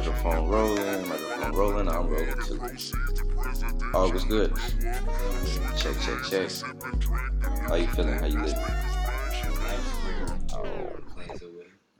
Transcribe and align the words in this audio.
Microphone 0.00 0.48
rolling, 0.48 1.08
microphone 1.10 1.52
rolling, 1.52 1.86
I'm 1.86 2.08
rolling 2.08 2.34
too. 2.46 2.58
All 3.92 4.10
was 4.10 4.24
good. 4.24 4.56
Check, 5.76 5.94
check, 6.00 6.24
check. 6.30 6.50
How 7.68 7.74
you 7.74 7.86
feeling? 7.88 8.18
How 8.18 8.24
you 8.24 8.40
living? 8.40 8.64
Oh, 10.54 10.90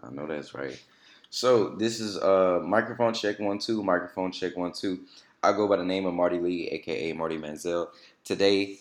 I 0.03 0.11
know 0.13 0.27
that's 0.27 0.55
right. 0.55 0.83
So 1.29 1.75
this 1.77 2.01
is 2.01 2.17
uh 2.17 2.61
microphone 2.65 3.13
check 3.13 3.39
one 3.39 3.59
two, 3.59 3.83
microphone 3.83 4.33
check 4.33 4.57
one 4.57 4.73
two. 4.73 5.01
I 5.43 5.53
go 5.53 5.69
by 5.69 5.77
the 5.77 5.85
name 5.85 6.07
of 6.07 6.15
Mardy 6.15 6.39
Lee, 6.39 6.69
aka 6.69 7.13
Marty 7.13 7.37
Manzel. 7.37 7.89
Today, 8.25 8.79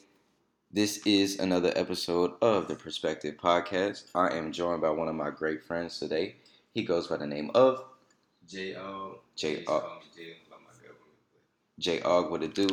this 0.72 1.06
is 1.06 1.40
another 1.40 1.74
episode 1.76 2.36
of 2.42 2.70
the 2.70 2.76
Perspective 2.76 3.36
Podcast. 3.36 4.06
I 4.16 4.38
am 4.38 4.54
joined 4.54 4.80
by 4.80 4.92
one 4.92 5.10
of 5.10 5.16
my 5.16 5.30
great 5.30 5.62
friends 5.62 6.00
today. 6.00 6.38
He 6.74 6.84
goes 6.84 7.08
by 7.08 7.18
the 7.18 7.28
name 7.28 7.52
of 7.54 7.84
J 8.50 8.76
O 8.78 9.20
J 9.36 9.64
O 9.68 10.00
J 11.78 12.00
Aug. 12.00 12.32
What 12.32 12.42
it 12.42 12.56
do? 12.56 12.68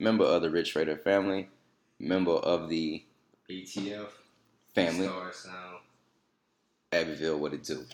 Member 0.00 0.24
of 0.24 0.42
the 0.42 0.50
Rich 0.50 0.74
Raider 0.74 0.96
family. 0.96 1.48
Member 2.00 2.32
of 2.32 2.68
the 2.68 3.04
ATF 3.48 4.08
family. 4.74 5.06
Star 5.06 5.32
Sound. 5.32 5.76
Abbeville. 6.92 7.38
What 7.38 7.54
it 7.54 7.62
do? 7.62 7.84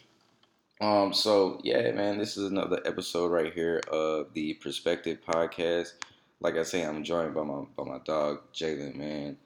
Um. 0.81 1.13
So 1.13 1.61
yeah, 1.63 1.93
man, 1.93 2.17
this 2.17 2.39
is 2.39 2.51
another 2.51 2.81
episode 2.87 3.31
right 3.31 3.53
here 3.53 3.83
of 3.93 4.33
the 4.33 4.55
Perspective 4.55 5.19
Podcast. 5.27 5.93
Like 6.41 6.57
I 6.57 6.63
say, 6.63 6.87
I'm 6.87 7.05
joined 7.05 7.35
by 7.35 7.43
my 7.43 7.65
by 7.77 7.85
my 7.85 7.99
dog 8.07 8.41
Jalen. 8.55 8.97
Man, 8.97 9.37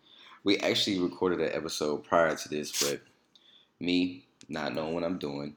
we 0.44 0.58
actually 0.58 1.00
recorded 1.00 1.40
an 1.40 1.50
episode 1.52 2.04
prior 2.04 2.36
to 2.36 2.48
this, 2.48 2.70
but 2.84 3.00
me 3.80 4.26
not 4.48 4.76
knowing 4.76 4.94
what 4.94 5.02
I'm 5.02 5.18
doing, 5.18 5.56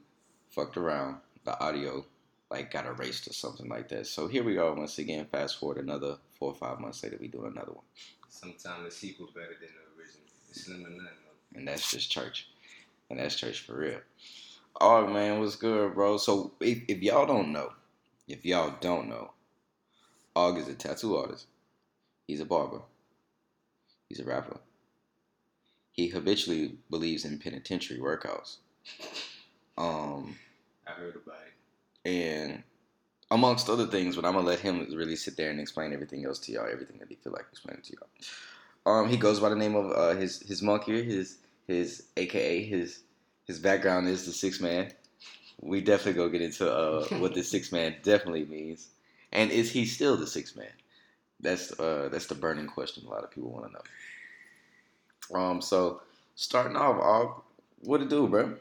fucked 0.50 0.76
around. 0.76 1.18
The 1.48 1.58
audio 1.64 2.04
like 2.50 2.70
got 2.70 2.84
erased 2.84 3.26
or 3.26 3.32
something 3.32 3.70
like 3.70 3.88
that. 3.88 4.06
So 4.06 4.28
here 4.28 4.44
we 4.44 4.58
are 4.58 4.74
once 4.74 4.98
again. 4.98 5.24
Fast 5.32 5.58
forward 5.58 5.78
another 5.78 6.18
four 6.38 6.50
or 6.50 6.54
five 6.54 6.78
months 6.78 7.02
later, 7.02 7.16
we 7.18 7.28
do 7.28 7.46
another 7.46 7.72
one, 7.72 7.86
Sometimes 8.28 8.84
the 8.84 8.90
sequel 8.90 9.28
better 9.34 9.56
than 9.58 9.70
the 9.70 9.98
original. 9.98 10.26
It's 10.50 10.66
slim 10.66 10.84
or 10.84 10.90
nothing. 10.90 11.08
and 11.54 11.66
that's 11.66 11.90
just 11.90 12.10
church, 12.10 12.48
and 13.08 13.18
that's 13.18 13.34
church 13.34 13.60
for 13.60 13.78
real. 13.78 14.00
Oh 14.78 15.06
man, 15.06 15.40
what's 15.40 15.56
good, 15.56 15.94
bro? 15.94 16.18
So 16.18 16.52
if, 16.60 16.82
if 16.86 17.00
y'all 17.02 17.24
don't 17.24 17.50
know, 17.50 17.72
if 18.28 18.44
y'all 18.44 18.74
don't 18.78 19.08
know, 19.08 19.30
Aug 20.36 20.58
is 20.58 20.68
a 20.68 20.74
tattoo 20.74 21.16
artist. 21.16 21.46
He's 22.26 22.40
a 22.40 22.44
barber. 22.44 22.82
He's 24.10 24.20
a 24.20 24.24
rapper. 24.24 24.58
He 25.92 26.08
habitually 26.08 26.76
believes 26.90 27.24
in 27.24 27.38
penitentiary 27.38 28.00
workouts. 28.00 28.56
Um, 29.78 30.36
I 30.88 30.92
heard 30.92 31.16
about 31.16 31.36
it. 32.04 32.10
and 32.10 32.62
amongst 33.30 33.68
other 33.68 33.86
things, 33.86 34.16
but 34.16 34.24
I'm 34.24 34.34
gonna 34.34 34.46
let 34.46 34.60
him 34.60 34.86
really 34.94 35.16
sit 35.16 35.36
there 35.36 35.50
and 35.50 35.60
explain 35.60 35.92
everything 35.92 36.24
else 36.24 36.38
to 36.40 36.52
y'all, 36.52 36.68
everything 36.70 36.98
that 36.98 37.08
he 37.08 37.16
feel 37.16 37.32
like 37.32 37.46
explaining 37.52 37.82
to 37.82 37.94
y'all. 37.94 38.08
Um, 38.94 39.08
he 39.08 39.16
goes 39.16 39.40
by 39.40 39.50
the 39.50 39.56
name 39.56 39.74
of 39.76 39.92
uh, 39.92 40.16
his 40.16 40.40
his 40.42 40.62
monkey, 40.62 41.02
his 41.04 41.38
his 41.66 42.04
AKA 42.16 42.64
his 42.64 43.00
his 43.46 43.58
background 43.58 44.08
is 44.08 44.26
the 44.26 44.32
six 44.32 44.60
man. 44.60 44.92
We 45.60 45.80
definitely 45.80 46.14
go 46.14 46.28
get 46.28 46.42
into 46.42 46.70
uh, 46.72 47.04
what 47.18 47.34
the 47.34 47.42
six 47.42 47.72
man 47.72 47.96
definitely 48.02 48.46
means, 48.46 48.88
and 49.32 49.50
is 49.50 49.70
he 49.70 49.84
still 49.86 50.16
the 50.16 50.26
six 50.26 50.56
man? 50.56 50.72
That's 51.40 51.78
uh, 51.78 52.08
that's 52.10 52.26
the 52.26 52.34
burning 52.34 52.66
question 52.66 53.06
a 53.06 53.10
lot 53.10 53.24
of 53.24 53.30
people 53.30 53.50
want 53.50 53.66
to 53.66 53.72
know. 53.72 55.40
Um, 55.40 55.60
so 55.62 56.02
starting 56.34 56.76
off, 56.76 57.00
Aug, 57.00 57.42
what 57.80 58.00
it 58.02 58.08
do, 58.08 58.26
bro? 58.28 58.56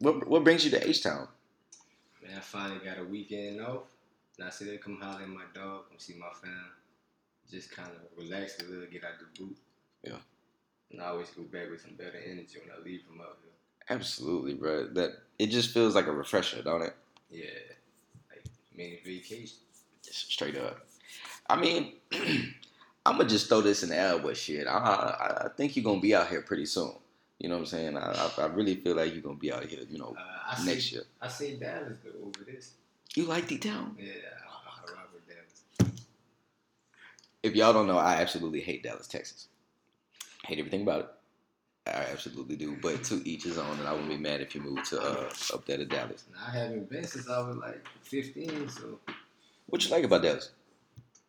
What 0.00 0.26
what 0.28 0.44
brings 0.44 0.64
you 0.64 0.70
to 0.72 0.88
H 0.88 1.02
Town? 1.02 1.28
Man, 2.28 2.36
I 2.36 2.40
finally 2.40 2.80
got 2.84 2.98
a 2.98 3.04
weekend 3.04 3.60
off. 3.60 3.84
And 4.38 4.46
I 4.46 4.50
said, 4.50 4.80
come 4.82 5.00
holler 5.00 5.22
at 5.22 5.28
my 5.28 5.42
dog, 5.54 5.88
come 5.88 5.98
see 5.98 6.14
my 6.18 6.28
fam. 6.40 6.52
Just 7.50 7.74
kind 7.74 7.88
of 7.88 8.22
relax 8.22 8.58
a 8.60 8.64
little, 8.64 8.86
get 8.86 9.02
out 9.04 9.12
the 9.18 9.42
boot. 9.42 9.56
Yeah. 10.04 10.18
And 10.92 11.00
I 11.00 11.06
always 11.06 11.30
go 11.30 11.42
back 11.42 11.70
with 11.70 11.80
some 11.80 11.94
better 11.94 12.18
energy 12.24 12.58
when 12.60 12.76
I 12.76 12.84
leave 12.84 13.02
from 13.02 13.20
out 13.20 13.38
here. 13.42 13.52
Absolutely, 13.90 14.54
bro. 14.54 14.88
That 14.88 15.12
it 15.38 15.46
just 15.46 15.70
feels 15.70 15.94
like 15.94 16.06
a 16.06 16.12
refresher, 16.12 16.62
don't 16.62 16.82
it? 16.82 16.94
Yeah. 17.30 17.46
Like 18.30 18.44
mini 18.76 19.00
vacation. 19.04 19.58
Just 20.04 20.30
straight 20.30 20.56
up. 20.56 20.86
I 21.48 21.58
mean, 21.58 21.94
I'm 23.06 23.16
gonna 23.16 23.28
just 23.28 23.48
throw 23.48 23.62
this 23.62 23.82
in 23.82 23.88
the 23.88 23.96
air 23.96 24.18
with 24.18 24.36
shit. 24.36 24.66
I, 24.66 24.70
I 24.70 25.46
I 25.46 25.48
think 25.56 25.76
you're 25.76 25.84
gonna 25.84 26.00
be 26.00 26.14
out 26.14 26.28
here 26.28 26.42
pretty 26.42 26.66
soon. 26.66 26.92
You 27.38 27.48
know 27.48 27.56
what 27.56 27.60
I'm 27.60 27.66
saying? 27.66 27.96
I 27.96 28.12
I, 28.12 28.42
I 28.42 28.46
really 28.46 28.76
feel 28.76 28.96
like 28.96 29.12
you're 29.12 29.22
gonna 29.22 29.36
be 29.36 29.52
out 29.52 29.64
here. 29.64 29.80
You 29.88 29.98
know, 29.98 30.16
Uh, 30.18 30.64
next 30.64 30.84
see, 30.84 30.94
year. 30.96 31.04
I 31.20 31.28
see 31.28 31.56
Dallas 31.56 31.98
though 32.04 32.26
over 32.26 32.44
this. 32.44 32.72
You 33.14 33.24
like 33.24 33.46
D 33.46 33.58
Town? 33.58 33.96
Yeah, 33.98 34.12
I, 34.46 34.90
I 34.90 34.92
rock 34.92 35.10
with 35.12 35.26
Dallas. 35.28 35.92
If 37.42 37.54
y'all 37.54 37.72
don't 37.72 37.86
know, 37.86 37.98
I 37.98 38.14
absolutely 38.14 38.60
hate 38.60 38.82
Dallas, 38.82 39.06
Texas. 39.06 39.48
Hate 40.44 40.58
everything 40.58 40.82
about 40.82 41.00
it. 41.00 41.08
I 41.86 42.12
absolutely 42.12 42.56
do. 42.56 42.76
But 42.82 43.04
to 43.04 43.26
each 43.26 43.44
his 43.44 43.56
own, 43.56 43.78
and 43.78 43.88
I 43.88 43.92
wouldn't 43.92 44.10
be 44.10 44.16
mad 44.16 44.40
if 44.40 44.54
you 44.54 44.60
moved 44.60 44.86
to 44.90 45.00
uh, 45.00 45.30
up 45.54 45.64
there 45.64 45.78
to 45.78 45.84
Dallas. 45.86 46.24
I 46.46 46.50
haven't 46.50 46.90
been 46.90 47.04
since 47.04 47.28
I 47.30 47.40
was 47.40 47.56
like 47.56 47.82
15, 48.02 48.68
so 48.68 48.98
What 49.66 49.84
you 49.84 49.90
like 49.90 50.04
about 50.04 50.22
Dallas? 50.22 50.50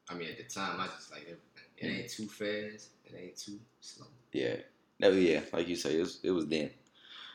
I 0.10 0.16
mean, 0.16 0.30
at 0.30 0.38
the 0.38 0.44
time, 0.44 0.80
I 0.80 0.88
just 0.88 1.12
like 1.12 1.22
everything. 1.22 1.40
It 1.78 1.88
ain't 1.88 2.10
too 2.10 2.28
fast. 2.28 2.90
It 3.06 3.16
ain't 3.18 3.38
too 3.38 3.60
slow. 3.80 4.08
Yeah. 4.34 4.56
No, 5.00 5.10
yeah, 5.12 5.42
like 5.54 5.68
you 5.68 5.76
say, 5.76 5.98
it 5.98 6.02
was, 6.02 6.20
it 6.24 6.32
was 6.32 6.48
then. 6.48 6.70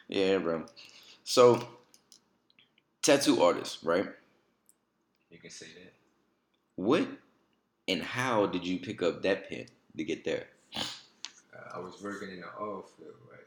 Yeah, 0.09 0.39
bro. 0.39 0.67
So, 1.25 1.67
tattoo 3.03 3.43
artist, 3.43 3.79
right? 3.83 4.07
You 5.31 5.39
can 5.39 5.51
say 5.51 5.67
that. 5.67 5.93
What 6.77 7.09
and 7.89 8.03
how 8.03 8.47
did 8.47 8.67
you 8.67 8.79
pick 8.79 9.03
up 9.03 9.23
that 9.23 9.49
pen 9.49 9.67
to 9.97 10.05
get 10.05 10.25
there? 10.25 10.47
Uh, 10.77 10.81
I 11.75 11.79
was 11.79 12.03
working 12.03 12.31
in 12.31 12.41
the 12.41 12.47
oil 12.61 12.85
field, 12.99 13.15
right? 13.31 13.47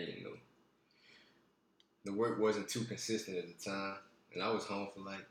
And 0.00 0.08
you 0.08 0.24
know, 0.24 0.36
the 2.04 2.12
work 2.12 2.38
wasn't 2.38 2.68
too 2.68 2.84
consistent 2.84 3.38
at 3.38 3.46
the 3.46 3.64
time, 3.70 3.96
and 4.34 4.42
I 4.42 4.50
was 4.50 4.64
home 4.64 4.88
for 4.94 5.00
like, 5.00 5.24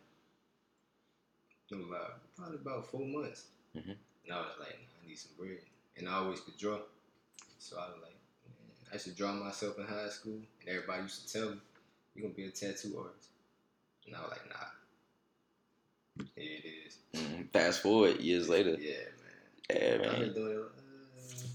no 1.72 1.78
lie, 1.78 2.10
probably 2.36 2.58
about 2.58 2.90
four 2.90 3.06
months. 3.06 3.46
Mhm. 3.76 3.96
And 4.26 4.34
I 4.34 4.38
was 4.38 4.56
like, 4.60 4.78
I 5.04 5.08
need 5.08 5.18
some 5.18 5.32
bread, 5.38 5.60
and 5.98 6.08
I 6.10 6.14
always 6.14 6.40
could 6.40 6.58
draw, 6.58 6.80
so 7.60 7.78
I 7.78 7.88
was 7.88 7.98
like, 8.02 8.16
man, 8.48 8.94
I 8.94 8.98
should 8.98 9.16
draw 9.16 9.32
myself 9.34 9.78
in 9.78 9.86
high 9.86 10.10
school, 10.10 10.34
and 10.62 10.70
everybody 10.70 11.04
used 11.04 11.28
to 11.28 11.34
tell 11.34 11.50
me, 11.52 11.58
you're 12.14 12.24
gonna 12.24 12.34
be 12.36 12.46
a 12.46 12.52
tattoo 12.52 12.98
artist, 13.00 13.30
and 14.06 14.16
I 14.16 14.22
was 14.22 14.32
like, 14.32 14.50
nah. 14.50 16.26
Here 16.36 16.60
it 16.64 16.66
is. 16.88 16.98
Mhm. 17.14 17.52
Fast 17.52 17.82
forward 17.82 18.20
years 18.22 18.48
later. 18.48 18.78
Yeah, 18.80 18.94
man. 19.70 19.82
Yeah, 19.82 19.94
I've 19.96 20.02
man. 20.02 20.20
been 20.22 20.34
doing 20.34 20.52
it 20.52 20.58
uh, 20.58 21.48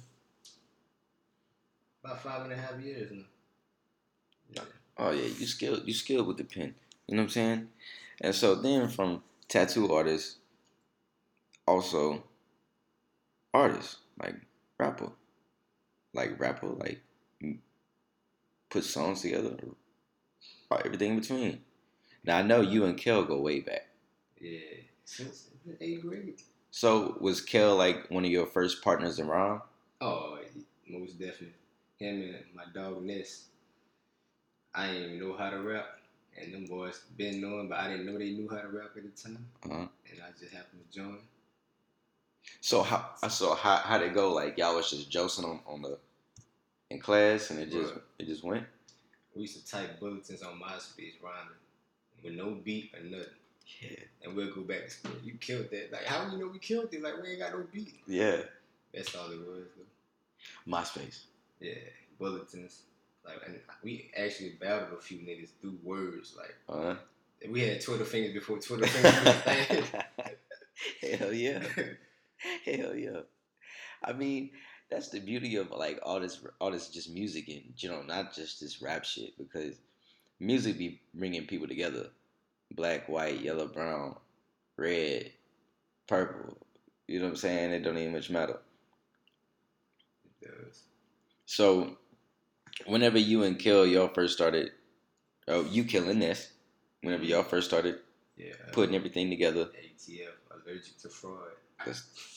about 2.05 2.23
five 2.23 2.43
and 2.43 2.53
a 2.53 2.57
half 2.57 2.79
years 2.81 3.11
now. 3.11 3.25
Yeah. 4.53 4.63
Oh 4.99 5.11
yeah, 5.13 5.23
you 5.25 5.47
skilled. 5.47 5.87
You 5.87 5.95
skilled 5.95 6.27
with 6.27 6.37
the 6.37 6.45
pen. 6.45 6.75
You 7.07 7.17
know 7.17 7.23
what 7.23 7.27
I'm 7.27 7.31
saying? 7.31 7.69
And 8.21 8.35
so 8.35 8.55
then 8.55 8.89
from 8.89 9.23
tattoo 9.49 9.93
artist, 9.93 10.37
also 11.67 12.23
artist 13.55 13.97
like 14.21 14.35
rapper, 14.79 15.11
like 16.13 16.39
rapper, 16.41 16.69
like 16.69 17.01
put 18.71 18.85
songs 18.85 19.23
together, 19.23 19.57
or 20.71 20.83
everything 20.85 21.13
in 21.13 21.21
between. 21.21 21.61
Now 22.25 22.39
I 22.39 22.43
know 22.43 22.61
you 22.61 22.85
and 22.85 22.97
Kel 22.97 23.25
go 23.25 23.41
way 23.41 23.61
back. 23.61 23.89
Yeah. 24.41 24.59
Since 25.05 25.49
the 25.67 25.83
eighth 25.85 26.03
grade. 26.03 26.41
So 26.71 27.17
was 27.21 27.41
Kel 27.41 27.77
like 27.77 28.11
one 28.11 28.25
of 28.25 28.31
your 28.31 28.47
first 28.47 28.83
partners 28.83 29.19
in 29.19 29.27
rhyme? 29.27 29.61
Oh, 30.01 30.39
most 30.89 31.19
definitely. 31.19 31.55
Him 31.99 32.23
and 32.23 32.45
my 32.55 32.65
dog 32.75 33.03
Ness. 33.03 33.47
I 34.75 34.87
didn't 34.87 35.03
even 35.15 35.19
know 35.21 35.37
how 35.37 35.51
to 35.51 35.59
rap. 35.59 35.97
And 36.41 36.55
them 36.55 36.67
boys 36.67 37.01
been 37.19 37.41
knowing, 37.41 37.69
but 37.69 37.79
I 37.79 37.89
didn't 37.89 38.07
know 38.07 38.17
they 38.17 38.31
knew 38.31 38.49
how 38.49 38.61
to 38.61 38.69
rap 38.69 38.91
at 38.97 39.03
the 39.03 39.23
time. 39.23 39.45
Uh-huh. 39.65 39.87
And 40.11 40.21
I 40.23 40.31
just 40.39 40.55
happened 40.55 40.83
to 40.91 40.99
join. 40.99 41.19
So 42.61 42.83
how 42.83 43.11
so 43.29 43.55
how 43.55 43.77
how'd 43.77 44.03
it 44.03 44.15
go? 44.15 44.33
Like 44.33 44.57
y'all 44.57 44.77
was 44.77 44.91
just 44.91 45.11
josing 45.11 45.45
on, 45.45 45.61
on 45.67 45.83
the 45.83 45.99
in 46.91 47.01
class 47.01 47.51
and 47.51 47.61
it 47.61 47.71
just 47.71 47.95
it 48.19 48.27
just 48.27 48.45
went? 48.45 48.65
We 49.35 49.43
used 49.43 49.65
to 49.65 49.71
type 49.71 50.01
bulletins 50.01 50.43
on 50.43 50.61
MySpace 50.61 51.15
rhyming 51.23 51.55
with 52.23 52.35
no 52.35 52.51
beat 52.63 52.93
or 52.95 53.03
nothing. 53.05 53.27
Yeah. 53.81 53.99
And 54.25 54.35
we'll 54.35 54.53
go 54.53 54.63
back 54.63 54.85
to 54.85 54.91
school. 54.91 55.13
You 55.23 55.35
killed 55.35 55.71
that. 55.71 55.93
Like, 55.93 56.05
how 56.05 56.25
do 56.25 56.33
you 56.33 56.39
know 56.43 56.51
we 56.53 56.59
killed 56.59 56.93
it? 56.93 57.03
Like, 57.03 57.23
we 57.23 57.31
ain't 57.31 57.39
got 57.39 57.53
no 57.53 57.65
beat. 57.73 57.95
Yeah. 58.07 58.39
That's 58.93 59.15
all 59.15 59.31
it 59.31 59.39
was, 59.39 59.67
though. 59.77 60.71
MySpace. 60.73 61.21
Yeah, 61.61 61.75
bulletins. 62.19 62.83
Like, 63.25 63.37
and 63.47 63.61
we 63.85 64.11
actually 64.17 64.57
battled 64.61 64.99
a 64.99 65.01
few 65.01 65.19
niggas 65.19 65.51
through 65.61 65.79
words. 65.85 66.37
Like, 66.37 66.57
Uh 66.69 66.97
we 67.49 67.61
had 67.61 67.81
Twitter 67.81 68.05
fingers 68.05 68.35
before 68.35 68.59
Twitter 68.59 68.87
fingers 68.87 69.25
was 69.25 69.27
a 69.27 69.33
thing. 69.33 69.85
Hell 71.19 71.33
yeah. 71.33 71.63
Hell 72.65 72.95
yeah. 72.95 73.21
I 74.05 74.13
mean, 74.13 74.51
that's 74.91 75.09
the 75.09 75.21
beauty 75.21 75.57
of 75.57 75.71
like 75.71 76.01
all 76.03 76.21
this 76.21 76.41
all 76.61 76.71
this 76.71 76.89
just 76.89 77.11
music 77.13 77.49
and 77.49 77.63
you 77.79 77.89
know, 77.89 78.03
not 78.03 78.35
just 78.35 78.61
this 78.61 78.83
rap 78.83 79.05
shit 79.05 79.37
because 79.39 79.77
music 80.41 80.79
be 80.79 81.01
bringing 81.15 81.47
people 81.47 81.69
together. 81.69 82.09
black, 82.73 83.09
white, 83.09 83.41
yellow, 83.41 83.67
brown, 83.67 84.17
red, 84.77 85.31
purple. 86.07 86.57
You 87.09 87.19
know 87.19 87.27
what 87.27 87.31
I'm 87.33 87.37
saying? 87.37 87.73
It 87.73 87.81
don't 87.83 87.99
even 87.99 88.13
much 88.13 88.31
matter. 88.31 88.59
It 90.25 90.47
does. 90.47 90.83
So, 91.47 91.97
whenever 92.87 93.19
you 93.19 93.43
and 93.43 93.59
Kel 93.59 93.85
y'all 93.87 94.09
first 94.09 94.35
started, 94.35 94.71
oh, 95.49 95.65
you 95.65 95.85
killing 95.85 96.21
this. 96.21 96.53
Whenever 97.03 97.25
y'all 97.25 97.43
first 97.43 97.69
started 97.69 97.99
Yeah. 98.37 98.55
putting 98.73 98.95
everything 98.95 99.31
together, 99.31 99.67
ATF, 99.67 100.33
allergic 100.51 100.99
to 100.99 101.09
fraud. 101.09 101.53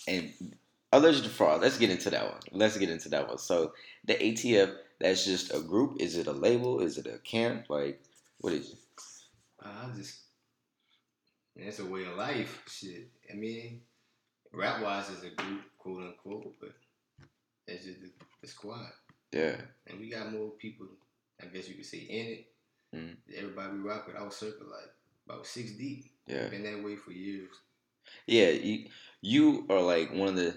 and 0.08 0.34
allergic 0.98 1.24
to 1.24 1.30
fraud. 1.30 1.62
Let's 1.62 1.78
get 1.78 1.90
into 1.90 2.10
that 2.10 2.24
one. 2.26 2.40
Let's 2.52 2.78
get 2.78 2.90
into 2.90 3.10
that 3.10 3.28
one. 3.28 3.38
So, 3.38 3.74
the 4.06 4.14
ATF, 4.16 4.74
that's 5.00 5.26
just 5.26 5.54
a 5.54 5.60
group. 5.60 5.98
Is 6.00 6.18
it 6.18 6.28
a 6.28 6.32
label? 6.32 6.80
Is 6.82 6.98
it 6.98 7.08
a 7.08 7.18
camp? 7.20 7.66
Like, 7.70 8.02
what 8.40 8.54
is 8.54 8.72
it? 8.72 8.78
I 9.66 9.88
just, 9.96 10.20
it's 11.56 11.80
a 11.80 11.86
way 11.86 12.06
of 12.06 12.16
life. 12.18 12.62
Shit. 12.68 13.10
I 13.32 13.36
mean, 13.36 13.82
rap 14.52 14.82
wise 14.82 15.10
is 15.10 15.24
a 15.24 15.30
group, 15.30 15.62
quote 15.78 16.02
unquote, 16.04 16.54
but 16.60 16.74
it's 17.68 17.86
just 17.86 18.02
the, 18.02 18.10
the 18.42 18.48
squad. 18.48 18.92
Yeah, 19.32 19.56
And 19.88 20.00
we 20.00 20.12
got 20.12 20.32
more 20.32 20.50
people, 20.52 20.86
I 21.42 21.48
guess 21.48 21.68
you 21.68 21.76
could 21.76 21.86
say, 21.86 22.00
in 22.00 22.28
it. 22.28 22.46
Mhm. 22.96 23.16
Everybody 23.36 23.74
we 23.74 23.80
rock 23.80 24.06
with, 24.06 24.16
our 24.16 24.32
circle, 24.32 24.68
like 24.70 24.92
about 25.28 25.48
six 25.48 25.72
deep. 25.72 26.12
yeah. 26.28 26.48
Been 26.50 26.64
that 26.64 26.84
way 26.84 26.96
for 26.96 27.12
years. 27.12 27.50
Yeah, 28.28 28.50
you 28.50 28.90
you 29.22 29.66
are 29.70 29.82
like 29.82 30.12
one 30.14 30.28
of 30.30 30.36
the 30.36 30.56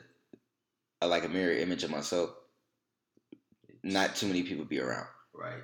are 1.06 1.10
like 1.10 1.24
a 1.24 1.28
mirror 1.28 1.52
image 1.54 1.84
of 1.84 1.90
myself. 1.90 2.30
Not 3.82 4.16
too 4.16 4.26
many 4.26 4.42
people 4.42 4.64
be 4.64 4.80
around, 4.80 5.06
Right, 5.32 5.62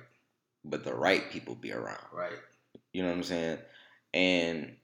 but 0.63 0.83
the 0.83 0.93
right 0.93 1.29
people 1.29 1.55
be 1.55 1.73
around. 1.73 2.05
right. 2.13 2.39
You 2.93 3.03
know 3.03 3.09
what 3.09 3.17
I'm 3.17 3.23
saying? 3.23 3.57
And 4.13 4.75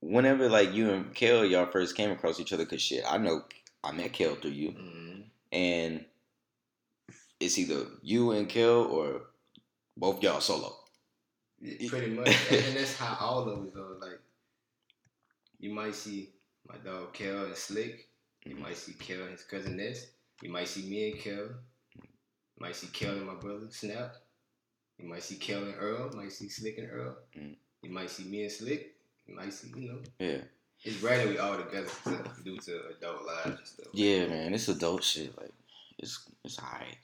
whenever 0.00 0.48
like 0.48 0.72
you 0.72 0.90
and 0.90 1.14
Kel 1.14 1.44
y'all 1.44 1.70
first 1.70 1.96
came 1.96 2.10
across 2.10 2.40
each 2.40 2.52
other, 2.52 2.66
cause 2.66 2.82
shit, 2.82 3.04
I 3.08 3.18
know 3.18 3.42
I 3.84 3.92
met 3.92 4.12
Kel 4.12 4.34
through 4.34 4.50
you, 4.52 4.70
hmm 4.70 5.20
and 5.52 6.04
it's 7.38 7.58
either 7.58 7.84
you 8.02 8.30
and 8.32 8.48
Kel 8.48 8.84
or 8.84 9.22
both 9.96 10.22
y'all 10.22 10.40
solo. 10.40 10.74
Pretty 11.60 12.08
much. 12.14 12.28
and, 12.50 12.76
that's 12.76 12.96
how 12.96 13.16
all 13.20 13.40
of 13.40 13.66
us 13.66 13.76
are. 13.76 13.98
Like, 14.00 14.18
you 15.60 15.72
might 15.74 15.94
see 15.94 16.30
my 16.66 16.76
dog 16.78 17.12
Kel 17.12 17.44
and 17.44 17.54
Slick. 17.54 18.08
You 18.44 18.56
might 18.56 18.76
see 18.76 18.92
Kel 18.94 19.22
and 19.22 19.30
his 19.30 19.44
cousin 19.44 19.76
Ness. 19.76 20.06
You 20.42 20.50
might 20.50 20.68
see 20.68 20.88
me 20.88 21.10
and 21.12 21.20
Kel. 21.20 21.34
You 21.96 22.58
might 22.58 22.76
see 22.76 22.88
Kel 22.88 23.12
and 23.12 23.26
my 23.26 23.34
brother 23.34 23.66
Snap. 23.70 24.16
You 24.98 25.08
might 25.08 25.22
see 25.22 25.36
Kel 25.36 25.62
and 25.62 25.74
Earl. 25.78 26.10
You 26.12 26.16
might 26.18 26.32
see 26.32 26.48
Slick 26.48 26.78
and 26.78 26.90
Earl. 26.90 27.16
Mhm. 27.36 27.56
You 27.82 27.90
might 27.90 28.10
see 28.10 28.24
me 28.24 28.42
and 28.42 28.52
Slick. 28.52 28.94
You 29.26 29.34
might 29.36 29.52
see, 29.52 29.68
you 29.76 29.88
know. 29.92 29.98
Yeah, 30.18 30.42
It's 30.84 31.00
rare 31.02 31.18
that 31.18 31.28
we 31.28 31.38
all 31.38 31.56
together 31.56 31.88
to, 32.04 32.30
due 32.44 32.58
to 32.58 32.88
adult 32.88 33.24
lives 33.24 33.46
and 33.58 33.66
stuff. 33.66 33.86
yeah, 33.92 34.26
man, 34.26 34.52
it's 34.54 34.68
adult 34.68 35.04
shit. 35.04 35.36
Like 35.40 35.52
it's 35.98 36.28
it's 36.44 36.58
alright. 36.58 36.96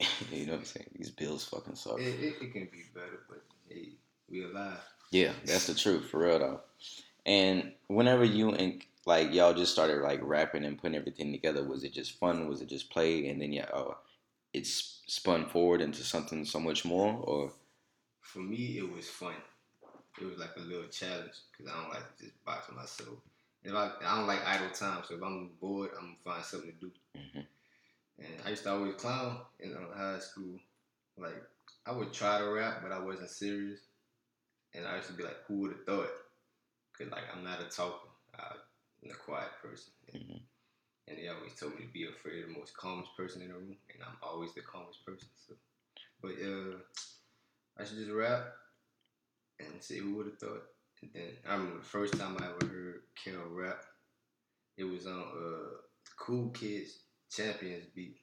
you 0.32 0.46
know 0.46 0.52
what 0.52 0.58
I'm 0.60 0.64
saying? 0.64 0.90
These 0.96 1.10
bills 1.10 1.44
fucking 1.44 1.76
suck. 1.76 2.00
It, 2.00 2.18
it, 2.20 2.34
it 2.42 2.52
can 2.52 2.64
be 2.72 2.82
better, 2.92 3.20
but 3.28 3.42
hey, 3.68 3.90
we 4.28 4.44
alive. 4.44 4.80
Yeah, 5.12 5.32
that's 5.44 5.66
the 5.68 5.74
truth 5.74 6.06
for 6.10 6.20
real 6.20 6.38
though. 6.40 6.60
And 7.24 7.72
whenever 7.86 8.24
you 8.24 8.50
and 8.50 8.82
like 9.06 9.32
y'all 9.32 9.54
just 9.54 9.72
started 9.72 10.02
like 10.02 10.20
rapping 10.22 10.64
and 10.64 10.78
putting 10.78 10.96
everything 10.96 11.32
together, 11.32 11.64
was 11.64 11.84
it 11.84 11.92
just 11.92 12.18
fun? 12.18 12.48
Was 12.48 12.60
it 12.62 12.68
just 12.68 12.90
play? 12.90 13.28
And 13.28 13.40
then 13.40 13.52
yeah, 13.52 13.66
uh, 13.72 13.94
it's 14.52 15.02
spun 15.06 15.46
forward 15.48 15.80
into 15.80 16.02
something 16.04 16.44
so 16.44 16.60
much 16.60 16.84
more, 16.84 17.14
or 17.24 17.52
For 18.20 18.40
me, 18.40 18.78
it 18.78 18.90
was 18.90 19.08
fun. 19.08 19.34
It 20.20 20.24
was 20.24 20.38
like 20.38 20.56
a 20.56 20.60
little 20.60 20.88
challenge 20.88 21.32
because 21.50 21.72
I 21.72 21.80
don't 21.80 21.90
like 21.90 22.16
to 22.16 22.24
just 22.24 22.44
box 22.44 22.70
myself. 22.72 23.18
If 23.64 23.74
I, 23.74 23.92
I 24.04 24.16
don't 24.16 24.26
like 24.26 24.46
idle 24.46 24.70
time, 24.70 25.02
so 25.06 25.14
if 25.16 25.22
I'm 25.22 25.50
bored, 25.60 25.90
I'm 25.98 26.16
gonna 26.24 26.36
find 26.36 26.44
something 26.44 26.72
to 26.72 26.86
do. 26.86 26.92
Mhm. 27.16 27.46
And 28.18 28.42
I 28.44 28.50
used 28.50 28.62
to 28.64 28.70
always 28.72 28.94
clown 28.94 29.40
in 29.60 29.74
uh, 29.74 29.96
high 29.96 30.18
school. 30.18 30.58
Like 31.16 31.42
I 31.86 31.92
would 31.92 32.12
try 32.12 32.38
to 32.38 32.46
rap, 32.50 32.80
but 32.82 32.92
I 32.92 32.98
wasn't 32.98 33.30
serious. 33.30 33.80
And 34.74 34.86
I 34.86 34.96
used 34.96 35.08
to 35.08 35.14
be 35.14 35.24
like, 35.24 35.38
"Who 35.46 35.60
would 35.60 35.72
have 35.72 35.84
thought?" 35.84 36.10
Cause 36.98 37.08
like 37.10 37.24
I'm 37.34 37.44
not 37.44 37.60
a 37.60 37.64
talker. 37.64 38.08
I'm 39.02 39.10
a 39.10 39.14
quiet 39.14 39.50
person. 39.62 39.92
Mhm. 40.12 40.42
And 41.08 41.18
they 41.18 41.28
always 41.28 41.54
told 41.56 41.74
me 41.78 41.86
to 41.86 41.92
be 41.92 42.06
afraid 42.06 42.44
of 42.44 42.48
the 42.50 42.58
most 42.58 42.76
calmest 42.76 43.16
person 43.16 43.42
in 43.42 43.48
the 43.48 43.54
room, 43.54 43.76
and 43.92 44.02
I'm 44.02 44.16
always 44.22 44.54
the 44.54 44.62
calmest 44.62 45.04
person. 45.04 45.28
So, 45.46 45.54
but 46.20 46.32
uh, 46.40 46.78
I 47.76 47.84
should 47.84 47.98
just 47.98 48.10
rap 48.12 48.46
and 49.58 49.82
see 49.82 49.98
who 49.98 50.14
would 50.16 50.26
have 50.26 50.38
thought. 50.38 50.62
And 51.02 51.10
then 51.12 51.36
I 51.48 51.54
remember 51.54 51.78
the 51.78 51.84
first 51.84 52.14
time 52.18 52.36
I 52.38 52.46
ever 52.46 52.66
heard 52.66 53.02
Kel 53.16 53.48
rap, 53.50 53.84
it 54.76 54.84
was 54.84 55.06
on 55.06 55.20
uh 55.20 55.80
Cool 56.16 56.50
Kids 56.50 57.00
Champions 57.30 57.86
beat. 57.94 58.18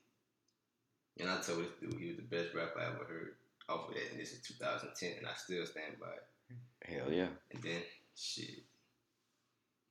And 1.19 1.29
I 1.29 1.41
told 1.41 1.63
this 1.65 1.71
dude 1.81 1.99
he 1.99 2.07
was 2.07 2.15
the 2.17 2.23
best 2.23 2.53
rapper 2.55 2.79
I 2.79 2.85
ever 2.87 3.03
heard 3.03 3.35
off 3.67 3.89
of 3.89 3.93
that. 3.95 4.11
And 4.11 4.19
this 4.19 4.31
is 4.31 4.41
2010, 4.47 5.17
and 5.17 5.27
I 5.27 5.33
still 5.33 5.65
stand 5.65 5.99
by 5.99 6.07
it. 6.13 6.55
hell 6.85 7.11
yeah, 7.11 7.27
And 7.51 7.61
then, 7.61 7.81
shit, 8.15 8.63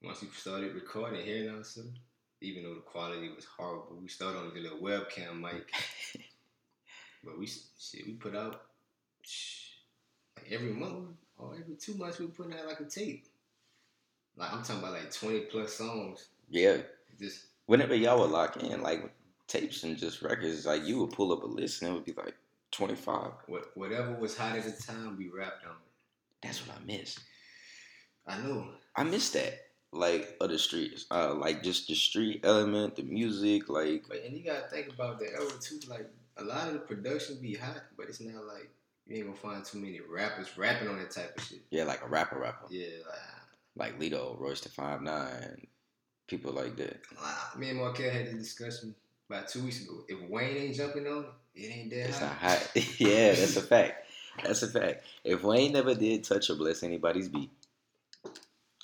once 0.03 0.23
we 0.23 0.29
started 0.29 0.75
recording, 0.75 1.25
hearing 1.25 1.49
ourselves, 1.55 1.99
even 2.41 2.63
though 2.63 2.75
the 2.75 2.81
quality 2.81 3.31
was 3.35 3.45
horrible, 3.45 3.99
we 4.01 4.09
started 4.09 4.39
on 4.39 4.55
the 4.55 4.61
little 4.61 4.79
webcam 4.79 5.41
mic. 5.41 5.71
but 7.25 7.39
we, 7.39 7.47
shit, 7.47 8.07
we 8.07 8.13
put 8.13 8.37
out, 8.37 8.63
like 10.37 10.53
every 10.53 10.73
month 10.73 11.11
or 11.37 11.55
every 11.61 11.75
two 11.75 11.95
months, 11.95 12.19
we 12.19 12.27
put 12.27 12.53
out 12.55 12.67
like 12.67 12.81
a 12.81 12.85
tape. 12.85 13.27
Like, 14.37 14.53
I'm 14.53 14.63
talking 14.63 14.79
about 14.79 14.93
like 14.93 15.13
20 15.13 15.41
plus 15.47 15.75
songs. 15.75 16.29
yeah. 16.49 16.77
Just, 17.19 17.47
Whenever 17.67 17.95
y'all 17.97 18.21
would 18.21 18.31
lock 18.31 18.63
in 18.63 18.81
like 18.83 19.11
tapes 19.49 19.83
and 19.83 19.99
just 19.99 20.23
records, 20.23 20.65
like 20.65 20.85
you 20.85 21.01
would 21.01 21.11
pull 21.11 21.33
up 21.33 21.43
a 21.43 21.47
list 21.47 21.83
and 21.83 21.91
it 21.91 21.95
would 21.95 22.05
be 22.05 22.13
like 22.17 22.35
twenty 22.71 22.95
five. 22.95 23.33
what, 23.47 23.77
whatever 23.77 24.15
was 24.15 24.37
hot 24.37 24.57
at 24.57 24.65
the 24.65 24.83
time, 24.83 25.17
we 25.19 25.29
rapped 25.29 25.65
on 25.65 25.73
it. 25.73 25.77
That's 26.43 26.67
what 26.67 26.77
I 26.77 26.85
miss. 26.87 27.19
I 28.27 28.39
know. 28.39 28.69
I 28.95 29.03
miss 29.03 29.31
that. 29.31 29.68
Like 29.91 30.37
of 30.41 30.51
the 30.51 30.59
streets, 30.59 31.07
uh, 31.11 31.33
like 31.35 31.63
just 31.63 31.89
the 31.89 31.95
street 31.95 32.41
element, 32.45 32.97
the 32.97 33.03
music, 33.03 33.71
like 33.71 34.05
But, 34.07 34.23
and 34.25 34.37
you 34.37 34.45
gotta 34.45 34.69
think 34.69 34.89
about 34.93 35.19
the 35.19 35.31
era 35.33 35.49
too. 35.61 35.81
Like, 35.89 36.11
a 36.37 36.45
lot 36.45 36.67
of 36.69 36.75
the 36.75 36.79
production 36.81 37.39
be 37.41 37.55
hot, 37.55 37.83
but 37.97 38.07
it's 38.09 38.21
not 38.21 38.45
like, 38.47 38.69
you 39.07 39.17
ain't 39.17 39.27
gonna 39.27 39.37
find 39.39 39.65
too 39.65 39.79
many 39.79 40.01
rappers 40.07 40.57
rapping 40.59 40.89
on 40.89 40.99
that 40.99 41.11
type 41.11 41.37
of 41.39 41.43
shit. 41.43 41.61
yeah, 41.71 41.85
like 41.85 42.05
a 42.05 42.09
rapper, 42.09 42.39
rapper. 42.39 42.67
Yeah, 42.69 42.87
like, 43.77 43.99
like 43.99 43.99
Lito, 43.99 44.39
Royce 44.39 44.61
da 44.61 44.69
Five 44.71 45.01
Nine, 45.01 45.67
people 46.27 46.53
like 46.53 46.77
that. 46.77 47.01
Me 47.57 47.71
and 47.71 47.79
Markel 47.79 48.11
had 48.11 48.27
this 48.27 48.35
discussion 48.35 48.95
about 49.31 49.49
two 49.49 49.65
weeks 49.65 49.83
ago. 49.83 50.05
If 50.07 50.21
Wayne 50.29 50.57
ain't 50.59 50.77
jumping 50.77 51.07
on 51.07 51.25
it, 51.55 51.63
it 51.63 51.75
ain't 51.75 51.91
that 51.91 52.09
It's 52.11 52.19
hot. 52.19 52.29
not 52.29 52.37
hot. 52.37 52.71
yeah, 53.01 53.29
that's 53.33 53.57
a 53.57 53.63
fact. 53.63 54.05
That's 54.45 54.63
a 54.63 54.69
fact. 54.69 55.05
If 55.25 55.43
Wayne 55.43 55.73
never 55.73 55.95
did 55.95 56.25
touch 56.25 56.51
or 56.51 56.57
bless 56.57 56.83
anybody's 56.83 57.29
beat, 57.29 57.51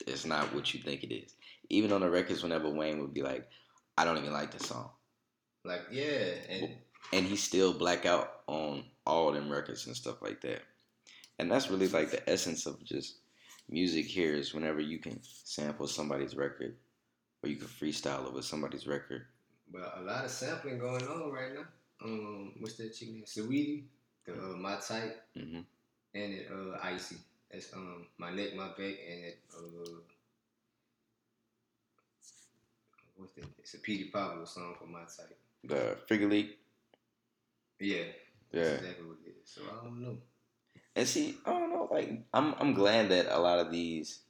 it's 0.06 0.24
not 0.26 0.54
what 0.54 0.72
you 0.74 0.80
think 0.80 1.02
it 1.04 1.14
is. 1.14 1.34
Even 1.70 1.92
on 1.92 2.00
the 2.00 2.10
records, 2.10 2.42
whenever 2.42 2.68
Wayne 2.70 3.00
would 3.00 3.14
be 3.14 3.22
like, 3.22 3.48
"I 3.96 4.04
don't 4.04 4.18
even 4.18 4.32
like 4.32 4.52
this 4.52 4.68
song," 4.68 4.90
Like, 5.64 5.82
yeah, 5.90 6.34
and 6.50 6.76
and 7.12 7.26
he 7.26 7.36
still 7.36 7.72
black 7.74 8.06
out 8.06 8.42
on 8.46 8.84
all 9.06 9.32
them 9.32 9.50
records 9.50 9.86
and 9.86 9.96
stuff 9.96 10.22
like 10.22 10.40
that. 10.42 10.62
And 11.38 11.50
that's 11.50 11.70
really 11.70 11.88
like 11.88 12.10
the 12.10 12.28
essence 12.28 12.66
of 12.66 12.82
just 12.84 13.18
music 13.68 14.06
here 14.06 14.34
is 14.34 14.54
whenever 14.54 14.80
you 14.80 14.98
can 14.98 15.20
sample 15.22 15.86
somebody's 15.88 16.36
record 16.36 16.76
or 17.42 17.48
you 17.48 17.56
can 17.56 17.68
freestyle 17.68 18.26
over 18.28 18.42
somebody's 18.42 18.86
record. 18.86 19.26
but 19.72 19.94
a 19.98 20.02
lot 20.02 20.24
of 20.24 20.30
sampling 20.30 20.78
going 20.78 21.04
on 21.06 21.30
right 21.32 21.54
now. 21.54 21.64
Um, 22.04 22.52
what's 22.60 22.74
that 22.76 22.94
chick 22.94 23.10
name? 23.10 23.24
Saweetie, 23.24 23.84
the 24.26 24.32
uh, 24.34 24.56
my 24.56 24.76
type, 24.76 25.22
hmm 25.36 25.60
and 26.14 26.32
it 26.34 26.48
uh 26.52 26.78
icy. 26.82 27.16
That's 27.54 27.72
um 27.72 28.06
my 28.18 28.30
neck, 28.32 28.56
my 28.56 28.66
back, 28.66 28.96
and 29.08 29.32
uh 29.56 30.00
what's? 33.16 33.32
It's 33.60 33.74
a 33.74 33.78
Petey 33.78 34.10
Pablo 34.12 34.44
song 34.44 34.74
for 34.76 34.86
my 34.86 35.02
type. 35.02 35.38
The 35.62 35.96
Freek-a-Leek. 36.08 36.58
Yeah, 37.78 37.96
Yeah. 38.52 38.62
exactly 38.62 39.06
what 39.06 39.18
it 39.24 39.36
is. 39.40 39.48
So 39.48 39.62
I 39.70 39.84
don't 39.84 40.02
know. 40.02 40.16
And 40.96 41.06
see, 41.06 41.36
I 41.46 41.50
don't 41.52 41.70
know. 41.70 41.88
Like, 41.90 42.24
I'm 42.34 42.54
I'm 42.58 42.74
glad 42.74 43.10
that 43.10 43.26
a 43.30 43.38
lot 43.38 43.60
of 43.60 43.70
these 43.70 44.22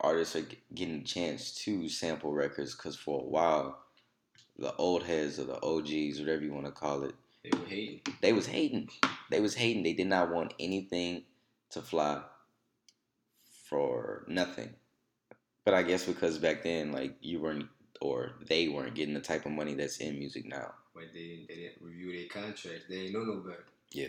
artists 0.00 0.36
are 0.36 0.42
g- 0.42 0.58
getting 0.72 1.00
a 1.00 1.04
chance 1.04 1.52
to 1.64 1.88
sample 1.88 2.32
records 2.32 2.76
because 2.76 2.94
for 2.94 3.20
a 3.20 3.24
while, 3.24 3.80
the 4.56 4.72
old 4.76 5.02
heads 5.02 5.40
or 5.40 5.44
the 5.44 5.60
OGs, 5.60 6.20
whatever 6.20 6.42
you 6.44 6.54
want 6.54 6.66
to 6.66 6.72
call 6.72 7.02
it, 7.02 7.16
They 7.42 7.50
were 7.58 7.66
hating. 7.66 8.00
they 8.20 8.32
was 8.32 8.46
hating. 8.46 8.90
They 9.28 9.40
was 9.40 9.54
hating. 9.56 9.82
They 9.82 9.92
did 9.92 10.06
not 10.06 10.30
want 10.30 10.54
anything 10.60 11.24
to 11.70 11.82
fly 11.82 12.22
for 13.70 14.24
nothing. 14.28 14.74
But 15.64 15.74
I 15.74 15.82
guess 15.82 16.04
because 16.04 16.36
back 16.38 16.62
then, 16.62 16.92
like 16.92 17.16
you 17.22 17.40
weren't 17.40 17.68
or 18.02 18.32
they 18.46 18.68
weren't 18.68 18.94
getting 18.94 19.14
the 19.14 19.20
type 19.20 19.46
of 19.46 19.52
money 19.52 19.74
that's 19.74 19.98
in 19.98 20.18
music 20.18 20.44
now. 20.46 20.74
But 20.94 21.04
they, 21.14 21.46
they 21.48 21.54
didn't 21.54 21.80
review 21.80 22.12
their 22.12 22.28
contracts. 22.28 22.84
They 22.88 22.96
ain't 22.96 23.12
know 23.12 23.24
no 23.24 23.36
better. 23.36 23.64
Yeah. 23.92 24.08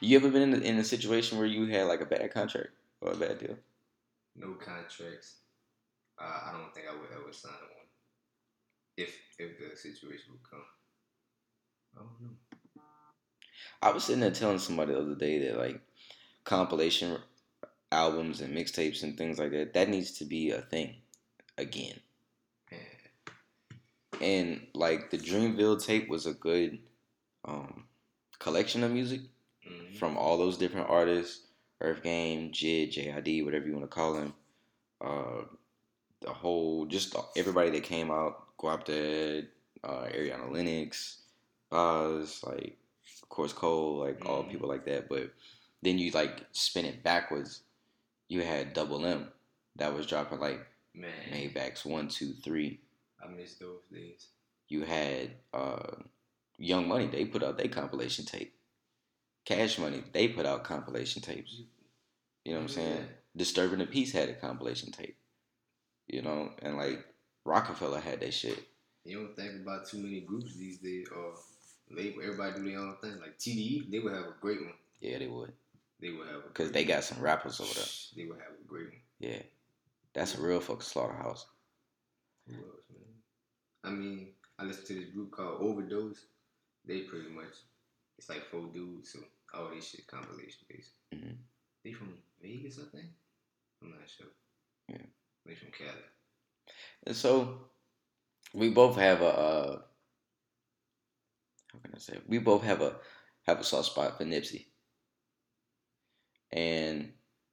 You 0.00 0.16
ever 0.16 0.30
been 0.30 0.54
in 0.54 0.54
a, 0.54 0.64
in 0.64 0.78
a 0.78 0.84
situation 0.84 1.38
where 1.38 1.46
you 1.46 1.66
had 1.66 1.86
like 1.86 2.00
a 2.00 2.06
bad 2.06 2.32
contract 2.32 2.70
or 3.00 3.12
a 3.12 3.16
bad 3.16 3.38
deal? 3.38 3.56
no 4.38 4.54
contracts. 4.54 5.36
Uh, 6.18 6.40
I 6.46 6.52
don't 6.52 6.74
think 6.74 6.86
I 6.88 6.92
would 6.92 7.10
ever 7.12 7.32
sign 7.32 7.52
one 7.52 7.88
if 8.96 9.14
if 9.38 9.58
the 9.58 9.76
situation 9.76 10.32
would 10.32 10.50
come. 10.50 10.64
I 11.94 12.00
don't 12.00 12.20
know. 12.20 12.82
I 13.82 13.90
was 13.90 14.04
sitting 14.04 14.20
there 14.20 14.30
telling 14.30 14.58
somebody 14.58 14.92
the 14.92 15.00
other 15.00 15.14
day 15.14 15.38
that 15.46 15.58
like 15.58 15.80
compilation 16.44 17.18
albums 17.92 18.40
and 18.40 18.56
mixtapes 18.56 19.02
and 19.02 19.16
things 19.16 19.38
like 19.38 19.52
that 19.52 19.74
that 19.74 19.88
needs 19.88 20.12
to 20.12 20.24
be 20.24 20.50
a 20.50 20.60
thing 20.60 20.94
again. 21.58 21.94
And 24.20 24.66
like 24.74 25.10
the 25.10 25.18
Dreamville 25.18 25.84
tape 25.84 26.08
was 26.08 26.26
a 26.26 26.32
good 26.32 26.78
um, 27.44 27.84
collection 28.38 28.82
of 28.82 28.90
music 28.90 29.20
mhm. 29.68 29.96
from 29.98 30.16
all 30.16 30.38
those 30.38 30.56
different 30.56 30.88
artists, 30.88 31.46
EarthGang, 31.82 32.50
JID, 32.52 32.92
JID, 32.92 33.44
whatever 33.44 33.66
you 33.66 33.72
want 33.72 33.84
to 33.84 33.94
call 33.94 34.14
them. 34.14 34.34
Uh, 35.00 35.42
the 36.22 36.30
whole, 36.30 36.86
just 36.86 37.14
everybody 37.36 37.70
that 37.70 37.82
came 37.82 38.10
out, 38.10 38.56
Guap 38.58 38.84
Dad, 38.84 39.48
uh, 39.84 40.06
Ariana 40.06 40.50
Lennox, 40.50 41.18
Oz, 41.70 42.42
like, 42.46 42.78
of 43.22 43.28
course, 43.28 43.52
Cole, 43.52 43.98
like 43.98 44.24
all 44.24 44.44
Mhm. 44.44 44.50
people 44.50 44.68
like 44.68 44.86
that. 44.86 45.08
But 45.10 45.30
then 45.82 45.98
you 45.98 46.10
like 46.12 46.44
spin 46.52 46.86
it 46.86 47.02
backwards. 47.02 47.62
You 48.28 48.42
had 48.42 48.72
Double 48.72 49.04
M 49.04 49.28
that 49.76 49.94
was 49.94 50.06
dropping 50.06 50.40
like 50.40 50.66
man, 50.94 51.12
Maybach's 51.30 51.84
one, 51.84 52.08
two, 52.08 52.32
three. 52.42 52.80
I 53.22 53.28
miss 53.28 53.54
those 53.54 53.82
days. 53.92 54.26
You 54.68 54.84
had 54.84 55.30
uh, 55.54 55.94
Young 56.58 56.88
Money, 56.88 57.06
they 57.06 57.24
put 57.24 57.42
out 57.42 57.58
their 57.58 57.68
compilation 57.68 58.24
tape. 58.24 58.54
Cash 59.44 59.78
Money, 59.78 60.02
they 60.12 60.28
put 60.28 60.46
out 60.46 60.64
compilation 60.64 61.22
tapes. 61.22 61.62
You 62.44 62.52
know 62.52 62.58
what 62.58 62.62
I'm 62.64 62.68
saying? 62.68 62.96
Yeah. 62.96 63.12
Disturbing 63.36 63.78
the 63.78 63.86
Peace 63.86 64.12
had 64.12 64.28
a 64.28 64.34
compilation 64.34 64.90
tape. 64.90 65.16
You 66.08 66.22
know, 66.22 66.50
and 66.62 66.76
like 66.76 67.04
Rockefeller 67.44 68.00
had 68.00 68.20
that 68.20 68.34
shit. 68.34 68.64
You 69.04 69.18
don't 69.18 69.36
think 69.36 69.62
about 69.62 69.86
too 69.86 69.98
many 69.98 70.20
groups 70.20 70.54
these 70.56 70.78
days, 70.78 71.06
or 71.14 71.34
label. 71.90 72.22
Everybody 72.22 72.60
do 72.60 72.70
their 72.70 72.80
own 72.80 72.96
thing. 73.00 73.20
Like 73.20 73.38
TDE, 73.38 73.90
they 73.90 74.00
would 74.00 74.12
have 74.12 74.24
a 74.24 74.34
great 74.40 74.60
one. 74.60 74.74
Yeah, 75.00 75.18
they 75.18 75.28
would. 75.28 75.52
They 76.00 76.10
would 76.10 76.26
have 76.28 76.36
a 76.44 76.48
Because 76.48 76.72
they 76.72 76.84
got 76.84 77.04
some 77.04 77.20
rappers 77.20 77.60
over 77.60 77.72
there. 77.72 77.84
They 78.16 78.26
would 78.26 78.38
have 78.38 78.52
a 78.62 78.68
great 78.68 78.86
one. 78.86 79.00
Yeah. 79.18 79.42
That's 80.12 80.36
a 80.36 80.42
real 80.42 80.60
fucking 80.60 80.82
slaughterhouse. 80.82 81.46
Who 82.48 82.54
else, 82.54 82.84
man? 82.90 83.02
I 83.84 83.90
mean, 83.90 84.28
I 84.58 84.64
listen 84.64 84.86
to 84.86 84.94
this 84.94 85.10
group 85.10 85.32
called 85.32 85.60
Overdose. 85.60 86.26
They 86.86 87.00
pretty 87.00 87.28
much, 87.28 87.52
it's 88.18 88.28
like 88.28 88.46
four 88.50 88.68
dudes, 88.72 89.12
so 89.12 89.20
all 89.54 89.70
this 89.74 89.90
shit 89.90 90.06
compilation 90.06 90.64
based. 90.68 90.92
Mhm. 91.12 91.36
They 91.82 91.92
from 91.92 92.18
Vegas, 92.40 92.78
I 92.78 92.96
think. 92.96 93.10
I'm 93.82 93.90
not 93.90 94.08
sure. 94.08 94.28
Yeah. 94.88 95.06
They 95.44 95.54
from 95.54 95.70
Cali. 95.72 95.90
And 97.06 97.16
so 97.16 97.70
we 98.52 98.70
both 98.70 98.96
have 98.96 99.20
a 99.22 99.26
uh, 99.26 99.82
how 101.72 101.78
can 101.80 101.92
I 101.94 101.98
say? 101.98 102.18
We 102.26 102.38
both 102.38 102.62
have 102.64 102.80
a 102.80 102.96
have 103.46 103.60
a 103.60 103.64
soft 103.64 103.86
spot 103.86 104.16
for 104.16 104.24
Nipsey. 104.24 104.66
And 106.56 107.12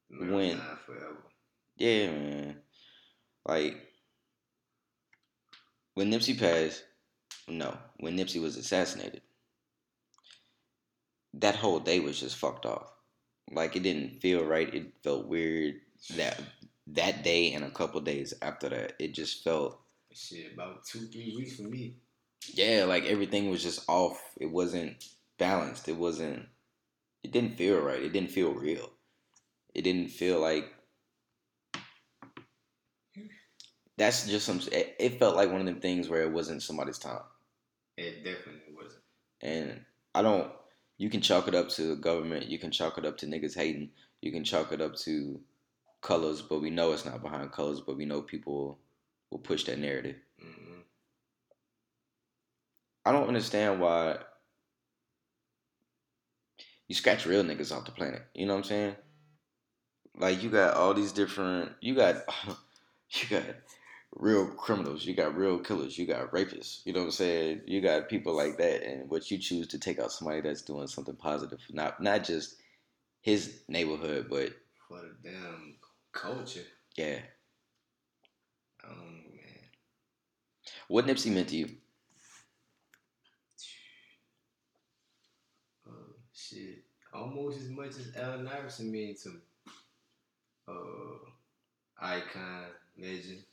When? 0.09 0.59
Forever. 0.85 1.17
Yeah, 1.77 2.07
man. 2.11 2.55
Like 3.45 3.75
when 5.95 6.11
Nipsey 6.11 6.39
passed, 6.39 6.83
no, 7.47 7.77
when 7.97 8.17
Nipsey 8.17 8.41
was 8.41 8.55
assassinated, 8.57 9.21
that 11.35 11.55
whole 11.55 11.79
day 11.79 11.99
was 11.99 12.19
just 12.19 12.37
fucked 12.37 12.65
off. 12.65 12.91
Like 13.51 13.75
it 13.75 13.83
didn't 13.83 14.21
feel 14.21 14.45
right. 14.45 14.73
It 14.73 14.93
felt 15.03 15.27
weird. 15.27 15.75
That 16.15 16.41
that 16.87 17.23
day 17.23 17.53
and 17.53 17.63
a 17.63 17.71
couple 17.71 18.01
days 18.01 18.33
after 18.41 18.69
that, 18.69 18.93
it 18.99 19.13
just 19.13 19.43
felt 19.43 19.79
Shit, 20.13 20.53
about 20.53 20.85
two, 20.85 21.07
three 21.07 21.33
weeks 21.37 21.55
for 21.55 21.63
me. 21.63 21.95
yeah, 22.53 22.85
like 22.85 23.05
everything 23.05 23.49
was 23.49 23.63
just 23.63 23.87
off. 23.89 24.21
It 24.39 24.47
wasn't 24.51 25.03
balanced. 25.39 25.87
It 25.89 25.97
wasn't. 25.97 26.45
It 27.23 27.31
didn't 27.31 27.55
feel 27.57 27.79
right. 27.79 28.01
It 28.03 28.13
didn't 28.13 28.31
feel 28.31 28.53
real. 28.53 28.89
It 29.73 29.83
didn't 29.83 30.09
feel 30.09 30.39
like. 30.39 30.71
That's 33.97 34.27
just 34.27 34.45
some. 34.45 34.59
It, 34.71 34.95
it 34.99 35.19
felt 35.19 35.35
like 35.35 35.51
one 35.51 35.59
of 35.61 35.65
them 35.65 35.79
things 35.79 36.09
where 36.09 36.23
it 36.23 36.31
wasn't 36.31 36.63
somebody's 36.63 36.97
time, 36.97 37.21
It 37.97 38.23
definitely 38.23 38.73
wasn't. 38.75 39.03
and 39.41 39.85
I 40.15 40.21
don't. 40.21 40.51
You 40.97 41.09
can 41.09 41.21
chalk 41.21 41.47
it 41.47 41.55
up 41.55 41.69
to 41.69 41.83
the 41.83 41.95
government. 41.95 42.47
You 42.47 42.59
can 42.59 42.71
chalk 42.71 42.97
it 42.97 43.05
up 43.05 43.17
to 43.17 43.25
niggas 43.25 43.55
hating. 43.55 43.89
You 44.21 44.31
can 44.31 44.43
chalk 44.43 44.71
it 44.71 44.81
up 44.81 44.95
to 44.97 45.39
colors, 46.01 46.41
but 46.41 46.61
we 46.61 46.69
know 46.69 46.91
it's 46.93 47.05
not 47.05 47.21
behind 47.21 47.51
colors. 47.51 47.81
But 47.81 47.97
we 47.97 48.05
know 48.05 48.21
people 48.21 48.79
will 49.31 49.39
push 49.39 49.63
that 49.65 49.79
narrative. 49.79 50.17
hmm 50.39 50.81
I 53.05 53.11
don't 53.11 53.27
understand 53.27 53.81
why 53.81 54.19
you 56.87 56.95
scratch 56.95 57.25
real 57.25 57.43
niggas 57.43 57.75
off 57.75 57.85
the 57.85 57.91
planet. 57.91 58.23
You 58.33 58.45
know 58.45 58.53
what 58.53 58.59
I'm 58.59 58.63
saying? 58.65 58.95
Like 60.17 60.43
you 60.43 60.49
got 60.49 60.75
all 60.75 60.93
these 60.93 61.11
different. 61.11 61.71
You 61.81 61.95
got 61.95 62.17
you 63.11 63.29
got 63.29 63.43
real 64.15 64.47
criminals. 64.47 65.05
You 65.05 65.15
got 65.15 65.35
real 65.35 65.59
killers. 65.59 65.97
You 65.97 66.05
got 66.05 66.31
rapists. 66.31 66.85
You 66.85 66.93
know 66.93 66.99
what 66.99 67.05
I'm 67.05 67.11
saying? 67.11 67.61
You 67.65 67.81
got 67.81 68.09
people 68.09 68.35
like 68.35 68.57
that, 68.57 68.83
and 68.83 69.09
what 69.09 69.29
you 69.31 69.37
choose 69.37 69.67
to 69.69 69.79
take 69.79 69.99
out 69.99 70.11
somebody 70.11 70.41
that's 70.41 70.61
doing 70.61 70.87
something 70.87 71.15
positive, 71.15 71.59
not 71.71 72.01
not 72.01 72.23
just 72.23 72.55
his 73.21 73.61
neighborhood, 73.67 74.27
but 74.29 74.49
For 74.87 74.99
the 75.01 75.15
damn 75.29 75.75
culture. 76.11 76.65
yeah. 76.95 77.19
Oh, 78.85 78.89
man. 78.95 79.61
What 80.89 81.05
Nipsey 81.07 81.31
meant 81.31 81.47
to 81.49 81.55
you? 81.55 81.69
Uh, 85.87 85.91
shit. 86.33 86.83
Almost 87.13 87.59
as 87.61 87.69
much 87.69 87.89
as 87.89 88.11
Allen 88.17 88.47
Iverson 88.47 88.91
mean 88.91 89.15
to 89.23 89.29
me. 89.29 89.39
Uh, 90.67 91.29
icon, 92.01 92.65
legend. 92.97 93.43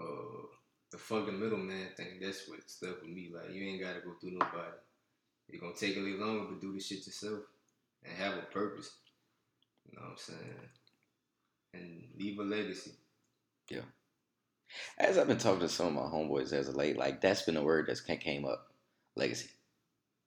Uh, 0.00 0.46
the 0.90 0.98
fucking 0.98 1.38
middleman 1.38 1.88
thing, 1.96 2.18
that's 2.20 2.48
what 2.48 2.68
stuck 2.68 3.02
with 3.02 3.10
me. 3.10 3.30
Like, 3.32 3.54
you 3.54 3.64
ain't 3.64 3.80
gotta 3.80 4.00
go 4.00 4.14
through 4.20 4.32
nobody. 4.32 4.76
You're 5.48 5.60
gonna 5.60 5.74
take 5.74 5.96
a 5.96 6.00
little 6.00 6.26
longer 6.26 6.54
to 6.54 6.60
do 6.60 6.72
the 6.72 6.80
shit 6.80 7.06
yourself 7.06 7.40
and 8.04 8.16
have 8.16 8.34
a 8.34 8.42
purpose. 8.42 8.90
You 9.88 9.96
know 9.96 10.02
what 10.02 10.12
I'm 10.12 10.18
saying? 10.18 10.68
And 11.74 12.02
leave 12.18 12.38
a 12.38 12.42
legacy. 12.42 12.92
Yeah. 13.70 13.82
As 14.98 15.18
I've 15.18 15.28
been 15.28 15.38
talking 15.38 15.60
to 15.60 15.68
some 15.68 15.88
of 15.88 15.94
my 15.94 16.02
homeboys 16.02 16.52
as 16.52 16.68
of 16.68 16.76
late, 16.76 16.96
like 16.96 17.20
that's 17.20 17.42
been 17.42 17.56
a 17.56 17.62
word 17.62 17.86
that's 17.88 18.00
came 18.00 18.44
up, 18.44 18.72
legacy. 19.16 19.50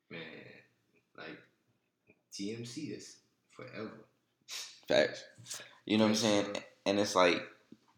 Man, 0.09 0.19
TMC 2.33 2.97
is 2.97 3.17
forever. 3.51 4.05
Facts. 4.87 5.23
You 5.85 5.97
know 5.97 6.05
what 6.05 6.11
I'm 6.11 6.15
saying? 6.15 6.45
And 6.85 6.99
it's 6.99 7.15
like 7.15 7.41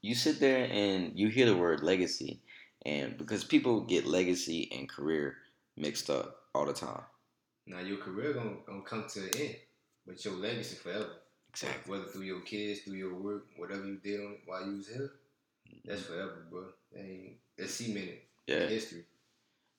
you 0.01 0.13
sit 0.15 0.39
there 0.39 0.67
and 0.71 1.17
you 1.17 1.29
hear 1.29 1.45
the 1.45 1.57
word 1.57 1.81
legacy, 1.81 2.41
and 2.85 3.17
because 3.17 3.43
people 3.43 3.81
get 3.81 4.05
legacy 4.05 4.69
and 4.71 4.89
career 4.89 5.37
mixed 5.77 6.09
up 6.09 6.41
all 6.53 6.65
the 6.65 6.73
time. 6.73 7.01
Now 7.67 7.79
your 7.79 7.97
career 7.97 8.33
gonna, 8.33 8.57
gonna 8.65 8.81
come 8.83 9.05
to 9.09 9.19
an 9.21 9.29
end, 9.39 9.55
but 10.05 10.23
your 10.23 10.35
legacy 10.35 10.75
forever. 10.75 11.09
Exactly. 11.49 11.91
Whether 11.91 12.05
through 12.05 12.23
your 12.23 12.41
kids, 12.41 12.81
through 12.81 12.95
your 12.95 13.15
work, 13.15 13.45
whatever 13.57 13.85
you 13.85 13.97
did 14.03 14.19
on 14.19 14.33
it 14.33 14.41
while 14.45 14.65
you 14.65 14.77
was 14.77 14.87
here, 14.87 15.11
that's 15.85 16.01
mm-hmm. 16.01 16.13
forever, 16.13 16.45
bro. 16.51 16.63
That 16.93 17.01
ain't 17.01 17.33
that's 17.57 17.73
cemented 17.73 18.19
in 18.47 18.53
Yeah. 18.59 18.67
history. 18.67 19.05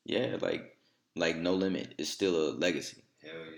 Yeah. 0.04 0.36
Like 0.40 0.76
like 1.14 1.36
no 1.36 1.54
limit 1.54 1.94
It's 1.98 2.10
still 2.10 2.34
a 2.34 2.46
legacy. 2.52 3.02
Hell 3.22 3.32
yeah. 3.34 3.55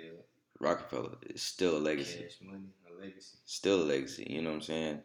Rockefeller 0.61 1.17
is 1.23 1.43
still 1.43 1.77
a 1.77 1.79
legacy. 1.79 2.23
Cash 2.23 2.39
money, 2.43 2.75
a 2.91 3.01
legacy. 3.01 3.37
Still 3.45 3.83
a 3.83 3.85
legacy. 3.85 4.27
You 4.29 4.43
know 4.43 4.51
what 4.51 4.57
I'm 4.57 4.63
saying? 4.63 4.99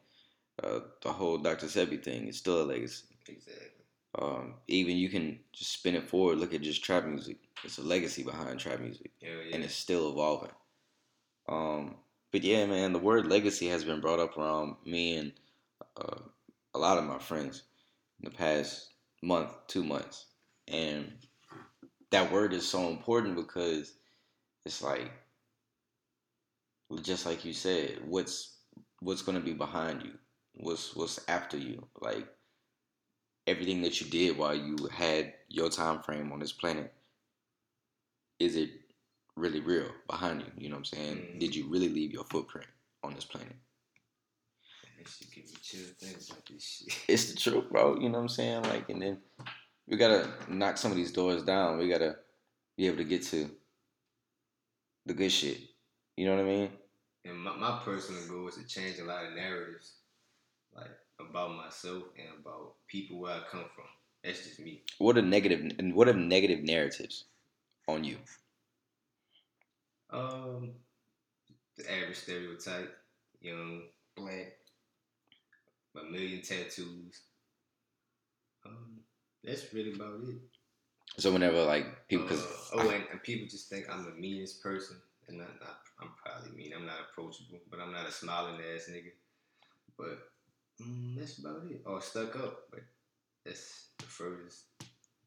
Uh, 0.64 0.80
the 1.02 1.12
whole 1.12 1.38
Dr. 1.38 1.68
Sebi 1.68 2.02
thing 2.02 2.28
is 2.28 2.38
still 2.38 2.62
a 2.62 2.64
legacy. 2.64 3.06
Exactly. 3.28 3.70
Um, 4.20 4.56
even 4.68 4.98
you 4.98 5.10
can 5.10 5.40
just 5.52 5.72
spin 5.72 5.96
it 5.96 6.08
forward. 6.08 6.38
Look 6.38 6.54
at 6.54 6.62
just 6.62 6.84
trap 6.84 7.06
music. 7.06 7.38
It's 7.64 7.80
a 7.80 7.84
legacy 7.84 8.24
behind 8.24 8.60
trap 8.60 8.80
music. 8.80 9.12
Yeah. 9.22 9.30
and 9.52 9.64
it's 9.64 9.76
still 9.76 10.12
evolving. 10.12 10.52
Um, 11.48 11.96
but 12.32 12.44
yeah, 12.44 12.66
man, 12.66 12.94
the 12.94 13.00
word 13.00 13.28
legacy 13.28 13.68
has 13.68 13.84
been 13.84 14.02
brought 14.02 14.20
up 14.20 14.38
around 14.38 14.76
me 14.86 15.18
and 15.18 15.32
uh, 15.98 16.20
a 16.74 16.80
lot 16.80 16.98
of 16.98 17.06
my 17.06 17.20
friends 17.20 17.64
in 18.20 18.30
the 18.30 18.36
past 18.36 18.90
month, 19.22 19.52
two 19.68 19.84
months, 19.84 20.26
and 20.68 21.12
that 22.12 22.32
word 22.32 22.54
is 22.54 22.68
so 22.68 22.90
important 22.90 23.36
because 23.36 23.94
it's 24.66 24.82
like, 24.82 25.12
just 27.02 27.26
like 27.26 27.46
you 27.46 27.54
said, 27.54 28.00
what's 28.06 28.58
what's 29.00 29.22
going 29.22 29.38
to 29.38 29.44
be 29.44 29.54
behind 29.54 30.04
you, 30.04 30.12
what's 30.56 30.96
what's 30.96 31.20
after 31.28 31.58
you, 31.58 31.88
like 32.02 32.28
everything 33.48 33.82
that 33.82 34.00
you 34.00 34.08
did 34.08 34.38
while 34.38 34.56
you 34.56 34.78
had 34.92 35.34
your 35.50 35.70
time 35.70 36.02
frame 36.02 36.32
on 36.32 36.40
this 36.40 36.54
planet. 36.54 36.94
Is 38.40 38.56
it 38.56 38.70
really 39.36 39.60
real 39.60 39.90
behind 40.08 40.42
you. 40.42 40.52
You 40.58 40.70
know 40.70 40.76
what 40.76 40.80
I'm 40.80 40.86
saying? 40.86 41.18
Mhm. 41.18 41.40
Did 41.40 41.56
you 41.56 41.68
really 41.68 41.90
leave 41.90 42.12
your 42.12 42.26
footprint 42.26 42.68
on 43.04 43.14
this 43.14 43.26
planet? 43.26 43.56
Give 45.34 45.44
me 45.46 45.52
chill 45.62 45.88
things 46.00 46.30
about 46.30 46.46
this 46.46 46.64
shit. 46.64 47.00
It's 47.10 47.34
the 47.34 47.36
truth, 47.40 47.70
bro. 47.70 48.00
You 48.00 48.10
know 48.10 48.20
what 48.20 48.22
I'm 48.22 48.30
saying? 48.30 48.64
Like, 48.64 48.90
and 48.90 49.02
then 49.02 49.22
we 49.88 49.98
gotta 49.98 50.32
knock 50.48 50.78
some 50.78 50.92
of 50.92 50.98
these 50.98 51.12
doors 51.12 51.44
down. 51.44 51.78
We 51.78 51.90
gotta 51.90 52.18
be 52.78 52.88
able 52.88 52.98
to 52.98 53.04
get 53.04 53.24
to 53.24 53.50
the 55.06 55.14
good 55.14 55.32
shit. 55.32 55.60
You 56.16 56.26
know 56.26 56.36
what 56.36 56.46
I 56.46 56.48
mean? 56.48 56.70
And 57.26 57.40
my, 57.40 57.56
my 57.56 57.80
personal 57.84 58.28
goal 58.28 58.48
is 58.50 58.56
to 58.56 58.66
change 58.68 59.00
a 59.00 59.06
lot 59.06 59.26
of 59.26 59.34
narratives, 59.34 59.94
like 60.76 60.92
about 61.20 61.56
myself 61.56 62.04
and 62.18 62.28
about 62.42 62.74
people 62.88 63.20
where 63.20 63.34
I 63.34 63.42
come 63.50 63.66
from. 63.76 63.86
That's 64.24 64.44
just 64.46 64.60
me. 64.60 64.82
What 65.00 65.18
are 65.18 65.22
negative 65.22 65.72
and 65.80 65.94
what 65.94 66.08
are 66.08 66.14
negative 66.14 66.64
narratives 66.64 67.26
on 67.88 68.04
you? 68.04 68.18
Um, 70.12 70.72
the 71.78 71.92
average 71.92 72.18
stereotype, 72.18 72.96
young, 73.42 73.84
black, 74.16 74.54
a 76.00 76.12
million 76.12 76.42
tattoos. 76.42 77.22
Um, 78.66 79.00
that's 79.44 79.74
really 79.74 79.94
about 79.94 80.22
it. 80.28 80.36
So 81.18 81.32
whenever 81.32 81.64
like 81.64 82.08
people, 82.08 82.28
cause 82.28 82.44
Uh, 82.74 82.78
oh, 82.78 82.90
and, 82.90 83.04
and 83.12 83.22
people 83.24 83.48
just 83.48 83.70
think 83.70 83.90
I'm 83.90 84.06
the 84.06 84.12
meanest 84.12 84.62
person, 84.64 84.98
and 85.28 85.42
I'm 85.42 85.60
not. 85.60 85.80
I'm 86.02 86.12
probably 86.24 86.52
mean. 86.56 86.74
I'm 86.76 86.86
not 86.86 87.00
approachable, 87.10 87.60
but 87.70 87.80
I'm 87.80 87.92
not 87.92 88.08
a 88.08 88.12
smiling 88.12 88.60
ass 88.74 88.90
nigga. 88.92 89.12
But 89.98 90.20
mm, 90.82 91.18
that's 91.18 91.40
about 91.40 91.64
it. 91.70 91.82
Or 91.86 92.02
stuck 92.02 92.36
up, 92.36 92.64
but 92.72 92.82
that's 93.46 93.90
the 93.98 94.06
furthest 94.06 94.66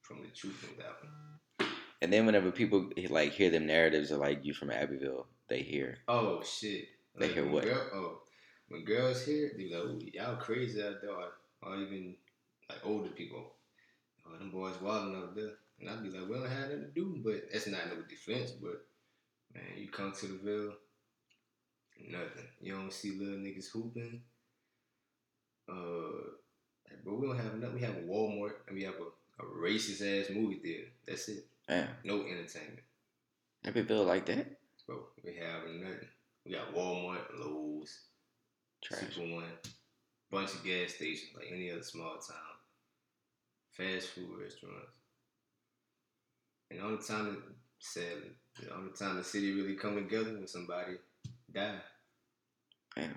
from 0.03 0.23
the 0.23 0.29
truth 0.29 0.65
in 0.71 0.79
that 0.79 0.97
one. 1.03 1.71
and 2.03 2.13
then 2.13 2.27
whenever 2.27 2.51
people 2.51 2.91
like 3.09 3.33
hear 3.33 3.51
them 3.51 3.67
narratives 3.67 4.11
of 4.11 4.21
like 4.21 4.45
you 4.45 4.55
from 4.55 4.71
Abbeville, 4.71 5.27
they 5.49 5.63
hear 5.63 5.99
Oh 6.09 6.43
shit! 6.43 6.87
They 7.19 7.29
hear 7.29 7.49
what? 7.49 7.65
Girl, 7.65 7.91
oh, 7.95 8.19
when 8.69 8.85
girls 8.85 9.25
hear, 9.25 9.51
they 9.57 9.65
be 9.65 9.75
like, 9.75 9.83
"Oh, 9.85 9.99
y'all 10.13 10.37
crazy 10.37 10.83
out 10.83 11.01
there," 11.01 11.11
or, 11.11 11.33
or 11.63 11.77
even 11.77 12.17
like 12.69 12.85
older 12.85 13.11
people. 13.11 13.53
Oh, 14.27 14.37
them 14.39 14.51
boys 14.51 14.75
wilding 14.81 15.17
out 15.17 15.35
there, 15.35 15.53
and 15.81 15.89
I'd 15.89 16.03
be 16.03 16.11
like, 16.11 16.29
"We 16.29 16.35
don't 16.35 16.49
have 16.49 16.69
nothing 16.69 16.83
to 16.83 16.91
do," 16.95 17.21
but 17.25 17.51
that's 17.53 17.67
not 17.67 17.89
no 17.89 18.03
defense. 18.09 18.51
But 18.53 18.87
man, 19.57 19.79
you 19.83 19.89
come 19.89 20.13
to 20.13 20.27
the 20.27 20.39
Ville, 20.43 20.75
nothing. 22.11 22.49
You 22.61 22.75
don't 22.75 22.93
see 22.93 23.13
little 23.19 23.39
niggas 23.39 23.71
hooping. 23.73 24.21
Uh, 25.69 26.37
bro, 27.05 27.15
we 27.15 27.27
don't 27.27 27.37
have 27.37 27.55
nothing. 27.55 27.75
We 27.75 27.81
have 27.83 27.97
a 27.97 28.01
Walmart 28.01 28.53
and 28.69 28.77
we 28.77 28.85
have 28.85 28.95
a, 28.95 29.43
a 29.43 29.47
racist 29.47 30.03
ass 30.03 30.31
movie 30.31 30.61
theater. 30.63 30.89
That's 31.07 31.29
it. 31.29 31.47
damn 31.69 31.89
No 32.05 32.21
entertainment. 32.21 32.81
Abbeville 33.65 34.05
like 34.05 34.27
that. 34.27 34.59
Bro, 34.87 34.99
we 35.25 35.35
have 35.35 35.63
nothing. 35.69 36.09
We 36.45 36.53
got 36.53 36.73
Walmart, 36.73 37.39
Lowe's, 37.39 38.03
Trash. 38.83 39.15
Super 39.15 39.35
One, 39.35 39.45
bunch 40.31 40.55
of 40.55 40.65
gas 40.65 40.95
stations 40.95 41.33
like 41.35 41.49
any 41.53 41.73
other 41.73 41.83
small 41.83 42.19
town, 42.19 42.37
fast 43.73 44.11
food 44.11 44.31
restaurants. 44.41 44.93
And 46.71 46.79
the 46.79 46.85
only 46.85 47.03
time 47.03 47.43
sadly, 47.81 48.31
the 48.61 48.75
only 48.75 48.93
time 48.93 49.17
the 49.17 49.25
city 49.25 49.53
really 49.53 49.75
come 49.75 49.97
together 49.97 50.33
when 50.33 50.47
somebody 50.47 50.97
die. 51.53 51.77
Damn. 52.95 53.15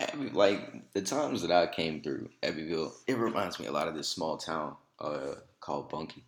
Abby, 0.00 0.30
like 0.30 0.92
the 0.92 1.02
times 1.02 1.42
that 1.42 1.50
I 1.50 1.66
came 1.66 2.02
through 2.02 2.28
Abbeville, 2.42 2.94
it 3.06 3.16
reminds 3.16 3.58
me 3.58 3.66
a 3.66 3.72
lot 3.72 3.88
of 3.88 3.94
this 3.94 4.08
small 4.08 4.36
town 4.36 4.76
uh, 5.00 5.34
called 5.60 5.88
Bunkie. 5.88 6.24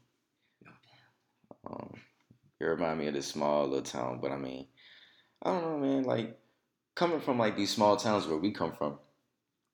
Um, 1.66 1.94
it 2.58 2.64
reminds 2.64 2.98
me 2.98 3.06
of 3.08 3.14
this 3.14 3.26
small 3.26 3.66
little 3.66 3.82
town, 3.82 4.18
but 4.20 4.32
I 4.32 4.36
mean, 4.38 4.66
I 5.42 5.52
don't 5.52 5.62
know, 5.62 5.78
man. 5.78 6.02
Like 6.04 6.38
coming 6.96 7.20
from 7.20 7.38
like 7.38 7.56
these 7.56 7.70
small 7.70 7.96
towns 7.96 8.26
where 8.26 8.38
we 8.38 8.50
come 8.50 8.72
from, 8.72 8.98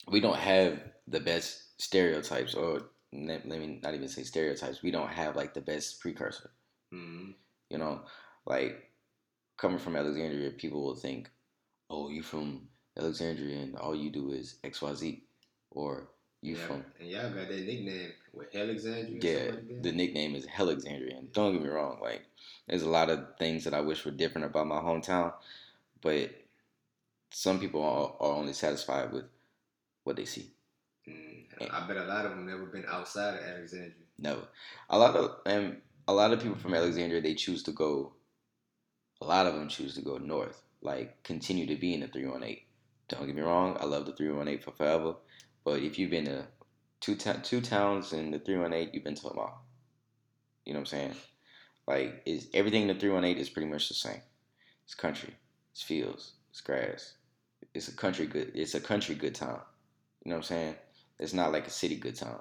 we 0.08 0.20
don't 0.20 0.36
have 0.36 0.80
the 1.08 1.20
best 1.20 1.80
stereotypes, 1.80 2.54
or 2.54 2.82
let 3.12 3.48
let 3.48 3.60
me 3.60 3.80
not 3.82 3.94
even 3.94 4.08
say 4.08 4.24
stereotypes. 4.24 4.82
We 4.82 4.90
don't 4.90 5.08
have 5.08 5.36
like 5.36 5.54
the 5.54 5.60
best 5.60 6.00
precursor. 6.00 6.50
hmm 6.92 7.30
You 7.70 7.78
know, 7.78 8.02
like 8.44 8.90
coming 9.56 9.78
from 9.78 9.96
Alexandria, 9.96 10.50
people 10.50 10.82
will 10.82 10.94
think, 10.94 11.30
"Oh, 11.90 12.08
you 12.08 12.22
from 12.22 12.68
Alexandria, 12.96 13.58
and 13.58 13.76
all 13.76 13.94
you 13.94 14.10
do 14.10 14.32
is 14.32 14.58
X, 14.64 14.82
Y, 14.82 14.94
Z," 14.94 15.22
or 15.70 16.08
"You 16.42 16.56
yeah, 16.56 16.66
from 16.66 16.84
and 17.00 17.08
y'all 17.08 17.30
got 17.30 17.48
that 17.48 17.66
nickname 17.66 18.12
with 18.32 18.54
Alexandria. 18.54 19.18
yeah." 19.20 19.52
Like? 19.52 19.82
The 19.82 19.92
nickname 19.92 20.34
is 20.36 20.46
Alexandria, 20.58 21.16
and 21.16 21.32
don't 21.32 21.52
get 21.52 21.62
me 21.62 21.68
wrong, 21.68 21.98
like 22.00 22.22
there's 22.68 22.82
a 22.82 22.88
lot 22.88 23.10
of 23.10 23.36
things 23.38 23.64
that 23.64 23.74
I 23.74 23.80
wish 23.80 24.04
were 24.04 24.10
different 24.12 24.46
about 24.46 24.66
my 24.66 24.78
hometown, 24.78 25.32
but 26.02 26.30
some 27.30 27.58
people 27.58 27.82
are, 27.82 28.14
are 28.20 28.36
only 28.36 28.52
satisfied 28.52 29.12
with 29.12 29.24
what 30.04 30.16
they 30.16 30.24
see. 30.24 30.52
Mm, 31.08 31.70
I 31.70 31.86
bet 31.86 31.96
a 31.96 32.04
lot 32.04 32.24
of 32.24 32.32
them 32.32 32.46
never 32.46 32.66
been 32.66 32.84
outside 32.88 33.34
of 33.34 33.44
Alexandria. 33.44 33.92
No, 34.18 34.42
a 34.88 34.98
lot 34.98 35.14
of 35.16 35.36
and 35.46 35.80
a 36.08 36.12
lot 36.12 36.32
of 36.32 36.40
people 36.40 36.56
from 36.56 36.74
Alexandria 36.74 37.20
they 37.20 37.34
choose 37.34 37.62
to 37.64 37.72
go. 37.72 38.12
A 39.20 39.26
lot 39.26 39.46
of 39.46 39.54
them 39.54 39.68
choose 39.68 39.94
to 39.94 40.02
go 40.02 40.18
north, 40.18 40.62
like 40.82 41.22
continue 41.22 41.66
to 41.66 41.76
be 41.76 41.94
in 41.94 42.00
the 42.00 42.08
three 42.08 42.26
one 42.26 42.42
eight. 42.42 42.62
Don't 43.08 43.26
get 43.26 43.34
me 43.34 43.42
wrong, 43.42 43.76
I 43.80 43.84
love 43.84 44.06
the 44.06 44.12
three 44.12 44.30
one 44.30 44.48
eight 44.48 44.62
for 44.62 44.72
forever, 44.72 45.14
but 45.64 45.80
if 45.82 45.98
you've 45.98 46.10
been 46.10 46.26
to 46.26 46.44
two 47.00 47.16
ta- 47.16 47.40
two 47.42 47.60
towns 47.60 48.12
in 48.12 48.30
the 48.30 48.38
three 48.38 48.58
one 48.58 48.72
eight, 48.72 48.90
you've 48.92 49.04
been 49.04 49.14
to 49.14 49.28
them 49.28 49.38
all. 49.38 49.64
You 50.64 50.74
know 50.74 50.80
what 50.80 50.92
I'm 50.92 50.98
saying? 50.98 51.14
Like 51.86 52.22
is 52.26 52.48
everything 52.52 52.82
in 52.82 52.88
the 52.88 52.94
three 52.94 53.10
one 53.10 53.24
eight 53.24 53.38
is 53.38 53.48
pretty 53.48 53.68
much 53.68 53.88
the 53.88 53.94
same. 53.94 54.20
It's 54.84 54.94
country, 54.94 55.34
it's 55.72 55.82
fields, 55.82 56.32
it's 56.50 56.60
grass. 56.60 57.14
It's 57.74 57.88
a 57.88 57.92
country 57.92 58.26
good. 58.26 58.52
It's 58.54 58.74
a 58.74 58.80
country 58.80 59.14
good 59.14 59.34
town. 59.34 59.60
You 60.24 60.30
know 60.30 60.36
what 60.36 60.44
I'm 60.44 60.56
saying? 60.56 60.74
It's 61.18 61.34
not 61.34 61.52
like 61.52 61.66
a 61.66 61.70
city 61.70 61.96
good 61.96 62.16
town. 62.16 62.40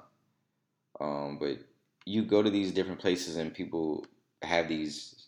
Um, 0.99 1.37
but 1.39 1.57
you 2.05 2.23
go 2.23 2.41
to 2.43 2.49
these 2.49 2.71
different 2.71 2.99
places 2.99 3.35
and 3.37 3.53
people 3.53 4.05
have 4.41 4.67
these 4.67 5.27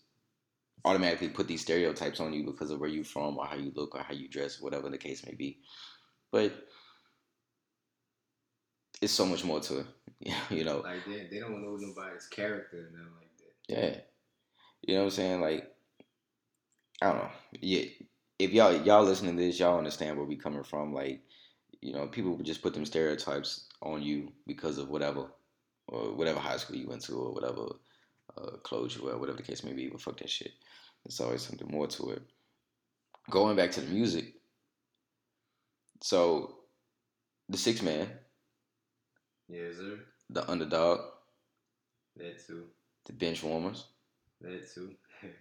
automatically 0.86 1.28
put 1.30 1.48
these 1.48 1.62
stereotypes 1.62 2.20
on 2.20 2.32
you 2.34 2.44
because 2.46 2.72
of 2.72 2.80
where 2.80 2.90
you're 2.90 3.04
from 3.04 3.38
or 3.38 3.46
how 3.46 3.56
you 3.56 3.72
look 3.76 3.96
or 3.96 4.02
how 4.02 4.14
you 4.14 4.28
dress, 4.30 4.62
whatever 4.62 4.90
the 4.90 4.98
case 4.98 5.26
may 5.26 5.34
be. 5.34 5.60
But 6.32 6.54
it's 9.02 9.14
so 9.14 9.26
much 9.26 9.44
more 9.44 9.60
to 9.62 9.80
it. 9.80 9.86
You 10.50 10.64
know, 10.64 10.80
Like 10.80 11.06
they, 11.06 11.28
they 11.30 11.40
don't 11.40 11.62
know 11.62 11.78
nobody's 11.80 12.28
character 12.28 12.78
and 12.88 12.94
nothing 12.94 13.14
like 13.20 13.38
that. 13.38 13.76
yeah. 13.96 14.02
You 14.82 14.96
know 14.96 15.02
what 15.02 15.06
I'm 15.06 15.12
saying? 15.12 15.42
Like, 15.42 15.72
I 17.02 17.08
don't 17.12 17.18
know. 17.18 17.30
Yeah. 17.60 17.86
If 18.40 18.52
y'all 18.52 18.74
y'all 18.74 19.04
listening 19.04 19.36
to 19.38 19.44
this, 19.44 19.60
y'all 19.60 19.78
understand 19.78 20.18
where 20.18 20.26
we 20.26 20.36
coming 20.36 20.64
from. 20.64 20.94
Like, 20.94 21.22
you 21.82 21.94
know, 21.94 22.08
people 22.08 22.36
would 22.36 22.46
just 22.46 22.62
put 22.62 22.74
them 22.74 22.86
stereotypes 22.86 23.68
on 23.82 24.02
you 24.02 24.32
because 24.48 24.78
of 24.78 24.90
whatever, 24.90 25.28
or 25.88 26.14
whatever 26.16 26.40
high 26.40 26.58
school 26.58 26.76
you 26.78 26.88
went 26.88 27.02
to, 27.04 27.14
or 27.14 27.34
whatever 27.34 27.68
uh, 28.38 28.58
clothes 28.64 28.96
you 28.96 29.04
wear, 29.06 29.18
whatever 29.18 29.38
the 29.38 29.44
case 29.44 29.64
may 29.64 29.74
be. 29.74 29.88
But 29.88 30.02
fuck 30.02 30.18
that 30.20 30.30
shit. 30.30 30.52
There's 31.06 31.20
always 31.22 31.42
something 31.42 31.68
more 31.70 31.88
to 31.88 32.12
it. 32.12 32.22
Going 33.30 33.56
back 33.56 33.72
to 33.72 33.82
the 33.82 33.92
music. 33.92 34.34
So, 36.02 36.60
the 37.50 37.58
six 37.58 37.82
man, 37.82 38.08
Yes, 39.50 39.78
sir. 39.78 40.00
the 40.30 40.50
underdog, 40.50 41.00
That 42.18 42.46
too. 42.46 42.66
the 43.06 43.14
bench 43.14 43.42
warmers. 43.44 43.86
That 44.42 44.70
too. 44.74 44.94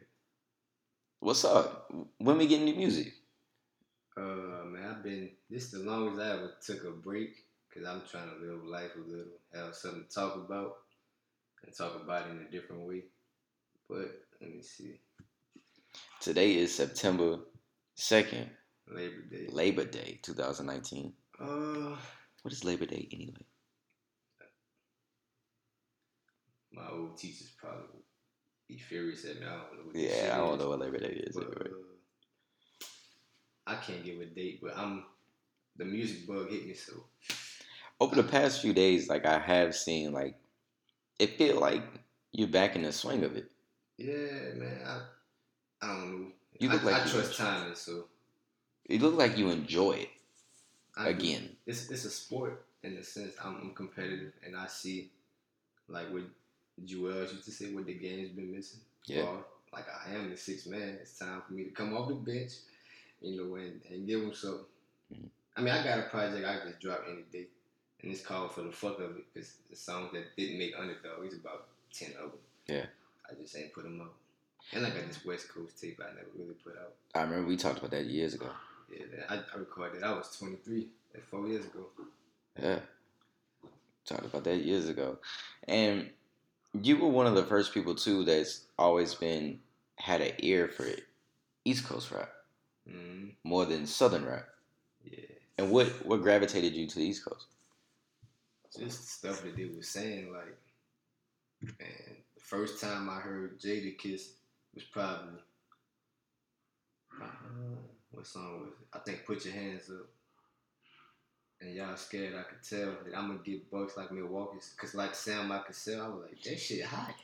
What's 1.21 1.45
up? 1.45 1.91
When 2.19 2.39
we 2.39 2.47
getting 2.47 2.67
new 2.67 2.75
music? 2.77 3.13
uh, 4.17 4.65
man, 4.65 4.95
I've 4.97 5.03
been. 5.03 5.31
This 5.51 5.65
is 5.65 5.71
the 5.73 5.91
longest 5.91 6.21
I 6.21 6.31
ever 6.33 6.53
took 6.65 6.85
a 6.85 6.91
break 6.91 7.46
because 7.77 7.89
I'm 7.91 8.03
trying 8.11 8.31
to 8.31 8.47
live 8.47 8.65
life 8.65 8.91
a 8.97 9.11
little, 9.11 9.33
have 9.55 9.75
something 9.75 10.05
to 10.09 10.15
talk 10.15 10.37
about, 10.37 10.77
and 11.65 11.77
talk 11.77 12.01
about 12.03 12.27
it 12.27 12.31
in 12.31 12.47
a 12.47 12.51
different 12.51 12.87
way. 12.87 13.05
But 13.89 14.13
let 14.41 14.51
me 14.51 14.63
see. 14.63 15.01
Today 16.21 16.57
is 16.57 16.75
September 16.75 17.39
2nd, 17.99 18.49
Labor 18.89 19.23
Day. 19.31 19.47
Labor 19.51 19.85
Day 19.85 20.21
2019. 20.23 21.13
Uh, 21.41 21.97
What 22.43 22.53
is 22.53 22.65
Labor 22.65 22.87
Day 22.87 23.09
anyway? 23.13 23.35
my 26.73 26.91
old 26.93 27.17
teachers 27.17 27.55
probably 27.59 28.03
be 28.69 28.77
furious 28.77 29.25
at 29.25 29.41
me. 29.41 29.47
I 29.47 29.51
don't 29.51 29.79
know. 29.79 29.85
What 29.87 29.97
Yeah, 29.97 30.33
I 30.35 30.37
don't 30.37 30.59
know 30.59 30.69
what 30.69 30.81
Labor 30.81 30.99
Day 30.99 31.23
is. 31.27 31.35
But, 31.35 31.45
anyway. 31.45 31.71
uh, 31.71 32.85
I 33.67 33.75
can't 33.77 34.05
give 34.05 34.21
a 34.21 34.27
date, 34.27 34.61
but 34.63 34.77
I'm 34.77 35.05
the 35.77 35.87
music 35.87 36.27
bug 36.27 36.51
hit 36.51 36.67
me 36.67 36.75
so. 36.75 37.05
Over 38.01 38.15
the 38.17 38.23
past 38.25 38.61
few 38.61 38.73
days, 38.75 39.09
like 39.09 39.25
I 39.27 39.39
have 39.39 39.75
seen, 39.75 40.13
like 40.13 40.37
it 41.19 41.39
feel 41.39 41.59
like 41.61 41.83
you're 42.33 42.49
back 42.49 42.77
in 42.77 42.83
the 42.83 42.93
swing 42.93 43.25
of 43.25 43.37
it. 43.37 43.51
Yeah, 43.97 44.55
man. 44.55 44.81
I 44.87 45.01
I 45.83 45.87
don't 45.89 46.11
know. 46.23 46.29
You 46.59 46.69
look 46.71 46.83
I, 46.83 46.87
like 46.87 47.03
I 47.03 47.05
you 47.07 47.11
trust 47.13 47.37
timing, 47.39 47.75
so 47.75 48.05
You 48.89 48.99
look 48.99 49.15
like 49.17 49.37
you 49.39 49.51
enjoy 49.51 49.93
it 49.93 50.11
I 50.97 51.13
do. 51.13 51.19
again. 51.19 51.57
It's 51.67 51.91
it's 51.91 52.05
a 52.05 52.11
sport 52.11 52.65
in 52.83 52.97
the 52.97 53.03
sense 53.03 53.35
I'm, 53.43 53.57
I'm 53.57 53.75
competitive, 53.75 54.33
and 54.45 54.57
I 54.57 54.67
see 54.67 55.11
like 55.89 56.13
what 56.13 56.25
Joel 56.85 57.21
used 57.23 57.45
to 57.45 57.51
say, 57.51 57.73
what 57.73 57.87
the 57.87 57.95
game's 57.95 58.31
been 58.31 58.53
missing. 58.55 58.81
Yeah. 59.07 59.23
Or, 59.23 59.45
like 59.73 59.87
I 59.89 60.15
am 60.15 60.31
the 60.31 60.37
sixth 60.37 60.67
man. 60.67 60.99
It's 61.01 61.19
time 61.19 61.43
for 61.47 61.53
me 61.55 61.65
to 61.65 61.71
come 61.71 61.95
off 61.97 62.09
the 62.09 62.15
bench, 62.15 62.53
you 63.21 63.37
know, 63.43 63.55
and, 63.57 63.81
and 63.91 64.07
give 64.07 64.21
them 64.21 64.35
something. 64.35 64.65
Mhm. 65.13 65.29
I 65.57 65.61
mean, 65.63 65.73
I 65.75 65.83
got 65.85 65.99
a 65.99 66.03
project 66.03 66.47
I 66.47 66.59
can 66.59 66.69
just 66.69 66.81
drop 66.81 67.05
any 67.11 67.23
day, 67.33 67.47
and 68.03 68.13
it's 68.13 68.21
called 68.21 68.53
for 68.53 68.63
the 68.63 68.73
fuck 68.73 68.99
of 68.99 69.17
it 69.17 69.25
because 69.33 69.55
the 69.71 69.77
songs 69.77 70.11
that 70.13 70.37
didn't 70.37 70.59
make 70.59 70.75
underdog. 70.79 71.25
It's 71.25 71.35
about 71.37 71.67
ten 71.93 72.11
of 72.23 72.31
them. 72.31 72.41
Yeah. 72.69 72.87
I 73.29 73.35
just 73.41 73.57
ain't 73.57 73.73
put 73.73 73.85
them 73.85 74.01
out. 74.01 74.15
And 74.73 74.85
I 74.85 74.91
got 74.91 75.07
this 75.07 75.25
West 75.25 75.49
Coast 75.49 75.81
tape 75.81 76.01
I 76.01 76.15
never 76.15 76.27
really 76.37 76.55
put 76.55 76.77
out. 76.77 76.93
I 77.15 77.23
remember 77.23 77.47
we 77.49 77.57
talked 77.57 77.79
about 77.79 77.91
that 77.93 78.07
years 78.07 78.35
ago. 78.35 78.49
Yeah, 78.91 79.05
I, 79.29 79.37
I 79.37 79.59
recorded. 79.59 80.03
I 80.03 80.13
was 80.13 80.37
23, 80.39 80.87
like 81.15 81.25
four 81.25 81.47
years 81.49 81.65
ago. 81.65 81.87
Yeah. 82.61 82.79
Talked 84.05 84.27
about 84.27 84.45
that 84.45 84.59
years 84.65 84.89
ago. 84.89 85.19
And 85.67 86.11
you 86.81 86.99
were 86.99 87.09
one 87.09 87.27
of 87.27 87.35
the 87.35 87.45
first 87.45 87.75
people 87.75 87.95
too 87.95 88.25
that's 88.25 88.67
always 88.79 89.15
been 89.15 89.61
had 89.97 90.21
an 90.21 90.33
ear 90.39 90.69
for 90.69 90.85
it. 90.85 91.05
East 91.65 91.85
Coast 91.87 92.11
rap 92.13 92.31
hmm 92.89 93.29
more 93.43 93.65
than 93.65 93.87
Southern 93.87 94.25
rap. 94.25 94.47
Yeah, 95.05 95.19
And 95.59 95.71
what 95.71 95.87
what 96.07 96.23
gravitated 96.23 96.75
you 96.75 96.87
to 96.87 96.95
the 96.97 97.05
East 97.05 97.25
Coast? 97.25 97.47
Just 98.79 99.09
stuff 99.09 99.43
that 99.43 99.57
they 99.57 99.67
was 99.67 99.89
saying. 99.89 100.33
Like, 100.33 100.57
man, 101.63 102.17
the 102.35 102.41
first 102.43 102.81
time 102.81 103.09
I 103.09 103.21
heard 103.21 103.61
Jadakiss 103.61 104.29
was 104.75 104.85
probably 104.93 105.41
uh, 107.21 107.27
what 108.11 108.27
song 108.27 108.61
was 108.61 108.69
it? 108.69 108.87
I 108.93 108.99
think 109.01 109.25
"Put 109.27 109.45
Your 109.45 109.55
Hands 109.55 109.91
Up." 109.91 110.07
And 111.61 111.75
y'all 111.75 111.97
scared 111.97 112.35
I 112.35 112.43
could 112.43 112.63
tell 112.63 112.95
that 113.05 113.17
I'm 113.17 113.29
gonna 113.29 113.39
get 113.43 113.71
bucks 113.71 113.97
like 113.97 114.13
Milwaukee's, 114.13 114.75
cause 114.77 114.95
like 114.95 115.15
Sam 115.15 115.51
I 115.51 115.59
could 115.59 115.75
sell. 115.75 116.05
I 116.05 116.09
was 116.09 116.23
like, 116.29 116.43
that 116.43 116.61
shit 116.61 116.85
hot. 116.85 117.15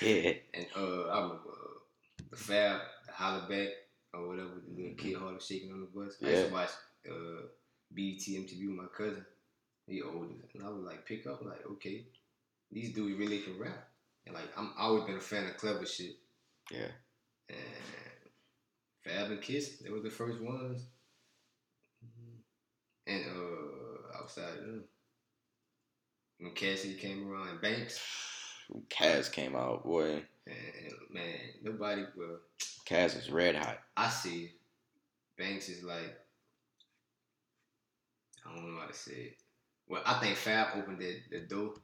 Yeah. 0.00 0.32
And 0.54 0.66
uh, 0.74 1.08
I 1.08 1.20
remember 1.20 1.50
uh, 1.50 1.78
the 2.30 2.36
Fab, 2.36 2.80
the 3.06 3.12
Holla 3.12 3.46
Back, 3.48 3.68
or 4.14 4.28
whatever, 4.28 4.50
the 4.66 4.82
little 4.82 4.96
kid 4.96 5.16
Harlem 5.16 5.38
shaking 5.38 5.70
on 5.72 5.80
the 5.80 5.86
bus. 5.86 6.16
I 6.24 6.30
used 6.30 6.46
to 6.46 6.52
watch 6.52 6.70
uh, 7.10 7.42
BET 7.94 8.20
MTV 8.20 8.68
with 8.68 8.76
my 8.76 8.86
cousin. 8.96 9.24
He 9.92 10.00
older, 10.00 10.26
and 10.54 10.64
I 10.64 10.70
was 10.70 10.84
like, 10.84 11.04
pick 11.04 11.26
up, 11.26 11.44
like, 11.44 11.66
okay, 11.72 12.06
these 12.70 12.94
dudes 12.94 13.18
really 13.18 13.40
can 13.40 13.58
rap. 13.58 13.88
And 14.24 14.34
like, 14.34 14.48
I'm 14.56 14.72
always 14.78 15.04
been 15.04 15.16
a 15.16 15.20
fan 15.20 15.44
of 15.46 15.58
clever 15.58 15.84
shit. 15.84 16.16
Yeah. 16.70 16.88
And 17.50 17.58
Fab 19.04 19.30
and 19.30 19.42
Kiss, 19.42 19.80
they 19.82 19.90
were 19.90 20.00
the 20.00 20.08
first 20.08 20.40
ones. 20.40 20.86
And 23.06 23.24
uh, 23.26 24.18
outside 24.18 24.58
of 24.60 24.64
them, 24.64 24.84
when 26.38 26.54
Cassidy 26.54 26.94
came 26.94 27.30
around, 27.30 27.48
and 27.48 27.60
Banks, 27.60 28.00
Kaz 28.88 29.30
came 29.30 29.54
out, 29.54 29.84
boy. 29.84 30.22
and 30.46 30.92
man, 31.10 31.38
nobody 31.62 32.04
well. 32.16 32.38
Kaz 32.86 33.18
is 33.18 33.30
red 33.30 33.56
hot. 33.56 33.80
I 33.96 34.08
see 34.08 34.52
Banks 35.36 35.68
is 35.68 35.82
like 35.82 36.16
I 38.46 38.54
don't 38.54 38.74
know 38.74 38.80
how 38.80 38.86
to 38.86 38.94
say 38.94 39.12
it. 39.12 39.36
Well, 39.92 40.00
I 40.06 40.14
think 40.20 40.36
Fab 40.36 40.68
opened 40.74 41.00
the, 41.00 41.18
the 41.30 41.40
door 41.40 41.74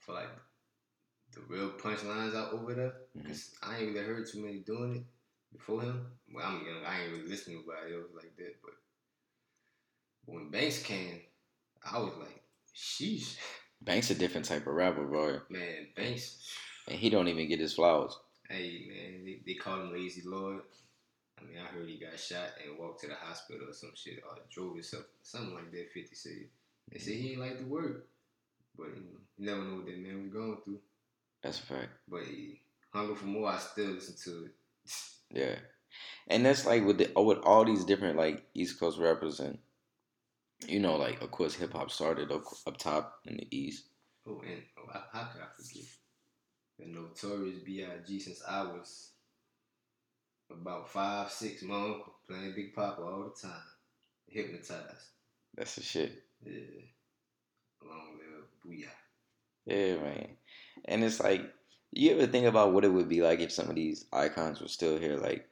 for 0.00 0.14
like 0.14 0.30
the 1.32 1.42
real 1.48 1.70
punchlines 1.70 2.34
out 2.34 2.52
over 2.52 2.74
there. 2.74 2.94
Mm-hmm. 3.16 3.28
Cause 3.28 3.52
I 3.62 3.76
ain't 3.76 3.94
really 3.94 4.04
heard 4.04 4.26
too 4.26 4.44
many 4.44 4.58
doing 4.58 4.96
it 4.96 5.02
before 5.56 5.80
him. 5.80 6.06
Well, 6.34 6.44
I'm 6.44 6.66
young. 6.66 6.84
I 6.84 7.02
ain't 7.02 7.12
really 7.12 7.28
listening 7.28 7.62
to 7.62 7.64
nobody 7.64 7.94
else 7.94 8.10
like 8.16 8.36
that. 8.38 8.56
But 8.60 8.72
when 10.24 10.50
Banks 10.50 10.82
came, 10.82 11.20
I 11.88 12.00
was 12.00 12.14
like, 12.18 12.42
sheesh, 12.74 13.36
Banks 13.80 14.10
a 14.10 14.16
different 14.16 14.46
type 14.46 14.66
of 14.66 14.74
rapper, 14.74 15.04
bro. 15.04 15.38
man, 15.48 15.86
Banks. 15.94 16.52
And 16.88 16.98
he 16.98 17.10
don't 17.10 17.28
even 17.28 17.48
get 17.48 17.60
his 17.60 17.74
flowers. 17.74 18.18
Hey 18.50 18.88
man, 18.88 19.24
they, 19.24 19.38
they 19.46 19.54
call 19.54 19.82
him 19.82 19.92
Lazy 19.92 20.22
Lord. 20.24 20.62
I 21.38 21.44
mean, 21.44 21.58
I 21.62 21.72
heard 21.72 21.88
he 21.88 21.96
got 21.96 22.18
shot 22.18 22.48
and 22.66 22.76
walked 22.76 23.02
to 23.02 23.06
the 23.06 23.14
hospital 23.14 23.68
or 23.68 23.72
some 23.72 23.92
shit, 23.94 24.20
or 24.28 24.36
drove 24.50 24.74
himself, 24.74 25.04
something 25.22 25.54
like 25.54 25.70
that. 25.70 25.92
Fifty 25.94 26.16
said. 26.16 26.48
They 26.92 26.98
said 26.98 27.14
he 27.14 27.32
ain't 27.32 27.40
like 27.40 27.58
the 27.58 27.66
work, 27.66 28.06
but 28.76 28.88
you, 28.88 29.02
know, 29.02 29.18
you 29.38 29.46
never 29.46 29.62
know 29.62 29.76
what 29.76 29.86
that 29.86 29.98
man 29.98 30.22
was 30.22 30.32
going 30.32 30.58
through. 30.64 30.80
That's 31.42 31.60
a 31.60 31.62
fact. 31.62 31.88
But 32.08 32.24
he, 32.24 32.60
Hunger 32.90 33.14
for 33.14 33.26
More, 33.26 33.50
I 33.50 33.58
still 33.58 33.90
listen 33.90 34.14
to 34.24 34.46
it. 34.46 34.52
Yeah. 35.30 35.56
And 36.28 36.44
that's 36.44 36.66
like 36.66 36.84
with 36.84 36.98
the 36.98 37.10
with 37.20 37.38
all 37.38 37.64
these 37.64 37.84
different 37.84 38.16
like 38.16 38.44
East 38.54 38.78
Coast 38.78 38.98
rappers 38.98 39.40
and 39.40 39.58
you 40.66 40.80
know, 40.80 40.96
like 40.96 41.20
of 41.22 41.30
course 41.30 41.54
hip 41.54 41.72
hop 41.72 41.90
started 41.90 42.30
up, 42.30 42.44
up 42.66 42.76
top 42.76 43.20
in 43.26 43.36
the 43.36 43.56
East. 43.56 43.84
Oh, 44.26 44.42
and 44.46 44.62
oh, 44.78 44.90
how, 44.92 45.02
how 45.12 45.24
could 45.26 45.42
I 45.42 45.46
forget? 45.56 45.84
The 46.78 46.86
Notorious 46.86 47.60
B.I.G. 47.64 48.20
since 48.20 48.42
I 48.46 48.62
was 48.62 49.10
about 50.50 50.90
five, 50.90 51.30
six, 51.30 51.62
my 51.62 51.74
uncle 51.74 52.14
playing 52.28 52.52
Big 52.54 52.74
Poppa 52.74 53.02
all 53.02 53.32
the 53.34 53.48
time, 53.48 53.62
hypnotized. 54.28 55.10
That's 55.54 55.76
the 55.76 55.82
shit. 55.82 56.25
Yeah, 56.44 56.86
long 57.82 58.18
live 58.18 58.48
Booyah. 58.64 58.90
Yeah, 59.66 59.96
man. 59.96 60.36
And 60.84 61.04
it's 61.04 61.20
like 61.20 61.42
you 61.92 62.12
ever 62.12 62.26
think 62.26 62.46
about 62.46 62.72
what 62.72 62.84
it 62.84 62.88
would 62.92 63.08
be 63.08 63.22
like 63.22 63.40
if 63.40 63.52
some 63.52 63.68
of 63.68 63.74
these 63.76 64.06
icons 64.12 64.60
were 64.60 64.68
still 64.68 64.98
here, 64.98 65.16
like 65.16 65.48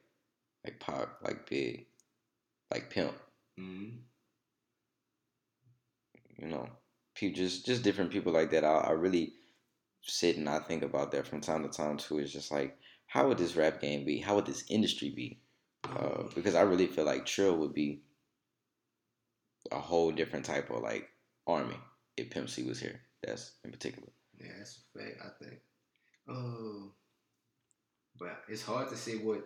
like 0.65 0.79
Pop, 0.79 1.19
like 1.23 1.49
Big, 1.49 1.87
like 2.71 2.89
Pimp, 2.89 3.13
Mm-hmm. 3.59 3.97
you 6.37 6.47
know, 6.47 6.67
people 7.15 7.35
just 7.35 7.65
just 7.65 7.83
different 7.83 8.11
people 8.11 8.33
like 8.33 8.51
that. 8.51 8.63
I, 8.63 8.77
I 8.77 8.91
really 8.91 9.33
sit 10.03 10.37
and 10.37 10.49
I 10.49 10.59
think 10.59 10.83
about 10.83 11.11
that 11.11 11.27
from 11.27 11.41
time 11.41 11.63
to 11.63 11.69
time 11.69 11.97
too. 11.97 12.19
It's 12.19 12.31
just 12.33 12.51
like, 12.51 12.77
how 13.07 13.27
would 13.27 13.37
this 13.37 13.55
rap 13.55 13.81
game 13.81 14.05
be? 14.05 14.19
How 14.19 14.35
would 14.35 14.45
this 14.45 14.65
industry 14.69 15.09
be? 15.11 15.39
Uh, 15.85 16.23
because 16.35 16.55
I 16.55 16.61
really 16.61 16.87
feel 16.87 17.05
like 17.05 17.25
Trill 17.25 17.57
would 17.57 17.73
be 17.73 18.01
a 19.71 19.79
whole 19.79 20.11
different 20.11 20.45
type 20.45 20.69
of 20.69 20.81
like 20.81 21.09
army 21.47 21.77
if 22.17 22.29
Pimp 22.29 22.49
C 22.49 22.63
was 22.63 22.79
here. 22.79 22.99
That's 23.23 23.53
in 23.63 23.71
particular. 23.71 24.09
Yeah, 24.39 24.51
that's 24.57 24.79
a 24.95 24.99
fact. 24.99 25.17
I 25.23 25.43
think. 25.43 25.59
Oh, 26.27 26.91
but 28.19 28.43
it's 28.47 28.63
hard 28.63 28.89
to 28.89 28.97
say 28.97 29.17
what 29.17 29.45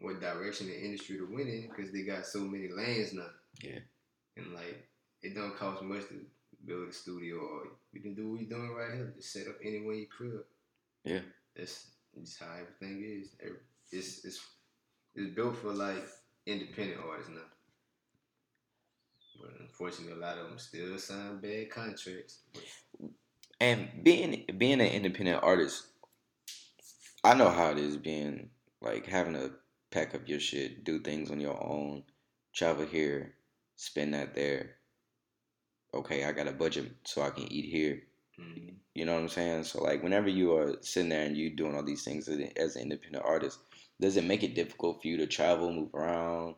what 0.00 0.20
direction 0.20 0.68
the 0.68 0.84
industry 0.84 1.18
to 1.18 1.26
win 1.30 1.46
in 1.46 1.68
because 1.68 1.92
they 1.92 2.02
got 2.02 2.26
so 2.26 2.40
many 2.40 2.68
lanes 2.68 3.12
now. 3.12 3.26
Yeah. 3.62 3.78
And 4.36 4.54
like, 4.54 4.88
it 5.22 5.34
don't 5.34 5.56
cost 5.56 5.82
much 5.82 6.08
to 6.08 6.24
build 6.66 6.88
a 6.88 6.92
studio, 6.92 7.36
or 7.36 7.62
you 7.92 8.00
can 8.00 8.14
do 8.14 8.30
what 8.30 8.40
you're 8.40 8.50
doing 8.50 8.72
right 8.72 8.94
here. 8.94 9.12
Just 9.16 9.32
set 9.32 9.46
up 9.46 9.56
anywhere 9.64 9.94
you 9.94 10.06
crib. 10.06 10.44
Yeah. 11.04 11.20
That's 11.56 11.88
just 12.18 12.40
how 12.40 12.52
everything 12.52 13.02
is. 13.04 13.30
It's 13.92 14.24
it's 14.24 14.40
it's 15.14 15.34
built 15.34 15.56
for 15.58 15.72
like 15.72 16.02
independent 16.46 17.00
artists 17.06 17.32
now. 17.32 17.40
But 19.40 19.52
unfortunately, 19.60 20.12
a 20.12 20.20
lot 20.20 20.38
of 20.38 20.48
them 20.48 20.58
still 20.58 20.98
sign 20.98 21.38
bad 21.38 21.70
contracts. 21.70 22.40
And 23.60 23.88
being 24.02 24.44
being 24.58 24.80
an 24.80 24.86
independent 24.88 25.42
artist, 25.42 25.86
I 27.24 27.34
know 27.34 27.50
how 27.50 27.70
it 27.70 27.78
is 27.78 27.96
being 27.96 28.50
like 28.80 29.06
having 29.06 29.34
to 29.34 29.52
pack 29.90 30.14
up 30.14 30.28
your 30.28 30.40
shit, 30.40 30.84
do 30.84 31.00
things 31.00 31.30
on 31.30 31.40
your 31.40 31.62
own, 31.62 32.04
travel 32.54 32.86
here, 32.86 33.34
spend 33.76 34.14
that 34.14 34.34
there. 34.34 34.76
Okay, 35.92 36.24
I 36.24 36.32
got 36.32 36.46
a 36.46 36.52
budget 36.52 36.92
so 37.04 37.22
I 37.22 37.30
can 37.30 37.50
eat 37.52 37.70
here. 37.70 38.02
Mhm. 38.38 38.76
You 38.94 39.04
know 39.04 39.14
what 39.14 39.22
I'm 39.22 39.28
saying? 39.28 39.64
So 39.64 39.82
like 39.82 40.02
whenever 40.02 40.28
you 40.28 40.54
are 40.56 40.76
sitting 40.82 41.10
there 41.10 41.26
and 41.26 41.36
you 41.36 41.50
doing 41.50 41.74
all 41.74 41.82
these 41.82 42.04
things 42.04 42.28
as 42.28 42.76
an 42.76 42.82
independent 42.82 43.24
artist, 43.24 43.58
does 44.00 44.16
it 44.16 44.24
make 44.24 44.42
it 44.42 44.54
difficult 44.54 45.02
for 45.02 45.08
you 45.08 45.16
to 45.18 45.26
travel, 45.26 45.72
move 45.72 45.94
around, 45.94 46.54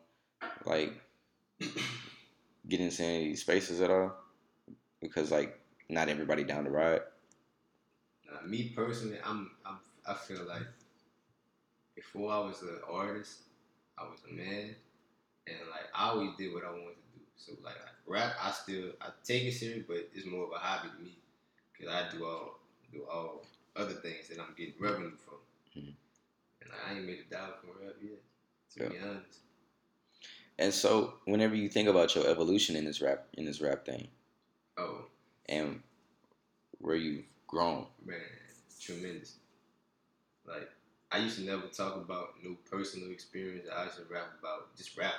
like 0.65 0.93
get 2.67 2.79
into 2.79 3.03
any 3.03 3.35
spaces 3.35 3.81
at 3.81 3.91
all? 3.91 4.15
Because 5.01 5.31
like 5.31 5.59
not 5.89 6.09
everybody 6.09 6.43
down 6.43 6.63
the 6.63 6.71
ride. 6.71 7.01
Me 8.45 8.73
personally, 8.75 9.17
I'm, 9.23 9.51
I'm 9.65 9.77
I 10.07 10.13
feel 10.15 10.43
like 10.47 10.67
before 11.95 12.31
I 12.31 12.39
was 12.39 12.61
an 12.61 12.79
artist, 12.89 13.43
I 13.97 14.03
was 14.03 14.19
a 14.29 14.33
man, 14.33 14.75
and 15.47 15.57
like 15.69 15.87
I 15.95 16.09
always 16.09 16.31
did 16.37 16.53
what 16.53 16.63
I 16.63 16.71
wanted 16.71 16.95
to 16.95 17.19
do. 17.19 17.21
So 17.37 17.53
like 17.63 17.75
rap, 18.05 18.33
I 18.41 18.51
still 18.51 18.89
I 19.01 19.09
take 19.23 19.43
it 19.43 19.53
serious, 19.53 19.85
but 19.87 20.09
it's 20.13 20.25
more 20.25 20.45
of 20.45 20.51
a 20.51 20.57
hobby 20.57 20.89
to 20.97 21.03
me 21.03 21.17
because 21.71 21.93
I 21.93 22.09
do 22.15 22.25
all 22.25 22.59
do 22.91 23.05
all 23.11 23.45
other 23.75 23.93
things 23.93 24.27
that 24.29 24.39
I'm 24.39 24.53
getting 24.57 24.73
revenue 24.79 25.11
from, 25.25 25.81
Mhm. 25.81 25.93
and 26.61 26.69
I 26.85 26.93
ain't 26.95 27.05
made 27.05 27.25
a 27.27 27.33
dollar 27.33 27.53
from 27.61 27.69
rap 27.81 27.95
yet. 28.01 28.21
To 28.73 28.89
be 28.89 28.99
honest, 28.99 29.39
And 30.59 30.73
so 30.73 31.15
whenever 31.25 31.55
you 31.55 31.67
think 31.67 31.89
about 31.89 32.15
your 32.15 32.27
evolution 32.27 32.75
in 32.75 32.85
this 32.85 33.01
rap 33.01 33.25
in 33.33 33.45
this 33.45 33.59
rap 33.59 33.85
thing 33.85 34.07
oh 34.77 35.05
and 35.47 35.81
where 36.79 36.95
you've 36.95 37.25
grown, 37.47 37.85
man, 38.05 38.19
tremendous. 38.79 39.35
Like 40.45 40.69
I 41.11 41.19
used 41.19 41.37
to 41.37 41.45
never 41.45 41.67
talk 41.67 41.95
about 41.95 42.35
no 42.43 42.55
personal 42.69 43.11
experience. 43.11 43.67
I 43.73 43.85
used 43.85 43.97
to 43.97 44.03
rap 44.11 44.33
about 44.39 44.75
just 44.75 44.97
rap. 44.97 45.13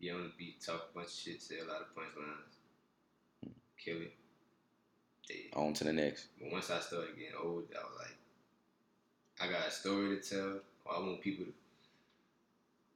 Be 0.00 0.10
on 0.10 0.24
the 0.24 0.30
beat, 0.36 0.60
talk 0.60 0.88
a 0.90 0.94
bunch 0.94 1.08
of 1.08 1.14
shit, 1.14 1.42
say 1.42 1.58
a 1.58 1.64
lot 1.64 1.80
of 1.80 1.94
punchlines, 1.94 3.52
kill 3.78 3.98
it. 3.98 4.12
Dead. 5.28 5.54
on 5.54 5.72
to 5.74 5.84
the 5.84 5.92
next. 5.92 6.26
But 6.40 6.50
once 6.50 6.70
I 6.70 6.80
started 6.80 7.16
getting 7.16 7.36
old, 7.40 7.64
I 7.72 7.84
was 7.84 7.98
like, 8.00 8.16
I 9.40 9.52
got 9.52 9.68
a 9.68 9.70
story 9.70 10.18
to 10.18 10.28
tell. 10.28 10.60
Or 10.84 10.96
I 10.96 10.98
want 10.98 11.20
people 11.20 11.44
to 11.44 11.52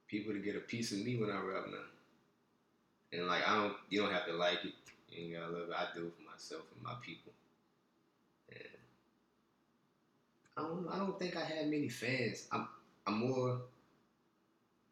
people 0.07 0.33
to 0.33 0.39
get 0.39 0.55
a 0.55 0.59
piece 0.59 0.91
of 0.91 0.99
me 0.99 1.17
when 1.17 1.29
I 1.29 1.39
rap 1.39 1.65
now. 1.69 1.77
And 3.13 3.27
like 3.27 3.47
I 3.47 3.55
don't, 3.55 3.73
you 3.89 4.01
don't 4.01 4.13
have 4.13 4.25
to 4.27 4.33
like 4.33 4.65
it. 4.65 4.73
You 5.09 5.25
ain't 5.25 5.33
gotta 5.33 5.51
love 5.51 5.69
it. 5.69 5.75
I 5.75 5.87
do 5.95 6.07
it 6.07 6.13
for 6.15 6.31
myself 6.31 6.63
and 6.75 6.83
my 6.83 6.95
people. 7.01 7.31
And 8.49 8.61
I 10.57 10.61
don't, 10.61 10.87
I 10.91 10.97
don't 10.97 11.19
think 11.19 11.35
I 11.35 11.43
have 11.43 11.67
many 11.67 11.89
fans. 11.89 12.47
I'm, 12.51 12.67
I'm 13.05 13.19
more 13.19 13.61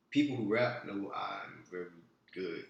people 0.10 0.38
who 0.38 0.48
rap 0.48 0.86
know 0.86 1.12
I'm 1.14 1.64
very 1.70 1.88
good, 2.34 2.66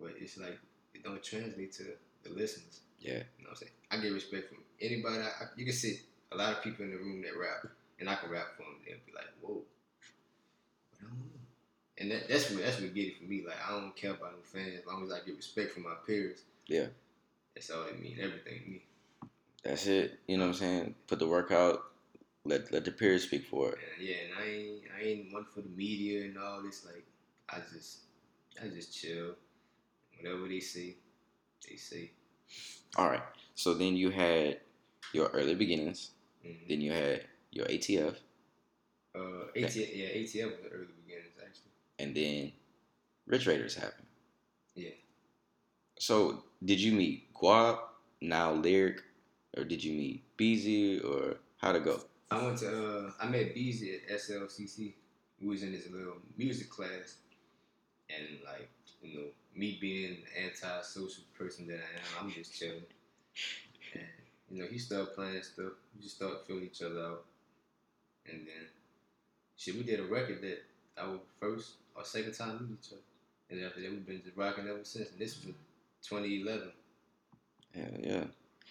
but 0.00 0.12
it's 0.20 0.38
like 0.38 0.58
it 0.94 1.02
don't 1.02 1.22
translate 1.22 1.72
to 1.74 1.84
the 2.22 2.30
listeners. 2.30 2.80
Yeah. 3.00 3.22
You 3.38 3.44
know 3.44 3.50
what 3.50 3.50
I'm 3.50 3.56
saying? 3.56 3.72
I 3.90 3.96
get 3.98 4.12
respect 4.12 4.48
from 4.48 4.58
anybody. 4.80 5.22
I, 5.22 5.46
you 5.56 5.64
can 5.64 5.74
sit 5.74 6.00
a 6.32 6.36
lot 6.36 6.52
of 6.52 6.62
people 6.62 6.84
in 6.84 6.92
the 6.92 6.98
room 6.98 7.22
that 7.22 7.36
rap, 7.38 7.70
and 7.98 8.08
I 8.08 8.14
can 8.14 8.30
rap 8.30 8.56
for 8.56 8.62
them. 8.62 8.76
They'll 8.86 8.96
be 9.06 9.12
like, 9.14 9.26
"Whoa," 9.40 9.62
but 10.92 11.00
I 11.00 11.08
don't 11.08 11.18
know. 11.18 11.40
And 11.98 12.10
that, 12.10 12.28
that's 12.28 12.50
what 12.50 12.62
that's 12.62 12.80
what 12.80 12.94
get 12.94 13.06
it 13.08 13.18
for 13.18 13.24
me. 13.24 13.44
Like 13.46 13.56
I 13.66 13.70
don't 13.72 13.94
care 13.94 14.12
about 14.12 14.32
no 14.32 14.38
fans 14.42 14.78
as 14.80 14.86
long 14.86 15.04
as 15.04 15.12
I 15.12 15.24
get 15.24 15.36
respect 15.36 15.72
from 15.72 15.84
my 15.84 15.94
peers. 16.06 16.40
Yeah. 16.66 16.86
That's 17.54 17.70
all 17.70 17.84
it 17.84 18.00
means. 18.02 18.18
Everything 18.20 18.62
to 18.64 18.70
me. 18.70 18.82
That's 19.62 19.86
it. 19.86 20.18
You 20.26 20.36
know 20.36 20.44
what 20.44 20.48
I'm 20.48 20.54
saying? 20.54 20.94
Put 21.06 21.18
the 21.20 21.28
work 21.28 21.52
out. 21.52 21.84
Let 22.44 22.72
let 22.72 22.84
the 22.84 22.90
peers 22.90 23.22
speak 23.24 23.46
for 23.46 23.70
it. 23.70 23.78
And 23.98 24.06
yeah, 24.08 24.16
and 24.24 24.32
I 24.38 24.50
ain't 24.50 24.82
I 24.98 25.02
ain't 25.04 25.32
one 25.32 25.44
for 25.44 25.60
the 25.62 25.68
media 25.70 26.24
and 26.24 26.36
all 26.36 26.62
this. 26.62 26.84
Like 26.84 27.04
I 27.48 27.58
just 27.72 27.98
I 28.62 28.68
just 28.68 28.94
chill. 28.94 29.34
Whatever 30.20 30.48
they 30.48 30.60
say, 30.60 30.96
they 31.68 31.76
say. 31.76 32.10
All 32.96 33.08
right. 33.08 33.22
So 33.54 33.74
then 33.74 33.96
you 33.96 34.10
had 34.10 34.60
your 35.12 35.28
early 35.28 35.54
beginnings. 35.54 36.10
Mhm. 36.44 36.68
Then 36.68 36.80
you 36.80 36.92
had 36.92 37.24
your 37.50 37.66
ATF, 37.66 38.16
Uh, 39.14 39.46
ATF, 39.54 39.90
yeah, 39.94 40.08
ATF 40.08 40.50
was 40.50 40.60
the 40.64 40.70
early 40.70 40.86
beginnings. 41.04 41.33
And 41.98 42.14
then 42.14 42.52
Rich 43.26 43.46
Raiders 43.46 43.74
happened. 43.74 44.06
Yeah. 44.74 44.90
So 45.98 46.44
did 46.64 46.80
you 46.80 46.92
meet 46.92 47.32
Guap, 47.34 47.78
now 48.20 48.52
Lyric, 48.52 49.02
or 49.56 49.64
did 49.64 49.82
you 49.82 49.92
meet 49.92 50.24
Beezy, 50.36 51.00
or 51.00 51.36
how'd 51.58 51.76
it 51.76 51.84
go? 51.84 52.00
I 52.30 52.42
went 52.42 52.58
to 52.58 53.06
uh, 53.06 53.10
I 53.20 53.26
met 53.26 53.54
Beezy 53.54 53.94
at 53.94 54.18
SLCC. 54.18 54.94
We 55.40 55.48
was 55.48 55.62
in 55.62 55.72
this 55.72 55.88
little 55.90 56.16
music 56.36 56.70
class, 56.70 57.16
and 58.08 58.38
like 58.44 58.68
you 59.02 59.18
know, 59.18 59.26
me 59.54 59.78
being 59.80 60.18
the 60.24 60.42
anti-social 60.44 61.24
person 61.38 61.66
that 61.68 61.76
I 61.76 61.76
am, 61.76 62.26
I'm 62.26 62.32
just 62.32 62.58
chilling. 62.58 62.82
And 63.92 64.02
you 64.50 64.62
know, 64.62 64.68
he 64.68 64.78
started 64.78 65.14
playing 65.14 65.42
stuff. 65.42 65.72
We 65.94 66.02
just 66.02 66.16
started 66.16 66.38
feeling 66.46 66.64
each 66.64 66.82
other 66.82 67.00
out, 67.00 67.24
and 68.26 68.40
then 68.40 68.66
shit, 69.56 69.76
we 69.76 69.82
did 69.82 70.00
a 70.00 70.04
record 70.04 70.42
that 70.42 70.64
our 70.98 71.18
first 71.40 71.74
or 71.94 72.04
second 72.04 72.32
time 72.34 72.50
other, 72.90 73.00
and 73.50 73.64
after 73.64 73.80
that 73.80 73.90
we've 73.90 74.06
been 74.06 74.22
just 74.24 74.36
rocking 74.36 74.66
ever 74.68 74.80
since. 74.84 75.10
And 75.10 75.18
this 75.18 75.36
was 75.36 75.46
in 75.46 75.54
2011, 76.02 76.72
Yeah, 77.74 77.82
yeah. 78.00 78.24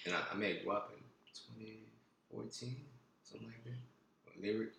and 0.06 0.16
I, 0.16 0.20
I 0.34 0.36
met 0.36 0.66
Guap 0.66 0.84
in 0.92 1.04
2014, 2.32 2.76
something 3.24 3.48
like 3.48 3.64
that. 3.66 4.42
Lyric. 4.42 4.70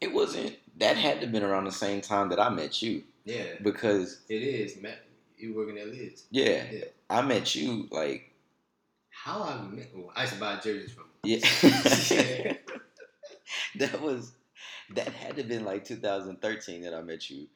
It 0.00 0.12
wasn't. 0.12 0.56
That 0.78 0.96
had 0.96 1.16
to 1.20 1.26
have 1.26 1.32
been 1.32 1.42
around 1.42 1.64
the 1.64 1.72
same 1.72 2.00
time 2.00 2.28
that 2.30 2.40
I 2.40 2.48
met 2.48 2.80
you, 2.82 3.02
Yeah, 3.24 3.44
because 3.62 4.20
it 4.28 4.42
is. 4.42 4.80
Matt, 4.80 5.04
you 5.36 5.54
working 5.54 5.78
at 5.78 5.88
Liz. 5.88 6.24
yeah, 6.30 6.64
Yeah. 6.72 6.84
I 7.10 7.20
met 7.22 7.54
you 7.54 7.86
like 7.90 8.30
How 9.10 9.42
I 9.42 9.60
met? 9.62 9.90
Oh, 9.96 10.10
I 10.16 10.22
used 10.22 10.34
to 10.34 10.40
buy 10.40 10.56
jerseys 10.56 10.92
from. 10.92 11.04
yeah. 11.24 11.38
that 13.76 14.00
was 14.00 14.32
that 14.90 15.08
had 15.08 15.36
to 15.36 15.42
have 15.42 15.48
been 15.48 15.64
like 15.64 15.84
2013 15.84 16.82
that 16.82 16.94
I 16.94 17.02
met 17.02 17.30
you, 17.30 17.48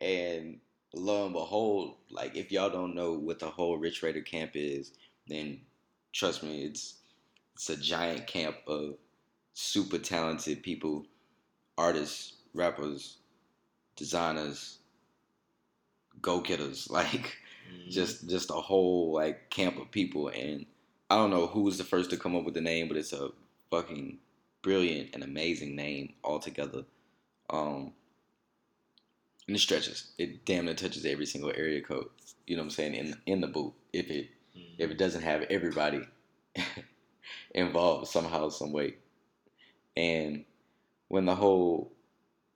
and 0.00 0.58
lo 0.94 1.24
and 1.24 1.32
behold, 1.32 1.96
like 2.10 2.36
if 2.36 2.50
y'all 2.50 2.70
don't 2.70 2.94
know 2.94 3.12
what 3.12 3.38
the 3.38 3.50
whole 3.50 3.76
Rich 3.78 4.02
Raider 4.02 4.22
camp 4.22 4.52
is, 4.54 4.92
then 5.26 5.60
trust 6.12 6.42
me, 6.42 6.64
it's 6.64 6.96
it's 7.54 7.70
a 7.70 7.76
giant 7.76 8.26
camp 8.26 8.56
of 8.66 8.94
super 9.52 9.98
talented 9.98 10.62
people, 10.62 11.04
artists, 11.76 12.34
rappers, 12.54 13.18
designers, 13.96 14.78
go 16.22 16.40
getters, 16.40 16.88
like 16.90 17.36
just 17.88 18.18
mm-hmm. 18.18 18.30
just 18.30 18.50
a 18.50 18.54
whole 18.54 19.12
like 19.12 19.50
camp 19.50 19.78
of 19.78 19.90
people 19.90 20.28
and 20.28 20.66
I 21.10 21.16
don't 21.16 21.30
know 21.30 21.48
who 21.48 21.62
was 21.62 21.76
the 21.76 21.84
first 21.84 22.10
to 22.10 22.16
come 22.16 22.36
up 22.36 22.44
with 22.44 22.54
the 22.54 22.60
name, 22.60 22.86
but 22.86 22.96
it's 22.96 23.12
a 23.12 23.30
fucking 23.70 24.18
brilliant 24.62 25.10
and 25.14 25.22
amazing 25.22 25.74
name 25.76 26.14
altogether. 26.24 26.84
Um 27.48 27.92
and 29.46 29.56
it 29.56 29.60
stretches. 29.60 30.12
It 30.18 30.44
damn 30.44 30.66
near 30.66 30.74
touches 30.74 31.04
every 31.04 31.26
single 31.26 31.50
area 31.50 31.80
code. 31.82 32.08
You 32.46 32.56
know 32.56 32.62
what 32.62 32.66
I'm 32.66 32.70
saying? 32.70 32.94
In 32.94 33.20
in 33.26 33.40
the 33.40 33.48
boot. 33.48 33.74
If 33.92 34.10
it 34.10 34.30
Mhm. 34.56 34.74
if 34.78 34.90
it 34.90 34.98
doesn't 34.98 35.22
have 35.22 35.42
everybody 35.42 36.02
involved 37.54 38.08
somehow, 38.08 38.48
some 38.48 38.72
way. 38.72 38.96
And 39.96 40.44
when 41.08 41.24
the 41.26 41.34
whole, 41.34 41.92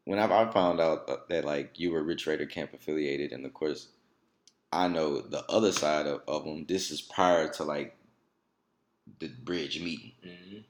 when 0.04 0.18
I, 0.18 0.24
I 0.42 0.50
found 0.52 0.80
out 0.80 1.28
that, 1.28 1.44
like 1.44 1.78
you 1.78 1.90
were 1.90 2.02
Rich 2.02 2.26
Raider 2.26 2.46
Camp 2.46 2.72
affiliated, 2.74 3.32
and 3.32 3.44
of 3.44 3.54
course, 3.54 3.88
I 4.72 4.88
know 4.88 5.20
the 5.20 5.44
other 5.50 5.72
side 5.72 6.06
of, 6.06 6.22
of 6.28 6.44
them. 6.44 6.66
This 6.66 6.90
is 6.90 7.00
prior 7.02 7.48
to 7.54 7.64
like 7.64 7.96
the 9.20 9.28
bridge 9.28 9.80
meeting, 9.82 10.12
Mhm. 10.24 10.64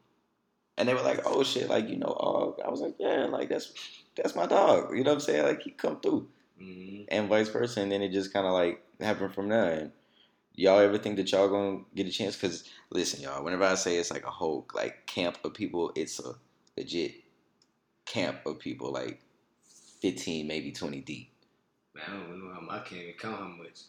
And 0.76 0.88
they 0.88 0.94
were 0.94 1.02
like, 1.02 1.20
"Oh 1.26 1.42
shit!" 1.42 1.68
Like 1.68 1.88
you 1.88 1.96
know, 1.96 2.08
oh, 2.18 2.56
I 2.64 2.70
was 2.70 2.80
like, 2.80 2.96
"Yeah, 2.98 3.26
like 3.26 3.48
that's 3.48 3.72
that's 4.16 4.34
my 4.34 4.46
dog." 4.46 4.96
You 4.96 5.04
know 5.04 5.10
what 5.10 5.16
I'm 5.16 5.20
saying? 5.20 5.44
Like 5.44 5.62
he 5.62 5.70
come 5.70 6.00
through, 6.00 6.28
Mhm. 6.60 7.06
and 7.08 7.28
vice 7.28 7.48
versa, 7.48 7.80
and 7.80 7.90
then 7.92 8.02
it 8.02 8.10
just 8.12 8.32
kind 8.32 8.46
of 8.46 8.52
like 8.52 8.82
happened 9.00 9.34
from 9.34 9.48
there. 9.48 9.72
And 9.72 9.92
y'all 10.54 10.78
ever 10.80 10.98
think 10.98 11.16
that 11.16 11.30
y'all 11.32 11.48
gonna 11.48 11.80
get 11.94 12.06
a 12.06 12.10
chance? 12.10 12.36
Because 12.36 12.64
listen, 12.90 13.20
y'all, 13.22 13.44
whenever 13.44 13.64
I 13.64 13.74
say 13.76 13.96
it's 13.96 14.10
like 14.10 14.24
a 14.26 14.30
whole 14.30 14.66
like 14.74 15.06
camp 15.06 15.38
of 15.44 15.54
people, 15.54 15.92
it's 15.94 16.20
a 16.20 16.34
legit 16.76 17.14
camp 18.06 18.44
of 18.46 18.58
people, 18.58 18.92
like 18.92 19.20
fifteen, 20.00 20.46
maybe 20.46 20.72
twenty 20.72 21.00
deep. 21.00 21.30
Man, 21.94 22.04
I 22.08 22.12
don't 22.12 22.44
know 22.44 22.54
how 22.54 22.60
much, 22.60 22.80
I 22.80 22.88
can't 22.88 23.02
even 23.02 23.14
count 23.18 23.38
how 23.38 23.48
much. 23.48 23.80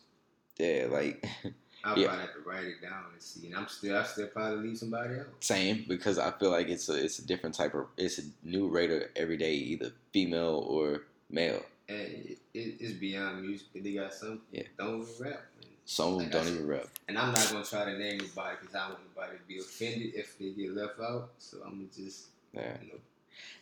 Yeah, 0.57 0.87
like 0.89 1.25
I'll 1.85 1.97
Yeah. 1.97 2.07
probably 2.07 2.25
have 2.25 2.33
to 2.33 2.39
write 2.41 2.65
it 2.65 2.81
down 2.81 3.05
and 3.13 3.21
see. 3.21 3.47
And 3.47 3.55
I'm 3.55 3.67
still, 3.67 3.95
I 3.97 4.03
still 4.03 4.27
probably 4.27 4.67
leave 4.69 4.77
somebody 4.77 5.19
out. 5.19 5.27
same 5.39 5.85
because 5.87 6.17
I 6.17 6.31
feel 6.31 6.49
like 6.51 6.67
it's 6.67 6.89
a 6.89 6.95
it's 6.95 7.19
a 7.19 7.25
different 7.25 7.55
type 7.55 7.73
of 7.75 7.87
it's 7.97 8.17
a 8.17 8.23
new 8.43 8.67
raider 8.67 9.11
every 9.15 9.37
day, 9.37 9.53
either 9.53 9.91
female 10.11 10.65
or 10.67 11.03
male. 11.29 11.63
And 11.87 11.99
it, 11.99 12.39
it, 12.53 12.75
it's 12.79 12.93
beyond 12.93 13.43
music. 13.43 13.67
They 13.75 13.93
got 13.93 14.13
some 14.13 14.41
Yeah. 14.51 14.63
don't 14.77 15.01
even 15.01 15.13
rap. 15.23 15.43
And, 15.61 15.69
Some 15.85 16.07
of 16.07 16.13
them 16.15 16.23
Like 16.23 16.31
don't 16.31 16.47
even 16.47 16.67
rap. 16.67 16.87
and 17.07 17.17
I'm 17.19 17.31
not 17.31 17.49
gonna 17.51 17.63
try 17.63 17.85
to 17.85 17.91
name 17.97 18.19
anybody 18.21 18.57
because 18.59 18.73
I 18.75 18.87
don't 18.87 18.97
want 18.97 19.01
anybody 19.15 19.37
to 19.37 19.43
be 19.47 19.59
offended 19.59 20.15
if 20.15 20.37
they 20.39 20.49
get 20.51 20.71
left 20.73 20.99
out. 20.99 21.29
So 21.37 21.57
I'm 21.63 21.71
gonna 21.71 21.83
just, 21.95 22.25
Yeah. 22.53 22.77
you 22.81 22.87
know, 22.93 22.99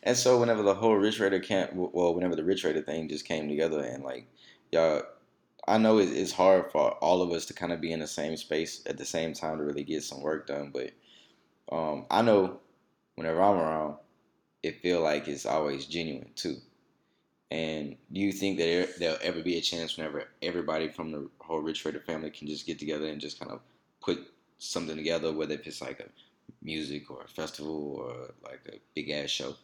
And 0.04 0.16
so 0.16 0.38
whenever 0.40 0.62
the 0.62 0.74
whole 0.74 0.94
Rich 0.94 1.18
Raider 1.20 1.40
camp, 1.40 1.72
well, 1.74 2.14
whenever 2.14 2.36
the 2.36 2.44
Rich 2.44 2.64
Raider 2.64 2.80
thing 2.80 3.08
just 3.08 3.24
came 3.26 3.48
together, 3.48 3.80
and 3.82 4.02
like 4.04 4.26
y'all, 4.72 5.02
I 5.66 5.78
know 5.78 5.98
it's 5.98 6.32
hard 6.32 6.70
for 6.70 6.92
all 6.92 7.22
of 7.22 7.30
us 7.30 7.46
to 7.46 7.54
kind 7.54 7.72
of 7.72 7.80
be 7.80 7.92
in 7.92 8.00
the 8.00 8.06
same 8.06 8.36
space 8.36 8.82
at 8.86 8.98
the 8.98 9.04
same 9.04 9.32
time 9.32 9.58
to 9.58 9.64
really 9.64 9.84
get 9.84 10.02
some 10.02 10.20
work 10.20 10.46
done. 10.46 10.70
But 10.72 10.90
um, 11.72 12.06
I 12.10 12.22
know 12.22 12.60
whenever 13.14 13.42
I'm 13.42 13.56
around, 13.56 13.96
it 14.62 14.80
feel 14.80 15.00
like 15.00 15.26
it's 15.26 15.46
always 15.46 15.86
genuine 15.86 16.30
too. 16.34 16.56
And 17.50 17.96
do 18.12 18.20
you 18.20 18.32
think 18.32 18.58
that 18.58 18.64
there, 18.64 18.88
there'll 18.98 19.18
ever 19.22 19.42
be 19.42 19.56
a 19.56 19.60
chance 19.60 19.96
whenever 19.96 20.24
everybody 20.42 20.88
from 20.88 21.12
the 21.12 21.28
whole 21.38 21.60
Rich 21.60 21.84
Raider 21.84 22.00
family 22.00 22.30
can 22.30 22.48
just 22.48 22.66
get 22.66 22.78
together 22.78 23.06
and 23.06 23.20
just 23.20 23.38
kind 23.38 23.52
of 23.52 23.60
put 24.02 24.18
something 24.58 24.96
together, 24.96 25.32
whether 25.32 25.54
if 25.54 25.66
it's 25.66 25.80
like 25.80 26.00
a 26.00 26.08
music 26.62 27.10
or 27.10 27.22
a 27.22 27.28
festival 27.28 27.96
or 27.96 28.34
like 28.42 28.60
a 28.68 28.78
big 28.94 29.10
ass 29.10 29.30
show? 29.30 29.54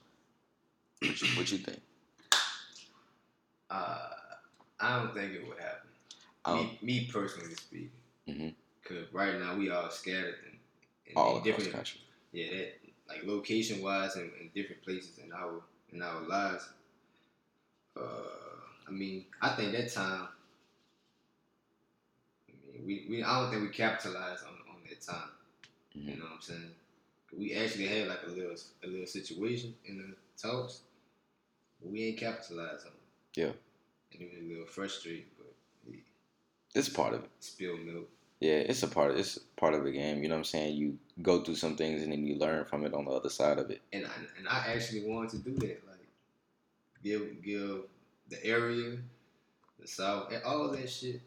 What 1.01 1.51
you 1.51 1.59
think? 1.59 1.81
uh, 3.71 4.09
I 4.79 4.99
don't 4.99 5.15
think 5.15 5.33
it 5.33 5.47
would 5.47 5.59
happen. 5.59 5.90
Um, 6.45 6.57
me, 6.57 6.79
me 6.83 7.09
personally 7.13 7.55
speaking, 7.55 8.55
because 8.83 9.13
right 9.13 9.39
now 9.39 9.57
we 9.57 9.71
all 9.71 9.91
scattered 9.91 10.37
in, 10.47 10.59
in, 11.13 11.17
all 11.17 11.33
across 11.39 11.45
different, 11.45 11.73
country. 11.73 12.01
yeah, 12.33 12.47
that 12.51 12.75
like 13.09 13.27
location 13.27 13.83
wise 13.83 14.17
and 14.17 14.31
in 14.41 14.51
different 14.55 14.83
places 14.83 15.19
in 15.19 15.33
our 15.33 15.61
in 15.93 16.03
our 16.03 16.23
lives. 16.23 16.69
Uh, 17.97 18.01
I 18.89 18.91
mean, 18.91 19.27
I 19.43 19.51
think 19.51 19.73
that 19.73 19.93
time. 19.93 20.29
I 22.49 22.53
mean, 22.79 22.87
we, 22.87 23.07
we 23.11 23.23
I 23.23 23.41
don't 23.41 23.51
think 23.51 23.63
we 23.63 23.69
capitalized 23.69 24.45
on, 24.45 24.55
on 24.75 24.77
that 24.89 25.01
time. 25.03 25.29
You 25.95 26.13
Mhm. 26.13 26.19
know 26.19 26.25
what 26.25 26.33
I'm 26.37 26.41
saying? 26.43 26.71
We 27.37 27.55
actually 27.55 27.87
had 27.89 28.09
like 28.09 28.23
a 28.27 28.31
little 28.31 28.57
a 28.83 28.87
little 28.87 29.07
situation 29.07 29.75
in 29.85 29.99
the 29.99 30.15
talks, 30.41 30.81
but 31.81 31.91
we 31.91 32.05
ain't 32.05 32.19
capitalized 32.19 32.87
on 32.87 32.93
it. 32.93 33.41
Yeah. 33.41 33.53
And 34.13 34.23
it 34.23 34.31
was 34.33 34.39
a 34.41 34.49
little 34.49 34.67
frustrating, 34.67 35.27
It's 36.75 36.89
part 36.89 37.15
of 37.15 37.25
it. 37.25 37.31
spilled 37.41 37.81
milk. 37.81 38.09
Yeah, 38.41 38.55
it's 38.55 38.83
a 38.83 38.89
part. 38.89 39.17
It's 39.19 39.39
part 39.57 39.75
of 39.75 39.85
the 39.85 39.91
game. 39.91 40.23
You 40.23 40.29
know 40.29 40.37
what 40.37 40.41
I'm 40.41 40.45
saying? 40.45 40.77
You 40.77 40.99
go 41.21 41.43
through 41.43 41.57
some 41.57 41.77
things 41.77 42.03
and 42.03 42.13
then 42.13 42.25
you 42.27 42.37
learn 42.37 42.65
from 42.65 42.85
it 42.87 42.95
on 42.95 43.05
the 43.05 43.11
other 43.11 43.29
side 43.29 43.59
of 43.59 43.71
it. 43.71 43.83
and 43.93 44.07
I, 44.07 44.11
and 44.39 44.49
I 44.49 44.73
actually 44.73 45.05
wanted 45.05 45.31
to 45.33 45.39
do 45.39 45.55
that, 45.57 45.83
like 45.87 46.07
give 47.03 47.43
give 47.43 47.83
the 48.29 48.45
area, 48.45 48.97
the 49.79 49.87
South, 49.87 50.33
and 50.33 50.43
all 50.45 50.71
that 50.71 50.89
shit, 50.89 51.21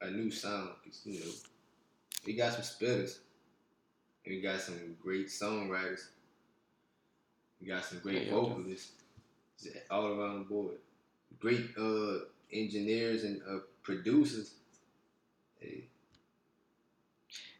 a 0.00 0.10
new 0.10 0.30
sound. 0.30 0.70
'cause, 0.84 1.02
you 1.04 1.20
know, 1.20 1.30
we 2.26 2.32
got 2.34 2.52
some 2.54 2.62
spitters, 2.62 3.18
and 4.24 4.34
we 4.34 4.40
got 4.40 4.60
some 4.60 4.96
great 5.00 5.26
songwriters. 5.28 6.08
We 7.60 7.66
got 7.68 7.84
some 7.84 7.98
great 8.00 8.26
yeah, 8.26 8.32
vocalists 8.32 8.92
all 9.90 10.06
around 10.06 10.38
the 10.40 10.44
board. 10.44 10.78
Great 11.40 11.66
uh, 11.78 12.20
engineers 12.52 13.24
and 13.24 13.40
uh, 13.48 13.58
producers. 13.82 14.54
Hey, 15.60 15.88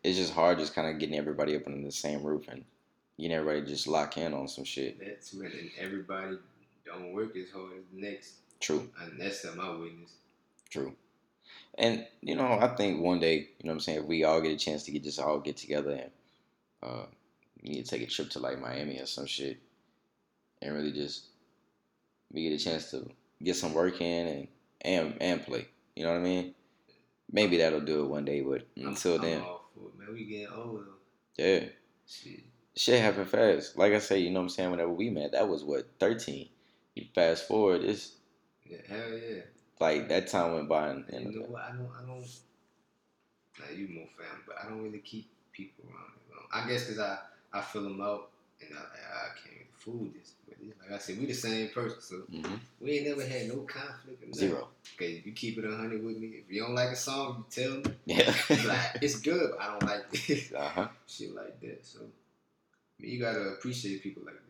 It's 0.08 0.16
just 0.18 0.32
hard, 0.32 0.58
just 0.58 0.74
kind 0.74 0.88
of 0.88 0.98
getting 0.98 1.16
everybody 1.18 1.54
up 1.54 1.66
under 1.66 1.84
the 1.84 1.92
same 1.92 2.22
roof 2.22 2.46
and 2.48 2.64
getting 3.18 3.36
everybody 3.36 3.66
just 3.66 3.86
lock 3.86 4.16
in 4.16 4.32
on 4.32 4.48
some 4.48 4.64
shit. 4.64 4.98
that's 4.98 5.34
when 5.34 5.46
and 5.52 5.70
everybody 5.78 6.38
don't 6.86 7.12
work 7.12 7.36
as 7.36 7.50
hard 7.50 7.72
as 7.78 7.84
the 7.92 8.00
next. 8.00 8.32
True, 8.58 8.88
And 9.02 9.20
that's 9.20 9.42
something 9.42 9.60
I 9.60 9.70
witnessed. 9.76 10.14
true. 10.70 10.94
And 11.76 12.06
you 12.22 12.34
know, 12.36 12.58
I 12.58 12.68
think 12.74 13.00
one 13.02 13.20
day, 13.20 13.34
you 13.36 13.64
know, 13.64 13.68
what 13.68 13.72
I'm 13.74 13.80
saying, 13.80 13.98
if 14.00 14.04
we 14.06 14.24
all 14.24 14.40
get 14.40 14.52
a 14.52 14.56
chance 14.56 14.82
to 14.84 14.90
get 14.92 15.04
just 15.04 15.20
all 15.20 15.38
get 15.40 15.56
together 15.58 15.90
and 15.92 16.10
uh, 16.82 17.04
we 17.62 17.68
need 17.70 17.84
to 17.84 17.90
take 17.90 18.02
a 18.02 18.10
trip 18.10 18.30
to 18.30 18.38
like 18.38 18.58
Miami 18.60 18.98
or 18.98 19.06
some 19.06 19.26
shit, 19.26 19.58
and 20.62 20.74
really 20.74 20.92
just 20.92 21.26
we 22.32 22.48
get 22.48 22.60
a 22.60 22.64
chance 22.64 22.90
to 22.92 23.08
get 23.42 23.56
some 23.56 23.74
work 23.74 24.00
in 24.00 24.26
and 24.26 24.48
and 24.80 25.14
and 25.20 25.42
play. 25.44 25.68
You 25.94 26.04
know 26.04 26.12
what 26.12 26.20
I 26.20 26.24
mean? 26.24 26.54
Maybe 27.30 27.58
that'll 27.58 27.80
do 27.82 28.04
it 28.04 28.08
one 28.08 28.24
day, 28.24 28.40
but 28.40 28.62
I'm- 28.78 28.88
until 28.88 29.16
I'm 29.16 29.20
then, 29.22 29.40
all 29.42 29.57
for 29.78 29.88
it, 29.88 29.98
man. 29.98 30.14
We 30.14 30.24
getting 30.24 30.48
older. 30.54 30.84
yeah. 31.36 31.64
Shit. 32.06 32.40
shit 32.74 33.00
happened 33.02 33.28
fast. 33.28 33.76
Like 33.76 33.92
I 33.92 33.98
say, 33.98 34.18
you 34.18 34.30
know 34.30 34.40
what 34.40 34.44
I'm 34.44 34.48
saying? 34.48 34.70
Whenever 34.70 34.90
we 34.90 35.10
met, 35.10 35.32
that 35.32 35.46
was 35.48 35.62
what, 35.62 35.86
13. 36.00 36.48
You 36.94 37.04
fast 37.14 37.46
forward, 37.46 37.82
it's 37.84 38.12
Yeah, 38.64 38.78
hell 38.88 39.10
yeah. 39.10 39.42
like 39.78 40.08
that 40.08 40.26
time 40.28 40.54
went 40.54 40.68
by 40.68 40.88
and, 40.88 41.04
And 41.10 41.32
you 41.32 41.40
know 41.40 41.46
what? 41.46 41.62
I 41.62 41.68
don't, 41.72 41.90
I 42.02 42.06
don't. 42.06 42.26
Now 43.58 43.76
you 43.76 43.88
more 43.88 44.06
family, 44.16 44.42
but 44.46 44.56
I 44.62 44.68
don't 44.68 44.82
really 44.82 44.98
keep 45.00 45.28
people 45.52 45.84
around. 45.84 46.12
me 46.14 46.34
long. 46.34 46.46
I 46.52 46.68
guess 46.68 46.84
because 46.84 47.00
I, 47.00 47.18
I 47.52 47.60
fill 47.60 47.82
them 47.82 48.00
out, 48.00 48.30
and 48.60 48.76
I, 48.76 48.82
I 48.82 49.28
can't 49.42 49.54
really 49.54 49.66
fool 49.72 50.08
this. 50.18 50.32
But 50.46 50.56
like 50.82 50.92
I 50.92 50.98
said, 50.98 51.18
we 51.18 51.26
the 51.26 51.34
same 51.34 51.68
person, 51.68 52.00
so 52.00 52.16
Mhm. 52.32 52.58
we 52.80 52.90
ain't 52.98 53.08
never 53.08 53.24
had 53.26 53.48
no 53.48 53.58
conflict. 53.58 54.34
Zero. 54.34 54.68
Okay, 54.94 55.22
you 55.24 55.32
keep 55.32 55.58
it 55.58 55.64
a 55.64 55.76
hundred 55.76 56.04
with 56.04 56.16
me. 56.18 56.28
If 56.46 56.50
you 56.52 56.62
don't 56.62 56.74
like 56.74 56.90
a 56.90 56.96
song, 56.96 57.44
you 57.56 57.62
tell 57.64 57.76
me. 57.78 57.84
Yeah. 58.06 58.34
Like, 58.66 59.02
it's 59.02 59.20
good, 59.20 59.52
but 59.52 59.60
I 59.60 59.66
don't 59.78 59.82
like 59.84 60.10
this. 60.26 60.52
uh 60.52 60.68
huh. 60.68 60.88
Shit 61.06 61.34
like 61.34 61.60
that. 61.60 61.84
So, 61.84 62.00
I 62.00 63.02
mean, 63.02 63.12
you 63.12 63.20
gotta 63.20 63.40
appreciate 63.50 64.02
people 64.02 64.22
like 64.24 64.34
that. 64.34 64.42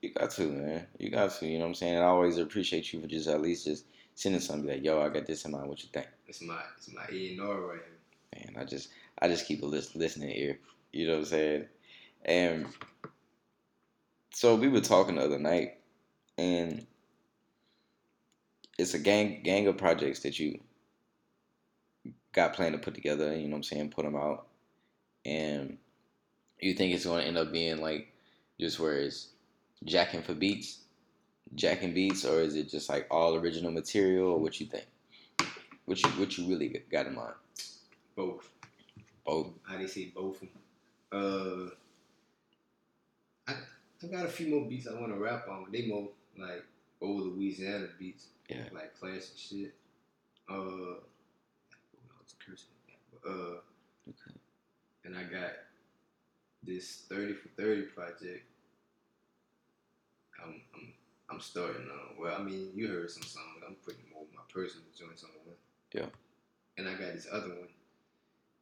You 0.00 0.10
got 0.12 0.30
to, 0.32 0.46
man. 0.48 0.86
You 0.98 1.10
got 1.10 1.30
to. 1.38 1.46
You 1.46 1.58
know 1.58 1.64
what 1.64 1.68
I'm 1.68 1.74
saying? 1.74 1.94
And 1.94 2.02
I 2.04 2.08
always 2.08 2.36
appreciate 2.38 2.92
you 2.92 3.00
for 3.00 3.06
just 3.06 3.28
at 3.28 3.40
least 3.40 3.64
just 3.66 3.84
sending 4.14 4.40
something 4.40 4.68
like, 4.68 4.84
yo, 4.84 5.00
I 5.00 5.08
got 5.08 5.26
this 5.26 5.44
in 5.44 5.52
mind. 5.52 5.68
What 5.68 5.82
you 5.82 5.88
think? 5.92 6.08
It's 6.26 6.42
my, 6.42 6.60
it's 6.76 6.92
my 6.92 7.04
E 7.12 7.32
and 7.32 7.40
R 7.40 7.60
right 7.60 7.78
here. 8.34 8.52
Man, 8.52 8.60
I 8.62 8.64
just, 8.64 8.88
I 9.20 9.28
just 9.28 9.46
keep 9.46 9.62
a 9.62 9.66
list, 9.66 9.94
listening 9.94 10.30
ear. 10.36 10.58
You 10.92 11.06
know 11.06 11.12
what 11.14 11.18
I'm 11.20 11.24
saying? 11.26 11.64
And 12.24 12.66
so 14.32 14.54
we 14.54 14.68
were 14.68 14.80
talking 14.80 15.16
the 15.16 15.22
other 15.22 15.38
night, 15.38 15.78
and 16.38 16.86
it's 18.78 18.94
a 18.94 18.98
gang, 18.98 19.42
gang 19.42 19.66
of 19.66 19.76
projects 19.76 20.20
that 20.20 20.38
you 20.38 20.60
got 22.32 22.54
planned 22.54 22.74
to 22.74 22.78
put 22.78 22.94
together. 22.94 23.36
You 23.36 23.44
know 23.44 23.50
what 23.50 23.56
I'm 23.56 23.62
saying? 23.64 23.90
Put 23.90 24.04
them 24.04 24.16
out, 24.16 24.46
and 25.24 25.78
you 26.60 26.74
think 26.74 26.94
it's 26.94 27.04
going 27.04 27.22
to 27.22 27.26
end 27.26 27.38
up 27.38 27.52
being 27.52 27.80
like 27.80 28.12
just 28.60 28.78
where 28.78 28.98
it's 28.98 29.28
jacking 29.84 30.22
for 30.22 30.34
beats, 30.34 30.78
jacking 31.54 31.92
beats, 31.92 32.24
or 32.24 32.40
is 32.40 32.56
it 32.56 32.70
just 32.70 32.88
like 32.88 33.06
all 33.10 33.36
original 33.36 33.72
material, 33.72 34.32
or 34.32 34.38
what 34.38 34.60
you 34.60 34.66
think? 34.66 34.86
What 35.84 36.02
you, 36.02 36.08
what 36.10 36.38
you 36.38 36.48
really 36.48 36.82
got 36.90 37.06
in 37.06 37.14
mind? 37.14 37.34
Both. 38.14 38.48
Both. 39.24 39.50
how 39.62 39.76
do 39.76 39.82
you 39.82 39.88
say 39.88 40.12
both. 40.14 40.42
Uh, 41.12 41.70
I 43.48 43.54
I 44.02 44.06
got 44.06 44.24
a 44.26 44.28
few 44.28 44.48
more 44.48 44.68
beats 44.68 44.86
I 44.86 44.98
want 45.00 45.12
to 45.12 45.18
rap 45.18 45.46
on. 45.48 45.66
They 45.72 45.86
more 45.86 46.08
like 46.38 46.64
old 47.00 47.22
Louisiana 47.36 47.88
beats, 47.98 48.26
Yeah. 48.48 48.64
like 48.72 48.98
classic 48.98 49.36
shit. 49.36 49.74
Uh, 50.48 50.54
no, 50.54 51.00
it's 52.22 52.34
cursing. 52.44 52.68
Uh, 53.26 53.60
Okay. 54.08 54.34
and 55.04 55.16
I 55.16 55.22
got 55.24 55.52
this 56.64 57.04
thirty 57.08 57.34
for 57.34 57.48
thirty 57.50 57.82
project. 57.82 58.44
I'm 60.42 60.60
I'm 60.74 60.92
I'm 61.30 61.40
starting 61.40 61.88
on. 61.88 62.16
Well, 62.18 62.34
I 62.38 62.42
mean, 62.42 62.70
you 62.74 62.88
heard 62.88 63.10
some 63.10 63.22
songs. 63.22 63.62
I'm 63.66 63.76
putting 63.76 64.02
more 64.12 64.24
my 64.34 64.42
personal 64.52 64.86
joints 64.98 65.22
on 65.24 65.30
one. 65.46 65.56
Yeah. 65.92 66.06
And 66.78 66.88
I 66.88 66.92
got 66.94 67.12
this 67.14 67.28
other 67.30 67.48
one. 67.50 67.68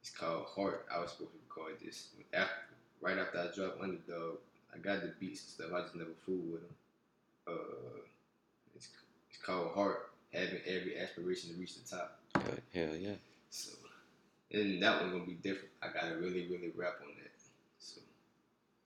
It's 0.02 0.10
called 0.10 0.46
Heart. 0.46 0.86
I 0.92 1.00
was 1.00 1.12
supposed 1.12 1.32
to 1.32 1.38
record 1.48 1.76
this 1.82 2.08
after, 2.34 2.54
right 3.00 3.18
after 3.18 3.38
I 3.38 3.54
dropped 3.54 3.80
Underdaug. 3.80 4.36
I 4.74 4.78
got 4.78 5.02
the 5.02 5.12
beats 5.18 5.42
and 5.42 5.50
stuff. 5.50 5.76
I 5.76 5.82
just 5.82 5.96
never 5.96 6.10
fooled 6.24 6.52
with 6.52 6.60
them. 6.62 6.74
Uh, 7.48 8.00
it's 8.74 8.88
it's 9.30 9.42
called 9.42 9.72
Heart. 9.74 10.06
Having 10.32 10.60
every 10.64 10.96
aspiration 10.96 11.52
to 11.52 11.56
reach 11.58 11.74
the 11.74 11.96
top. 11.96 12.20
Hell, 12.36 12.44
hell 12.72 12.94
yeah. 12.96 13.14
So, 13.50 13.72
and 14.52 14.80
that 14.80 15.00
one 15.02 15.10
gonna 15.10 15.24
be 15.24 15.32
different. 15.34 15.70
I 15.82 15.88
gotta 15.92 16.16
really, 16.18 16.46
really 16.48 16.70
rap 16.76 16.94
on 17.02 17.08
that. 17.16 17.32
So, 17.80 18.00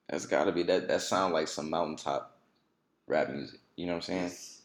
That's 0.09 0.25
gotta 0.25 0.51
be 0.51 0.63
that. 0.63 0.87
That 0.87 1.01
sound 1.03 1.33
like 1.35 1.47
some 1.47 1.69
mountaintop 1.69 2.35
rap 3.05 3.29
music. 3.29 3.59
You 3.75 3.85
know 3.85 3.91
what 3.93 3.97
I'm 3.97 4.01
saying? 4.01 4.25
it's, 4.25 4.61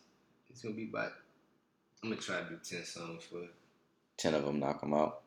it's 0.48 0.62
gonna 0.62 0.74
be 0.74 0.88
about. 0.88 1.12
I'm 2.02 2.08
gonna 2.08 2.22
try 2.22 2.38
to 2.42 2.48
do 2.48 2.58
ten 2.64 2.82
songs 2.86 3.24
for. 3.24 3.42
it. 3.42 3.50
Ten 4.16 4.32
of 4.34 4.46
them 4.46 4.58
knock 4.58 4.80
them 4.80 4.94
out. 4.94 5.20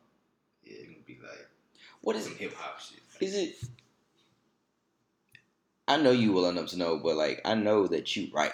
Yeah, 0.64 0.72
it's 0.78 0.86
gonna 0.88 0.98
be 1.06 1.18
like 1.22 1.46
What 2.00 2.16
is 2.16 2.24
some 2.24 2.34
hip 2.34 2.54
hop 2.56 2.80
shit. 2.80 2.98
is 3.20 3.34
it? 3.36 3.56
I 5.88 5.96
know 5.96 6.10
you 6.10 6.32
will 6.32 6.48
enough 6.48 6.68
to 6.70 6.78
know, 6.78 6.98
but 6.98 7.16
like 7.16 7.40
I 7.44 7.54
know 7.54 7.86
that 7.86 8.14
you 8.16 8.30
write. 8.32 8.52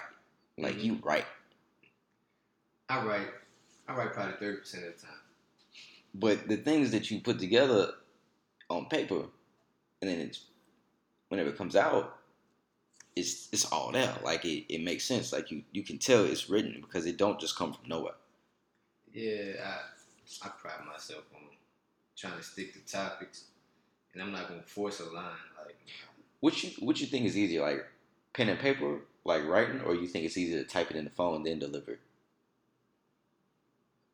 Like 0.57 0.77
Mhm. 0.77 0.83
you 0.83 0.95
write, 1.03 1.25
I 2.89 3.03
write. 3.03 3.33
I 3.87 3.95
write 3.95 4.13
probably 4.13 4.35
thirty 4.37 4.57
percent 4.59 4.85
of 4.85 4.95
the 5.01 5.07
time. 5.07 5.19
but 6.13 6.47
the 6.47 6.57
things 6.57 6.91
that 6.91 7.09
you 7.11 7.19
put 7.21 7.39
together 7.39 7.93
on 8.69 8.87
paper, 8.87 9.21
and 10.01 10.09
then 10.11 10.19
it's 10.19 10.45
whenever 11.29 11.49
it 11.49 11.57
comes 11.57 11.75
out, 11.75 12.19
it's 13.15 13.49
it's 13.51 13.65
all 13.71 13.91
there. 13.91 14.15
Like 14.23 14.45
it, 14.45 14.73
it 14.73 14.81
makes 14.83 15.05
sense. 15.05 15.33
Like 15.33 15.51
you 15.51 15.63
you 15.71 15.83
can 15.83 15.97
tell 15.99 16.25
it's 16.25 16.49
written 16.49 16.79
because 16.81 17.05
it 17.05 17.17
don't 17.17 17.39
just 17.39 17.57
come 17.57 17.73
from 17.73 17.87
nowhere. 17.89 18.15
Yeah, 19.13 19.53
I 19.65 20.47
I 20.47 20.49
pride 20.49 20.85
myself 20.87 21.23
on 21.35 21.41
trying 22.15 22.37
to 22.37 22.43
stick 22.43 22.73
to 22.73 22.79
topics, 22.91 23.45
and 24.13 24.23
I'm 24.23 24.31
not 24.31 24.47
gonna 24.47 24.63
force 24.63 24.99
a 25.01 25.05
line. 25.05 25.37
Like 25.65 25.77
What 26.41 26.61
you 26.63 26.71
what 26.79 26.99
you 26.99 27.07
think 27.07 27.25
is 27.25 27.37
easier, 27.37 27.61
like 27.61 27.85
pen 28.33 28.49
and 28.49 28.59
paper, 28.59 28.99
like 29.23 29.45
writing, 29.45 29.81
or 29.81 29.95
you 29.95 30.07
think 30.07 30.25
it's 30.25 30.37
easier 30.37 30.61
to 30.61 30.67
type 30.67 30.91
it 30.91 30.97
in 30.97 31.05
the 31.05 31.11
phone 31.11 31.37
and 31.37 31.45
then 31.45 31.59
deliver 31.59 31.99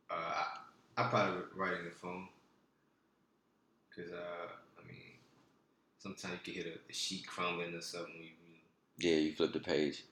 uh, 0.09 0.13
I, 0.15 1.03
I 1.03 1.09
probably 1.09 1.41
write 1.55 1.79
in 1.79 1.85
the 1.85 1.91
phone, 1.91 2.27
cause 3.95 4.11
uh, 4.11 4.47
I 4.81 4.87
mean, 4.87 5.17
sometimes 5.97 6.39
you 6.45 6.53
can 6.53 6.63
hear 6.63 6.73
a, 6.73 6.77
the 6.87 6.93
sheet 6.93 7.27
crumbling 7.27 7.75
or 7.75 7.81
something. 7.81 8.13
You, 8.15 8.23
you 8.23 9.09
Yeah, 9.09 9.17
you 9.17 9.33
flip 9.33 9.53
the 9.53 9.59
page. 9.59 10.03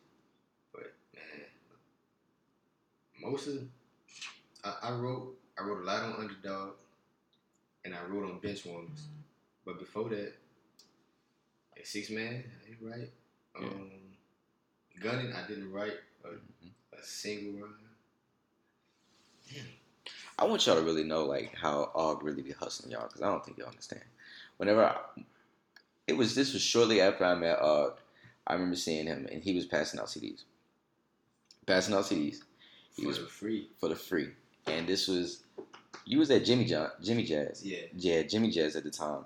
But 0.73 0.93
man, 1.13 1.45
most 3.21 3.47
of 3.47 3.63
I, 4.63 4.89
I 4.89 4.91
wrote 4.93 5.37
I 5.57 5.63
wrote 5.63 5.83
a 5.83 5.85
lot 5.85 6.03
on 6.03 6.13
Underdaug, 6.13 6.71
and 7.85 7.95
I 7.95 8.03
wrote 8.05 8.29
on 8.29 8.39
Benchwarmers. 8.39 9.05
But 9.65 9.79
before 9.79 10.09
that, 10.09 10.33
Six 11.83 12.09
Man, 12.09 12.43
I 12.65 12.69
didn't 12.69 12.89
write. 12.89 13.11
Yeah. 13.59 13.67
Um, 13.67 13.91
Gunning, 15.01 15.33
I 15.33 15.45
didn't 15.47 15.71
write 15.71 15.93
a, 16.23 16.29
Mhm. 16.29 16.71
a 16.99 17.03
single 17.03 17.61
rhyme. 17.61 17.75
I 20.37 20.45
want 20.45 20.65
y'all 20.65 20.75
to 20.75 20.81
really 20.81 21.03
know 21.03 21.25
like 21.25 21.53
how 21.55 21.91
Aug 21.95 22.23
really 22.23 22.41
be 22.41 22.51
hustling 22.51 22.91
y'all 22.91 23.07
because 23.07 23.21
I 23.21 23.27
don't 23.27 23.43
think 23.45 23.57
y'all 23.57 23.67
understand. 23.67 24.01
Whenever 24.57 24.83
I, 24.85 24.97
it 26.07 26.13
was 26.13 26.35
this 26.35 26.53
was 26.53 26.61
shortly 26.61 27.01
after 27.01 27.23
I 27.25 27.35
met 27.35 27.59
Aug, 27.59 27.95
I 28.47 28.53
remember 28.53 28.75
seeing 28.75 29.05
him 29.07 29.27
and 29.31 29.43
he 29.43 29.53
was 29.55 29.65
passing 29.65 29.99
out 29.99 30.07
CDs, 30.07 30.43
passing 31.65 31.93
out 31.93 32.05
CDs 32.05 32.41
He 32.95 33.03
For 33.03 33.07
was- 33.09 33.17
free. 33.19 33.69
for 33.79 33.89
the 33.89 33.95
free, 33.95 34.31
and 34.67 34.87
this 34.87 35.07
was 35.07 35.43
you 36.05 36.19
was 36.19 36.29
at 36.31 36.45
Jimmy 36.45 36.65
John 36.65 36.91
Jimmy 37.01 37.23
Jazz, 37.23 37.63
Yeah. 37.63 37.85
yeah 37.95 38.23
Jimmy 38.23 38.49
Jazz 38.51 38.75
at 38.75 38.83
the 38.83 38.91
time, 38.91 39.25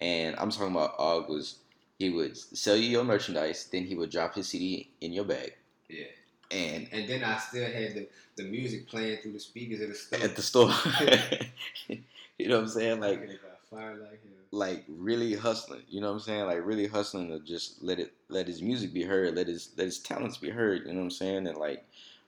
and 0.00 0.36
I'm 0.36 0.50
talking 0.50 0.72
about 0.74 0.96
Aug 0.98 1.28
was 1.28 1.58
he 2.04 2.10
would 2.10 2.36
sell 2.36 2.76
you 2.76 2.88
your 2.88 3.04
merchandise, 3.04 3.68
then 3.72 3.84
he 3.84 3.94
would 3.94 4.10
drop 4.10 4.34
his 4.34 4.48
CD 4.48 4.88
in 5.00 5.12
your 5.12 5.24
bag, 5.24 5.54
Yeah. 5.88 6.04
and 6.50 6.88
And 6.92 7.08
then 7.08 7.24
I 7.24 7.38
still 7.38 7.64
had 7.66 7.94
the, 7.94 8.06
the 8.36 8.44
music 8.44 8.86
playing 8.88 9.18
through 9.22 9.32
the 9.32 9.40
speakers 9.40 9.80
of 9.80 9.88
the 9.88 9.94
store. 9.94 10.20
at 10.22 10.36
the 10.36 10.42
store. 10.42 10.70
you 12.38 12.48
know 12.48 12.56
what 12.56 12.64
I'm 12.64 12.68
saying? 12.68 13.00
Like 13.00 13.20
fire 13.70 13.96
like 14.50 14.84
really 14.88 15.34
hustling. 15.34 15.82
You 15.88 16.00
know 16.00 16.08
what 16.08 16.14
I'm 16.14 16.20
saying? 16.20 16.46
Like 16.46 16.64
really 16.64 16.86
hustling 16.86 17.28
to 17.28 17.40
just 17.40 17.82
let 17.82 17.98
it 17.98 18.12
let 18.28 18.46
his 18.46 18.62
music 18.62 18.92
be 18.92 19.02
heard, 19.02 19.34
let 19.34 19.48
his 19.48 19.70
let 19.76 19.86
his 19.86 19.98
talents 19.98 20.36
be 20.36 20.50
heard. 20.50 20.82
You 20.86 20.92
know 20.92 20.98
what 20.98 21.04
I'm 21.04 21.10
saying? 21.10 21.46
And 21.48 21.56
like 21.56 21.84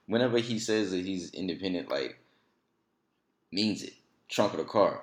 whenever 0.06 0.38
he 0.38 0.58
says 0.58 0.90
that 0.90 1.04
he's 1.04 1.30
independent, 1.32 1.88
like 1.88 2.18
means 3.52 3.82
it. 3.82 3.94
Trunk 4.28 4.52
of 4.54 4.58
the 4.58 4.64
car, 4.64 5.02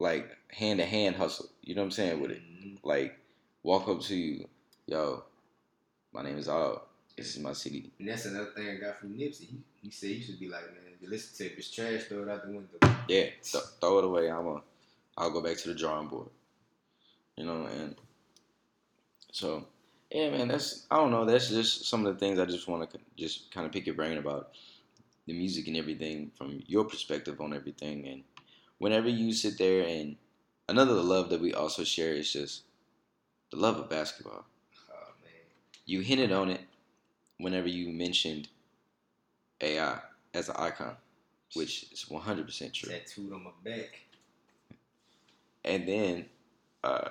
like 0.00 0.28
hand 0.50 0.80
to 0.80 0.86
hand 0.86 1.14
hustle. 1.16 1.48
You 1.62 1.74
know 1.76 1.82
what 1.82 1.86
I'm 1.86 1.90
saying 1.92 2.20
with 2.20 2.32
it. 2.32 2.42
Mhm. 2.42 2.78
Like 2.82 3.16
walk 3.66 3.88
up 3.88 4.00
to 4.00 4.14
you, 4.14 4.46
yo, 4.86 5.24
my 6.12 6.22
name 6.22 6.38
is 6.38 6.48
Al. 6.48 6.86
This 7.16 7.34
is 7.34 7.42
my 7.42 7.52
city. 7.52 7.90
And 7.98 8.08
that's 8.08 8.26
another 8.26 8.50
thing 8.54 8.68
I 8.68 8.76
got 8.76 9.00
from 9.00 9.14
Nipsey. 9.14 9.48
He, 9.48 9.58
he 9.82 9.90
said 9.90 10.10
you 10.10 10.22
should 10.22 10.38
be 10.38 10.48
like, 10.48 10.66
man, 10.66 10.92
if 10.94 11.02
you 11.02 11.10
listen 11.10 11.36
to 11.36 11.44
it, 11.44 11.52
if 11.52 11.58
it's 11.58 11.70
trash, 11.72 12.04
throw 12.04 12.22
it 12.22 12.28
out 12.28 12.46
the 12.46 12.52
window. 12.52 12.78
Yeah, 13.08 13.24
th- 13.42 13.64
throw 13.80 13.98
it 13.98 14.04
away. 14.04 14.30
I'm 14.30 14.46
a, 14.46 14.62
I'll 15.18 15.32
go 15.32 15.42
back 15.42 15.56
to 15.56 15.68
the 15.68 15.74
drawing 15.74 16.06
board. 16.06 16.28
You 17.36 17.46
know, 17.46 17.66
and 17.66 17.96
so 19.32 19.66
yeah, 20.10 20.30
man. 20.30 20.48
That's 20.48 20.86
I 20.90 20.96
don't 20.96 21.10
know. 21.10 21.24
That's 21.24 21.48
just 21.48 21.86
some 21.86 22.06
of 22.06 22.14
the 22.14 22.20
things 22.20 22.38
I 22.38 22.44
just 22.44 22.68
want 22.68 22.88
to 22.90 22.98
just 23.16 23.50
kind 23.52 23.66
of 23.66 23.72
pick 23.72 23.86
your 23.86 23.96
brain 23.96 24.18
about 24.18 24.50
the 25.26 25.32
music 25.32 25.66
and 25.66 25.76
everything 25.76 26.30
from 26.36 26.62
your 26.66 26.84
perspective 26.84 27.40
on 27.40 27.52
everything. 27.52 28.06
And 28.06 28.22
whenever 28.78 29.08
you 29.08 29.32
sit 29.32 29.58
there 29.58 29.86
and 29.86 30.16
another 30.68 30.94
love 30.94 31.30
that 31.30 31.40
we 31.40 31.52
also 31.52 31.82
share 31.82 32.14
is 32.14 32.32
just 32.32 32.62
the 33.50 33.56
love 33.56 33.78
of 33.78 33.88
basketball. 33.88 34.44
Oh 34.90 35.08
man, 35.22 35.32
You 35.84 36.00
hinted 36.00 36.32
on 36.32 36.50
it 36.50 36.60
whenever 37.38 37.68
you 37.68 37.90
mentioned 37.92 38.48
AI 39.60 39.98
as 40.34 40.48
an 40.48 40.56
icon, 40.58 40.96
which 41.54 41.84
is 41.92 42.06
100% 42.10 42.72
true. 42.72 42.90
tattooed 42.92 43.32
on 43.32 43.44
my 43.44 43.50
back. 43.64 44.00
And 45.64 45.86
then 45.88 46.26
uh, 46.84 47.08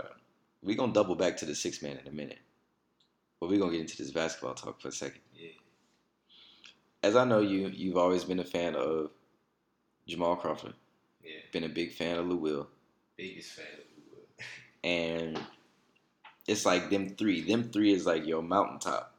we're 0.64 0.78
going 0.78 0.92
to 0.92 0.94
double 0.94 1.16
back 1.16 1.38
to 1.38 1.46
the 1.46 1.56
six 1.56 1.82
man 1.82 1.98
in 1.98 2.08
a 2.08 2.12
minute. 2.12 2.40
But 3.40 3.50
we're 3.50 3.60
going 3.60 3.72
to 3.72 3.78
get 3.78 3.82
into 3.82 3.98
this 4.02 4.12
basketball 4.12 4.54
talk 4.54 4.80
for 4.82 4.88
a 4.88 4.92
second. 4.94 5.20
Yeah, 5.34 5.50
As 7.04 7.16
I 7.16 7.26
know 7.26 7.40
you, 7.40 7.68
you've 7.68 7.98
always 7.98 8.24
been 8.24 8.40
a 8.40 8.46
fan 8.46 8.76
of 8.76 9.12
Jamal 10.08 10.36
Crawford, 10.38 10.74
yeah, 11.24 11.32
been 11.52 11.64
a 11.66 11.70
big 11.70 11.92
fan 11.92 12.18
of 12.18 12.28
Lou 12.28 12.38
Will. 12.38 12.68
biggest 13.18 13.54
fan 13.54 13.66
of 13.74 13.80
the 13.80 14.16
world. 14.16 14.28
And 14.84 15.40
it's 16.48 16.66
like 16.66 16.90
them 16.90 17.16
three. 17.16 17.42
Them 17.42 17.72
three 17.72 17.94
is 17.94 18.06
like 18.06 18.26
your 18.26 18.42
mountaintop. 18.42 19.12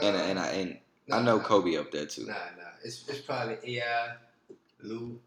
And, 0.00 0.16
Uh, 0.16 0.20
and 0.20 0.38
I 0.38 0.46
and 0.48 0.78
nah, 1.06 1.16
I 1.18 1.22
know 1.22 1.38
nah, 1.38 1.44
Kobe 1.44 1.76
up 1.76 1.90
there 1.90 2.06
too. 2.06 2.26
Nah, 2.26 2.32
nah, 2.32 2.70
it's 2.84 3.08
it's 3.08 3.20
probably 3.20 3.56
AI, 3.78 4.14
Lou, 4.82 5.18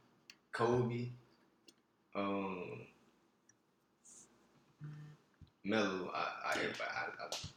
Kobe, 0.52 1.10
um, 2.16 2.82
Melo. 5.64 6.12
I 6.14 6.50
I 6.50 6.52
everybody 6.56 6.84
I, 6.90 7.26
I've 7.26 7.54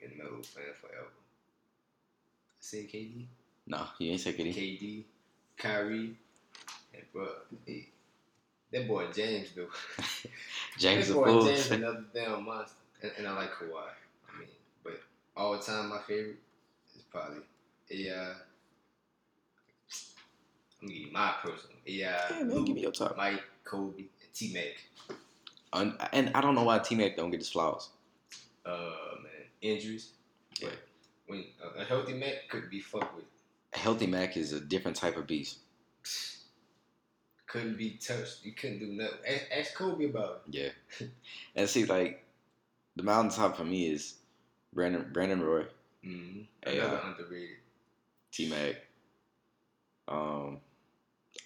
been 0.00 0.18
Melo 0.18 0.42
fan 0.42 0.64
forever. 0.80 1.06
I 1.06 2.60
said 2.60 2.88
KD, 2.88 3.26
No, 3.66 3.86
you 3.98 4.12
ain't 4.12 4.22
taking 4.22 4.46
it. 4.48 4.56
KD, 4.56 5.04
Kyrie, 5.56 6.16
and 6.92 7.02
bro, 7.12 7.28
hey, 7.66 7.88
that 8.72 8.88
boy 8.88 9.06
James 9.12 9.52
though. 9.54 9.68
James 10.78 11.08
that 11.08 11.14
boy 11.14 11.44
James 11.44 11.70
another 11.70 12.04
damn 12.12 12.44
monster, 12.44 12.74
and, 13.02 13.12
and 13.18 13.26
I 13.26 13.32
like 13.36 13.50
Kawhi. 13.52 13.88
I 14.28 14.38
mean, 14.38 14.48
but 14.84 15.00
all 15.36 15.52
the 15.52 15.58
time 15.62 15.88
my 15.88 16.00
favorite 16.06 16.38
is 16.96 17.02
probably 17.10 17.42
AI. 17.90 18.32
I'm 20.80 20.86
gonna 20.86 20.92
give 20.98 21.06
you 21.06 21.12
my 21.12 21.34
personal 21.42 21.76
AI. 21.86 21.92
Yeah, 21.96 22.28
man, 22.30 22.50
Lou, 22.50 22.64
give 22.66 22.74
me 22.76 22.82
your 22.82 22.92
top. 22.92 23.16
Mike, 23.16 23.42
Kobe, 23.64 23.98
and 23.98 24.08
T 24.34 24.52
Mac. 24.52 25.18
Un- 25.72 25.98
and 26.12 26.30
I 26.34 26.40
don't 26.40 26.54
know 26.54 26.64
why 26.64 26.78
T 26.78 26.94
Mac 26.94 27.16
don't 27.16 27.30
get 27.30 27.40
his 27.40 27.50
flowers. 27.50 27.90
Uh, 28.64 28.90
man, 29.22 29.32
injuries. 29.60 30.10
Yeah. 30.60 30.68
But 30.68 30.78
when 31.26 31.44
a, 31.62 31.80
a 31.80 31.84
healthy 31.84 32.14
Mac 32.14 32.48
could 32.48 32.70
be 32.70 32.80
fucked 32.80 33.14
with, 33.16 33.24
A 33.74 33.78
healthy 33.78 34.06
Mac 34.06 34.36
is 34.36 34.52
a 34.52 34.60
different 34.60 34.96
type 34.96 35.16
of 35.16 35.26
beast. 35.26 35.58
couldn't 37.46 37.76
be 37.78 37.90
touched. 37.92 38.44
You 38.44 38.52
couldn't 38.52 38.78
do 38.78 38.86
nothing. 38.92 39.18
Ask, 39.26 39.44
ask 39.56 39.74
Kobe 39.74 40.04
about 40.06 40.42
it. 40.48 40.54
Yeah. 41.00 41.06
and 41.56 41.68
see, 41.68 41.84
like, 41.86 42.24
the 42.98 43.04
mountaintop 43.04 43.56
for 43.56 43.64
me 43.64 43.88
is 43.88 44.14
Brandon 44.74 45.06
Brandon 45.12 45.40
Roy. 45.40 45.64
Mm-hmm. 46.04 46.40
Another 46.64 47.00
underrated. 47.04 47.56
T 48.32 48.50
Mac. 48.50 48.74
Um, 50.08 50.58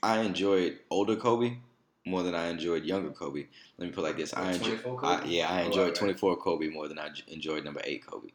I 0.02 0.20
enjoyed 0.20 0.78
older 0.90 1.14
Kobe 1.16 1.58
more 2.06 2.22
than 2.22 2.34
I 2.34 2.48
enjoyed 2.48 2.84
younger 2.84 3.10
Kobe. 3.10 3.46
Let 3.78 3.86
me 3.86 3.92
put 3.92 4.00
it 4.00 4.04
like 4.08 4.16
this: 4.16 4.34
I 4.34 4.52
enjoyed, 4.52 4.80
24 4.82 5.04
I, 5.04 5.16
Kobe? 5.18 5.28
yeah, 5.28 5.50
I 5.50 5.62
Oh, 5.62 5.66
enjoyed 5.66 5.86
right. 5.88 5.94
24 5.94 6.36
Kobe 6.38 6.68
more 6.68 6.88
than 6.88 6.98
I 6.98 7.10
enjoyed 7.28 7.64
number 7.64 7.82
eight 7.84 8.04
Kobe. 8.06 8.30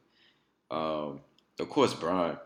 Um, 0.69 1.21
of 1.59 1.69
course, 1.69 1.93
Bron. 1.93 2.37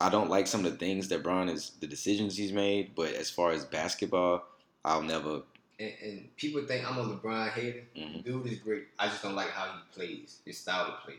I 0.00 0.08
don't 0.08 0.30
like 0.30 0.48
some 0.48 0.66
of 0.66 0.72
the 0.72 0.78
things 0.78 1.06
that 1.08 1.22
Bron 1.22 1.48
is 1.48 1.72
the 1.80 1.86
decisions 1.86 2.36
he's 2.36 2.52
made, 2.52 2.96
but 2.96 3.14
as 3.14 3.30
far 3.30 3.52
as 3.52 3.64
basketball, 3.64 4.44
I'll 4.84 5.02
never. 5.02 5.42
And, 5.82 5.92
and 6.02 6.36
people 6.36 6.62
think 6.62 6.88
I'm 6.88 6.98
a 6.98 7.04
LeBron 7.04 7.50
hater. 7.52 7.82
mhm. 7.96 8.24
Dude 8.24 8.46
is 8.46 8.58
great. 8.60 8.84
I 8.98 9.08
just 9.08 9.22
don't 9.22 9.34
like 9.34 9.50
how 9.50 9.64
he 9.72 9.80
plays, 9.94 10.38
his 10.44 10.58
style 10.58 10.86
of 10.92 11.00
play. 11.04 11.16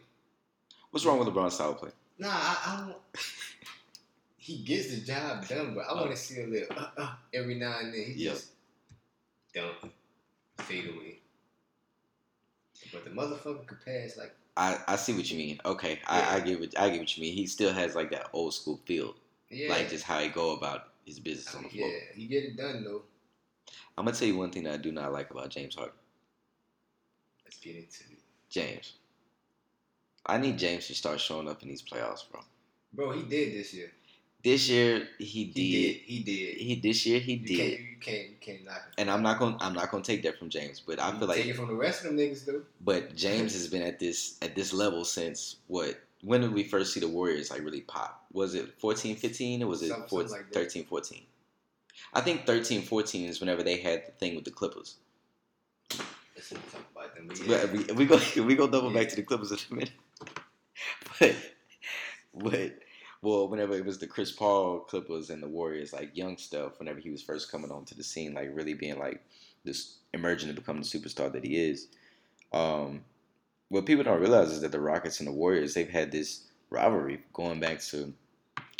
What's 0.91 1.05
wrong 1.05 1.19
with 1.19 1.27
LeBron's 1.27 1.55
style 1.55 1.71
of 1.71 1.79
play? 1.79 1.89
Nah, 2.19 2.29
I, 2.31 2.57
I 2.65 2.77
don't. 2.87 2.97
he 4.37 4.57
gets 4.63 4.93
the 4.93 5.01
job 5.05 5.47
done, 5.47 5.73
but 5.75 5.85
I 5.89 5.93
want 5.93 6.11
to 6.11 6.17
see 6.17 6.41
a 6.41 6.47
little 6.47 6.75
uh, 6.77 6.87
uh, 6.97 7.13
every 7.33 7.55
now 7.55 7.77
and 7.79 7.93
then. 7.93 8.03
He 8.05 8.13
Yeah. 8.25 8.31
just 8.31 8.51
dunk, 9.53 9.75
fade 10.59 10.89
away. 10.89 11.19
But 12.91 13.03
the 13.05 13.09
motherfucker 13.11 13.65
could 13.65 13.83
pass 13.83 14.17
like 14.17 14.35
I, 14.55 14.77
I 14.87 14.95
see 14.97 15.13
what 15.13 15.29
you 15.31 15.37
mean. 15.37 15.59
Okay, 15.65 15.99
I, 16.07 16.35
I 16.37 16.39
get 16.41 16.59
what 16.59 16.77
I 16.79 16.89
get 16.89 16.99
what 16.99 17.17
you 17.17 17.21
mean. 17.21 17.33
He 17.33 17.47
still 17.47 17.73
has 17.73 17.95
like 17.95 18.11
that 18.11 18.29
old 18.33 18.53
school 18.53 18.79
feel, 18.85 19.15
yeah, 19.49 19.69
like 19.71 19.89
just 19.89 20.03
how 20.03 20.19
he 20.19 20.29
go 20.29 20.51
about 20.55 20.89
his 21.05 21.19
business 21.19 21.53
I 21.53 21.57
on 21.57 21.63
the 21.63 21.69
floor. 21.69 21.89
yeah. 21.89 21.99
He 22.15 22.27
get 22.27 22.43
it 22.43 22.55
done 22.57 22.83
though. 22.83 23.01
I'm 23.97 24.05
gonna 24.05 24.17
tell 24.17 24.27
you 24.27 24.37
one 24.37 24.51
thing 24.51 24.63
that 24.63 24.73
I 24.73 24.77
do 24.77 24.91
not 24.91 25.11
like 25.11 25.29
about 25.31 25.49
James 25.49 25.75
Harden. 25.75 25.93
Let's 27.45 27.57
get 27.59 27.75
into 27.75 28.03
it, 28.11 28.19
James, 28.49 28.93
I 30.25 30.37
need 30.37 30.57
James 30.57 30.87
to 30.87 30.95
start 30.95 31.19
showing 31.19 31.47
up 31.47 31.61
in 31.63 31.69
these 31.69 31.81
playoffs, 31.81 32.29
bro. 32.31 32.41
bro. 32.93 33.11
He 33.11 33.23
did 33.23 33.53
this 33.53 33.73
year. 33.73 33.91
This 34.43 34.67
year 34.69 35.07
he 35.19 35.25
He 35.25 35.45
did. 35.45 35.95
He 36.01 36.19
did. 36.23 36.57
He 36.57 36.75
this 36.81 37.05
year 37.05 37.19
he 37.19 37.33
you 37.33 37.45
did, 37.47 37.57
Can't, 37.57 37.79
you 37.79 37.97
can't. 38.01 38.29
You 38.29 38.35
can't 38.41 38.65
knock 38.65 38.75
him. 38.75 38.93
and 38.97 39.09
I'm 39.11 39.21
not 39.23 39.39
gonna 39.39 39.57
I'm 39.61 39.73
not 39.73 39.89
gonna 39.91 40.03
take 40.03 40.23
that 40.23 40.37
from 40.37 40.49
James. 40.49 40.81
But 40.85 40.99
I 40.99 41.07
You 41.11 41.19
feel 41.19 41.27
take 41.29 41.37
like, 41.37 41.45
it 41.47 41.55
from 41.55 41.67
the 41.69 41.75
rest 41.75 42.03
of 42.03 42.07
them 42.07 42.17
niggas 42.17 42.45
though. 42.45 42.61
but 42.81 43.15
James 43.15 43.53
has 43.53 43.67
been 43.67 43.81
at 43.83 43.99
this 43.99 44.37
at 44.41 44.55
this 44.55 44.73
level 44.73 45.05
since 45.05 45.57
what? 45.67 45.99
When 46.23 46.41
did 46.41 46.53
we 46.53 46.63
first 46.63 46.93
see 46.93 46.99
the 47.01 47.07
Warriors 47.07 47.51
like 47.51 47.61
really 47.63 47.81
pop? 47.81 48.25
Was 48.31 48.53
it 48.55 48.73
14, 48.79 49.15
15, 49.17 49.63
or 49.63 49.67
was 49.67 49.81
it 49.81 49.89
Something- 49.89 50.07
14, 50.09 50.31
like 50.31 50.53
13, 50.53 50.85
14? 50.85 51.21
I 52.13 52.21
think 52.21 52.45
13, 52.45 52.81
14 52.83 53.29
is 53.29 53.39
whenever 53.39 53.63
they 53.63 53.77
had 53.77 54.07
the 54.07 54.11
thing 54.11 54.35
with 54.35 54.45
the 54.45 54.51
Clippers. 54.51 54.95
Let's 56.35 56.51
not 56.51 56.71
talk 56.71 56.85
about 56.95 57.15
them. 57.15 57.27
But 57.27 57.39
Yeah. 57.45 57.65
yeah. 57.65 57.71
We, 57.71 57.93
we 57.93 58.05
go 58.05 58.19
we 58.43 58.55
go 58.55 58.67
double 58.67 58.91
back 58.91 59.09
to 59.09 59.15
the 59.15 59.23
Clippers 59.23 59.51
in 59.51 59.57
a 59.71 59.73
minute. 59.75 59.91
but 61.19 61.35
but 62.33 62.73
well, 63.21 63.47
whenever 63.47 63.73
it 63.75 63.85
was 63.85 63.99
the 63.99 64.07
Chris 64.07 64.31
Paul 64.31 64.79
Clippers 64.81 65.29
and 65.29 65.41
the 65.41 65.47
Warriors, 65.47 65.93
like 65.93 66.15
young 66.15 66.37
stuff, 66.37 66.79
whenever 66.79 66.99
he 66.99 67.09
was 67.09 67.21
first 67.21 67.51
coming 67.51 67.71
onto 67.71 67.95
the 67.95 68.03
scene, 68.03 68.33
like 68.33 68.49
really 68.53 68.73
being 68.73 68.99
like 68.99 69.21
this 69.63 69.97
emerging 70.13 70.49
to 70.49 70.55
become 70.55 70.77
the 70.77 70.83
superstar 70.83 71.31
that 71.31 71.45
he 71.45 71.55
is. 71.69 71.87
Um, 72.51 73.05
what 73.69 73.85
people 73.85 74.03
don't 74.03 74.19
realize 74.19 74.51
is 74.51 74.61
that 74.61 74.71
the 74.71 74.79
Rockets 74.79 75.19
and 75.19 75.27
the 75.27 75.31
Warriors 75.31 75.73
they've 75.73 75.89
had 75.89 76.11
this 76.11 76.43
rivalry 76.69 77.21
going 77.33 77.59
back 77.59 77.79
to 77.79 78.13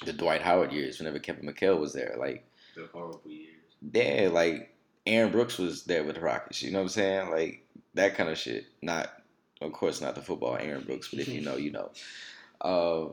the 0.05 0.14
Dwight 0.14 0.41
Howard 0.41 0.72
years. 0.72 0.99
Whenever 0.99 1.20
Kevin 1.20 1.45
McHale 1.45 1.80
was 1.80 1.93
there, 1.93 2.16
like 2.20 2.45
the 2.76 2.88
horrible 2.92 3.30
years. 3.30 3.52
yeah, 3.94 4.30
like 4.32 4.76
Aaron 5.06 5.32
Brooks 5.32 5.58
was 5.58 5.84
there 5.84 6.04
with 6.04 6.16
the 6.16 6.22
Rockets. 6.22 6.62
You 6.62 6.72
know 6.72 6.80
what 6.80 6.84
I'm 6.84 6.90
saying? 6.90 7.30
Like 7.32 7.66
that 7.94 8.16
kind 8.16 8.30
of 8.30 8.38
shit. 8.38 8.66
Not, 8.82 9.10
of 9.62 9.72
course, 9.74 10.02
not 10.02 10.16
the 10.16 10.22
football 10.22 10.58
Aaron 10.58 10.84
Brooks, 10.84 11.10
but 11.10 11.20
if 11.20 11.28
you 11.28 11.42
know, 11.42 11.56
you 11.58 11.72
know. 11.72 11.92
Uh, 12.62 13.10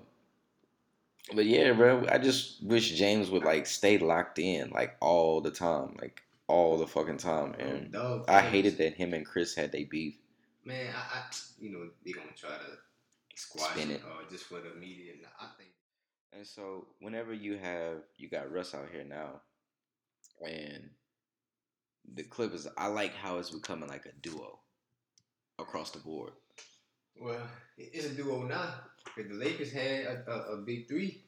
but 1.34 1.44
yeah, 1.44 1.72
bro, 1.72 2.06
I 2.08 2.18
just 2.18 2.62
wish 2.62 2.92
James 2.92 3.28
would 3.30 3.42
like 3.44 3.66
stay 3.66 3.98
locked 3.98 4.38
in 4.38 4.70
like 4.70 4.96
all 5.00 5.40
the 5.40 5.50
time, 5.50 5.96
like 6.00 6.22
all 6.46 6.78
the 6.78 6.86
fucking 6.86 7.16
time. 7.16 7.54
And 7.58 7.90
Dog 7.90 8.26
I 8.28 8.42
hated 8.42 8.78
that 8.78 8.94
him 8.94 9.12
and 9.12 9.26
Chris 9.26 9.56
had 9.56 9.72
they 9.72 9.84
beef. 9.84 10.14
Man, 10.64 10.92
I, 10.94 11.18
I 11.18 11.22
you 11.58 11.72
know 11.72 11.88
they 12.04 12.12
gonna 12.12 12.28
try 12.36 12.50
to 12.50 12.78
squash 13.34 13.70
Spin 13.70 13.90
it, 13.90 13.94
it. 13.94 14.02
or 14.04 14.28
just 14.30 14.44
for 14.44 14.60
the 14.60 14.72
media. 14.78 15.14
I 15.40 15.46
think 15.58 15.70
And 16.32 16.46
so 16.46 16.86
whenever 17.00 17.32
you 17.32 17.56
have 17.58 18.02
you 18.18 18.28
got 18.28 18.52
Russ 18.52 18.72
out 18.74 18.88
here 18.92 19.04
now, 19.04 19.40
and 20.46 20.90
the 22.14 22.22
Clippers, 22.24 22.66
I 22.76 22.88
like 22.88 23.14
how 23.14 23.38
it's 23.38 23.50
becoming 23.50 23.88
like 23.88 24.06
a 24.06 24.12
duo 24.20 24.58
across 25.58 25.90
the 25.90 25.98
board. 25.98 26.32
well 27.20 27.46
it's 27.78 28.06
a 28.06 28.10
duo 28.10 28.42
now. 28.42 28.74
Cause 29.16 29.26
the 29.28 29.34
Lakers 29.34 29.72
had 29.72 30.04
a, 30.04 30.30
a, 30.30 30.54
a 30.54 30.56
big 30.58 30.86
three 30.88 31.24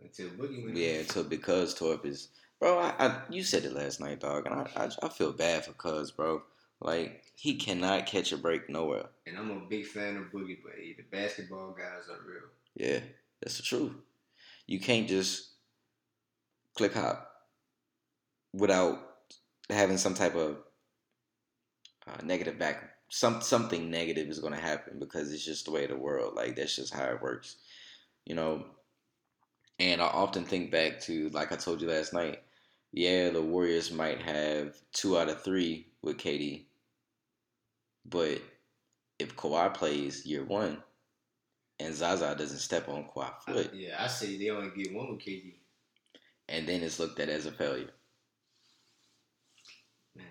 until 0.00 0.28
Boogie 0.30 0.64
went. 0.64 0.76
Yeah, 0.76 1.02
so 1.02 1.24
because 1.24 1.74
Torp 1.74 2.06
is, 2.06 2.28
bro, 2.58 2.78
I, 2.78 2.94
I 2.98 3.22
you 3.28 3.42
said 3.42 3.64
it 3.64 3.74
last 3.74 4.00
night, 4.00 4.20
dog, 4.20 4.46
and 4.46 4.54
I, 4.54 4.66
I 4.76 4.88
I 5.02 5.08
feel 5.08 5.32
bad 5.32 5.64
for 5.64 5.72
Cuz, 5.72 6.10
bro. 6.12 6.42
Like 6.80 7.24
he 7.34 7.56
cannot 7.56 8.06
catch 8.06 8.32
a 8.32 8.36
break 8.36 8.70
nowhere. 8.70 9.06
And 9.26 9.36
I'm 9.36 9.50
a 9.50 9.68
big 9.68 9.86
fan 9.86 10.16
of 10.16 10.24
Boogie, 10.32 10.58
but 10.62 10.72
the 10.76 11.04
basketball 11.10 11.72
guys 11.72 12.08
are 12.08 12.22
real. 12.26 12.48
Yeah, 12.74 13.00
that's 13.42 13.56
the 13.56 13.62
truth. 13.62 13.92
You 14.66 14.80
can't 14.80 15.08
just 15.08 15.50
click 16.76 16.94
hop 16.94 17.29
without 18.52 18.98
having 19.68 19.98
some 19.98 20.14
type 20.14 20.34
of 20.34 20.58
uh, 22.06 22.22
negative 22.24 22.58
back 22.58 22.90
some 23.08 23.40
something 23.40 23.90
negative 23.90 24.28
is 24.28 24.38
going 24.38 24.52
to 24.52 24.60
happen 24.60 24.98
because 24.98 25.32
it's 25.32 25.44
just 25.44 25.64
the 25.64 25.70
way 25.72 25.84
of 25.84 25.90
the 25.90 25.96
world. 25.96 26.34
Like 26.34 26.56
that's 26.56 26.76
just 26.76 26.94
how 26.94 27.04
it 27.06 27.22
works 27.22 27.56
you 28.26 28.34
know? 28.34 28.64
And 29.78 30.02
i 30.02 30.06
often 30.06 30.44
think 30.44 30.70
back 30.70 31.00
to 31.02 31.30
like 31.30 31.52
i 31.52 31.56
told 31.56 31.80
you 31.80 31.88
last 31.88 32.12
night 32.12 32.42
yeah 32.92 33.30
the 33.30 33.40
warriors 33.40 33.90
might 33.90 34.20
have 34.20 34.76
two 34.92 35.18
out 35.18 35.30
of 35.30 35.42
three 35.42 35.86
with 36.02 36.18
KD 36.18 36.64
but 38.04 38.42
if 39.18 39.34
Kawhi 39.36 39.72
plays 39.72 40.26
year 40.26 40.44
one 40.44 40.82
and 41.78 41.94
Zaza 41.94 42.34
doesn't 42.36 42.58
step 42.58 42.88
on 42.90 43.04
Kawhi 43.04 43.32
foot, 43.40 43.70
yeah, 43.74 43.96
I 43.98 44.06
say 44.06 44.36
they 44.36 44.50
only 44.50 44.70
get 44.76 44.94
one 44.94 45.10
with 45.10 45.20
KD, 45.20 45.54
and 46.48 46.68
then 46.68 46.82
it's 46.82 46.98
looked 46.98 47.20
at 47.20 47.28
as 47.30 47.46
a 47.46 47.52
failure. 47.52 47.90
Man, 50.14 50.26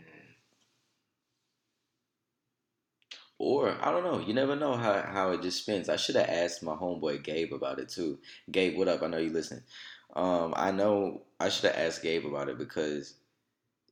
Or 3.39 3.75
I 3.81 3.91
don't 3.91 4.03
know. 4.03 4.19
You 4.19 4.33
never 4.33 4.55
know 4.55 4.75
how, 4.75 5.01
how 5.01 5.31
it 5.31 5.41
just 5.41 5.61
spins. 5.63 5.89
I 5.89 5.95
should 5.95 6.15
have 6.15 6.29
asked 6.29 6.61
my 6.61 6.73
homeboy 6.73 7.23
Gabe 7.23 7.53
about 7.53 7.79
it 7.79 7.89
too. 7.89 8.19
Gabe, 8.51 8.77
what 8.77 8.89
up? 8.89 9.01
I 9.01 9.07
know 9.07 9.17
you 9.17 9.31
listen. 9.31 9.63
Um, 10.15 10.53
I 10.57 10.71
know 10.71 11.23
I 11.39 11.49
should 11.49 11.65
have 11.71 11.77
asked 11.87 12.03
Gabe 12.03 12.25
about 12.25 12.49
it 12.49 12.57
because 12.57 13.15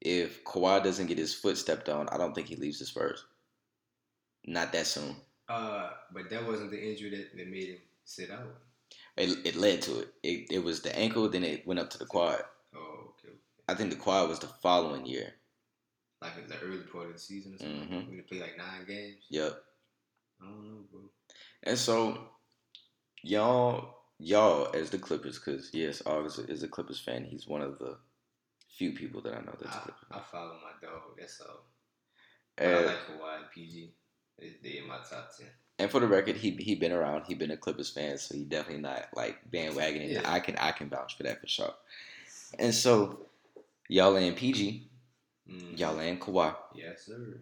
if 0.02 0.44
Kawhi 0.44 0.84
doesn't 0.84 1.08
get 1.08 1.18
his 1.18 1.34
foot 1.34 1.58
stepped 1.58 1.90
on, 1.90 2.10
I 2.10 2.18
don't 2.18 2.36
think 2.36 2.48
he 2.48 2.56
leaves 2.58 2.80
the 2.80 2.86
Spurs. 2.86 3.26
Not 4.46 4.72
that 4.74 4.88
soon. 4.88 5.16
uh, 5.50 5.92
but 6.14 6.30
that 6.30 6.46
wasn't 6.46 6.72
the 6.72 6.82
injury 6.90 7.10
that, 7.12 7.38
that 7.38 7.48
made 7.48 7.70
him 7.70 7.78
sit 8.06 8.32
out. 8.32 8.56
It, 9.16 9.46
it 9.46 9.56
led 9.56 9.82
to 9.84 10.00
it. 10.02 10.14
it. 10.24 10.48
It 10.52 10.64
was 10.64 10.82
the 10.82 10.98
ankle, 10.98 11.30
then 11.30 11.44
it 11.44 11.66
went 11.68 11.80
up 11.80 11.90
to 11.92 11.98
the 11.98 12.06
quad. 12.06 12.44
Oh, 12.76 13.14
okay. 13.24 13.34
I 13.68 13.74
think 13.76 13.90
the 13.92 13.96
quad 13.98 14.30
was 14.30 14.40
the 14.40 14.48
following 14.48 15.06
year. 15.06 15.34
Like 16.22 16.32
in 16.42 16.48
the 16.50 16.60
early 16.60 16.84
part 16.92 17.08
of 17.08 17.14
the 17.14 17.20
season 17.20 17.54
or 17.54 17.58
something. 17.60 17.88
Mhm. 17.90 18.08
When 18.08 18.18
they 18.18 18.24
play 18.24 18.40
like 18.40 18.58
nine 18.58 18.86
games. 18.88 19.24
Yep. 19.30 19.64
I 20.42 20.46
don't 20.46 20.64
know, 20.72 20.84
bro. 20.92 21.02
And 21.64 21.78
so, 21.78 22.30
y'all, 23.24 23.96
y'all 24.20 24.72
as 24.76 24.90
the 24.90 24.98
Clippers, 24.98 25.38
because 25.40 25.70
yes, 25.74 26.02
August 26.06 26.40
is 26.40 26.64
a 26.64 26.68
Clippers 26.68 27.00
fan. 27.00 27.24
He's 27.26 27.48
one 27.48 27.62
of 27.62 27.78
the 27.80 27.98
few 28.78 28.92
people 28.94 29.22
that 29.22 29.34
I 29.34 29.42
know 29.42 29.56
that's 29.60 29.76
a 29.76 29.80
I, 29.80 29.82
Clippers. 29.82 30.04
I 30.12 30.20
follow 30.32 30.54
my 30.64 30.88
dog. 30.88 31.02
That's 31.20 31.42
all. 31.42 31.66
But 32.56 32.66
I 32.66 32.70
And, 32.72 32.86
like 32.88 32.96
Kawhi 33.08 33.38
and 33.38 33.46
PG. 33.54 33.94
They, 34.40 34.54
they 34.64 34.78
in 34.80 34.88
my 34.88 34.98
top 34.98 35.32
ten. 35.38 35.48
and 35.80 35.90
for 35.90 36.00
the 36.00 36.08
record, 36.08 36.36
he 36.38 36.52
he 36.52 36.76
been 36.76 36.92
around. 36.92 37.26
He 37.28 37.34
been 37.36 37.52
a 37.52 37.58
Clippers 37.58 37.90
fan, 37.90 38.18
so 38.20 38.36
he 38.36 38.44
definitely 38.44 38.82
not 38.84 39.08
like 39.16 39.38
bandwagoning. 39.52 40.12
Yeah. 40.14 40.32
I 40.32 40.40
can 40.40 40.56
I 40.58 40.72
can 40.72 40.90
vouch 40.90 41.18
for 41.18 41.24
that 41.24 41.42
for 41.42 41.48
sure. 41.48 41.74
And 42.60 42.74
so, 42.74 43.26
y'all 43.90 44.16
and 44.16 44.36
PG, 44.36 44.88
Mm. 45.50 45.78
y'all 45.80 46.00
and 46.00 46.20
Kawhi, 46.20 46.54
Yes, 46.76 47.06
sir. 47.06 47.40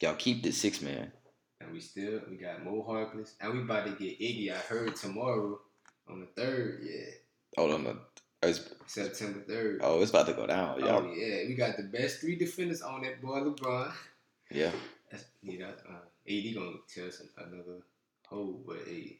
y'all 0.00 0.14
keep 0.16 0.42
the 0.42 0.50
six 0.50 0.80
man. 0.82 1.12
And 1.60 1.72
we 1.72 1.80
still 1.80 2.20
we 2.30 2.36
got 2.36 2.64
Mo 2.64 2.84
Harkless, 2.88 3.32
and 3.40 3.52
we 3.52 3.60
about 3.60 3.84
to 3.86 3.92
get 3.92 4.18
Iggy. 4.20 4.52
I 4.52 4.56
heard 4.58 4.96
tomorrow 4.96 5.60
on 6.08 6.20
the 6.20 6.26
third. 6.40 6.80
Yeah, 6.82 7.10
Hold 7.56 7.72
on, 7.72 7.84
the- 7.84 7.98
it's, 8.42 8.70
September 8.86 9.40
third. 9.40 9.80
oh, 9.82 10.00
it's 10.00 10.10
about 10.10 10.26
to 10.28 10.32
go 10.32 10.46
down, 10.46 10.78
y'all. 10.80 11.04
Oh 11.04 11.12
yeah, 11.12 11.46
we 11.48 11.54
got 11.54 11.76
the 11.76 11.82
best 11.84 12.20
three 12.20 12.36
defenders 12.36 12.82
on 12.82 13.02
that 13.02 13.20
boy 13.20 13.40
LeBron. 13.40 13.92
Yeah, 14.50 14.70
That's, 15.10 15.24
yeah, 15.42 15.66
that, 15.66 15.78
uh, 15.88 15.98
AD 16.28 16.54
gonna 16.54 16.76
tell 16.92 17.06
us 17.06 17.20
another 17.36 17.82
hole, 18.28 18.62
but 18.66 18.78
hey, 18.86 19.18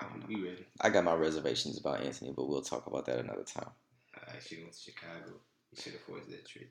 I 0.00 0.04
don't 0.04 0.20
know. 0.20 0.26
we 0.28 0.48
ready. 0.48 0.66
I 0.80 0.88
got 0.90 1.04
my 1.04 1.14
reservations 1.14 1.78
about 1.78 2.00
Anthony, 2.02 2.32
but 2.34 2.48
we'll 2.48 2.62
talk 2.62 2.86
about 2.86 3.04
that 3.06 3.18
another 3.18 3.44
time. 3.44 3.70
I 4.16 4.32
actually 4.36 4.62
went 4.62 4.72
to 4.72 4.80
Chicago. 4.80 5.34
He 5.70 5.80
should 5.80 5.92
have 5.92 6.02
forced 6.02 6.28
that 6.30 6.46
trip. 6.46 6.70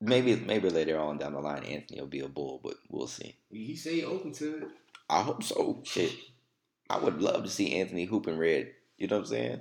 Maybe 0.00 0.36
maybe 0.36 0.68
later 0.68 0.98
on 0.98 1.18
down 1.18 1.32
the 1.32 1.40
line, 1.40 1.64
Anthony 1.64 2.00
will 2.00 2.08
be 2.08 2.20
a 2.20 2.28
bull, 2.28 2.60
but 2.62 2.74
we'll 2.90 3.06
see. 3.06 3.36
He, 3.50 3.74
say 3.76 4.02
open 4.04 4.32
to 4.32 4.58
it. 4.58 4.64
I 5.08 5.22
hope 5.22 5.42
so. 5.42 5.80
Shit, 5.84 6.12
I 6.90 6.98
would 6.98 7.22
love 7.22 7.44
to 7.44 7.50
see 7.50 7.74
Anthony 7.76 8.04
hooping 8.04 8.36
red. 8.38 8.72
You 8.98 9.06
know 9.08 9.16
what 9.16 9.22
I'm 9.22 9.28
saying? 9.28 9.60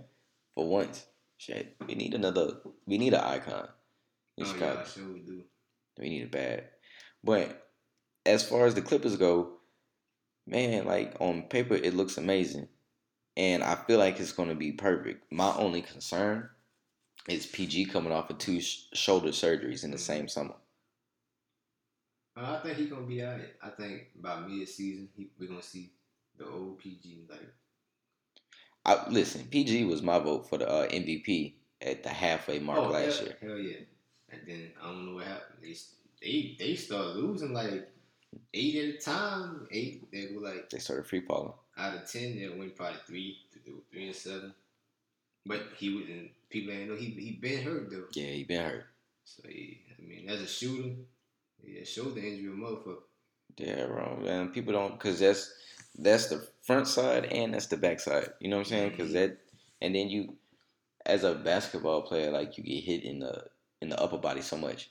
For 0.55 0.67
once, 0.67 1.05
shit, 1.37 1.75
we 1.87 1.95
need 1.95 2.13
another. 2.13 2.55
We 2.85 2.97
need 2.97 3.13
an 3.13 3.21
icon 3.21 3.67
in 4.37 4.45
Oh 4.45 4.47
Chicago. 4.53 4.79
yeah, 4.79 4.85
sure 4.85 5.13
we 5.13 5.19
do. 5.19 5.43
We 5.97 6.09
need 6.09 6.23
it 6.23 6.31
bad. 6.31 6.65
But 7.23 7.67
as 8.25 8.43
far 8.47 8.65
as 8.65 8.73
the 8.75 8.81
Clippers 8.81 9.15
go, 9.15 9.59
man, 10.45 10.85
like 10.85 11.15
on 11.19 11.43
paper, 11.43 11.75
it 11.75 11.93
looks 11.93 12.17
amazing, 12.17 12.67
and 13.37 13.63
I 13.63 13.75
feel 13.75 13.99
like 13.99 14.19
it's 14.19 14.31
going 14.33 14.49
to 14.49 14.55
be 14.55 14.73
perfect. 14.73 15.31
My 15.31 15.55
only 15.55 15.81
concern 15.83 16.49
is 17.27 17.45
PG 17.45 17.85
coming 17.85 18.11
off 18.11 18.29
of 18.29 18.37
two 18.37 18.59
sh- 18.61 18.83
shoulder 18.93 19.29
surgeries 19.29 19.83
in 19.83 19.91
the 19.91 19.97
same 19.97 20.27
summer. 20.27 20.55
Uh, 22.35 22.57
I 22.59 22.63
think 22.63 22.77
he 22.77 22.85
gonna 22.87 23.05
be 23.05 23.23
alright. 23.23 23.53
I 23.61 23.69
think 23.69 24.07
by 24.19 24.39
mid 24.39 24.67
season, 24.67 25.09
he 25.15 25.29
we're 25.39 25.47
gonna 25.47 25.61
see 25.61 25.91
the 26.37 26.47
old 26.47 26.79
PG 26.79 27.25
like 27.29 27.53
I, 28.85 29.09
listen, 29.09 29.45
PG 29.49 29.85
was 29.85 30.01
my 30.01 30.19
vote 30.19 30.49
for 30.49 30.57
the 30.57 30.69
uh, 30.69 30.87
MVP 30.87 31.53
at 31.81 32.03
the 32.03 32.09
halfway 32.09 32.59
mark 32.59 32.79
oh, 32.79 32.89
last 32.89 33.19
hell, 33.19 33.27
year. 33.27 33.37
Hell 33.41 33.57
yeah! 33.57 33.77
And 34.29 34.41
then 34.45 34.71
I 34.81 34.87
don't 34.87 35.05
know 35.05 35.15
what 35.15 35.25
happened. 35.27 35.59
They 35.61 35.75
they 36.21 36.55
they 36.59 36.75
start 36.75 37.15
losing 37.15 37.53
like 37.53 37.87
eight 38.53 38.75
at 38.75 38.95
a 38.95 38.97
time. 38.97 39.67
Eight 39.71 40.11
they 40.11 40.29
were 40.33 40.41
like 40.41 40.69
They 40.69 40.79
started 40.79 41.05
free 41.07 41.21
falling. 41.21 41.53
out 41.77 41.95
of 41.95 42.11
ten, 42.11 42.37
they'll 42.37 42.57
win 42.57 42.71
probably 42.71 42.99
three 43.07 43.37
to 43.53 43.81
three 43.91 44.07
and 44.07 44.15
seven. 44.15 44.53
But 45.45 45.63
he 45.77 45.93
was 45.93 46.05
and 46.07 46.29
people 46.49 46.73
ain't 46.73 46.89
know 46.89 46.95
he 46.95 47.07
he 47.11 47.31
been 47.33 47.63
hurt 47.63 47.89
though. 47.91 48.05
Yeah, 48.13 48.27
he 48.27 48.43
been 48.43 48.65
hurt. 48.65 48.85
So 49.25 49.43
he, 49.47 49.81
I 49.97 50.01
mean, 50.01 50.29
as 50.29 50.41
a 50.41 50.47
shooter, 50.47 50.95
yeah, 51.63 51.83
shoulder 51.83 52.19
injury, 52.19 52.47
a 52.47 52.55
motherfucker. 52.55 52.97
Yeah, 53.57 53.85
bro. 53.87 54.17
Man, 54.21 54.49
people 54.49 54.73
don't 54.73 54.93
because 54.93 55.19
that's 55.19 55.53
that's 55.97 56.27
the 56.27 56.47
front 56.61 56.87
side 56.87 57.25
and 57.25 57.53
that's 57.53 57.67
the 57.67 57.77
back 57.77 57.99
side. 57.99 58.29
You 58.39 58.49
know 58.49 58.57
what 58.57 58.67
I'm 58.67 58.69
saying? 58.69 58.91
Because 58.91 59.09
Mhm. 59.11 59.13
that 59.13 59.37
and 59.81 59.93
then 59.93 60.09
you, 60.09 60.37
as 61.05 61.23
a 61.23 61.35
basketball 61.35 62.03
player, 62.03 62.31
like 62.31 62.57
you 62.57 62.63
get 62.63 62.83
hit 62.83 63.03
in 63.03 63.19
the 63.19 63.45
in 63.81 63.89
the 63.89 63.99
upper 63.99 64.17
body 64.17 64.41
so 64.41 64.57
much. 64.57 64.89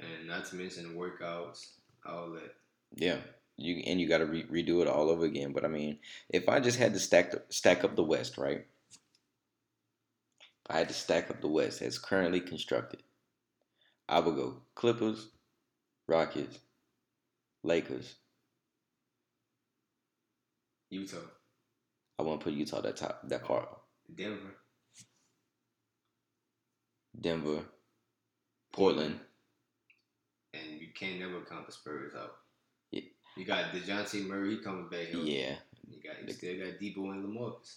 And 0.00 0.26
not 0.26 0.46
to 0.46 0.56
mention 0.56 0.88
the 0.88 0.98
workouts, 0.98 1.74
all 2.04 2.30
that. 2.32 2.54
Yeah, 2.96 3.18
you 3.56 3.82
and 3.86 4.00
you 4.00 4.08
got 4.08 4.18
to 4.18 4.26
re- 4.26 4.44
redo 4.44 4.82
it 4.82 4.88
all 4.88 5.10
over 5.10 5.24
again. 5.24 5.52
But 5.52 5.64
I 5.64 5.68
mean, 5.68 5.98
if 6.28 6.48
I 6.48 6.58
just 6.60 6.78
had 6.78 6.92
to 6.94 7.00
stack 7.00 7.30
the, 7.30 7.42
stack 7.50 7.84
up 7.84 7.94
the 7.94 8.02
West, 8.02 8.36
right? 8.36 8.66
If 10.68 10.74
I 10.74 10.78
had 10.78 10.88
to 10.88 10.94
stack 10.94 11.30
up 11.30 11.40
the 11.40 11.48
West 11.48 11.82
as 11.82 11.98
currently 11.98 12.40
constructed, 12.40 13.02
I 14.08 14.20
would 14.20 14.36
go 14.36 14.62
Clippers, 14.74 15.28
Rockets, 16.06 16.58
Lakers. 17.62 18.14
Utah, 20.90 21.16
I 22.18 22.22
won't 22.22 22.40
put 22.40 22.52
Utah 22.52 22.80
that 22.82 22.96
top 22.96 23.20
that 23.28 23.46
far. 23.46 23.66
Denver, 24.14 24.54
Denver, 27.18 27.62
Portland. 28.72 29.18
and 30.52 30.80
you 30.80 30.88
can't 30.94 31.18
never 31.18 31.40
count 31.40 31.66
the 31.66 31.72
Spurs 31.72 32.12
out. 32.14 32.32
Yeah. 32.90 33.02
You 33.38 33.46
got 33.46 33.72
Dejounte 33.72 34.26
Murray 34.26 34.58
coming 34.58 34.88
back. 34.90 35.08
healthy. 35.08 35.30
Yeah, 35.32 35.54
You 35.88 36.02
got 36.02 36.26
you 36.28 36.34
still 36.34 36.58
got 36.58 36.78
Debo 36.78 37.10
and 37.12 37.24
Lamarcus. 37.26 37.76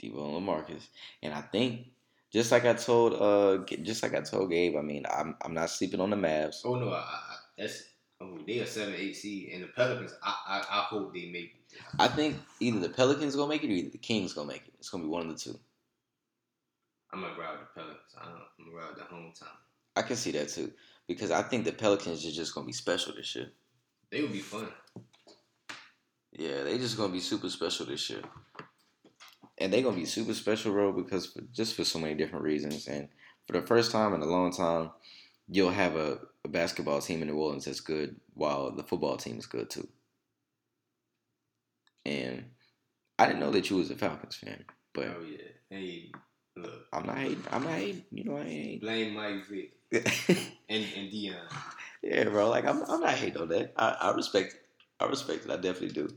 Debo 0.00 0.36
and 0.36 0.46
Lamarcus. 0.46 0.88
And 1.22 1.34
I 1.34 1.40
think 1.42 1.88
just 2.32 2.52
like 2.52 2.64
I 2.64 2.74
told 2.74 3.14
uh 3.14 3.64
just 3.82 4.02
like 4.02 4.14
I 4.14 4.20
told 4.20 4.50
Gabe, 4.50 4.76
I 4.76 4.82
mean, 4.82 5.04
I'm 5.10 5.36
I'm 5.42 5.54
not 5.54 5.70
sleeping 5.70 6.00
on 6.00 6.10
the 6.10 6.16
Mavs. 6.16 6.60
Oh 6.64 6.74
no, 6.76 6.90
I, 6.90 6.98
I, 6.98 7.36
that's 7.58 7.84
oh 8.20 8.38
they 8.46 8.60
are 8.60 8.66
seven 8.66 8.94
eight 8.96 9.16
seed 9.16 9.50
and 9.52 9.64
the 9.64 9.68
Pelicans. 9.68 10.14
I, 10.22 10.34
I 10.46 10.58
I 10.58 10.82
hope 10.82 11.12
they 11.14 11.30
make. 11.30 11.54
it. 11.72 11.80
I 11.98 12.08
think 12.08 12.36
either 12.60 12.80
the 12.80 12.88
Pelicans 12.88 13.36
gonna 13.36 13.48
make 13.48 13.62
it 13.64 13.68
or 13.68 13.72
either 13.72 13.90
the 13.90 13.98
Kings 13.98 14.32
gonna 14.32 14.48
make 14.48 14.66
it. 14.66 14.74
It's 14.78 14.90
gonna 14.90 15.04
be 15.04 15.10
one 15.10 15.22
of 15.22 15.28
the 15.28 15.38
two. 15.38 15.58
I'm 17.12 17.20
gonna 17.22 17.34
ride 17.38 17.58
the 17.60 17.80
Pelicans. 17.80 18.14
I 18.20 18.24
don't, 18.24 18.34
I'm 18.34 18.72
gonna 18.72 18.76
ride 18.76 18.96
the 18.96 19.02
hometown. 19.02 19.56
I 19.96 20.02
can 20.02 20.16
see 20.16 20.30
that 20.32 20.48
too. 20.48 20.72
Because 21.08 21.32
I 21.32 21.42
think 21.42 21.64
the 21.64 21.72
Pelicans 21.72 22.24
are 22.24 22.30
just 22.30 22.54
gonna 22.54 22.66
be 22.66 22.72
special 22.72 23.14
this 23.14 23.34
year. 23.34 23.50
They 24.10 24.22
would 24.22 24.32
be 24.32 24.38
fun. 24.38 24.68
Yeah, 26.32 26.62
they 26.62 26.78
just 26.78 26.96
gonna 26.96 27.12
be 27.12 27.20
super 27.20 27.50
special 27.50 27.86
this 27.86 28.08
year. 28.08 28.22
And 29.60 29.72
they're 29.72 29.82
gonna 29.82 29.96
be 29.96 30.06
super 30.06 30.34
special, 30.34 30.72
bro, 30.72 30.92
because 30.92 31.26
for, 31.26 31.42
just 31.52 31.74
for 31.76 31.84
so 31.84 31.98
many 31.98 32.14
different 32.14 32.44
reasons. 32.44 32.88
And 32.88 33.08
for 33.46 33.60
the 33.60 33.66
first 33.66 33.92
time 33.92 34.14
in 34.14 34.22
a 34.22 34.26
long 34.26 34.52
time, 34.52 34.90
you'll 35.48 35.70
have 35.70 35.96
a, 35.96 36.20
a 36.44 36.48
basketball 36.48 37.00
team 37.00 37.22
in 37.22 37.28
New 37.28 37.36
Orleans 37.38 37.66
that's 37.66 37.80
good, 37.80 38.16
while 38.34 38.72
the 38.74 38.82
football 38.84 39.16
team 39.18 39.38
is 39.38 39.46
good 39.46 39.70
too. 39.70 39.88
And 42.04 42.44
I 43.18 43.26
didn't 43.26 43.40
know 43.40 43.50
that 43.50 43.70
you 43.70 43.76
was 43.76 43.90
a 43.90 43.96
Falcons 43.96 44.36
fan, 44.36 44.64
but 44.94 45.08
Oh 45.08 45.22
yeah. 45.22 45.38
Hey, 45.70 46.10
look, 46.56 46.86
I'm 46.92 47.06
not 47.06 47.18
hating. 47.18 47.44
I'm 47.50 47.62
not 47.64 47.72
hating. 47.74 48.04
You 48.10 48.24
know 48.24 48.36
I 48.38 48.42
ain't. 48.44 48.80
blame 48.80 49.14
Mike 49.14 49.46
Vick 49.48 49.72
and 50.68 50.84
and 50.96 51.10
Deion. 51.12 51.48
yeah, 52.02 52.24
bro. 52.24 52.48
Like 52.48 52.66
I'm, 52.66 52.82
I'm 52.84 53.00
not 53.00 53.14
hating 53.14 53.40
on 53.42 53.48
that. 53.48 53.72
I, 53.76 53.96
I 54.00 54.14
respect 54.14 54.54
it. 54.54 54.60
I 55.00 55.06
respect 55.06 55.44
it. 55.44 55.50
I 55.50 55.56
definitely 55.56 55.88
do. 55.90 56.08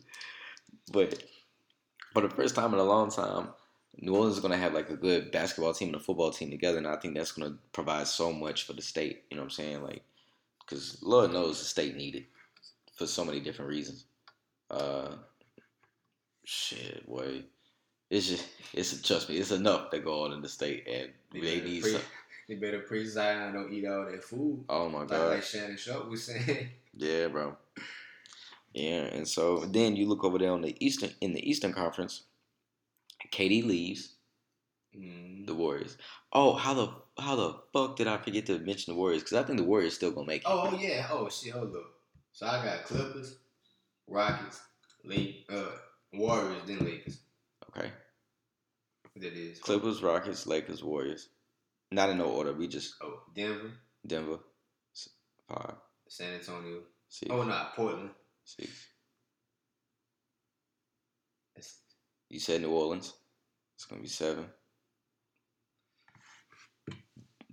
But 0.91 1.23
for 2.13 2.21
the 2.21 2.29
first 2.29 2.55
time 2.55 2.73
in 2.73 2.79
a 2.79 2.83
long 2.83 3.09
time, 3.09 3.49
New 3.97 4.15
Orleans 4.15 4.35
is 4.35 4.41
going 4.41 4.51
to 4.51 4.57
have 4.57 4.73
like 4.73 4.89
a 4.89 4.95
good 4.95 5.31
basketball 5.31 5.73
team 5.73 5.89
and 5.89 5.97
a 5.97 5.99
football 5.99 6.31
team 6.31 6.49
together, 6.49 6.77
and 6.77 6.87
I 6.87 6.95
think 6.95 7.15
that's 7.15 7.31
going 7.31 7.51
to 7.51 7.57
provide 7.71 8.07
so 8.07 8.31
much 8.31 8.65
for 8.65 8.73
the 8.73 8.81
state. 8.81 9.23
You 9.29 9.37
know 9.37 9.43
what 9.43 9.47
I'm 9.47 9.51
saying? 9.51 9.83
Like, 9.83 10.03
because 10.59 10.99
Lord 11.03 11.31
knows 11.31 11.59
the 11.59 11.65
state 11.65 11.95
needed 11.95 12.25
for 12.95 13.05
so 13.07 13.25
many 13.25 13.39
different 13.39 13.69
reasons. 13.69 14.05
Uh, 14.71 15.09
shit, 16.45 17.07
boy, 17.07 17.43
it's 18.09 18.27
just 18.27 18.47
it's 18.73 19.01
trust 19.01 19.29
me, 19.29 19.37
it's 19.37 19.51
enough 19.51 19.91
that 19.91 20.03
go 20.03 20.23
on 20.23 20.33
in 20.33 20.41
the 20.41 20.49
state, 20.49 20.87
and 20.87 21.09
They 21.31 21.39
they 21.39 21.61
need 21.61 21.81
pre- 21.81 21.91
some. 21.91 22.01
They 22.49 22.55
better 22.55 22.79
pre 22.79 23.05
Zion 23.05 23.53
don't 23.53 23.71
eat 23.71 23.87
all 23.87 24.03
that 24.03 24.21
food. 24.21 24.65
Oh 24.67 24.89
my 24.89 25.05
god, 25.05 25.29
like 25.29 25.43
Shannon 25.43 25.77
Sharpe 25.77 26.09
was 26.09 26.25
saying. 26.25 26.67
yeah, 26.97 27.27
bro. 27.27 27.55
Yeah, 28.73 29.03
and 29.03 29.27
so 29.27 29.59
then 29.65 29.95
you 29.95 30.07
look 30.07 30.23
over 30.23 30.37
there 30.39 30.51
on 30.51 30.61
the 30.61 30.75
eastern 30.83 31.11
in 31.21 31.33
the 31.33 31.47
Eastern 31.49 31.73
Conference. 31.73 32.23
KD 33.31 33.65
leaves. 33.65 34.15
Mm. 34.95 35.47
the 35.47 35.55
Warriors. 35.55 35.97
Oh, 36.31 36.53
how 36.53 36.73
the 36.75 36.93
how 37.19 37.35
the 37.35 37.55
fuck 37.73 37.95
did 37.95 38.07
I 38.07 38.17
forget 38.17 38.45
to 38.47 38.59
mention 38.59 38.93
the 38.93 38.99
Warriors? 38.99 39.23
Because 39.23 39.37
I 39.39 39.43
think 39.43 39.57
the 39.57 39.65
Warriors 39.65 39.95
still 39.95 40.11
gonna 40.11 40.27
make 40.27 40.41
it. 40.41 40.47
Oh, 40.47 40.69
oh 40.71 40.77
yeah. 40.79 41.07
Oh 41.11 41.29
shit. 41.29 41.53
Hold 41.53 41.75
up. 41.75 41.83
So 42.31 42.45
I 42.45 42.63
got 42.63 42.83
Clippers, 42.85 43.37
Rockets, 44.07 44.61
Lake, 45.03 45.45
uh, 45.51 45.65
Warriors, 46.13 46.61
then 46.67 46.79
Lakers. 46.79 47.19
Okay, 47.75 47.91
That 49.17 49.33
is 49.33 49.59
Clippers, 49.59 50.03
Rockets, 50.03 50.45
Lakers, 50.45 50.83
Warriors. 50.83 51.29
Not 51.91 52.09
in 52.11 52.17
no 52.19 52.25
order. 52.25 52.53
We 52.53 52.67
just 52.67 52.95
Oh, 53.01 53.21
Denver, 53.35 53.71
Denver, 54.05 54.39
five, 55.47 55.75
San 56.07 56.33
Antonio. 56.35 56.81
six, 57.09 57.31
Oh, 57.31 57.43
not 57.43 57.75
Portland. 57.75 58.11
Six. 58.43 58.69
You 62.29 62.39
said 62.39 62.61
New 62.61 62.71
Orleans. 62.71 63.13
It's 63.75 63.85
gonna 63.85 64.01
be 64.01 64.07
seven. 64.07 64.45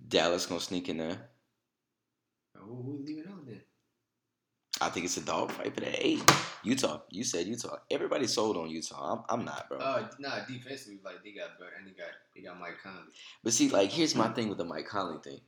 Dallas 0.08 0.46
gonna 0.46 0.60
sneak 0.60 0.88
in 0.88 0.96
there. 0.96 1.18
Oh, 2.56 2.64
who, 2.64 2.82
who 2.82 3.04
leave 3.04 3.26
out 3.28 3.46
then? 3.46 3.60
I 4.80 4.88
think 4.88 5.04
it's 5.04 5.18
a 5.18 5.20
dog 5.20 5.52
fight 5.52 5.74
for 5.74 5.80
that 5.80 6.02
eight. 6.02 6.22
Utah. 6.62 7.02
You 7.10 7.24
said 7.24 7.46
Utah. 7.46 7.76
Everybody 7.90 8.26
sold 8.26 8.56
on 8.56 8.70
Utah. 8.70 9.12
I'm, 9.28 9.40
I'm 9.40 9.44
not, 9.44 9.68
bro. 9.68 9.78
Uh, 9.78 10.08
nah, 10.18 10.44
defensively, 10.46 11.00
like 11.04 11.22
they 11.22 11.32
got 11.32 11.58
better, 11.58 11.72
and 11.78 11.86
they 11.86 11.92
got 11.92 12.08
they 12.34 12.40
got 12.40 12.58
Mike 12.58 12.78
Conley. 12.82 13.12
But 13.44 13.52
see, 13.52 13.68
like, 13.68 13.90
here's 13.90 14.14
my 14.14 14.28
thing 14.28 14.48
with 14.48 14.56
the 14.56 14.64
Mike 14.64 14.86
Conley 14.86 15.18
thing. 15.22 15.40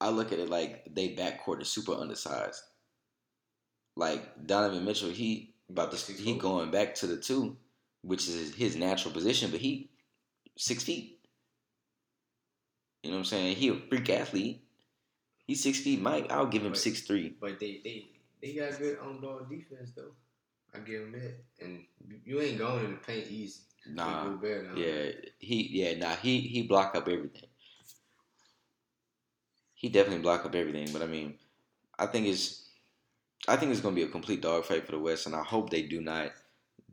I 0.00 0.08
look 0.08 0.32
at 0.32 0.38
it 0.38 0.48
like 0.48 0.86
they 0.90 1.14
backcourt 1.14 1.60
is 1.60 1.68
super 1.68 1.92
undersized. 1.92 2.62
Like 3.96 4.46
Donovan 4.46 4.84
Mitchell, 4.84 5.10
he 5.10 5.54
about 5.68 5.90
to 5.90 5.96
Six 5.96 6.18
he 6.18 6.32
foot. 6.32 6.40
going 6.42 6.70
back 6.70 6.94
to 6.96 7.06
the 7.06 7.16
two, 7.16 7.56
which 8.02 8.28
is 8.28 8.54
his 8.54 8.76
natural 8.76 9.12
position, 9.12 9.50
but 9.50 9.60
he 9.60 9.90
six 10.56 10.82
feet. 10.82 11.18
You 13.02 13.10
know 13.10 13.16
what 13.16 13.20
I'm 13.20 13.24
saying? 13.26 13.56
He 13.56 13.68
a 13.68 13.74
freak 13.74 14.08
athlete. 14.10 14.64
He's 15.46 15.62
six 15.62 15.80
feet. 15.80 16.00
Mike, 16.00 16.30
I'll 16.30 16.46
give 16.46 16.62
him 16.62 16.72
But- 16.72 16.78
six 16.78 17.02
three. 17.02 17.34
But 17.40 17.58
they 17.60 17.80
they 17.84 18.06
they 18.40 18.54
got 18.54 18.78
good 18.78 18.98
on 19.00 19.20
ball 19.20 19.40
defense 19.48 19.92
though. 19.96 20.12
I 20.74 20.78
give 20.78 21.02
him 21.02 21.12
that, 21.12 21.34
and 21.60 21.84
you 22.24 22.40
ain't 22.40 22.56
going 22.58 22.84
in 22.86 22.90
the 22.92 22.96
paint 22.96 23.26
easy. 23.28 23.60
Nah, 23.86 24.24
Gobert 24.28 24.64
down 24.68 24.76
yeah, 24.76 25.10
he 25.38 25.68
yeah, 25.72 25.98
nah, 25.98 26.14
he 26.16 26.40
he 26.40 26.62
block 26.62 26.94
up 26.94 27.08
everything. 27.08 27.48
He 29.74 29.88
definitely 29.88 30.22
block 30.22 30.46
up 30.46 30.54
everything, 30.54 30.88
but 30.92 31.02
I 31.02 31.06
mean, 31.06 31.34
I 31.98 32.06
think 32.06 32.26
it's 32.28 32.61
I 33.48 33.56
think 33.56 33.72
it's 33.72 33.80
gonna 33.80 33.94
be 33.96 34.02
a 34.02 34.08
complete 34.08 34.40
dogfight 34.40 34.86
for 34.86 34.92
the 34.92 34.98
West, 34.98 35.26
and 35.26 35.34
I 35.34 35.42
hope 35.42 35.70
they 35.70 35.82
do 35.82 36.00
not 36.00 36.32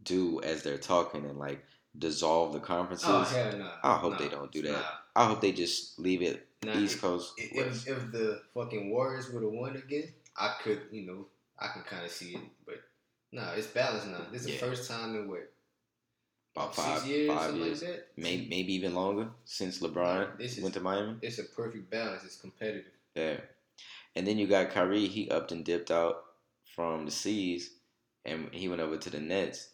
do 0.04 0.41
as 0.41 0.64
they're 0.64 0.78
talking 0.78 1.26
and 1.26 1.38
like 1.38 1.64
dissolve 1.97 2.54
the 2.54 2.60
conferences. 2.60 3.08
Oh 3.10 3.22
hell 3.24 3.58
no! 3.58 3.72
I 3.84 3.95
hope 3.97 4.14
Nah, 4.14 4.18
they 4.20 4.30
don't 4.30 4.52
do 4.52 4.62
that. 4.64 4.72
Nah. 4.72 4.84
I 5.16 5.26
hope 5.26 5.41
they 5.41 5.52
just 5.52 6.00
leave 6.00 6.22
it 6.22 6.47
Nah, 6.64 6.78
East 6.78 6.95
if- 6.95 7.02
Coast. 7.02 7.34
If, 7.38 7.88
if, 7.88 8.12
the 8.12 8.41
fucking 8.54 8.89
Warriors 8.89 9.30
would 9.32 9.43
have 9.43 9.52
won 9.52 9.76
again, 9.76 10.14
I 10.38 10.56
could, 10.62 10.82
you 10.91 11.06
know, 11.06 11.28
I 11.58 11.68
can 11.68 11.84
kind 11.84 12.06
of 12.06 12.12
see 12.12 12.36
it. 12.36 12.41
But 12.66 12.76
no, 13.32 13.43
it's 13.56 13.68
balanced 13.68 14.08
now. 14.08 14.26
This 14.32 14.41
is 14.43 14.47
Yeah. 14.50 14.54
the 14.60 14.66
first 14.68 14.89
time 14.89 15.16
in 15.16 15.28
what 15.28 15.52
About 16.56 16.76
five 16.76 17.06
years, 17.06 17.30
five 17.30 17.41
something 17.52 17.64
years, 17.64 17.82
like 17.84 17.91
that. 17.91 18.08
maybe 18.18 18.47
maybe 18.50 18.74
even 18.74 18.93
longer 18.95 19.30
since 19.45 19.80
LeBron 19.80 20.39
is- 20.41 20.60
went 20.60 20.74
to 20.74 20.80
Miami. 20.80 21.18
It's 21.22 21.38
a 21.39 21.43
perfect 21.43 21.89
balance. 21.91 22.24
It's 22.24 22.38
competitive. 22.38 22.91
Yeah. 23.16 23.39
And 24.16 24.26
then 24.26 24.38
you 24.38 24.47
got 24.47 24.72
Kyrie, 24.72 25.08
he 25.08 25.30
upped 25.30 25.52
and 25.52 25.64
dipped 25.64 25.91
out 25.91 26.24
from 26.80 27.04
the 27.04 27.12
C's 27.12 27.72
and 28.24 28.48
he 28.54 28.70
went 28.70 28.80
over 28.80 28.96
to 28.96 29.10
the 29.10 29.20
Nets. 29.20 29.72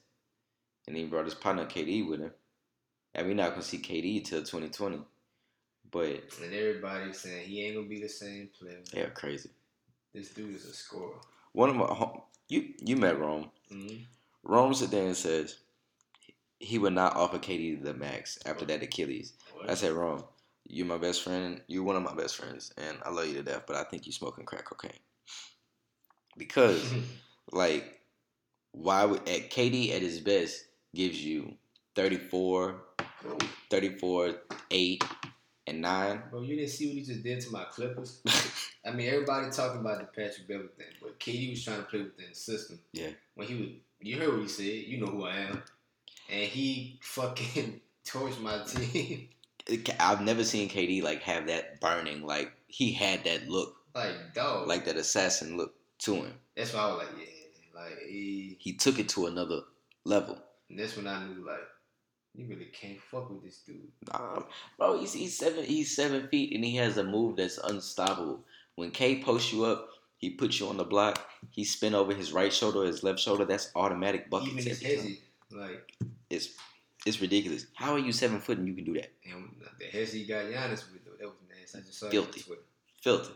And 0.88 0.98
he 0.98 1.06
brought 1.06 1.26
his 1.26 1.36
partner 1.36 1.66
KD 1.66 2.10
with 2.10 2.20
him. 2.20 2.32
And 3.14 3.28
we're 3.28 3.36
not 3.36 3.52
gonna 3.52 3.62
see 3.62 3.78
KD 3.78 4.26
till 4.26 4.42
twenty 4.42 4.70
twenty. 4.70 5.02
But 5.92 6.24
And 6.44 6.52
everybody's 6.52 7.20
saying 7.20 7.48
he 7.48 7.64
ain't 7.64 7.76
gonna 7.76 7.88
be 7.88 8.02
the 8.02 8.10
same 8.10 8.50
player. 8.60 8.80
they're 8.92 9.12
crazy. 9.12 9.52
This 10.16 10.30
dude 10.32 10.56
is 10.56 10.66
a 10.66 10.74
scorer. 10.74 11.14
One 11.52 11.70
of 11.70 11.76
my 11.76 12.10
you 12.50 12.74
you 12.84 12.98
met 12.98 13.20
Rome. 13.20 13.52
Mm-hmm. 13.72 14.04
Rome 14.42 14.74
sit 14.74 14.90
there 14.90 15.06
and 15.06 15.16
says 15.16 15.60
he 16.58 16.80
would 16.80 16.94
not 16.94 17.16
offer 17.16 17.38
KD 17.38 17.84
the 17.84 17.94
max 17.94 18.40
after 18.48 18.66
that 18.66 18.82
Achilles. 18.82 19.34
I 19.68 19.76
said, 19.76 19.92
Rome, 19.92 20.24
you're 20.68 20.88
my 20.88 20.98
best 20.98 21.22
friend. 21.22 21.62
You're 21.68 21.84
one 21.84 21.98
of 21.98 22.04
my 22.04 22.16
best 22.16 22.36
friends, 22.36 22.74
and 22.78 22.98
I 23.06 23.12
love 23.12 23.28
you 23.28 23.36
to 23.36 23.44
death. 23.44 23.64
But 23.68 23.76
I 23.76 23.84
think 23.84 24.08
you're 24.08 24.14
smoking 24.14 24.46
crack 24.46 24.66
cocaine 24.66 25.00
because 26.38 26.94
like 27.52 28.00
why 28.72 29.06
would 29.06 29.28
at 29.28 29.50
KD 29.50 29.94
at 29.96 30.02
his 30.02 30.20
best 30.20 30.66
gives 30.94 31.24
you 31.24 31.54
34 31.96 32.82
34 33.70 34.36
8 34.72 35.04
and 35.68 35.82
9 35.82 36.24
Bro, 36.30 36.42
you 36.42 36.56
didn't 36.56 36.70
see 36.70 36.88
what 36.88 36.96
he 36.96 37.02
just 37.02 37.24
did 37.24 37.42
to 37.42 37.52
my 37.52 37.64
Clippers. 37.66 38.22
I 38.86 38.92
mean, 38.92 39.10
everybody 39.10 39.50
talking 39.50 39.82
about 39.82 40.00
the 40.00 40.06
Patrick 40.06 40.48
Beverley 40.48 40.70
thing, 40.78 40.86
but 41.02 41.20
KD 41.20 41.50
was 41.50 41.64
trying 41.64 41.78
to 41.78 41.84
play 41.84 42.00
within 42.04 42.26
the 42.30 42.36
system. 42.36 42.80
Yeah. 42.94 43.10
When 43.34 43.48
he 43.48 43.56
was, 43.56 43.70
you 44.00 44.20
heard 44.20 44.30
what 44.30 44.42
he 44.42 44.48
said. 44.48 44.66
You 44.66 45.00
know 45.00 45.08
who 45.08 45.26
I 45.26 45.38
am, 45.38 45.64
and 46.30 46.44
he 46.44 47.00
fucking 47.02 47.82
torched 48.06 48.40
my 48.42 48.64
team. 48.64 49.30
I've 50.00 50.22
never 50.22 50.44
seen 50.44 50.70
KD 50.70 51.02
like 51.02 51.24
have 51.24 51.48
that 51.48 51.82
burning 51.82 52.24
like 52.24 52.52
he 52.68 52.92
had 52.92 53.24
that 53.24 53.50
look 53.50 53.76
like 53.96 54.36
dog. 54.36 54.68
like 54.68 54.86
that 54.86 54.98
assassin 54.98 55.58
look 55.58 55.74
to 56.00 56.16
him 56.16 56.34
that's 56.56 56.74
why 56.74 56.82
I 56.82 56.88
was 56.88 56.98
like, 57.00 57.08
yeah, 57.18 57.82
like 57.82 57.98
he. 58.10 58.58
he 58.60 58.74
took 58.74 58.98
it 59.00 59.10
to 59.10 59.28
another 59.28 59.62
level 60.06 60.38
And 60.70 60.80
that's 60.80 60.96
when 60.96 61.08
I 61.08 61.26
knew 61.26 61.46
like, 61.46 61.60
you 62.34 62.46
really 62.48 62.66
can't 62.66 63.00
fuck 63.02 63.30
with 63.30 63.44
this 63.44 63.60
dude. 63.66 63.92
Nah, 64.12 64.44
bro, 64.78 65.00
he's, 65.00 65.14
he's 65.14 65.38
seven. 65.38 65.64
He's 65.64 65.96
seven 65.96 66.28
feet, 66.28 66.54
and 66.54 66.66
he 66.66 66.76
has 66.78 66.98
a 66.98 67.04
move 67.04 67.38
that's 67.38 67.58
unstoppable. 67.58 68.42
When 68.76 68.92
K 68.92 69.22
posts 69.24 69.54
you 69.54 69.64
up, 69.66 69.88
he 70.18 70.32
puts 70.32 70.60
you 70.60 70.68
on 70.68 70.76
the 70.78 70.84
block. 70.84 71.26
He 71.52 71.64
spin 71.64 71.96
over 71.96 72.14
his 72.14 72.34
right 72.34 72.52
shoulder, 72.52 72.84
his 72.84 73.04
left 73.04 73.20
shoulder. 73.20 73.46
That's 73.46 73.72
automatic 73.76 74.30
buckets. 74.30 74.52
Even 74.52 74.66
his 74.66 74.82
hezzy, 74.84 75.20
like, 75.52 75.94
It's 76.30 76.50
it's 77.06 77.22
ridiculous. 77.22 77.68
How 77.74 77.94
are 77.94 78.00
you 78.00 78.12
seven 78.12 78.40
foot 78.42 78.58
and 78.58 78.68
you 78.68 78.74
can 78.74 78.84
do 78.84 78.94
that? 78.96 79.12
and 79.32 79.50
the 79.80 79.86
hezzy 79.86 80.20
he 80.20 80.26
got 80.26 80.46
Giannis 80.46 80.92
with 80.92 81.06
though, 81.06 81.12
that 81.20 81.28
was 81.28 81.36
nasty. 81.50 81.78
I 81.80 81.82
just 81.82 82.00
saw 82.00 82.10
Filthy. 82.10 82.40
it 82.40 82.44
on 82.44 82.46
Twitter. 82.48 82.62
Filthy. 83.02 83.34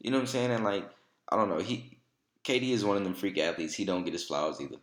You 0.00 0.10
know 0.12 0.18
what 0.18 0.22
I'm 0.22 0.26
saying? 0.28 0.50
And 0.52 0.62
like, 0.64 0.88
I 1.30 1.36
don't 1.36 1.48
know. 1.48 1.58
He 1.58 1.98
KD 2.44 2.70
is 2.70 2.84
one 2.84 2.96
of 2.96 3.04
them 3.04 3.14
freak 3.14 3.38
athletes. 3.38 3.74
He 3.74 3.84
don't 3.84 4.04
get 4.04 4.12
his 4.12 4.24
flowers 4.24 4.60
either. 4.60 4.76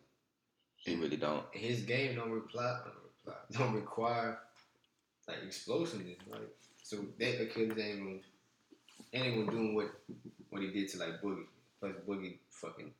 He 0.77 0.95
really 0.95 1.17
don't. 1.17 1.43
His 1.51 1.81
game 1.81 2.15
don't 2.15 2.31
reply, 2.31 2.79
don't 2.83 2.93
reply, 3.03 3.41
don't 3.51 3.73
require 3.73 4.37
like 5.27 5.37
explosiveness. 5.45 6.17
Like 6.29 6.41
so 6.83 6.97
that 7.19 7.41
Achilles 7.41 7.77
ain't 7.79 7.99
gonna 7.99 8.19
ain't 9.13 9.35
gonna 9.35 9.51
doing 9.51 9.75
what 9.75 9.91
what 10.49 10.61
he 10.61 10.71
did 10.71 10.89
to 10.89 10.99
like 10.99 11.21
Boogie. 11.21 11.45
Plus 11.79 11.93
Boogie 12.07 12.37
fucking 12.49 12.91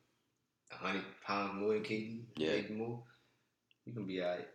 hundred 0.70 1.04
pounds 1.24 1.54
more 1.54 1.74
than 1.74 1.82
KD. 1.82 2.22
Yeah. 2.36 2.74
more. 2.74 3.02
You 3.84 3.92
can 3.92 4.04
be 4.04 4.20
alright. 4.20 4.48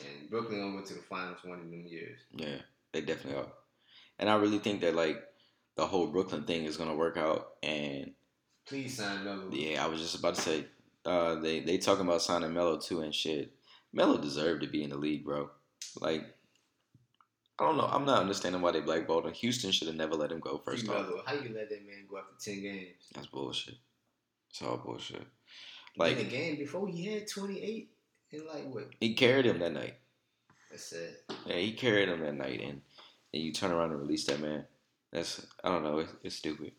And 0.00 0.30
Brooklyn 0.30 0.60
only 0.60 0.74
went 0.74 0.86
to 0.86 0.94
the 0.94 1.02
finals 1.02 1.38
one 1.44 1.60
of 1.60 1.70
them 1.70 1.86
years. 1.86 2.18
Yeah, 2.34 2.58
they 2.92 3.02
definitely 3.02 3.40
are. 3.40 3.52
And 4.18 4.28
I 4.28 4.36
really 4.36 4.58
think 4.58 4.80
that 4.80 4.96
like 4.96 5.22
the 5.76 5.86
whole 5.86 6.08
Brooklyn 6.08 6.44
thing 6.44 6.64
is 6.64 6.76
gonna 6.76 6.96
work 6.96 7.16
out. 7.16 7.52
And 7.62 8.12
Please 8.66 8.96
sign 8.96 9.24
Melo. 9.24 9.48
yeah, 9.50 9.84
I 9.84 9.88
was 9.88 10.00
just 10.00 10.18
about 10.18 10.36
to 10.36 10.40
say, 10.40 10.66
uh, 11.04 11.36
they 11.36 11.60
they 11.60 11.78
talking 11.78 12.06
about 12.06 12.22
signing 12.22 12.52
Melo 12.52 12.78
too 12.78 13.00
and 13.00 13.14
shit. 13.14 13.52
Melo 13.92 14.18
deserved 14.18 14.62
to 14.62 14.68
be 14.68 14.84
in 14.84 14.90
the 14.90 14.96
league, 14.96 15.24
bro. 15.24 15.50
Like, 16.00 16.24
I 17.58 17.66
don't 17.66 17.76
know. 17.76 17.88
I'm 17.90 18.04
not 18.06 18.20
understanding 18.20 18.62
why 18.62 18.70
they 18.72 18.80
blackballed 18.80 19.26
him. 19.26 19.34
Houston 19.34 19.72
should 19.72 19.88
have 19.88 19.96
never 19.96 20.14
let 20.14 20.32
him 20.32 20.40
go 20.40 20.58
first 20.64 20.88
off. 20.88 21.06
How 21.26 21.34
you 21.34 21.54
let 21.54 21.68
that 21.68 21.86
man 21.86 22.06
go 22.08 22.18
after 22.18 22.34
ten 22.40 22.62
games? 22.62 23.08
That's 23.14 23.26
bullshit. 23.26 23.74
It's 24.50 24.62
all 24.62 24.78
bullshit. 24.78 25.26
Like 25.96 26.12
in 26.12 26.18
the 26.18 26.24
game 26.24 26.56
before 26.56 26.88
he 26.88 27.06
had 27.06 27.28
twenty 27.28 27.60
eight 27.62 27.90
and 28.32 28.46
like 28.46 28.72
what? 28.72 28.88
he 29.00 29.14
carried 29.14 29.46
him 29.46 29.58
that 29.58 29.72
night. 29.72 29.96
That's 30.70 30.84
sad. 30.84 31.16
Yeah, 31.46 31.56
he 31.56 31.72
carried 31.72 32.08
him 32.08 32.20
that 32.20 32.34
night, 32.34 32.60
and 32.60 32.80
and 33.34 33.42
you 33.42 33.52
turn 33.52 33.70
around 33.72 33.90
and 33.90 34.00
release 34.00 34.24
that 34.26 34.40
man. 34.40 34.64
That's 35.12 35.46
I 35.62 35.68
don't 35.68 35.82
know. 35.82 35.98
It's, 35.98 36.12
it's 36.22 36.36
stupid. 36.36 36.72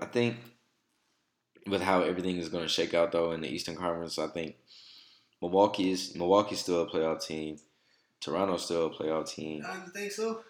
I 0.00 0.06
think 0.06 0.36
with 1.66 1.82
how 1.82 2.02
everything 2.02 2.36
is 2.38 2.48
going 2.48 2.64
to 2.64 2.68
shake 2.68 2.94
out 2.94 3.12
though 3.12 3.32
in 3.32 3.40
the 3.40 3.48
Eastern 3.48 3.76
Conference, 3.76 4.18
I 4.18 4.28
think 4.28 4.56
Milwaukee 5.40 5.90
is 5.90 6.14
Milwaukee's 6.14 6.60
still 6.60 6.82
a 6.82 6.86
playoff 6.88 7.24
team. 7.26 7.58
Toronto's 8.20 8.64
still 8.64 8.86
a 8.86 8.90
playoff 8.90 9.28
team. 9.34 9.58
You 9.62 9.92
think 9.92 10.12
so? 10.12 10.42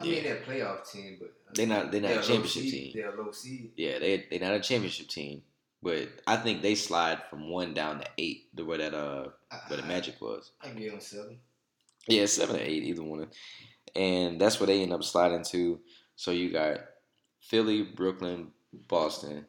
I 0.00 0.04
Yeah. 0.04 0.12
mean, 0.12 0.24
they're 0.24 0.36
a 0.36 0.42
playoff 0.44 0.90
team, 0.92 1.16
but 1.20 1.32
They're 1.54 1.66
not. 1.66 1.90
They're 1.90 2.00
not 2.00 2.08
they're 2.08 2.20
a 2.20 2.22
championship 2.22 2.62
team. 2.62 2.92
They're 2.94 3.14
a 3.14 3.22
low 3.22 3.32
seed. 3.32 3.72
Yeah, 3.76 3.98
they 3.98 4.26
they're 4.30 4.40
not 4.40 4.54
a 4.54 4.60
championship 4.60 5.08
team. 5.08 5.42
But 5.82 6.08
I 6.26 6.36
think 6.36 6.62
they 6.62 6.74
slide 6.74 7.22
from 7.30 7.48
one 7.50 7.72
down 7.74 8.00
to 8.00 8.06
eight, 8.18 8.48
the 8.54 8.64
where 8.64 8.78
that 8.78 8.94
uh 8.94 9.28
where 9.68 9.80
the 9.80 9.86
Magic 9.86 10.20
was. 10.20 10.52
I 10.62 10.68
give 10.70 10.90
them 10.90 11.00
seven. 11.00 11.38
Yeah, 12.08 12.26
seven 12.26 12.56
or 12.56 12.60
eight, 12.60 12.82
either 12.84 13.02
one. 13.02 13.28
And 13.94 14.40
that's 14.40 14.60
where 14.60 14.66
they 14.66 14.82
end 14.82 14.92
up 14.92 15.02
sliding 15.04 15.42
to. 15.44 15.80
So 16.16 16.30
you 16.30 16.52
got 16.52 16.78
Philly, 17.40 17.82
Brooklyn, 17.82 18.52
Boston, 18.88 19.46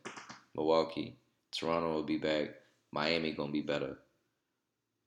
Milwaukee, 0.55 1.17
Toronto 1.51 1.93
will 1.93 2.03
be 2.03 2.17
back. 2.17 2.49
Miami 2.91 3.31
gonna 3.33 3.51
be 3.51 3.61
better. 3.61 3.97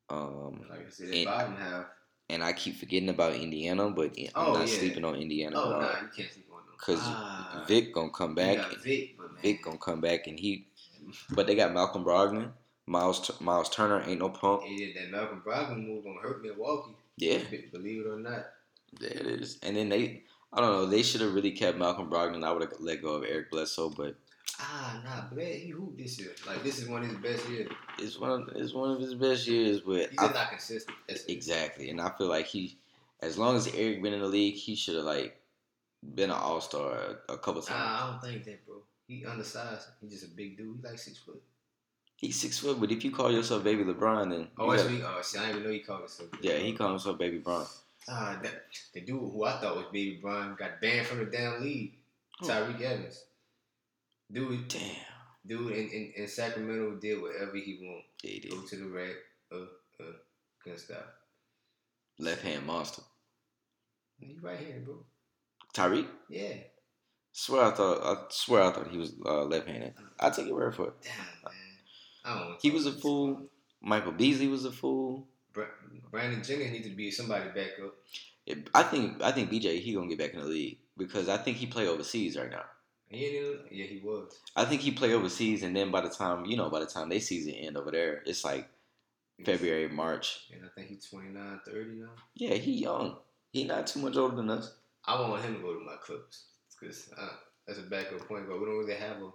Um, 0.08 0.64
Like 0.68 0.86
I 0.86 0.90
said, 0.90 1.06
And- 1.06 1.14
the 1.14 1.24
bottom 1.24 1.56
half. 1.56 1.86
and 2.28 2.42
I 2.44 2.52
keep 2.52 2.76
forgetting 2.76 3.08
about 3.08 3.34
Indiana, 3.34 3.90
but 3.90 4.16
I'm 4.18 4.28
Oh, 4.34 4.52
not 4.54 4.68
yeah. 4.68 4.78
sleeping 4.78 5.04
on 5.04 5.16
Indiana 5.16 5.56
Oh, 5.58 5.72
all. 5.74 5.80
nah, 5.80 6.00
you 6.00 6.08
can't 6.14 6.30
sleep 6.32 6.46
on 6.52 6.64
them. 6.66 6.74
Cause 6.78 6.98
Ah, 7.02 7.64
Vic 7.68 7.92
gonna 7.92 8.10
come 8.10 8.34
back. 8.34 8.70
Vic, 8.82 9.16
Vic 9.42 9.62
gonna 9.62 9.78
come 9.78 10.00
back, 10.00 10.26
and 10.26 10.38
he. 10.38 10.66
But 11.34 11.46
they 11.46 11.54
got 11.56 11.72
Malcolm 11.72 12.04
Brogdon, 12.04 12.52
Miles 12.86 13.40
Miles 13.40 13.68
Turner 13.70 14.02
ain't 14.06 14.20
no 14.20 14.28
punk. 14.30 14.62
Yeah, 14.68 14.88
that 15.00 15.10
Malcolm 15.10 15.42
Brogdon 15.42 15.86
move 15.86 16.04
gonna 16.04 16.20
hurt 16.20 16.42
Milwaukee. 16.42 16.96
Yeah, 17.16 17.38
Believe 17.72 18.06
it 18.06 18.08
or 18.08 18.18
not. 18.18 18.46
there 18.98 19.10
it 19.10 19.26
is. 19.26 19.58
And 19.62 19.76
then 19.76 19.88
they, 19.88 20.24
I 20.53 20.61
don't 20.61 20.72
know, 20.72 20.86
they 20.86 21.03
should 21.03 21.20
have 21.20 21.34
really 21.34 21.53
kept 21.53 21.78
Malcolm 21.78 22.11
Brogdon. 22.11 22.44
I 22.44 22.51
would 22.53 22.62
have 22.62 22.72
let 22.80 23.03
go 23.03 23.11
of 23.14 23.24
Eric 23.24 23.51
Bledsoe, 23.51 23.90
but 23.90 24.16
Ah, 24.59 25.01
nah, 25.05 25.28
Bled, 25.34 25.61
he 25.61 25.68
hooped 25.68 25.96
this 25.96 26.18
year. 26.18 26.32
Like 26.46 26.62
this 26.64 26.78
is 26.80 26.88
one 26.88 27.03
of 27.03 27.09
his 27.09 27.18
best 27.18 27.48
years. 27.48 27.70
it's 27.98 28.18
one 28.18 28.30
of 28.42 28.48
it's 28.57 28.74
one 28.74 28.90
of 28.90 29.01
his 29.01 29.14
best 29.14 29.46
years. 29.46 29.80
But 29.80 30.11
He's 30.11 30.18
I 30.18 30.26
not 30.32 30.51
consistent. 30.51 30.96
That's 31.09 31.24
it. 31.24 31.32
Exactly, 31.32 31.88
and 31.90 32.01
I 32.01 32.11
feel 32.18 32.26
like 32.26 32.46
he, 32.46 32.76
as 33.20 33.38
long 33.38 33.57
as 33.57 33.68
Eric 33.74 34.03
been 34.03 34.12
in 34.12 34.20
the 34.20 34.26
league, 34.26 34.55
he 34.55 34.74
should 34.74 34.96
have 34.96 35.05
like 35.05 35.40
been 36.14 36.30
an 36.30 36.36
All 36.36 36.61
Star 36.61 37.16
a, 37.28 37.32
a 37.34 37.38
couple 37.38 37.62
times. 37.62 37.78
Nah, 37.78 38.09
I 38.09 38.11
don't 38.11 38.22
think 38.32 38.44
that, 38.44 38.66
bro. 38.66 38.76
He 39.07 39.24
undersized. 39.24 39.86
He's 40.01 40.11
just 40.12 40.24
a 40.24 40.34
big 40.34 40.57
dude. 40.59 40.76
He's 40.76 40.84
like 40.84 40.98
six 40.98 41.18
foot. 41.18 41.40
He's 42.16 42.36
six 42.38 42.59
foot, 42.59 42.78
but 42.80 42.90
if 42.92 43.03
you 43.05 43.12
call 43.12 43.32
yourself 43.32 43.64
Baby 43.64 43.84
LeBron, 43.84 44.30
then 44.30 44.48
Oh, 44.59 44.70
that's 44.70 44.82
gotta-. 44.82 45.07
Oh, 45.16 45.22
see, 45.22 45.38
I 45.38 45.42
didn't 45.46 45.57
even 45.61 45.68
know 45.68 45.72
he 45.72 45.78
called 45.80 46.01
himself. 46.01 46.28
yeah, 46.42 46.59
he 46.59 46.72
calls 46.74 46.90
himself 47.03 47.18
Baby 47.18 47.38
Bron. 47.38 47.64
That, 48.07 48.62
the 48.94 49.01
dude 49.03 49.20
who 49.20 49.44
I 49.44 49.53
thought 49.61 49.76
was 49.76 49.86
Baby 49.92 50.18
Brian 50.20 50.57
got 50.59 50.80
banned 50.80 51.07
from 51.07 51.18
the 51.18 51.26
damn 51.26 51.62
league. 51.62 51.94
Tyreke 52.42 52.80
Evans. 52.80 53.24
Dude, 54.32 54.68
Damn, 54.68 54.80
dude 55.46 55.72
in, 55.72 55.88
in, 55.90 56.12
in 56.16 56.28
Sacramento 56.28 56.96
did 57.01 57.20
whatever 57.20 57.57
he 57.57 57.78
want. 57.82 58.05
yeah, 58.22 58.30
he 58.30 58.40
did. 58.40 58.51
Go 58.53 58.62
to 58.62 58.76
the 58.76 58.86
rack. 58.86 59.14
Uh, 59.53 59.57
uh. 60.01 60.12
Left 62.18 62.42
hand 62.42 62.66
monster. 62.66 63.03
He 64.18 64.36
right 64.42 64.59
handed, 64.59 64.84
bro. 64.84 65.05
Tyreke. 65.74 66.07
Yeah. 66.28 66.55
Swear 67.32 67.64
I 67.64 67.70
thought 67.72 68.03
I 68.05 68.22
swear 68.30 68.62
I 68.64 68.72
thought 68.72 68.88
he 68.88 68.98
was 68.98 69.14
uh, 69.24 69.44
left 69.44 69.68
handed. 69.68 69.94
I 70.18 70.30
take 70.30 70.46
your 70.46 70.57
word 70.57 70.74
for 70.74 70.88
it. 70.88 70.94
Damn, 71.03 71.16
man. 71.44 71.55
I 72.24 72.38
don't. 72.38 72.59
He 72.61 72.70
was 72.70 72.86
a 72.86 72.92
fool. 72.92 73.48
Michael 73.82 74.12
Beasley 74.12 74.48
was 74.48 74.64
a 74.64 74.72
fool. 74.72 75.26
Bra- 75.53 75.66
Brandon 76.11 76.42
Jennings 76.42 76.72
needs 76.72 76.88
to 76.88 76.94
be 76.94 77.11
somebody 77.11 77.48
back 77.51 77.78
up. 77.84 77.94
I 78.74 78.82
think 78.82 79.22
I 79.22 79.32
think 79.32 79.51
BJ 79.51 79.80
he 79.80 79.94
gonna 79.94 80.09
get 80.09 80.18
back 80.18 80.34
in 80.34 80.40
the 80.40 80.46
league 80.46 80.78
because 80.96 81.28
I 81.28 81.36
think 81.36 81.57
he 81.57 81.66
play 81.66 81.86
overseas 81.86 82.36
right 82.36 82.51
now. 82.51 82.64
He 83.09 83.26
yeah, 83.70 83.86
he 83.86 84.01
was. 84.03 84.38
I 84.57 84.64
think 84.64 84.80
he 84.82 84.92
play 84.92 85.12
overseas, 85.14 85.62
and 85.62 85.74
then 85.74 85.90
by 85.90 86.01
the 86.01 86.09
time 86.09 86.46
you 86.46 86.57
know, 86.57 86.70
by 86.70 86.80
the 86.80 86.86
time 86.86 87.09
they 87.09 87.20
season 87.20 87.55
end 87.55 87.76
over 87.76 87.90
there, 87.90 88.22
it's 88.26 88.44
like 88.44 88.68
February, 89.44 89.88
March. 89.88 90.46
And 90.53 90.64
I 90.64 90.68
think 90.74 90.88
he's 90.88 91.07
29, 91.07 91.61
30 91.66 91.90
now. 92.01 92.11
Yeah, 92.34 92.55
he 92.55 92.72
young. 92.72 93.16
He 93.53 93.64
not 93.64 93.86
too 93.86 94.01
much 94.01 94.16
older 94.16 94.36
than 94.36 94.51
us. 94.51 94.74
I 95.07 95.20
want 95.20 95.42
him 95.42 95.55
to 95.57 95.61
go 95.61 95.74
to 95.74 95.84
my 95.84 95.96
Clippers 95.96 96.44
because 96.78 97.11
uh, 97.18 97.30
as 97.68 97.78
a 97.78 97.82
backup 97.82 98.26
point 98.28 98.46
guard, 98.46 98.61
we 98.61 98.66
don't 98.66 98.78
really 98.78 98.94
have 98.94 99.16
a, 99.22 99.30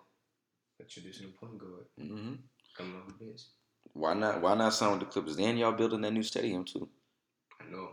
a 0.82 0.86
traditional 0.88 1.32
point 1.40 1.58
guard 1.58 1.86
hmm 1.98 2.34
coming 2.78 2.96
off 2.98 3.08
the 3.08 3.26
bench. 3.26 3.42
Why 3.96 4.14
not? 4.14 4.42
Why 4.42 4.56
not 4.56 4.74
sign 4.74 4.92
with 4.92 5.00
the 5.00 5.06
Clippers? 5.06 5.38
Then 5.38 5.56
y'all 5.58 5.72
building 5.72 6.02
that 6.02 6.12
new 6.12 6.22
stadium 6.22 6.66
too. 6.66 6.90
I 7.62 7.72
know. 7.72 7.90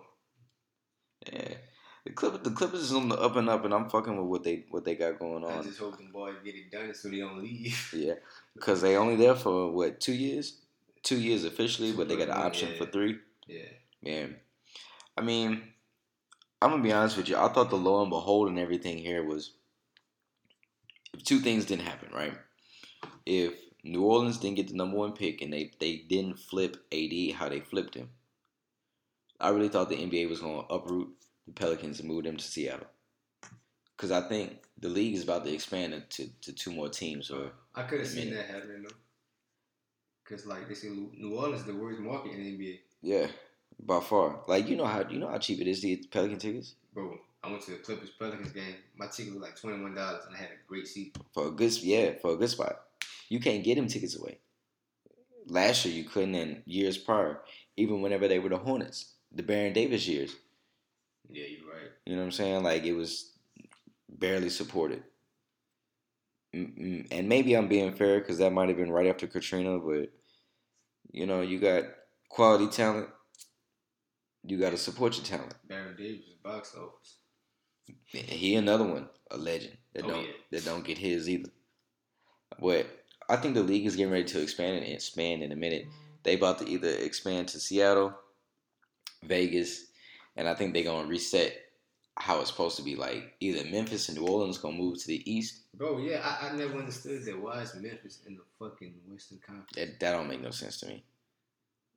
Yeah, 1.32 1.55
the 2.05 2.11
Clippers, 2.11 2.40
the 2.42 2.50
Clippers 2.50 2.80
is 2.80 2.92
on 2.92 3.09
the 3.09 3.14
up 3.14 3.36
and 3.36 3.48
up, 3.48 3.64
and 3.64 3.72
I'm 3.72 3.88
fucking 3.88 4.16
with 4.16 4.26
what 4.26 4.42
they 4.42 4.64
what 4.70 4.84
they 4.84 4.96
got 4.96 5.20
going 5.20 5.44
on. 5.44 5.61
I 5.61 5.62
just 5.62 5.78
hope 5.78 5.96
them 5.96 6.11
boys 6.12 6.34
get 6.44 6.57
it 6.57 6.72
done 6.72 6.92
so 6.92 7.09
they 7.09 7.18
don't 7.18 7.40
leave. 7.40 7.94
Yeah, 7.96 8.14
because 8.55 8.82
they 8.82 8.96
only 8.96 9.14
there 9.14 9.36
for 9.36 9.70
what 9.70 10.00
two 10.00 10.12
years? 10.12 10.59
Two 11.05 11.20
years 11.20 11.44
officially, 11.44 11.92
but 11.92 12.09
they 12.09 12.16
got 12.16 12.28
an 12.28 12.38
Yeah. 12.38 12.46
option 12.46 12.76
for 12.76 12.86
three. 12.86 13.18
yeah. 13.46 13.62
Man, 14.03 14.34
I 15.16 15.20
mean, 15.20 15.62
I'm 16.61 16.70
gonna 16.70 16.82
be 16.82 16.92
honest 16.92 17.16
with 17.16 17.28
you. 17.28 17.36
I 17.36 17.46
thought 17.46 17.70
the 17.70 17.76
low 17.76 18.03
and 18.03 18.11
behold 18.11 18.48
and 18.48 18.59
everything 18.59 18.98
here 18.98 19.22
was 19.22 19.53
if 21.14 21.22
two 21.22 21.38
things 21.38 21.64
didn't 21.64 21.86
happen, 21.86 22.11
right? 22.12 22.34
If 23.24 23.55
New 23.85 24.03
Orleans 24.03 24.39
didn't 24.39 24.57
get 24.57 24.68
the 24.68 24.74
number 24.74 24.97
one 24.97 25.12
pick 25.12 25.43
and 25.43 25.53
they 25.53 25.72
they 25.80 25.97
didn't 26.09 26.39
flip 26.39 26.76
AD 26.93 27.33
how 27.35 27.49
they 27.49 27.61
flipped 27.61 27.95
him, 27.95 28.11
I 29.41 29.49
really 29.51 29.68
thought 29.68 29.89
the 29.89 29.97
NBA 29.97 30.28
was 30.28 30.41
gonna 30.41 30.66
uproot 30.70 31.11
the 31.47 31.53
Pelicans 31.53 31.99
and 32.01 32.09
move 32.09 32.24
them 32.24 32.37
to 32.37 32.45
Seattle. 32.45 32.87
Because 33.97 34.11
I 34.12 34.28
think 34.28 34.59
the 34.78 34.89
league 34.89 35.14
is 35.14 35.24
about 35.24 35.45
to 35.45 35.53
expand 35.53 36.01
to, 36.11 36.28
to 36.43 36.53
two 36.53 36.72
more 36.72 36.89
teams. 36.89 37.30
Or 37.30 37.53
I 37.74 37.83
could 37.83 38.01
have 38.01 38.09
seen 38.09 38.30
minute. 38.30 38.47
that 38.49 38.55
happening 38.55 38.83
though. 38.83 38.95
Cause 40.24 40.47
like 40.47 40.68
they 40.68 40.74
say, 40.74 40.89
New 40.89 41.35
Orleans 41.37 41.61
is 41.61 41.66
the 41.66 41.74
worst 41.74 42.01
market 42.01 42.33
in 42.33 42.43
the 42.43 42.57
NBA. 42.57 42.78
yeah, 43.03 43.26
by 43.85 44.01
far. 44.01 44.43
Like 44.47 44.68
you 44.68 44.76
know 44.76 44.87
how 44.87 45.05
you 45.09 45.18
know 45.18 45.28
how 45.28 45.39
cheap 45.39 45.61
it 45.61 45.66
is 45.66 45.80
to 45.80 45.89
get 45.89 46.11
Pelican 46.11 46.39
tickets 46.39 46.74
Bro, 46.95 47.18
I 47.43 47.51
went 47.51 47.62
to 47.62 47.72
the 47.72 47.78
Clippers 47.78 48.11
Pelicans 48.11 48.53
game. 48.53 48.76
My 48.97 49.09
ticket 49.09 49.35
was 49.35 49.43
like 49.43 49.61
twenty 49.61 49.83
one 49.83 49.95
dollars, 49.95 50.22
and 50.26 50.37
I 50.37 50.39
had 50.39 50.51
a 50.51 50.68
great 50.68 50.87
seat. 50.87 51.16
for 51.35 51.49
a 51.49 51.51
good 51.51 51.72
yeah 51.83 52.12
for 52.22 52.33
a 52.33 52.37
good 52.37 52.51
spot. 52.51 52.83
You 53.33 53.41
can't 53.41 53.64
get 53.64 53.76
them 53.76 53.87
tickets 53.89 54.14
away. 54.14 54.41
Last 55.47 55.87
year 55.87 55.95
you 55.95 56.05
couldn't, 56.05 56.35
and 56.35 56.62
years 56.66 56.99
prior, 56.99 57.41
even 57.78 58.03
whenever 58.03 58.28
they 58.28 58.39
were 58.39 58.51
the 58.51 58.59
Hornets, 58.59 59.14
the 59.33 59.43
Baron 59.43 59.72
Davis 59.72 60.07
years. 60.07 60.37
Yeah, 61.30 61.47
you're 61.49 61.66
right. 61.66 61.91
You 62.05 62.12
know 62.12 62.18
what 62.20 62.26
I'm 62.26 62.33
saying? 62.33 62.62
Like 62.62 62.85
it 62.85 62.93
was 62.93 63.33
barely 64.11 64.51
supported. 64.51 65.03
Mm-mm. 66.55 67.07
And 67.11 67.26
maybe 67.26 67.55
I'm 67.55 67.68
being 67.68 67.95
fair 67.95 68.20
because 68.20 68.37
that 68.37 68.53
might 68.53 68.68
have 68.68 68.76
been 68.76 68.93
right 68.93 69.07
after 69.07 69.26
Katrina, 69.26 69.78
but 69.78 70.12
you 71.11 71.24
know 71.24 71.41
you 71.41 71.59
got 71.59 71.85
quality 72.28 72.66
talent. 72.66 73.09
You 74.45 74.59
got 74.59 74.72
to 74.72 74.76
support 74.76 75.16
your 75.16 75.24
talent. 75.24 75.55
Baron 75.66 75.97
Davis 75.97 76.26
is 76.26 76.37
box 76.45 76.76
office. 76.76 77.16
He 78.05 78.57
another 78.57 78.85
one, 78.85 79.09
a 79.30 79.39
legend 79.39 79.78
that 79.95 80.05
Oh, 80.05 80.09
don't 80.09 80.24
yeah. 80.26 80.33
that 80.51 80.66
don't 80.66 80.85
get 80.85 80.99
his 80.99 81.30
either. 81.30 81.49
But 82.61 82.87
I 83.29 83.37
think 83.37 83.55
the 83.55 83.62
league 83.62 83.87
is 83.87 83.97
getting 83.97 84.12
ready 84.12 84.25
to 84.25 84.43
expand 84.43 84.77
and 84.85 84.87
expand 84.93 85.43
in 85.43 85.53
a 85.53 85.57
minute. 85.57 85.87
They 86.23 86.35
about 86.35 86.59
to 86.59 86.68
either 86.68 86.89
expand 86.89 87.49
to 87.49 87.61
Seattle, 87.61 88.14
Vegas, 89.25 89.87
and 90.37 90.49
I 90.49 90.55
think 90.55 90.73
they're 90.75 90.85
gonna 90.85 91.09
reset 91.09 91.57
how 92.18 92.41
it's 92.41 92.51
supposed 92.51 92.77
to 92.77 92.83
be. 92.83 92.95
Like 92.97 93.35
either 93.41 93.68
Memphis 93.70 94.09
and 94.09 94.18
New 94.18 94.27
Orleans 94.27 94.59
gonna 94.59 94.77
move 94.77 95.01
to 95.01 95.07
the 95.07 95.31
east. 95.31 95.61
Bro, 95.75 95.99
yeah, 95.99 96.20
I, 96.23 96.49
I 96.49 96.57
never 96.57 96.79
understood 96.79 97.25
that. 97.25 97.41
Why 97.41 97.61
is 97.62 97.75
Memphis 97.75 98.20
in 98.27 98.37
the 98.37 98.43
fucking 98.59 98.95
Western 99.09 99.39
Conference? 99.39 99.70
That 99.75 99.99
that 100.01 100.12
don't 100.12 100.29
make 100.29 100.43
no 100.43 100.51
sense 100.51 100.79
to 100.81 100.87
me. 100.87 101.05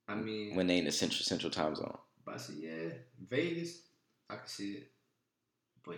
I 0.08 0.16
mean, 0.16 0.56
When 0.56 0.68
they 0.68 0.78
in 0.78 0.86
the 0.86 0.92
central 0.92 1.24
central 1.24 1.50
time 1.52 1.76
zone. 1.76 1.98
but 2.26 2.36
I 2.36 2.38
said, 2.38 2.56
yeah, 2.60 2.90
Vegas, 3.30 3.80
I 4.30 4.36
can 4.38 4.48
see 4.48 4.72
it, 4.74 4.92
but 5.84 5.98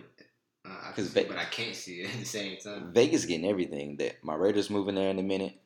uh, 0.64 0.92
'Cause 0.92 1.08
see 1.12 1.22
Ve- 1.22 1.28
but 1.28 1.38
I 1.38 1.44
can't 1.46 1.74
see 1.76 2.00
it 2.02 2.10
at 2.14 2.18
the 2.20 2.24
same 2.26 2.58
time. 2.58 2.92
Vegas 2.92 3.24
getting 3.24 3.48
everything. 3.48 3.96
That 3.96 4.22
my 4.22 4.34
Raiders 4.34 4.70
moving 4.70 4.94
there 4.94 5.10
in 5.10 5.18
a 5.18 5.22
minute. 5.22 5.58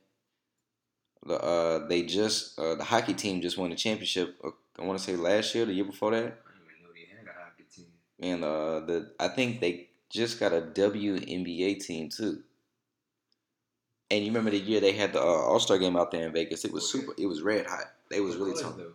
The, 1.25 1.35
uh, 1.41 1.87
they 1.87 2.03
just 2.03 2.59
uh, 2.59 2.75
the 2.75 2.85
hockey 2.85 3.15
team 3.15 3.41
just 3.41 3.57
won 3.57 3.71
the 3.71 3.77
championship. 3.77 4.37
Uh, 4.45 4.51
I 4.79 4.85
want 4.85 4.99
to 4.99 5.05
say 5.05 5.15
last 5.17 5.55
year, 5.55 5.65
the 5.65 5.73
year 5.73 5.85
before 5.85 6.11
that. 6.11 6.19
I 6.19 6.25
didn't 6.25 6.37
even 6.67 6.83
know 6.83 6.91
they 6.95 7.17
had 7.17 7.27
a 7.29 7.39
hockey 7.39 7.65
team. 7.75 7.87
And 8.21 8.45
uh, 8.45 8.81
the 8.81 9.13
I 9.21 9.29
think 9.29 9.61
they 9.61 9.89
just 10.11 10.41
got 10.41 10.53
a 10.53 10.61
WNBA 10.61 11.75
team 11.75 12.09
too. 12.09 12.43
And 14.11 14.25
you 14.25 14.31
remember 14.31 14.51
the 14.51 14.59
year 14.59 14.81
they 14.81 14.93
had 14.93 15.13
the 15.13 15.21
uh, 15.21 15.25
All 15.25 15.61
Star 15.61 15.79
game 15.79 15.97
out 15.97 16.11
there 16.11 16.27
in 16.27 16.33
Vegas? 16.33 16.65
It 16.65 16.73
was 16.73 16.85
Okay. 16.93 17.01
super. 17.07 17.15
It 17.19 17.27
was 17.27 17.41
red 17.43 17.67
hot. 17.67 17.93
They 18.11 18.21
was 18.21 18.37
really 18.37 18.61
tough. 18.61 18.77
though. 18.77 18.95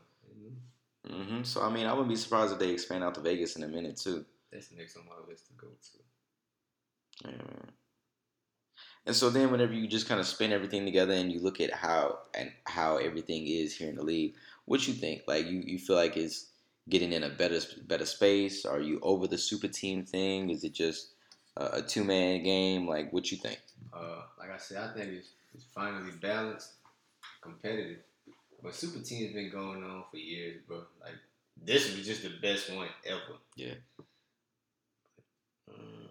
Mhm. 1.10 1.38
hmm 1.38 1.44
So 1.44 1.62
I 1.64 1.70
mean, 1.70 1.86
I 1.88 1.92
wouldn't 1.94 2.10
be 2.10 2.16
surprised 2.16 2.54
if 2.54 2.60
they 2.60 2.70
expand 2.72 3.04
out 3.04 3.16
to 3.16 3.22
Vegas 3.22 3.56
in 3.56 3.64
a 3.64 3.68
minute 3.68 3.98
too. 3.98 4.26
That's 4.52 4.68
the 4.70 4.78
next 4.78 4.98
on 4.98 5.04
my 5.06 5.30
list 5.30 5.48
to 5.48 5.54
go 5.54 5.68
to. 5.68 7.30
Yeah. 7.30 7.72
And 9.06 9.16
so 9.16 9.30
then, 9.30 9.52
whenever 9.52 9.74
you 9.74 9.88
just 9.88 10.08
kind 10.08 10.20
of 10.20 10.28
spin 10.28 10.52
everything 10.52 10.86
together 10.86 11.14
and 11.14 11.32
you 11.32 11.40
look 11.40 11.62
at 11.62 11.74
how 11.74 12.20
and 12.34 12.52
how 12.66 12.98
everything 12.98 13.48
is 13.48 13.76
here 13.76 13.90
in 13.90 13.96
the 13.96 14.04
league, 14.04 14.36
what 14.66 14.88
you 14.88 14.94
think? 14.94 15.22
Like 15.28 15.48
you, 15.48 15.64
you 15.66 15.80
feel 15.80 15.96
like 15.96 16.18
it's 16.18 16.48
getting 16.90 17.14
in 17.14 17.24
a 17.24 17.30
better 17.30 17.60
better 17.88 18.06
space? 18.06 18.66
Are 18.66 18.80
you 18.80 19.00
over 19.02 19.28
the 19.28 19.38
super 19.38 19.68
team 19.68 20.04
thing? 20.04 20.50
Is 20.50 20.64
it 20.64 20.74
just 20.74 21.12
uh, 21.56 21.70
a 21.74 21.82
two 21.82 22.04
man 22.04 22.44
game? 22.44 22.88
Like 22.88 23.12
what 23.14 23.32
you 23.32 23.38
think? 23.38 23.60
Uh, 23.94 24.24
like 24.38 24.52
I 24.52 24.58
said, 24.58 24.78
I 24.78 24.94
think 24.94 25.14
it's, 25.14 25.30
it's 25.54 25.66
finally 25.74 26.12
balanced, 26.22 26.74
competitive. 27.42 28.00
But 28.62 28.76
Super 28.76 29.04
Team 29.04 29.26
has 29.26 29.34
been 29.34 29.52
going 29.52 29.84
on 29.84 30.04
for 30.10 30.18
years, 30.18 30.62
bro. 30.68 30.84
Like 31.02 31.16
this 31.64 31.96
was 31.96 32.06
just 32.06 32.24
the 32.24 32.32
best 32.42 32.74
one 32.74 32.88
ever. 33.06 33.38
Yeah. 33.56 33.76
Um, 35.70 36.10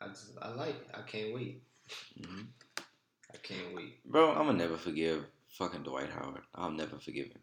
I 0.00 0.08
just 0.08 0.30
I 0.40 0.48
like 0.50 0.70
it. 0.70 0.88
I 0.94 1.02
can't 1.02 1.34
wait. 1.34 1.62
hmm 2.24 2.42
I 3.32 3.36
can't 3.38 3.74
wait. 3.74 4.04
Bro, 4.04 4.30
I'm 4.32 4.46
gonna 4.46 4.58
never 4.58 4.76
forgive 4.76 5.24
fucking 5.50 5.82
Dwight 5.82 6.10
Howard. 6.10 6.42
I'll 6.54 6.70
never 6.70 6.98
forgive 6.98 7.26
him 7.28 7.40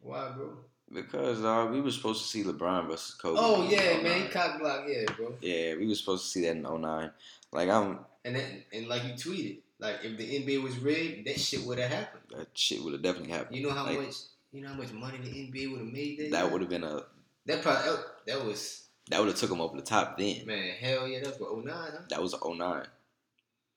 Why, 0.00 0.30
bro? 0.30 0.58
because 0.92 1.42
uh, 1.42 1.68
we 1.70 1.80
were 1.80 1.90
supposed 1.90 2.22
to 2.22 2.28
see 2.28 2.44
LeBron 2.44 2.86
versus 2.88 3.14
Kobe. 3.14 3.38
Oh 3.40 3.68
yeah, 3.68 4.00
man, 4.02 4.20
09. 4.22 4.30
cock 4.30 4.58
block, 4.60 4.84
yeah, 4.88 5.04
bro. 5.16 5.34
Yeah, 5.40 5.74
we 5.76 5.88
were 5.88 5.94
supposed 5.94 6.24
to 6.24 6.30
see 6.30 6.42
that 6.42 6.56
in 6.56 6.62
09. 6.62 7.10
Like 7.52 7.68
I'm 7.68 7.98
And 8.24 8.36
then 8.36 8.62
and 8.72 8.86
like 8.88 9.04
you 9.04 9.12
tweeted, 9.14 9.58
like 9.78 9.96
if 10.04 10.16
the 10.16 10.24
NBA 10.44 10.62
was 10.62 10.78
rigged, 10.78 11.26
that 11.26 11.38
shit 11.40 11.62
would 11.66 11.78
have 11.78 11.90
happened. 11.90 12.22
that 12.36 12.48
shit 12.54 12.82
would 12.82 12.92
have 12.92 13.02
definitely 13.02 13.32
happened. 13.32 13.56
You 13.56 13.66
know 13.66 13.74
how 13.74 13.84
Like, 13.86 14.00
much 14.00 14.14
you 14.52 14.62
know 14.62 14.68
how 14.68 14.74
much 14.74 14.92
money 14.92 15.18
the 15.18 15.28
NBA 15.30 15.70
would 15.72 15.80
have 15.80 15.92
made 15.92 16.18
that. 16.20 16.30
That 16.30 16.50
would 16.52 16.60
have 16.62 16.70
been 16.70 16.84
a 16.84 17.02
that 17.46 17.62
probably 17.62 17.92
that 18.26 18.44
was 18.44 18.85
that 19.10 19.20
would 19.20 19.28
have 19.28 19.36
took 19.36 19.50
him 19.50 19.60
over 19.60 19.76
the 19.76 19.82
top 19.82 20.18
then. 20.18 20.46
man, 20.46 20.74
hell 20.80 21.06
yeah, 21.06 21.20
that 21.20 21.38
was 21.38 21.40
what 21.40 21.64
09, 21.64 21.74
huh? 21.74 21.98
That 22.10 22.20
was 22.22 22.34
09. 22.34 22.86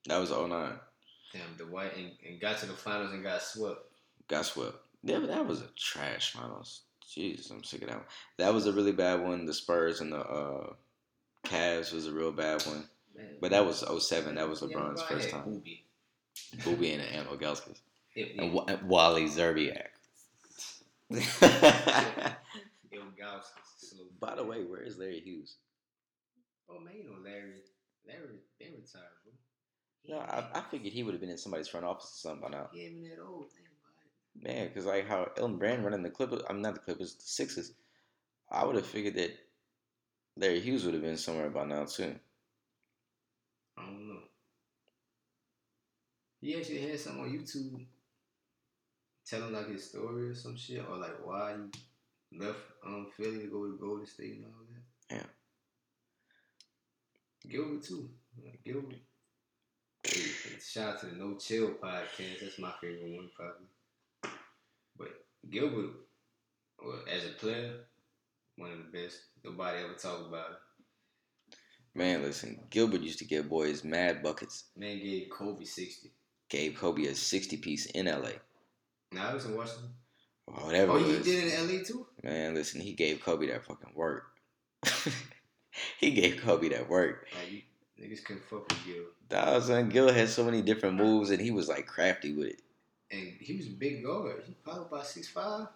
That 0.06 0.18
was 0.18 0.30
09. 0.30 0.48
Damn, 1.32 1.40
the 1.58 1.66
white 1.66 1.96
and, 1.96 2.10
and 2.26 2.40
got 2.40 2.58
to 2.58 2.66
the 2.66 2.72
finals 2.72 3.12
and 3.12 3.22
got 3.22 3.40
swept. 3.42 3.80
Got 4.28 4.46
swept. 4.46 4.76
That, 5.04 5.26
that 5.28 5.46
was 5.46 5.60
a 5.62 5.68
trash 5.76 6.32
finals. 6.32 6.82
Jesus, 7.08 7.50
I'm 7.50 7.62
sick 7.64 7.82
of 7.82 7.88
that 7.88 7.96
one. 7.96 8.06
That 8.38 8.54
was 8.54 8.66
a 8.66 8.72
really 8.72 8.92
bad 8.92 9.20
one. 9.22 9.44
The 9.46 9.54
Spurs 9.54 10.00
and 10.00 10.12
the 10.12 10.18
uh, 10.20 10.72
Cavs 11.44 11.92
was 11.92 12.06
a 12.06 12.12
real 12.12 12.32
bad 12.32 12.62
one. 12.66 12.84
Man, 13.16 13.36
But 13.40 13.50
that 13.52 13.64
was 13.66 13.84
07. 14.06 14.34
That 14.36 14.48
was 14.48 14.60
LeBron's 14.60 15.00
LeBron 15.02 15.08
first 15.08 15.30
time. 15.30 15.44
Boobie. 15.44 15.80
Boobie 16.58 16.92
and 16.94 17.02
Ant 17.02 17.28
Ilgauskas. 17.28 17.78
Yeah, 18.14 18.26
yeah. 18.34 18.42
And 18.42 18.52
Wa- 18.52 18.66
Wally 18.84 19.26
Szczerbiak. 19.26 19.86
Ilgauskas, 22.92 23.44
slow. 23.78 24.04
By 24.20 24.34
the 24.34 24.44
way, 24.44 24.64
where 24.64 24.82
is 24.82 24.98
Larry 24.98 25.20
Hughes? 25.20 25.56
oh 26.70 26.80
man, 26.80 26.94
you 26.96 27.04
know 27.04 27.16
Larry, 27.22 27.62
Larry, 28.06 28.38
they 28.58 28.66
retired, 28.66 29.18
bro. 29.24 29.32
No, 30.08 30.18
I, 30.18 30.58
I 30.58 30.62
figured 30.70 30.92
he 30.92 31.02
would 31.02 31.14
have 31.14 31.20
been 31.20 31.30
in 31.30 31.38
somebody's 31.38 31.68
front 31.68 31.86
office 31.86 32.06
or 32.24 32.30
something 32.30 32.50
by 32.50 32.56
now. 32.56 32.68
He 32.72 32.86
ain't 32.86 33.02
that 33.02 33.22
old. 33.22 33.50
Think 33.52 33.66
about 33.66 34.48
it. 34.48 34.48
Man, 34.48 34.68
because 34.68 34.86
like 34.86 35.06
how 35.06 35.28
Elton 35.36 35.58
Brand 35.58 35.84
running 35.84 36.02
the 36.02 36.10
Clippers, 36.10 36.42
I'm 36.48 36.62
not 36.62 36.74
the 36.74 36.80
Clippers, 36.80 37.14
the 37.14 37.22
Sixers. 37.22 37.72
I 38.50 38.64
would 38.64 38.76
have 38.76 38.86
figured 38.86 39.14
that 39.16 39.36
Larry 40.36 40.60
Hughes 40.60 40.84
would 40.84 40.94
have 40.94 41.02
been 41.02 41.16
somewhere 41.16 41.50
by 41.50 41.64
now 41.64 41.84
too. 41.84 42.14
I 43.76 43.82
don't 43.82 44.08
know. 44.08 44.20
He 46.40 46.56
actually 46.56 46.80
had 46.80 46.98
something 46.98 47.22
on 47.22 47.30
YouTube 47.30 47.84
telling 49.26 49.52
like 49.52 49.68
his 49.68 49.88
story 49.88 50.30
or 50.30 50.34
some 50.34 50.56
shit, 50.56 50.84
or 50.88 50.96
like 50.96 51.24
why 51.24 51.54
he 51.54 51.78
left 52.38 52.58
um 52.86 53.08
Philly 53.16 53.40
to 53.40 53.46
go 53.46 53.66
to 53.66 53.78
Golden 53.80 54.06
State 54.06 54.36
and 54.36 54.44
all 54.46 54.64
that. 54.70 55.16
Yeah. 55.16 55.26
Gilbert 57.50 57.82
too. 57.82 58.08
Like 58.44 58.62
Gilbert. 58.64 58.96
Hey, 60.04 60.22
shout 60.64 60.94
out 60.94 61.00
to 61.00 61.06
the 61.06 61.16
No 61.16 61.36
Chill 61.36 61.72
podcast. 61.82 62.40
That's 62.40 62.58
my 62.58 62.72
favorite 62.80 63.16
one 63.16 63.30
probably. 63.34 63.66
But 64.96 65.08
Gilbert, 65.50 65.90
well, 66.82 67.00
as 67.10 67.24
a 67.26 67.30
player, 67.30 67.72
one 68.56 68.72
of 68.72 68.78
the 68.78 68.98
best. 68.98 69.18
Nobody 69.44 69.78
ever 69.84 69.94
talk 69.94 70.26
about 70.28 70.50
it. 70.50 71.56
Man, 71.94 72.22
listen, 72.22 72.60
Gilbert 72.70 73.00
used 73.00 73.18
to 73.18 73.24
give 73.24 73.48
boys 73.48 73.82
mad 73.84 74.22
buckets. 74.22 74.64
Man 74.76 74.98
gave 74.98 75.28
Kobe 75.30 75.64
sixty. 75.64 76.12
Gave 76.48 76.76
Kobe 76.76 77.06
a 77.06 77.14
60 77.14 77.56
piece 77.58 77.86
in 77.86 78.06
LA. 78.06 78.30
Now 79.12 79.30
I 79.30 79.34
was 79.34 79.44
in 79.44 79.56
Washington. 79.56 79.90
Whatever 80.46 80.92
Oh, 80.92 80.96
you 80.98 81.18
did 81.20 81.44
it 81.44 81.54
in 81.54 81.68
LA 81.78 81.84
too? 81.84 82.06
Man, 82.22 82.54
listen, 82.54 82.80
he 82.80 82.92
gave 82.92 83.22
Kobe 83.22 83.46
that 83.46 83.64
fucking 83.64 83.92
work. 83.94 84.24
he 85.98 86.10
gave 86.10 86.40
Kobe 86.42 86.68
that 86.70 86.88
work. 86.88 87.26
Like 87.34 87.50
you 87.52 87.62
niggas 88.02 88.24
couldn't 88.24 88.44
fuck 88.44 88.68
with 88.68 88.84
Gil. 88.84 89.04
Dawg, 89.28 89.62
son, 89.62 89.88
Gil 89.88 90.12
had 90.12 90.28
so 90.28 90.44
many 90.44 90.60
different 90.62 90.96
moves 90.96 91.30
and 91.30 91.40
he 91.40 91.50
was 91.50 91.68
like 91.68 91.86
crafty 91.86 92.34
with 92.34 92.48
it. 92.48 92.62
And 93.10 93.32
he 93.40 93.56
was 93.56 93.66
a 93.66 93.70
big 93.70 94.04
guard. 94.04 94.42
He 94.46 94.54
probably 94.64 94.84
about 94.86 95.06
six 95.06 95.28
five. 95.28 95.68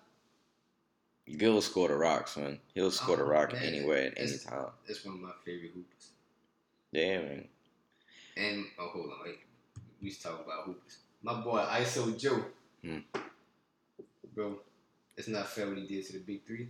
Gil 1.38 1.60
scored 1.62 1.90
a 1.90 1.96
rock, 1.96 2.28
son. 2.28 2.60
He'll 2.74 2.90
score 2.90 3.16
the 3.16 3.22
Oh, 3.22 3.28
rock 3.28 3.52
man. 3.54 3.62
anywhere 3.62 4.06
at 4.08 4.12
any 4.18 4.36
time. 4.38 4.66
That's 4.86 5.04
one 5.04 5.14
of 5.14 5.20
my 5.22 5.30
favorite 5.44 5.72
hoopers. 5.74 6.08
Yeah, 6.92 7.18
man. 7.20 7.48
And 8.36 8.66
oh 8.78 8.88
hold 8.88 9.06
on, 9.06 9.18
wait. 9.24 9.38
We 10.02 10.08
used 10.08 10.20
to 10.22 10.28
talk 10.28 10.44
about 10.44 10.64
hoopers. 10.66 10.98
My 11.22 11.40
boy 11.40 11.60
ISO 11.70 12.18
Joe. 12.18 12.44
Hmm. 12.82 12.98
Bro, 14.34 14.58
it's 15.16 15.28
not 15.28 15.48
fair 15.48 15.68
what 15.68 15.78
he 15.78 15.86
did 15.86 16.04
to 16.06 16.14
the 16.14 16.18
big 16.20 16.46
three 16.46 16.68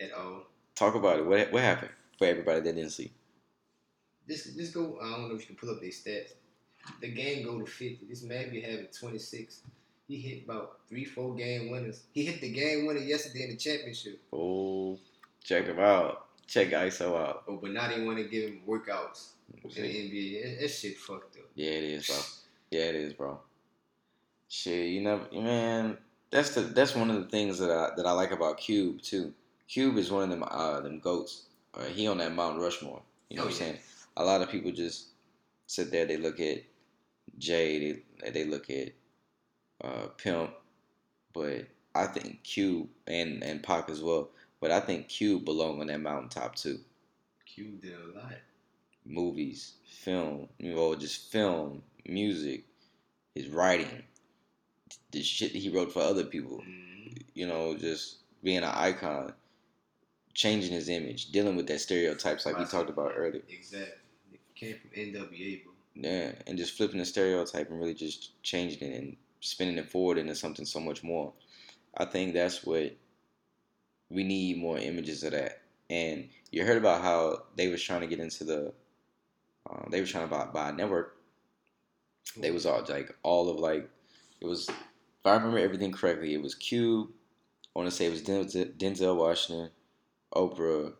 at 0.00 0.12
all. 0.12 0.44
Talk 0.74 0.94
about 0.94 1.18
it. 1.18 1.26
What 1.26 1.52
what 1.52 1.62
happened 1.62 1.92
for 2.18 2.26
everybody 2.26 2.60
that 2.60 2.74
didn't 2.74 2.90
see? 2.90 3.12
Just 4.28 4.56
just 4.56 4.74
go 4.74 4.98
I 5.02 5.10
don't 5.10 5.28
know 5.28 5.34
if 5.34 5.42
you 5.42 5.46
can 5.48 5.56
pull 5.56 5.70
up 5.70 5.80
their 5.80 5.90
stats. 5.90 6.32
The 7.00 7.08
game 7.08 7.44
go 7.44 7.58
to 7.58 7.66
fifty. 7.66 8.06
This 8.08 8.22
man 8.22 8.50
be 8.50 8.60
having 8.60 8.86
twenty 8.86 9.18
six. 9.18 9.60
He 10.08 10.16
hit 10.16 10.44
about 10.44 10.80
three, 10.88 11.04
four 11.04 11.34
game 11.34 11.70
winners. 11.70 12.02
He 12.12 12.24
hit 12.24 12.40
the 12.40 12.50
game 12.50 12.86
winner 12.86 13.00
yesterday 13.00 13.44
in 13.44 13.50
the 13.50 13.56
championship. 13.56 14.20
Oh, 14.32 14.98
check 15.44 15.66
him 15.66 15.78
out. 15.78 16.26
Check 16.48 16.70
ISO 16.70 17.16
out. 17.16 17.44
Oh, 17.46 17.58
but 17.62 17.70
now 17.70 17.88
they 17.88 18.04
want 18.04 18.18
to 18.18 18.24
give 18.24 18.50
him 18.50 18.62
workouts 18.66 19.34
in 19.62 19.70
the 19.70 19.88
NBA. 19.88 20.42
That, 20.42 20.60
that 20.62 20.68
shit 20.68 20.98
fucked 20.98 21.36
up. 21.36 21.44
Yeah, 21.54 21.70
it 21.70 21.84
is, 21.84 22.06
bro. 22.08 22.16
Yeah, 22.72 22.86
it 22.86 22.94
is, 22.96 23.12
bro. 23.12 23.38
Shit, 24.48 24.88
you 24.88 25.00
never, 25.00 25.28
man. 25.32 25.96
That's 26.30 26.54
the 26.54 26.62
that's 26.62 26.94
one 26.94 27.10
of 27.10 27.16
the 27.16 27.28
things 27.28 27.58
that 27.58 27.70
I 27.70 27.90
that 27.96 28.06
I 28.06 28.12
like 28.12 28.30
about 28.30 28.58
Cube 28.58 29.02
too. 29.02 29.32
Cube 29.68 29.96
is 29.98 30.10
one 30.10 30.24
of 30.24 30.30
them 30.30 30.44
uh 30.48 30.80
them 30.80 30.98
goats. 31.00 31.44
Uh, 31.74 31.84
he 31.84 32.06
on 32.08 32.18
that 32.18 32.32
Mount 32.32 32.60
Rushmore. 32.60 33.02
You 33.28 33.36
know 33.36 33.42
Oh, 33.42 33.46
what 33.46 33.54
I'm 33.54 33.60
yeah. 33.60 33.66
saying? 33.72 33.78
A 34.16 34.24
lot 34.24 34.42
of 34.42 34.50
people 34.50 34.72
just 34.72 35.08
sit 35.66 35.90
there. 35.90 36.06
They 36.06 36.16
look 36.16 36.40
at 36.40 36.62
Jay. 37.38 38.02
They 38.22 38.30
they 38.30 38.44
look 38.44 38.70
at 38.70 38.92
uh, 39.84 40.08
Pimp, 40.18 40.50
but 41.32 41.66
I 41.94 42.06
think 42.06 42.42
Cube 42.42 42.88
and 43.06 43.42
and 43.42 43.62
Pac 43.62 43.88
as 43.90 44.02
well. 44.02 44.30
But 44.60 44.70
I 44.70 44.80
think 44.80 45.08
Cube 45.08 45.44
belong 45.44 45.80
on 45.80 45.86
that 45.88 46.00
mountaintop 46.00 46.54
too. 46.56 46.80
Cube 47.46 47.80
did 47.80 47.94
a 47.94 48.16
lot. 48.18 48.34
movies, 49.04 49.74
film, 49.84 50.48
you 50.58 50.74
know, 50.74 50.94
just 50.94 51.30
film, 51.32 51.82
music, 52.06 52.64
his 53.34 53.48
writing, 53.48 54.02
the 55.12 55.22
shit 55.22 55.52
that 55.52 55.58
he 55.58 55.68
wrote 55.68 55.92
for 55.92 56.00
other 56.02 56.24
people, 56.24 56.62
Mhm. 56.66 57.22
you 57.34 57.46
know, 57.46 57.76
just 57.76 58.18
being 58.42 58.58
an 58.58 58.64
icon, 58.64 59.34
changing 60.34 60.72
his 60.72 60.88
image, 60.88 61.30
dealing 61.32 61.56
with 61.56 61.66
that 61.66 61.80
stereotypes 61.80 62.46
like 62.46 62.58
we 62.58 62.64
talked 62.64 62.90
about 62.90 63.12
earlier. 63.16 63.42
Exactly. 63.48 63.94
It 64.32 64.40
came 64.54 64.78
from 64.78 64.90
NWA, 64.94 65.56
bro. 65.64 65.72
Yeah, 65.94 66.32
and 66.46 66.56
just 66.56 66.76
flipping 66.76 66.98
the 66.98 67.04
stereotype 67.04 67.68
and 67.68 67.78
really 67.78 67.94
just 67.94 68.40
changing 68.42 68.92
it 68.92 68.96
and 69.00 69.16
spinning 69.40 69.78
it 69.78 69.90
forward 69.90 70.18
into 70.18 70.34
something 70.34 70.64
so 70.64 70.80
much 70.80 71.02
more. 71.02 71.32
I 71.96 72.04
think 72.04 72.32
that's 72.34 72.64
what 72.64 72.96
we 74.08 74.24
need 74.24 74.58
more 74.58 74.78
images 74.78 75.22
of 75.24 75.32
that. 75.32 75.62
And 75.88 76.28
you 76.50 76.64
heard 76.64 76.78
about 76.78 77.02
how 77.02 77.44
they 77.56 77.68
was 77.68 77.82
trying 77.82 78.00
to 78.02 78.06
get 78.06 78.20
into 78.20 78.44
the, 78.44 78.72
uh, 79.68 79.88
they 79.90 80.00
were 80.00 80.06
trying 80.06 80.28
to 80.28 80.34
buy, 80.34 80.46
buy 80.46 80.70
a 80.70 80.72
network. 80.72 81.16
They 82.36 82.50
was 82.50 82.66
all 82.66 82.84
like 82.88 83.14
all 83.22 83.48
of 83.50 83.58
like, 83.58 83.88
it 84.40 84.46
was 84.46 84.68
if 85.20 85.26
I 85.26 85.34
remember 85.34 85.58
everything 85.58 85.92
correctly, 85.92 86.34
it 86.34 86.42
was 86.42 86.54
Cube. 86.54 87.10
I 87.74 87.78
want 87.78 87.90
to 87.90 87.94
say 87.96 88.06
it 88.06 88.10
was 88.10 88.22
Denzel, 88.22 89.16
Washington, 89.16 89.70
Oprah, 90.34 90.92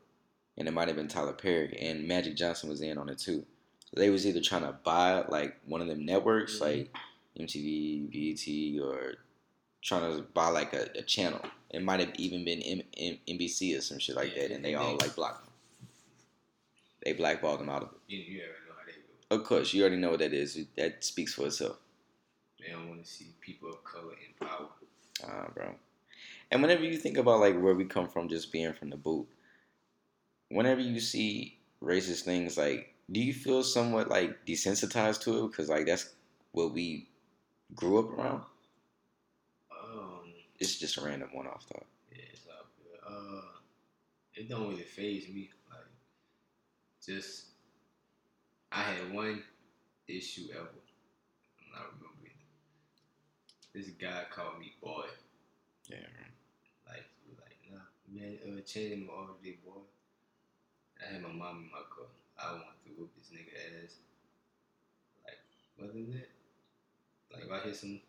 and 0.57 0.69
it 0.69 0.73
might 0.73 0.89
have 0.89 0.97
been 0.97 1.09
Tyler 1.09 1.33
Perry 1.33 1.77
and 1.81 2.07
Magic 2.07 2.37
Johnson 2.37 2.69
was 2.69 2.81
in 2.83 2.99
on 2.99 3.09
it 3.09 3.19
too. 3.19 3.45
So 3.93 4.01
they 4.01 4.11
was 4.11 4.27
either 4.27 4.41
trying 4.41 4.63
to 4.63 4.73
buy 4.85 5.25
like 5.29 5.57
one 5.67 5.81
of 5.81 5.89
them 5.89 6.05
networks 6.05 6.59
Mhm. 6.59 6.61
like 6.61 6.97
MTV, 7.39 8.09
BET, 8.11 8.81
or 8.85 9.15
trying 9.83 10.17
to 10.17 10.23
buy 10.23 10.49
like 10.49 10.75
a, 10.75 10.89
a 10.97 11.03
channel. 11.03 11.41
It 11.71 11.83
might 11.83 12.01
have 12.01 12.13
even 12.17 12.45
been 12.45 12.63
M- 12.63 12.83
M- 12.99 13.19
NBC 13.27 13.77
or 13.77 13.81
some 13.81 13.99
shit 13.99 14.15
like 14.17 14.37
Yeah, 14.37 14.43
that, 14.49 14.55
and 14.55 14.65
they 14.65 14.75
all 14.75 14.97
like 14.97 15.15
blocked 15.17 15.45
them. 15.45 15.55
They 17.05 17.15
blackballed 17.15 17.61
them 17.61 17.71
out 17.71 17.83
of 17.83 17.89
it. 17.93 17.99
You, 18.09 18.19
you 18.19 18.41
already 18.41 18.53
know 18.69 18.75
how 18.79 18.87
they 18.87 18.93
go. 19.37 19.41
Of 19.41 19.45
course, 19.49 19.73
you 19.73 19.81
already 19.83 19.97
know 19.97 20.11
what 20.11 20.19
that 20.19 20.35
is. 20.35 20.59
That 20.77 21.03
speaks 21.03 21.35
for 21.35 21.47
itself. 21.47 21.79
They 22.61 22.73
don't 22.73 22.89
want 22.89 23.05
to 23.05 23.11
see 23.11 23.35
people 23.41 23.71
of 23.71 23.83
color 23.85 24.13
in 24.15 24.47
power. 24.47 24.69
Ah, 25.25 25.49
bro. 25.55 25.75
And 26.51 26.63
whenever 26.63 26.85
you 26.85 26.97
think 26.99 27.17
about 27.17 27.41
like 27.41 27.61
where 27.61 27.75
we 27.75 27.85
come 27.85 28.09
from, 28.09 28.29
just 28.29 28.53
being 28.53 28.73
from 28.73 28.91
the 28.91 28.97
boot, 28.97 29.27
whenever 30.51 30.81
you 30.81 31.01
see 31.01 31.59
racist 31.83 32.23
things, 32.23 32.59
like, 32.59 32.95
do 33.11 33.21
you 33.21 33.33
feel 33.33 33.63
somewhat 33.63 34.09
like 34.09 34.45
desensitized 34.47 35.23
to 35.23 35.45
it? 35.45 35.51
Because 35.51 35.69
like 35.69 35.87
that's 35.87 36.11
what 36.53 36.73
we 36.73 37.09
grew 37.75 37.99
up 37.99 38.11
around. 38.19 38.43
Um, 39.71 40.33
It's 40.59 40.77
just 40.79 40.97
a 40.99 41.03
random 41.05 41.31
one-off 41.33 41.65
thought. 41.65 41.87
yeah, 42.13 42.23
it's 42.33 42.47
up 42.49 42.69
there. 42.79 43.01
Uh, 43.13 43.43
it 44.35 44.49
don't 44.49 44.69
really 44.69 44.83
phase 44.83 45.29
me. 45.29 45.51
Like, 45.71 45.81
just 47.05 47.47
I 48.73 48.83
had 48.83 49.13
one 49.13 49.43
issue 50.09 50.49
ever. 50.53 50.69
I 51.75 51.81
remember. 51.81 52.10
This 53.75 53.89
guy 53.91 54.25
called 54.31 54.59
me 54.59 54.73
boy. 54.83 55.07
Yeah. 55.89 55.97
Like, 56.87 57.05
he 57.25 57.31
was 57.31 57.39
like, 57.41 57.57
nah, 57.71 57.87
man, 58.09 58.39
uh, 58.47 58.61
change 58.63 58.93
him 58.93 59.09
all 59.11 59.29
day, 59.43 59.59
boy. 59.65 59.81
I 61.01 61.13
had 61.15 61.23
my 61.23 61.29
mom 61.29 61.65
in 61.65 61.71
my 61.71 61.85
car. 61.89 62.07
I 62.39 62.53
want 62.53 62.83
to 62.85 62.91
whoop 62.97 63.11
this 63.17 63.31
nigga 63.33 63.85
ass. 63.85 63.97
Like, 65.25 65.39
other 65.83 65.93
than 65.93 66.13
that, 66.13 66.31
like 67.33 67.45
if 67.45 67.53
I 67.53 67.65
hear 67.65 67.75
some 67.75 68.01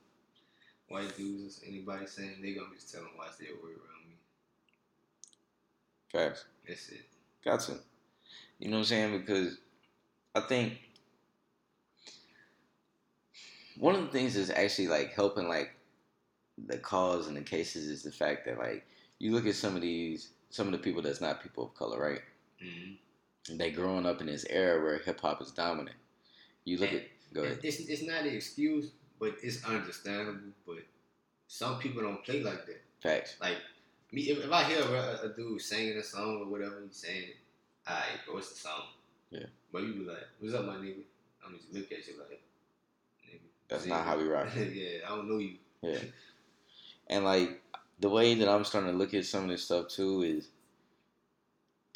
white 0.87 1.15
dudes, 1.17 1.61
anybody 1.65 2.07
saying 2.07 2.41
they 2.41 2.53
gonna 2.53 2.73
just 2.73 2.91
tell 2.91 3.01
them 3.01 3.11
watch 3.17 3.37
their 3.39 3.53
word 3.61 3.77
around 3.77 4.09
me. 4.09 4.15
Facts. 6.11 6.45
That's 6.67 6.89
it. 6.89 7.05
Gotcha. 7.43 7.77
You 8.59 8.69
know 8.69 8.77
what 8.77 8.79
I'm 8.79 8.85
saying? 8.85 9.19
Because 9.19 9.57
I 10.35 10.41
think 10.41 10.73
one 13.81 13.95
of 13.95 14.01
the 14.01 14.09
things 14.09 14.35
that's 14.35 14.51
actually 14.51 14.87
like 14.87 15.11
helping 15.11 15.47
like 15.47 15.71
the 16.67 16.77
cause 16.77 17.27
and 17.27 17.35
the 17.35 17.41
cases 17.41 17.87
is 17.87 18.03
the 18.03 18.11
fact 18.11 18.45
that 18.45 18.59
like 18.59 18.85
you 19.17 19.31
look 19.31 19.47
at 19.47 19.55
some 19.55 19.75
of 19.75 19.81
these 19.81 20.29
some 20.51 20.67
of 20.67 20.71
the 20.71 20.77
people 20.77 21.01
that's 21.01 21.19
not 21.19 21.41
people 21.41 21.65
of 21.65 21.73
color, 21.73 21.99
right? 21.99 22.21
Mm-hmm. 22.63 23.57
They 23.57 23.71
growing 23.71 24.05
up 24.05 24.21
in 24.21 24.27
this 24.27 24.45
era 24.47 24.79
where 24.83 24.99
hip 24.99 25.19
hop 25.19 25.41
is 25.41 25.49
dominant. 25.49 25.95
You 26.63 26.77
look 26.77 26.93
at 26.93 27.05
go 27.33 27.41
ahead. 27.41 27.59
It's, 27.63 27.79
it's 27.79 28.03
not 28.03 28.21
an 28.21 28.35
excuse, 28.35 28.91
but 29.19 29.33
it's 29.41 29.65
understandable. 29.65 30.53
But 30.67 30.83
some 31.47 31.79
people 31.79 32.03
don't 32.03 32.23
play 32.23 32.43
like 32.43 32.67
that. 32.67 32.81
Facts. 33.01 33.37
Like 33.41 33.57
me, 34.11 34.21
if, 34.29 34.45
if 34.45 34.51
I 34.51 34.63
hear 34.65 34.83
a, 34.83 35.25
a 35.25 35.29
dude 35.35 35.59
singing 35.59 35.97
a 35.97 36.03
song 36.03 36.41
or 36.43 36.51
whatever 36.51 36.83
he's 36.85 36.97
saying, 36.97 37.29
alright, 37.89 38.05
bro, 38.27 38.35
what's 38.35 38.51
the 38.51 38.59
song? 38.59 38.83
Yeah. 39.31 39.47
But 39.73 39.81
you 39.81 39.93
be 39.93 40.05
like, 40.05 40.27
"What's 40.39 40.53
up, 40.53 40.65
my 40.65 40.75
nigga?" 40.75 41.01
I'm 41.43 41.57
just 41.57 41.73
look 41.73 41.91
at 41.91 42.05
you 42.07 42.19
like. 42.19 42.43
That's 43.71 43.83
see 43.83 43.89
not 43.89 44.05
how 44.05 44.17
we 44.17 44.25
rock. 44.25 44.49
yeah, 44.55 44.99
I 45.07 45.15
don't 45.15 45.29
know 45.29 45.37
you. 45.37 45.55
Yeah. 45.81 45.97
And 47.07 47.25
like 47.25 47.61
the 47.99 48.09
way 48.09 48.35
that 48.35 48.47
I'm 48.47 48.65
starting 48.65 48.91
to 48.91 48.97
look 48.97 49.13
at 49.13 49.25
some 49.25 49.45
of 49.45 49.49
this 49.49 49.63
stuff 49.63 49.87
too 49.87 50.21
is 50.21 50.49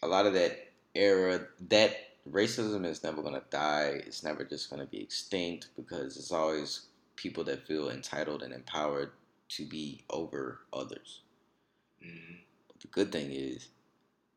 a 0.01 0.07
lot 0.07 0.25
of 0.25 0.33
that 0.33 0.71
era 0.95 1.47
that 1.69 1.95
racism 2.29 2.85
is 2.85 3.03
never 3.03 3.21
gonna 3.21 3.43
die. 3.49 4.01
It's 4.07 4.23
never 4.23 4.45
just 4.45 4.69
gonna 4.69 4.85
be 4.85 5.01
extinct 5.01 5.67
because 5.75 6.17
it's 6.17 6.31
always 6.31 6.87
people 7.17 7.43
that 7.43 7.67
feel 7.67 7.89
entitled 7.89 8.41
and 8.41 8.53
empowered 8.53 9.11
to 9.49 9.65
be 9.65 10.01
over 10.09 10.61
others. 10.73 11.21
Mm-hmm. 12.03 12.35
But 12.67 12.79
the 12.79 12.87
good 12.87 13.11
thing 13.11 13.31
is 13.31 13.67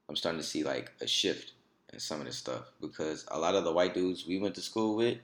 I'm 0.08 0.16
starting 0.16 0.40
to 0.40 0.46
see 0.46 0.64
like 0.64 0.92
a 1.00 1.06
shift 1.06 1.52
in 1.92 2.00
some 2.00 2.20
of 2.20 2.26
this 2.26 2.36
stuff 2.36 2.72
because 2.80 3.26
a 3.30 3.38
lot 3.38 3.54
of 3.54 3.64
the 3.64 3.72
white 3.72 3.94
dudes 3.94 4.26
we 4.26 4.38
went 4.38 4.54
to 4.56 4.60
school 4.60 4.96
with, 4.96 5.18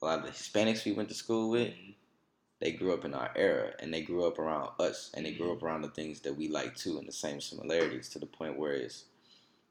a 0.00 0.06
lot 0.06 0.18
of 0.20 0.24
the 0.24 0.30
Hispanics 0.30 0.84
we 0.84 0.92
went 0.92 1.08
to 1.08 1.14
school 1.14 1.50
with, 1.50 1.72
they 2.60 2.72
grew 2.72 2.92
up 2.92 3.04
in 3.04 3.14
our 3.14 3.30
era 3.36 3.72
and 3.80 3.92
they 3.92 4.02
grew 4.02 4.26
up 4.26 4.38
around 4.38 4.70
us 4.78 5.10
and 5.14 5.24
they 5.24 5.32
grew 5.32 5.52
up 5.52 5.62
around 5.62 5.82
the 5.82 5.88
things 5.88 6.20
that 6.20 6.36
we 6.36 6.48
like 6.48 6.76
too 6.76 6.98
and 6.98 7.08
the 7.08 7.12
same 7.12 7.40
similarities 7.40 8.08
to 8.10 8.18
the 8.18 8.26
point 8.26 8.58
where 8.58 8.72
it's 8.72 9.04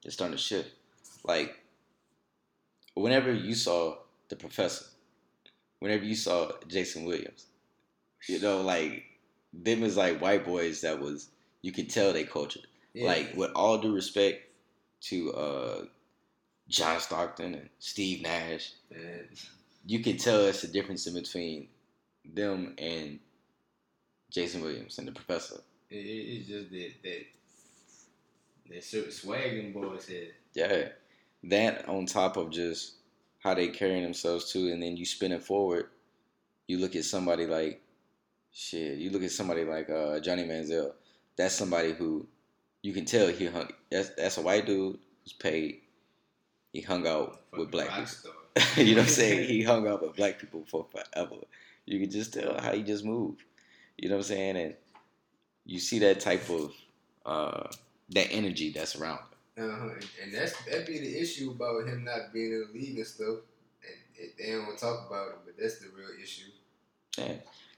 it's 0.03 0.15
starting 0.15 0.36
to 0.36 0.41
shift. 0.41 0.71
Like 1.23 1.59
whenever 2.95 3.32
you 3.32 3.53
saw 3.53 3.97
the 4.30 4.36
professor, 4.36 4.86
whenever 5.80 6.03
you 6.03 6.15
saw 6.15 6.51
Jason 6.67 7.05
Williams, 7.05 7.45
you 8.27 8.39
know, 8.39 8.61
like 8.61 9.03
them 9.53 9.84
is 9.84 9.97
like 9.97 10.21
white 10.21 10.45
boys 10.45 10.82
that 10.82 10.99
was 10.99 11.30
you 11.61 11.71
could 11.71 11.89
tell 11.89 12.11
they 12.11 12.23
cultured. 12.23 12.67
Yeah. 12.93 13.07
Like 13.07 13.34
with 13.36 13.51
all 13.55 13.77
due 13.77 13.93
respect 13.93 14.49
to 15.01 15.32
uh 15.34 15.86
John 16.67 16.99
Stockton 16.99 17.55
and 17.55 17.69
Steve 17.80 18.21
Nash, 18.21 18.73
Man, 18.91 19.27
you 19.86 19.99
can 19.99 20.17
tell 20.17 20.45
it's 20.45 20.61
the 20.61 20.67
difference 20.67 21.07
in 21.07 21.13
between 21.13 21.67
them 22.25 22.75
and 22.77 23.19
Jason 24.32 24.61
Williams 24.61 24.97
and 24.97 25.07
the 25.07 25.11
professor. 25.11 25.61
it, 25.89 25.95
it, 25.95 25.99
it's 25.99 26.47
just 26.47 26.69
that 26.69 26.91
that 27.03 27.25
that 28.69 28.84
certain 28.84 29.11
swag 29.11 29.55
them 29.57 29.73
boys 29.73 30.07
had. 30.07 30.30
Yeah. 30.53 30.89
That 31.43 31.88
on 31.88 32.05
top 32.05 32.38
of 32.38 32.51
just 32.51 32.95
how 33.39 33.53
they 33.53 33.69
carrying 33.69 34.03
themselves 34.03 34.51
too, 34.51 34.71
and 34.71 34.84
then 34.84 34.97
you 34.97 35.05
spin 35.05 35.32
it 35.32 35.43
forward, 35.43 35.89
you 36.67 36.77
look 36.77 36.95
at 36.95 37.05
somebody 37.05 37.45
like 37.45 37.82
shit, 38.51 38.97
you 38.97 39.09
look 39.09 39.23
at 39.23 39.32
somebody 39.32 39.63
like 39.63 39.89
uh, 39.89 40.19
Johnny 40.19 40.43
Manziel. 40.43 40.93
That's 41.38 41.55
somebody 41.55 41.93
who 41.93 42.27
you 42.82 42.93
can 42.93 43.05
tell 43.05 43.27
he 43.27 43.47
hung 43.47 43.69
that's 43.89 44.09
that's 44.09 44.38
a 44.38 44.41
white 44.41 44.65
dude 44.65 44.99
who's 45.23 45.34
paid. 45.34 45.82
He 46.73 46.82
hung 46.82 47.07
out 47.07 47.41
with 47.57 47.71
black 47.71 47.89
people. 47.89 48.38
you 48.77 48.95
know 48.95 49.01
what 49.01 49.07
I'm 49.07 49.07
saying? 49.07 49.47
He 49.49 49.63
hung 49.63 49.87
out 49.87 50.01
with 50.01 50.15
black 50.15 50.39
people 50.39 50.63
for 50.67 50.85
forever. 50.91 51.35
You 51.85 51.99
can 51.99 52.09
just 52.09 52.33
tell 52.33 52.59
how 52.59 52.73
he 52.73 52.83
just 52.83 53.05
moved. 53.05 53.43
You 53.97 54.09
know 54.09 54.15
what 54.15 54.25
I'm 54.25 54.35
saying? 54.35 54.57
And 54.57 54.75
you 55.65 55.79
see 55.79 55.99
that 55.99 56.19
type 56.19 56.49
of 56.49 56.73
uh, 57.25 57.67
that 58.11 58.31
energy 58.31 58.71
that's 58.71 58.95
around 58.95 59.19
him. 59.55 59.71
Uh-huh. 59.71 59.89
And, 60.23 60.33
that's 60.33 60.53
that 60.65 60.87
be 60.87 60.99
the 60.99 61.19
issue 61.19 61.51
about 61.51 61.87
him 61.87 62.03
not 62.05 62.33
being 62.33 62.51
in 62.51 62.67
the 62.71 62.79
league 62.79 62.97
and 62.97 63.07
stuff. 63.07 63.39
And, 63.83 63.97
and 64.19 64.29
they 64.37 64.51
don't 64.51 64.65
want 64.65 64.77
to 64.77 64.85
talk 64.85 65.07
about 65.07 65.29
it, 65.29 65.35
but 65.45 65.55
that's 65.59 65.79
the 65.79 65.87
real 65.95 66.09
issue. 66.21 66.49
Yeah. 67.17 67.33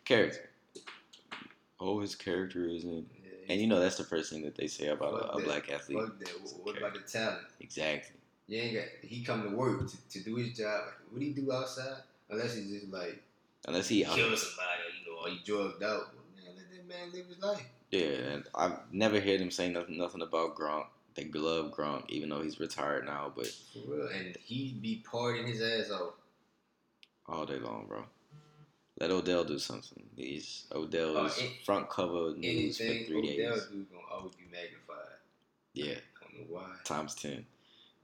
Character. 0.06 0.50
Oh, 1.80 2.00
his 2.00 2.16
character 2.16 2.68
isn't. 2.68 3.08
Yeah, 3.24 3.32
And 3.50 3.60
you 3.60 3.68
know 3.68 3.80
that's 3.80 3.98
the 3.98 4.04
first 4.04 4.32
thing 4.32 4.44
that 4.44 4.56
they 4.56 4.68
say 4.68 4.88
about 4.88 5.14
a, 5.14 5.38
a 5.38 5.42
black 5.42 5.72
athlete. 5.72 5.98
What, 5.98 6.12
what 6.64 6.78
about 6.78 6.94
the 6.94 7.00
talent? 7.00 7.42
Exactly. 7.60 8.21
You 8.52 8.60
ain't 8.62 8.74
got. 8.76 8.84
He 9.02 9.24
come 9.24 9.44
to 9.50 9.56
work 9.56 9.90
to, 9.90 10.10
to 10.10 10.20
do 10.26 10.36
his 10.36 10.58
job. 10.58 10.82
Like, 10.86 10.94
what 11.12 11.22
he 11.22 11.30
do 11.30 11.50
outside? 11.54 12.02
Unless 12.30 12.56
he's 12.58 12.70
just 12.82 12.92
like 12.92 13.24
Unless 13.66 13.88
he 13.88 14.04
out. 14.04 14.14
kill 14.16 14.36
somebody, 14.36 14.82
or, 14.84 14.92
you 15.00 15.16
know, 15.16 15.22
or 15.26 15.30
he 15.30 15.40
drugged 15.46 15.82
out. 15.84 16.14
Man, 16.36 16.54
let 16.58 16.70
that 16.70 16.88
man 16.88 17.12
live 17.14 17.28
his 17.28 17.40
life. 17.42 17.66
Yeah, 17.92 18.34
and 18.34 18.44
I've 18.54 18.78
never 18.92 19.22
heard 19.22 19.40
him 19.40 19.52
say 19.52 19.70
nothing 19.70 19.98
nothing 19.98 20.22
about 20.22 20.56
Gronk. 20.58 20.88
They 21.16 21.26
love 21.34 21.72
Gronk, 21.74 22.10
even 22.10 22.28
though 22.30 22.42
he's 22.42 22.60
retired 22.60 23.06
now, 23.06 23.32
but 23.34 23.48
For 23.48 23.80
real. 23.88 24.08
And 24.08 24.36
he 24.44 24.78
be 24.82 25.02
partying 25.10 25.46
his 25.48 25.62
ass 25.62 25.90
off. 25.92 26.14
all 27.28 27.46
day 27.46 27.58
long, 27.60 27.86
bro. 27.88 28.04
Let 29.00 29.12
Odell 29.12 29.46
do 29.46 29.60
something. 29.60 30.04
He's 30.18 30.66
Odell 30.74 31.18
Oh, 31.18 31.26
is 31.26 31.38
an- 31.40 31.48
front 31.66 31.90
cover 31.90 32.34
news 32.36 32.78
for 32.78 32.84
three 32.84 33.34
Odell 33.40 33.56
days. 33.56 33.66
do 33.68 33.86
gonna 33.92 34.04
always 34.12 34.36
be 34.36 34.44
magnified. 34.52 35.20
Yeah, 35.74 35.94
I 35.94 36.24
don't 36.34 36.40
know 36.42 36.46
why. 36.56 36.68
times 36.84 37.16
ten. 37.16 37.46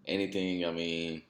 Anything, 0.07 0.65
I 0.65 0.71
mean, 0.71 1.21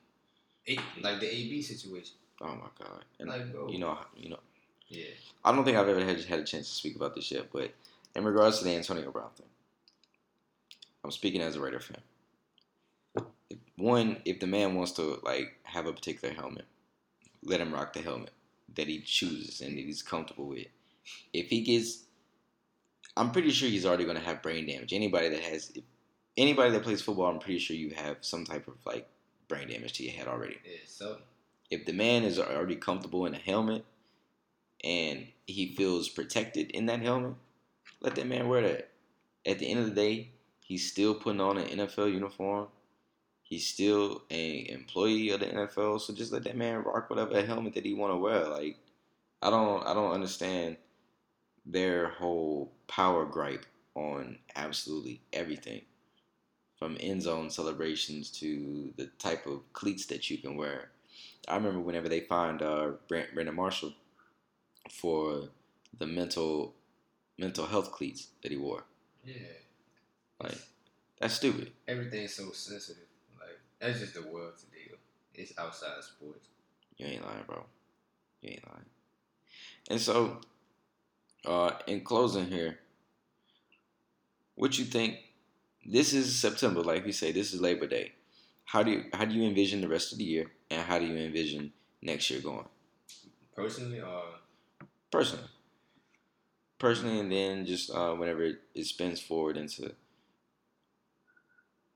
like 1.02 1.20
the 1.20 1.34
AB 1.34 1.62
situation. 1.62 2.16
oh 2.42 2.56
my 2.56 2.68
god. 2.80 3.04
And 3.20 3.30
Like, 3.30 3.52
bro. 3.52 3.70
you 3.70 3.80
know, 3.80 3.98
you 4.16 4.30
know, 4.30 4.40
Yeah. 4.88 5.06
I 5.44 5.52
don't 5.52 5.64
think 5.66 5.78
I've 5.78 5.88
ever 5.90 6.04
had, 6.04 6.24
had 6.26 6.40
a 6.40 6.44
chance 6.44 6.68
to 6.70 6.76
speak 6.76 6.96
about 6.96 7.16
this 7.16 7.32
yet, 7.32 7.48
but 7.52 7.72
in 8.16 8.24
regards 8.24 8.60
to 8.60 8.66
the 8.66 8.72
Antonio 8.76 9.12
Brown 9.12 9.30
thing, 9.36 9.48
I'm 11.04 11.12
speaking 11.12 11.42
as 11.42 11.56
a 11.56 11.62
Raider 11.62 11.80
fan. 11.80 12.02
If, 13.50 13.58
one, 13.78 14.22
if 14.26 14.40
the 14.40 14.48
man 14.48 14.76
wants 14.76 14.92
to 14.94 15.20
like 15.24 15.58
have 15.64 15.86
a 15.86 15.94
particular 15.94 16.34
helmet, 16.34 16.66
let 17.44 17.62
him 17.62 17.74
rock 17.74 17.94
the 17.94 18.02
helmet 18.02 18.32
that 18.76 18.88
he 18.88 19.00
chooses 19.00 19.62
and 19.62 19.78
that 19.78 19.86
he's 19.86 20.02
comfortable 20.04 20.48
with. 20.48 20.68
If 21.34 21.48
he 21.48 21.62
gets, 21.62 22.04
I'm 23.16 23.32
pretty 23.32 23.52
sure 23.52 23.70
he's 23.70 23.86
already 23.86 24.04
going 24.04 24.18
to 24.18 24.24
have 24.24 24.42
brain 24.42 24.68
damage. 24.68 24.92
Anybody 24.94 25.30
that 25.30 25.40
has, 25.40 25.72
anybody 26.38 26.72
that 26.72 26.84
plays 26.84 27.02
football, 27.02 27.28
I'm 27.28 27.40
pretty 27.40 27.60
sure 27.60 27.76
you 27.76 27.92
have 27.92 28.18
some 28.22 28.46
type 28.46 28.68
of 28.68 28.76
like 28.86 29.08
brain 29.48 29.70
damage 29.70 29.94
to 29.94 30.04
your 30.04 30.14
head 30.14 30.28
already 30.28 30.58
Yeah. 30.66 30.78
So 30.86 31.18
if 31.70 31.86
the 31.86 31.94
man 31.94 32.24
is 32.24 32.40
already 32.40 32.76
comfortable 32.76 33.26
in 33.26 33.34
a 33.34 33.38
helmet 33.38 33.86
and 34.84 35.28
he 35.46 35.76
feels 35.76 36.10
protected 36.10 36.72
in 36.72 36.86
that 36.86 37.02
helmet, 37.02 37.34
let 38.02 38.16
that 38.16 38.28
man 38.28 38.48
wear 38.48 38.62
that. 38.62 38.90
At 39.46 39.60
the 39.60 39.70
end 39.70 39.80
of 39.80 39.86
the 39.88 39.96
day, 39.96 40.32
he's 40.62 40.90
still 40.90 41.16
putting 41.16 41.42
on 41.42 41.58
an 41.58 41.80
NFL 41.80 42.14
uniform. 42.14 42.68
He's 43.44 43.66
still 43.66 44.24
an 44.30 44.66
employee 44.68 45.30
of 45.30 45.40
the 45.40 45.46
NFL, 45.46 46.02
so 46.02 46.14
just 46.14 46.34
let 46.34 46.44
that 46.44 46.58
man 46.58 46.84
rock 46.84 47.10
whatever 47.10 47.42
helmet 47.46 47.76
that 47.76 47.86
he 47.86 47.94
want 47.94 48.12
to 48.12 48.18
wear. 48.18 48.46
Like, 48.46 48.78
I 49.42 49.50
don't, 49.50 49.88
I 49.88 49.94
don't 49.94 50.12
understand 50.12 50.76
their 51.66 52.10
whole 52.10 52.74
power 52.88 53.26
gripe 53.26 53.66
on 53.96 54.38
absolutely 54.56 55.22
everything, 55.32 55.82
from 56.78 56.98
end 57.00 57.22
zone 57.24 57.50
celebrations 57.50 58.30
to 58.30 58.94
the 58.98 59.08
type 59.20 59.46
of 59.48 59.62
cleats 59.74 60.06
that 60.08 60.30
you 60.30 60.38
can 60.38 60.56
wear. 60.56 60.90
I 61.48 61.56
remember 61.56 61.80
whenever 61.80 62.10
they 62.10 62.20
fined 62.22 62.62
uh, 62.62 62.92
Brent, 63.08 63.34
Brandon 63.34 63.56
Marshall 63.56 63.94
for 64.92 65.50
the 65.98 66.06
mental 66.08 66.74
mental 67.38 67.66
health 67.66 67.92
cleats 67.92 68.28
that 68.42 68.52
he 68.52 68.58
wore. 68.58 68.84
yeah. 69.26 69.36
Like 70.42 70.58
that's 71.20 71.34
stupid. 71.34 71.72
everything's 71.88 72.34
so 72.34 72.52
sensitive. 72.52 73.04
Like 73.40 73.60
that's 73.80 74.00
just 74.00 74.14
the 74.14 74.22
world 74.22 74.54
today. 74.58 74.96
It's 75.34 75.54
outside 75.58 75.98
of 75.98 76.04
sports. 76.04 76.48
You 76.98 77.06
ain't 77.08 77.26
lying, 77.26 77.44
bro. 77.48 77.64
You 78.42 78.52
ain't 78.52 78.68
lying. 78.68 78.86
And 79.90 80.02
so, 80.02 80.42
uh, 81.46 81.72
in 81.86 82.02
closing 82.02 82.48
here, 82.48 82.80
what 84.56 84.78
you 84.78 84.86
think? 84.86 85.18
This 85.90 86.14
is 86.14 86.38
September, 86.38 86.82
like 86.82 87.06
we 87.06 87.14
say. 87.14 87.32
This 87.32 87.54
is 87.54 87.62
Labor 87.62 87.88
Day. 87.88 88.12
How 88.66 88.84
do 88.84 88.92
you 88.92 89.06
how 89.14 89.24
do 89.24 89.34
you 89.34 89.44
envision 89.48 89.80
the 89.80 89.88
rest 89.88 90.12
of 90.12 90.18
the 90.18 90.26
year, 90.26 90.52
and 90.70 90.82
how 90.82 91.00
do 91.00 91.06
you 91.06 91.16
envision 91.16 91.72
next 92.02 92.30
year 92.30 92.42
going? 92.42 92.68
Personally, 93.56 94.02
uh, 94.02 94.38
Personally, 95.10 95.48
personally, 96.78 97.20
and 97.20 97.32
then 97.32 97.66
just 97.66 97.90
uh, 97.90 98.14
whenever 98.14 98.44
it, 98.44 98.58
it 98.76 98.86
spins 98.86 99.22
forward 99.22 99.56
into 99.56 99.94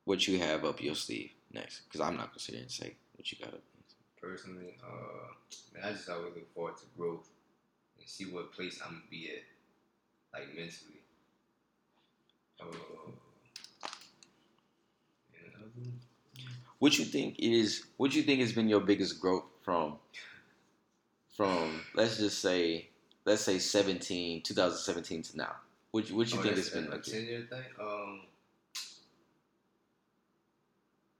what 0.05 0.25
you 0.25 0.39
have 0.39 0.63
up 0.63 0.81
your 0.81 0.95
sleeve 0.95 1.31
next. 1.51 1.81
Because 1.81 1.99
I'm 1.99 2.15
not 2.15 2.27
gonna 2.27 2.39
sit 2.39 2.55
here 2.55 2.61
and 2.61 2.71
say 2.71 2.95
what 3.17 3.29
you 3.29 3.37
got 3.39 3.53
up. 3.53 3.61
Personally, 4.21 4.77
uh, 4.81 5.33
man, 5.73 5.83
I 5.83 5.91
just 5.91 6.07
always 6.09 6.33
look 6.33 6.53
forward 6.53 6.77
to 6.77 6.85
growth 6.97 7.27
and 7.99 8.07
see 8.07 8.25
what 8.25 8.53
place 8.53 8.79
I'm 8.81 8.93
gonna 8.93 9.03
be 9.09 9.31
at, 9.31 10.39
like 10.39 10.47
mentally. 10.55 11.01
Uh, 12.61 13.11
What 16.79 16.97
you 16.97 17.05
think 17.05 17.36
is? 17.39 17.86
What 17.97 18.13
you 18.15 18.23
think 18.23 18.39
has 18.41 18.53
been 18.53 18.67
your 18.67 18.82
biggest 18.82 19.19
growth 19.21 19.45
from? 19.63 19.99
From 21.36 21.82
let's 21.95 22.17
just 22.17 22.39
say, 22.39 22.89
let's 23.25 23.41
say 23.41 23.57
17, 23.59 24.41
2017 24.43 25.23
to 25.23 25.38
now. 25.38 25.55
What 25.91 26.09
you, 26.09 26.15
what 26.15 26.32
you 26.32 26.39
Oh, 26.39 26.41
think 26.43 26.55
has 26.57 26.69
been 26.69 26.89
like? 26.89 27.03
ten 27.03 27.25
year 27.25 27.41
thing? 27.49 27.63
Um, 27.79 28.21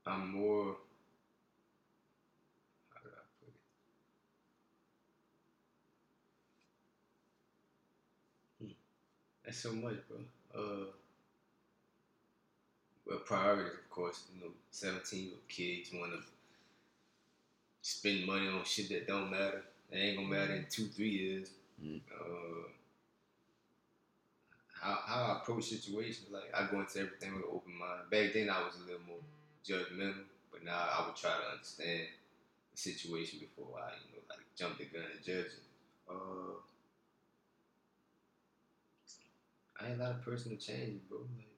I'm 0.06 0.28
more. 0.32 0.76
How 2.94 3.00
do 3.02 3.08
I 3.08 3.22
put 3.40 3.48
it? 3.48 3.54
Hmm. 8.60 8.72
That's 9.44 9.58
so 9.58 9.72
much, 9.72 9.96
bro. 10.08 10.18
Uh, 10.54 10.86
well, 13.12 13.20
priorities, 13.20 13.72
of 13.74 13.90
course. 13.90 14.24
You 14.34 14.40
know, 14.40 14.52
17 14.70 15.30
with 15.30 15.48
kids 15.48 15.90
want 15.92 16.12
to 16.12 16.20
spend 17.82 18.26
money 18.26 18.48
on 18.48 18.64
shit 18.64 18.88
that 18.88 19.06
don't 19.06 19.30
matter. 19.30 19.62
That 19.90 19.98
ain't 19.98 20.16
gonna 20.16 20.28
matter 20.28 20.54
in 20.54 20.66
two, 20.70 20.86
three 20.86 21.10
years. 21.10 21.50
Mm. 21.82 22.00
Uh, 22.10 22.68
how, 24.80 24.98
how 25.06 25.22
I 25.22 25.36
approach 25.38 25.64
situations, 25.64 26.28
like 26.30 26.52
I 26.54 26.66
go 26.70 26.80
into 26.80 27.00
everything 27.00 27.34
with 27.34 27.44
an 27.44 27.50
open 27.52 27.78
mind. 27.78 28.10
Back 28.10 28.32
then, 28.32 28.50
I 28.50 28.64
was 28.64 28.74
a 28.76 28.86
little 28.86 29.06
more 29.06 29.22
judgmental, 29.64 30.24
but 30.50 30.64
now 30.64 30.72
I 30.74 31.06
would 31.06 31.16
try 31.16 31.30
to 31.30 31.52
understand 31.52 32.08
the 32.72 32.80
situation 32.80 33.38
before 33.40 33.78
I, 33.78 33.92
you 34.08 34.16
know, 34.16 34.22
like 34.30 34.40
jump 34.56 34.78
the 34.78 34.86
gun 34.86 35.04
and 35.14 35.22
judge 35.24 35.52
it. 35.52 35.62
Uh, 36.10 36.58
I 39.80 39.90
ain't 39.90 40.00
a 40.00 40.02
lot 40.02 40.12
of 40.12 40.24
personal 40.24 40.58
change, 40.58 41.00
bro. 41.08 41.18
Like, 41.18 41.51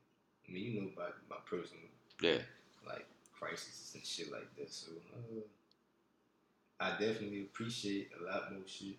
I 0.49 0.53
mean, 0.53 0.65
you 0.65 0.81
know 0.81 0.89
about 0.97 1.15
my 1.29 1.37
personal 1.49 1.83
Yeah. 2.21 2.39
like 2.87 3.07
crises 3.39 3.93
and 3.95 4.05
shit 4.05 4.31
like 4.31 4.55
that. 4.57 4.73
So 4.73 4.93
uh, 5.15 5.41
I 6.81 6.91
definitely 6.91 7.43
appreciate 7.43 8.11
a 8.21 8.25
lot 8.25 8.53
more 8.53 8.63
shit. 8.67 8.97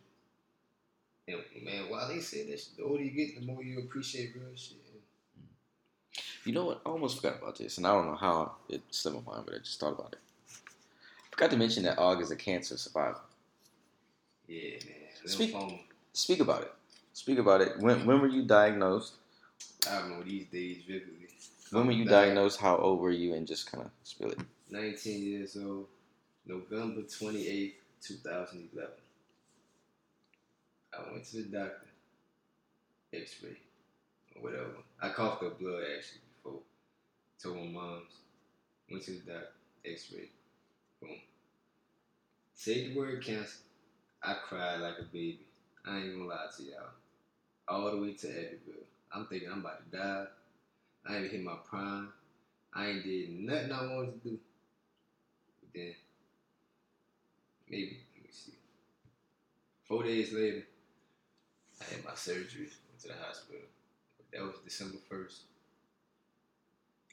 And 1.28 1.38
man, 1.64 1.90
while 1.90 2.08
they 2.08 2.20
say 2.20 2.46
that 2.50 2.60
shit, 2.60 2.78
the 2.78 2.84
older 2.84 3.04
you 3.04 3.12
get, 3.12 3.40
the 3.40 3.46
more 3.46 3.64
you 3.64 3.80
appreciate 3.80 4.36
real 4.36 4.56
shit. 4.56 4.78
You 6.46 6.54
know 6.54 6.66
what? 6.66 6.82
I 6.86 6.90
almost 6.90 7.18
forgot 7.18 7.40
about 7.42 7.58
this, 7.58 7.78
and 7.78 7.88
I 7.88 7.92
don't 7.94 8.06
know 8.06 8.16
how 8.16 8.54
it 8.70 8.82
slipped 8.92 9.26
my 9.26 9.34
mind, 9.34 9.46
but 9.48 9.56
I 9.56 9.58
just 9.58 9.80
thought 9.80 9.94
about 9.94 10.14
it. 10.14 10.20
I 10.52 11.32
forgot 11.32 11.50
to 11.52 11.58
mention 11.58 11.84
that 11.84 11.98
Aug 11.98 12.22
is 12.22 12.30
a 12.30 12.36
cancer 12.36 12.78
survivor. 12.78 13.20
Yeah, 14.48 14.74
man. 14.86 15.28
Speak-. 15.28 15.56
Speak 16.14 16.40
about 16.40 16.62
it. 16.62 16.72
Speak 17.14 17.40
about 17.40 17.62
it. 17.62 17.80
When 17.80 18.06
when 18.06 18.22
were 18.22 18.28
you 18.28 18.44
diagnosed? 18.44 19.14
I 19.90 20.00
don't 20.00 20.10
know 20.12 20.24
these 20.24 20.46
days 20.46 20.84
vividly. 20.88 21.25
When 21.72 21.88
were 21.88 21.94
you 21.94 22.06
Died 22.06 22.26
diagnosed? 22.26 22.60
How 22.60 22.78
old 22.78 23.00
were 23.00 23.12
you? 23.12 23.34
And 23.34 23.48
just 23.48 23.72
kind 23.72 23.86
of 23.86 23.92
spill 24.04 24.32
it. 24.32 24.40
19 24.70 25.24
years 25.24 25.58
old, 25.58 25.88
November 26.46 27.02
28th, 27.02 27.74
2011. 28.02 28.92
I 30.94 31.12
went 31.12 31.26
to 31.26 31.38
the 31.38 31.44
doctor, 31.44 31.88
x 33.14 33.38
ray, 33.44 33.58
or 34.36 34.44
whatever. 34.44 34.72
I 35.02 35.10
coughed 35.10 35.44
up 35.44 35.60
blood 35.60 35.84
actually 35.98 36.22
before. 36.36 36.60
Told 37.42 37.58
my 37.58 37.80
moms, 37.80 38.12
went 38.90 39.04
to 39.06 39.12
the 39.12 39.32
doctor, 39.32 39.48
x 39.86 40.12
ray, 40.14 40.30
boom. 41.02 41.18
Say 42.54 42.88
the 42.90 42.96
word 42.98 43.24
cancer. 43.24 43.58
I 44.24 44.36
cried 44.48 44.80
like 44.80 45.00
a 45.00 45.04
baby. 45.04 45.42
I 45.86 45.98
ain't 45.98 46.14
gonna 46.14 46.30
lie 46.30 46.48
to 46.58 46.64
y'all. 46.64 46.90
All 47.68 47.92
the 47.92 47.98
way 47.98 48.14
to 48.14 48.28
Abbeville. 48.28 48.86
I'm 49.12 49.26
thinking 49.28 49.50
I'm 49.52 49.60
about 49.60 49.92
to 49.92 49.98
die. 49.98 50.26
I 51.08 51.18
ain't 51.18 51.32
hit 51.32 51.44
my 51.44 51.56
prime. 51.70 52.10
I 52.74 52.88
ain't 52.88 53.04
did 53.04 53.40
nothing 53.40 53.72
I 53.72 53.94
wanted 53.94 54.22
to 54.24 54.30
do. 54.30 54.40
But 55.62 55.70
then, 55.74 55.94
maybe, 57.70 58.00
let 58.16 58.24
me 58.24 58.30
see. 58.32 58.54
Four 59.88 60.04
days 60.04 60.34
later, 60.34 60.64
I 61.80 61.94
had 61.94 62.04
my 62.04 62.16
surgery, 62.16 62.70
went 62.90 63.00
to 63.02 63.08
the 63.10 63.14
hospital. 63.26 63.62
That 64.34 64.42
was 64.42 64.56
December 64.64 64.98
1st. 65.12 65.40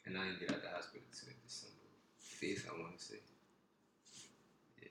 And 0.06 0.18
I 0.18 0.24
didn't 0.24 0.40
get 0.40 0.50
out 0.50 0.56
of 0.56 0.62
the 0.62 0.68
hospital 0.70 1.02
until 1.12 1.34
December 1.46 1.74
5th, 2.20 2.68
I 2.68 2.80
want 2.80 2.98
to 2.98 3.04
say. 3.04 3.18
Yeah. 4.82 4.88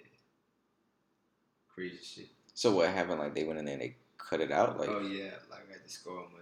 Crazy 1.74 2.00
shit. 2.02 2.28
So 2.54 2.76
what 2.76 2.90
happened? 2.90 3.20
Like 3.20 3.36
they 3.36 3.44
went 3.44 3.60
in 3.60 3.66
there 3.66 3.74
and 3.74 3.82
they 3.82 3.96
cut 4.18 4.40
it 4.40 4.52
out. 4.52 4.80
Like 4.80 4.90
oh, 4.90 5.02
yeah, 5.02 5.32
like 5.50 5.68
I 5.68 5.74
got 5.74 5.84
the 5.84 5.90
scar 5.90 6.14
on 6.14 6.26
my. 6.32 6.40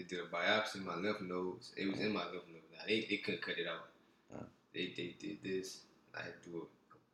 They 0.00 0.16
did 0.16 0.24
a 0.24 0.34
biopsy 0.34 0.76
in 0.76 0.86
my 0.86 0.96
lymph 0.96 1.20
nodes. 1.20 1.72
It 1.76 1.90
was 1.90 2.00
in 2.00 2.14
my 2.14 2.24
lymph 2.24 2.48
node. 2.50 2.62
Now, 2.72 2.84
they, 2.86 3.06
they 3.10 3.18
couldn't 3.18 3.42
cut 3.42 3.58
it 3.58 3.66
out. 3.66 3.90
Uh. 4.34 4.44
They, 4.72 4.94
they 4.96 5.14
did 5.20 5.42
this. 5.44 5.82
I 6.16 6.22
had 6.22 6.42
to 6.42 6.48
do 6.48 6.66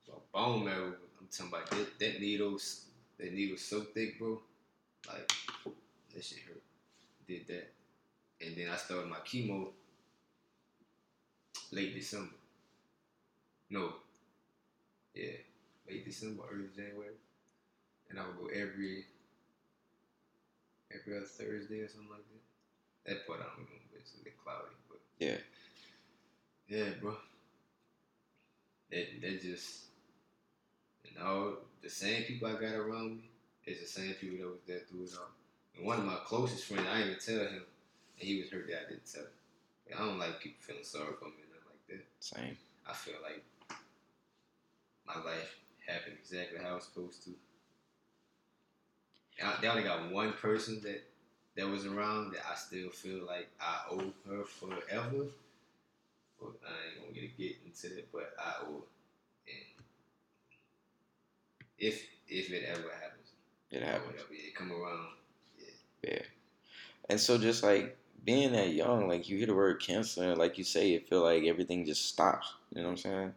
a, 0.09 0.13
a 0.13 0.21
bone 0.33 0.65
marrow. 0.65 0.93
I'm 1.21 1.27
talking 1.33 1.53
about 1.53 1.69
that, 1.71 1.99
that 1.99 2.21
needle's 2.21 2.85
that 3.19 3.33
needle 3.33 3.57
so 3.57 3.81
thick, 3.81 4.21
bro. 4.21 4.41
Like 5.09 5.33
that 6.15 6.25
shit 6.25 6.39
hurt. 6.47 6.63
Did 7.27 7.49
that, 7.49 7.73
and 8.41 8.57
then 8.57 8.69
I 8.73 8.77
started 8.77 9.09
my 9.09 9.17
chemo 9.17 9.71
late 11.73 11.93
December. 11.93 12.37
No, 13.69 13.95
yeah, 15.13 15.33
late 15.91 16.05
December, 16.05 16.45
early 16.53 16.69
January, 16.77 17.15
and 18.11 18.21
I 18.21 18.27
would 18.27 18.39
go 18.39 18.47
every 18.47 19.07
every 20.95 21.17
other 21.17 21.27
Thursday 21.27 21.81
or 21.81 21.89
something 21.89 22.11
like 22.11 22.21
that. 22.29 22.46
That 23.07 23.27
part 23.27 23.41
I 23.41 23.45
don't 23.45 23.53
remember. 23.67 23.97
It's 23.99 24.13
a 24.21 24.25
bit 24.25 24.35
cloudy, 24.43 24.75
but 24.89 24.99
yeah, 25.19 25.39
yeah, 26.69 26.91
bro. 27.01 27.17
That 28.91 29.21
that 29.21 29.43
just 29.43 29.85
and 31.09 31.25
all 31.27 31.55
the 31.83 31.91
same 31.91 32.25
people 32.25 32.49
I 32.49 32.53
got 32.53 32.75
around 32.75 33.17
me 33.19 33.31
is 33.65 33.81
the 33.81 33.87
same 33.87 34.15
people 34.15 34.39
that 34.39 34.51
was 34.51 34.61
there 34.67 34.81
through 34.89 35.05
it 35.05 35.13
all. 35.19 35.31
And 35.77 35.87
one 35.87 35.99
of 35.99 36.05
my 36.05 36.19
closest 36.25 36.65
friends, 36.65 36.87
I 36.91 36.99
didn't 36.99 37.09
even 37.09 37.21
tell 37.21 37.53
him, 37.55 37.63
and 38.19 38.29
he 38.29 38.41
was 38.41 38.51
hurt 38.51 38.67
that 38.69 38.87
I 38.87 38.91
didn't 38.91 39.07
tell. 39.13 39.23
him. 39.23 39.31
I 39.95 39.99
don't 40.05 40.19
like 40.19 40.41
people 40.41 40.59
feeling 40.61 40.85
sorry 40.85 41.15
for 41.19 41.27
me 41.27 41.43
and 41.43 41.51
nothing 41.53 41.71
like 41.71 41.87
that. 41.89 42.07
same. 42.21 42.57
I 42.89 42.93
feel 42.93 43.15
like 43.23 43.45
my 45.07 45.15
life 45.23 45.59
happened 45.87 46.17
exactly 46.21 46.59
how 46.63 46.77
it's 46.77 46.87
supposed 46.87 47.23
to. 47.25 47.31
I, 49.45 49.55
they 49.61 49.69
only 49.69 49.83
got 49.85 50.11
one 50.11 50.33
person 50.33 50.81
that 50.83 51.05
that 51.57 51.67
was 51.67 51.87
around 51.87 52.33
that 52.33 52.43
I 52.51 52.55
still 52.55 52.91
feel 52.91 53.25
like 53.27 53.49
I 53.61 53.83
owe 53.91 54.13
her 54.29 54.45
forever. 54.45 55.27
But 56.39 56.53
I 56.69 56.75
ain't 56.89 57.01
gonna 57.01 57.15
get 57.15 57.37
get 57.39 57.57
into 57.65 57.95
that, 57.97 58.13
but 58.13 58.35
I 58.39 58.65
owe. 58.65 58.85
And 59.47 59.85
if 61.79 62.07
if 62.29 62.51
it 62.51 62.65
ever 62.65 62.91
happens, 63.01 63.31
It 63.71 63.83
whatever, 63.83 64.33
it 64.33 64.55
come 64.55 64.73
around. 64.73 65.09
Yeah. 65.59 66.11
yeah. 66.13 66.23
And 67.09 67.21
so 67.21 67.39
just 67.39 67.63
like 67.63 67.97
being 68.25 68.53
that 68.53 68.71
young, 68.71 69.09
like 69.09 69.29
you 69.29 69.39
hear 69.39 69.47
the 69.47 69.55
word 69.55 69.81
cancer, 69.81 70.35
like 70.35 70.59
you 70.59 70.65
say, 70.65 70.93
it 70.93 71.09
feel 71.09 71.23
like 71.23 71.45
everything 71.45 71.87
just 71.87 72.07
stops. 72.07 72.55
You 72.75 72.83
know 72.83 72.89
what 72.89 72.93
I'm 72.93 72.97
saying? 72.99 73.33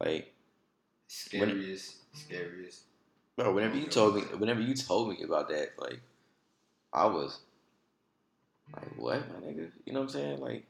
Like, 0.00 0.32
scariest, 1.08 1.96
scariest. 2.16 2.82
bro, 3.36 3.52
whenever 3.52 3.76
you 3.76 3.86
told 3.86 4.14
me, 4.16 4.22
whenever 4.38 4.60
you 4.60 4.74
told 4.74 5.10
me 5.10 5.22
about 5.24 5.48
that, 5.48 5.70
like, 5.78 6.00
I 6.92 7.06
was 7.06 7.40
like, 8.74 8.96
what, 8.96 9.28
my 9.28 9.46
nigga? 9.46 9.70
You 9.84 9.92
know 9.92 10.00
what 10.00 10.06
I'm 10.06 10.08
saying? 10.10 10.40
Like, 10.40 10.64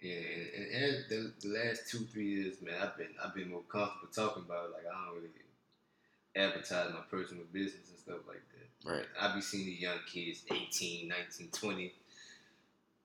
Yeah, 0.00 0.14
and, 0.14 0.48
and, 0.54 0.84
and 0.84 1.04
the, 1.08 1.32
the 1.40 1.54
last 1.54 1.90
two 1.90 2.00
three 2.06 2.28
years, 2.28 2.62
man, 2.62 2.74
I've 2.80 2.96
been 2.96 3.14
I've 3.24 3.34
been 3.34 3.50
more 3.50 3.62
comfortable 3.62 4.12
talking 4.14 4.44
about 4.44 4.66
it. 4.66 4.72
Like 4.72 4.84
I 4.86 5.06
don't 5.06 5.14
really 5.16 5.30
advertise 6.36 6.92
my 6.92 7.00
personal 7.10 7.44
business 7.52 7.88
and 7.90 7.98
stuff 7.98 8.20
like 8.28 8.42
that. 8.52 8.90
right? 8.90 9.06
I 9.20 9.34
be 9.34 9.40
seeing 9.40 9.66
these 9.66 9.80
young 9.80 9.98
kids, 10.06 10.44
18, 10.50 11.08
19, 11.08 11.48
20, 11.50 11.92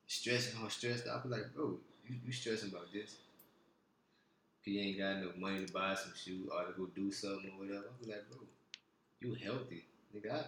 stressing 0.08 0.62
all 0.62 0.70
stressed 0.70 1.08
out. 1.08 1.22
I 1.22 1.24
be 1.24 1.30
like, 1.30 1.54
bro, 1.56 1.78
you, 2.08 2.16
you 2.26 2.32
stressing 2.32 2.70
about 2.70 2.92
this? 2.94 3.16
P 4.64 4.80
ain't 4.80 4.98
got 4.98 5.18
enough 5.18 5.36
money 5.38 5.66
to 5.66 5.74
buy 5.74 5.94
some 5.96 6.14
shoes 6.16 6.48
or 6.52 6.64
to 6.66 6.72
go 6.78 6.86
do 6.96 7.12
something 7.12 7.52
or 7.54 7.66
whatever. 7.66 7.86
I 7.90 8.06
be 8.06 8.12
like, 8.12 8.30
bro, 8.30 8.40
you 9.20 9.34
healthy, 9.34 9.84
nigga. 10.16 10.34
I, 10.34 10.44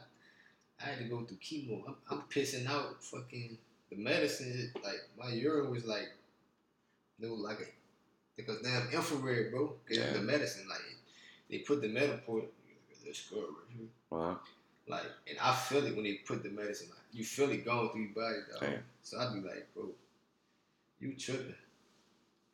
I 0.82 0.86
had 0.90 0.98
to 1.00 1.04
go 1.06 1.24
through 1.24 1.38
chemo. 1.38 1.84
I'm, 1.88 1.96
I'm 2.10 2.22
pissing 2.30 2.68
out 2.68 3.04
fucking 3.04 3.58
the 3.90 3.96
medicine. 3.98 4.72
Like 4.84 5.02
my 5.18 5.30
urine 5.34 5.72
was 5.72 5.86
like, 5.86 6.10
no, 7.20 7.34
like 7.34 7.60
a, 7.60 8.42
like 8.42 8.50
a 8.60 8.64
damn 8.64 8.90
infrared, 8.90 9.52
bro. 9.52 9.68
'Cause 9.88 9.98
Yeah. 9.98 10.14
the 10.14 10.22
medicine, 10.22 10.68
like 10.68 10.82
they 11.50 11.60
put 11.60 11.82
the 11.82 11.88
metal 11.88 12.18
port. 12.26 12.46
Let's 13.06 13.30
go 13.30 13.38
right 13.42 13.78
here. 13.78 13.88
Well, 14.10 14.42
Like, 14.88 15.04
and 15.28 15.38
I 15.40 15.56
feel 15.56 15.86
it 15.86 15.96
when 15.96 16.04
they 16.06 16.16
put 16.16 16.44
the 16.44 16.50
medicine. 16.50 16.90
Like, 16.90 17.00
you 17.14 17.24
feel 17.24 17.50
it 17.52 17.64
going 17.64 17.90
through 17.90 18.02
your 18.02 18.14
body, 18.14 18.38
dog. 18.52 18.62
Right. 18.62 18.80
So 19.04 19.20
I'd 19.20 19.34
be 19.34 19.48
like, 19.48 19.68
bro, 19.74 19.90
you 21.00 21.14
tripping. 21.14 21.56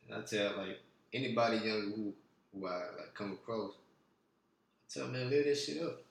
And 0.08 0.22
I 0.22 0.24
tell 0.26 0.56
like 0.58 0.78
anybody 1.12 1.56
young 1.58 1.92
who 1.94 2.12
who 2.54 2.66
I 2.66 2.76
like 2.98 3.14
come 3.14 3.32
across, 3.32 3.72
I 3.74 4.92
tell 4.98 5.08
man, 5.08 5.30
live 5.30 5.46
that 5.46 5.56
shit 5.56 5.82
up. 5.82 6.01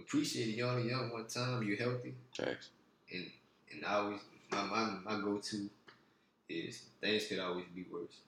Appreciate 0.00 0.48
it. 0.48 0.56
You 0.56 0.66
only 0.66 0.88
young 0.88 1.10
one 1.10 1.26
time. 1.26 1.62
You're 1.62 1.76
healthy. 1.76 2.14
Facts. 2.36 2.70
And 3.12 3.26
and 3.72 3.84
I 3.84 3.94
always 3.94 4.20
my 4.50 4.62
my, 4.64 4.98
my 5.04 5.20
go 5.20 5.38
to 5.38 5.70
is 6.48 6.82
things 7.00 7.26
could 7.26 7.38
always 7.38 7.66
be 7.74 7.84
worse. 7.92 8.20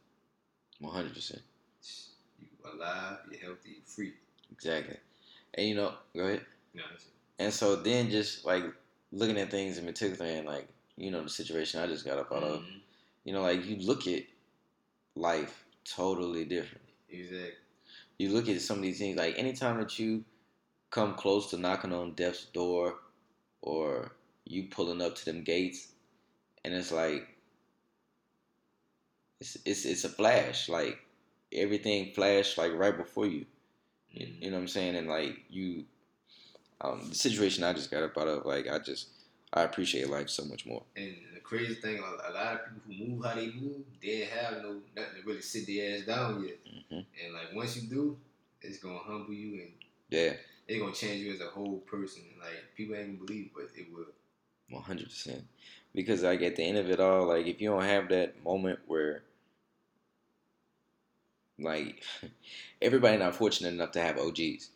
One 0.81 0.95
hundred 0.95 1.15
percent. 1.15 1.43
You 2.41 2.47
alive. 2.73 3.19
You're 3.31 3.41
healthy. 3.41 3.71
You're 3.71 3.87
free. 3.87 4.13
Exactly. 4.53 4.97
And 5.55 5.69
you 5.69 5.75
know, 5.75 5.95
go 6.15 6.23
ahead. 6.25 6.47
What 6.73 6.85
And 7.39 7.53
so 7.53 7.77
then 7.77 8.11
just 8.11 8.45
like 8.45 8.65
looking 9.13 9.39
at 9.39 9.51
things 9.51 9.79
in 9.79 9.87
particular 9.87 10.31
and 10.31 10.47
like, 10.47 10.69
you 10.97 11.11
know, 11.11 11.23
the 11.23 11.29
situation 11.29 11.81
I 11.81 11.87
just 11.87 12.05
got 12.05 12.19
up 12.19 12.33
out 12.33 12.43
of, 12.43 12.61
Mhm. 12.61 12.81
you 13.25 13.33
know, 13.33 13.43
like 13.43 13.65
you 13.65 13.77
look 13.77 14.07
at 14.07 14.23
life 15.15 15.65
totally 15.85 16.45
different. 16.45 16.85
Exactly. 17.09 17.53
You 18.19 18.31
look 18.31 18.49
at 18.49 18.61
some 18.61 18.79
of 18.79 18.83
these 18.83 18.99
things, 18.99 19.17
like 19.17 19.39
anytime 19.39 19.79
that 19.79 19.99
you 19.99 20.25
come 20.93 21.17
close 21.17 21.51
to 21.51 21.59
knocking 21.59 21.95
on 21.95 22.15
death's 22.15 22.47
door 22.47 23.01
or 23.63 24.13
you 24.47 24.65
pulling 24.71 25.03
up 25.03 25.17
to 25.17 25.27
them 25.27 25.45
gates 25.45 25.93
and 26.65 26.75
it's 26.75 26.93
like 26.93 27.29
it's 29.41 29.57
it's 29.65 29.85
it's 29.85 30.05
a 30.05 30.09
flash. 30.09 30.69
Like 30.69 30.99
everything 31.53 32.13
flashed 32.13 32.59
like 32.59 32.73
right 32.75 32.97
before 32.97 33.27
you. 33.27 33.47
You, 34.11 34.27
Mhm. 34.27 34.43
you 34.43 34.51
know 34.51 34.57
what 34.59 34.63
I'm 34.63 34.69
saying? 34.69 34.97
And 34.97 35.09
like 35.09 35.37
you, 35.51 35.87
um, 36.81 37.09
the 37.09 37.15
situation 37.15 37.65
I 37.65 37.73
just 37.73 37.91
got 37.91 38.03
up 38.05 38.19
out 38.19 38.29
of, 38.29 38.47
like 38.47 38.69
I 38.69 38.79
just 38.79 39.09
I 39.53 39.63
appreciate 39.63 40.11
life 40.11 40.31
so 40.31 40.45
much 40.45 40.67
more. 40.67 40.85
And 40.97 41.17
the 41.35 41.41
crazy 41.41 41.75
thing, 41.77 41.99
a, 41.99 42.33
lot 42.33 42.55
of 42.55 42.61
people 42.67 42.83
who 42.87 43.09
move 43.17 43.25
how 43.25 43.35
they 43.35 43.49
move, 43.53 43.83
they 44.03 44.09
didn't 44.09 44.31
have 44.33 44.63
no 44.63 44.81
nothing 44.97 45.23
to 45.23 45.29
really 45.29 45.43
sit 45.43 45.67
their 45.67 45.99
ass 45.99 46.07
down 46.07 46.45
yet. 46.45 46.59
hmm 46.91 47.01
And 47.25 47.35
like 47.35 47.55
once 47.55 47.77
you 47.77 47.89
do, 47.89 48.19
it's 48.63 48.79
gonna 48.79 48.99
humble 48.99 49.35
you 49.35 49.63
and 49.63 49.73
Yeah, 50.11 50.35
it's 50.69 50.81
gonna 50.81 50.93
change 50.95 51.21
you 51.23 51.33
as 51.33 51.41
a 51.41 51.47
whole 51.47 51.79
person. 51.81 52.23
Like 52.41 52.75
people 52.77 52.97
ain't 52.97 53.19
gonna 53.19 53.27
believe, 53.27 53.51
but 53.55 53.69
it 53.77 53.93
will. 53.93 54.07
one 54.71 54.83
hundred 54.83 55.05
percent. 55.09 55.45
Because 55.95 56.23
like 56.23 56.43
at 56.43 56.57
the 56.57 56.65
end 56.65 56.79
of 56.79 56.91
it 56.91 56.99
all, 57.01 57.27
like 57.29 57.47
if 57.47 57.61
you 57.61 57.71
don't 57.71 57.85
have 57.85 58.09
that 58.09 58.43
moment 58.43 58.81
where, 58.87 59.23
like, 61.59 62.03
everybody 62.83 63.17
not 63.19 63.37
fortunate 63.37 63.73
enough 63.73 63.93
to 63.93 64.01
have 64.01 64.19
OGs, 64.19 64.71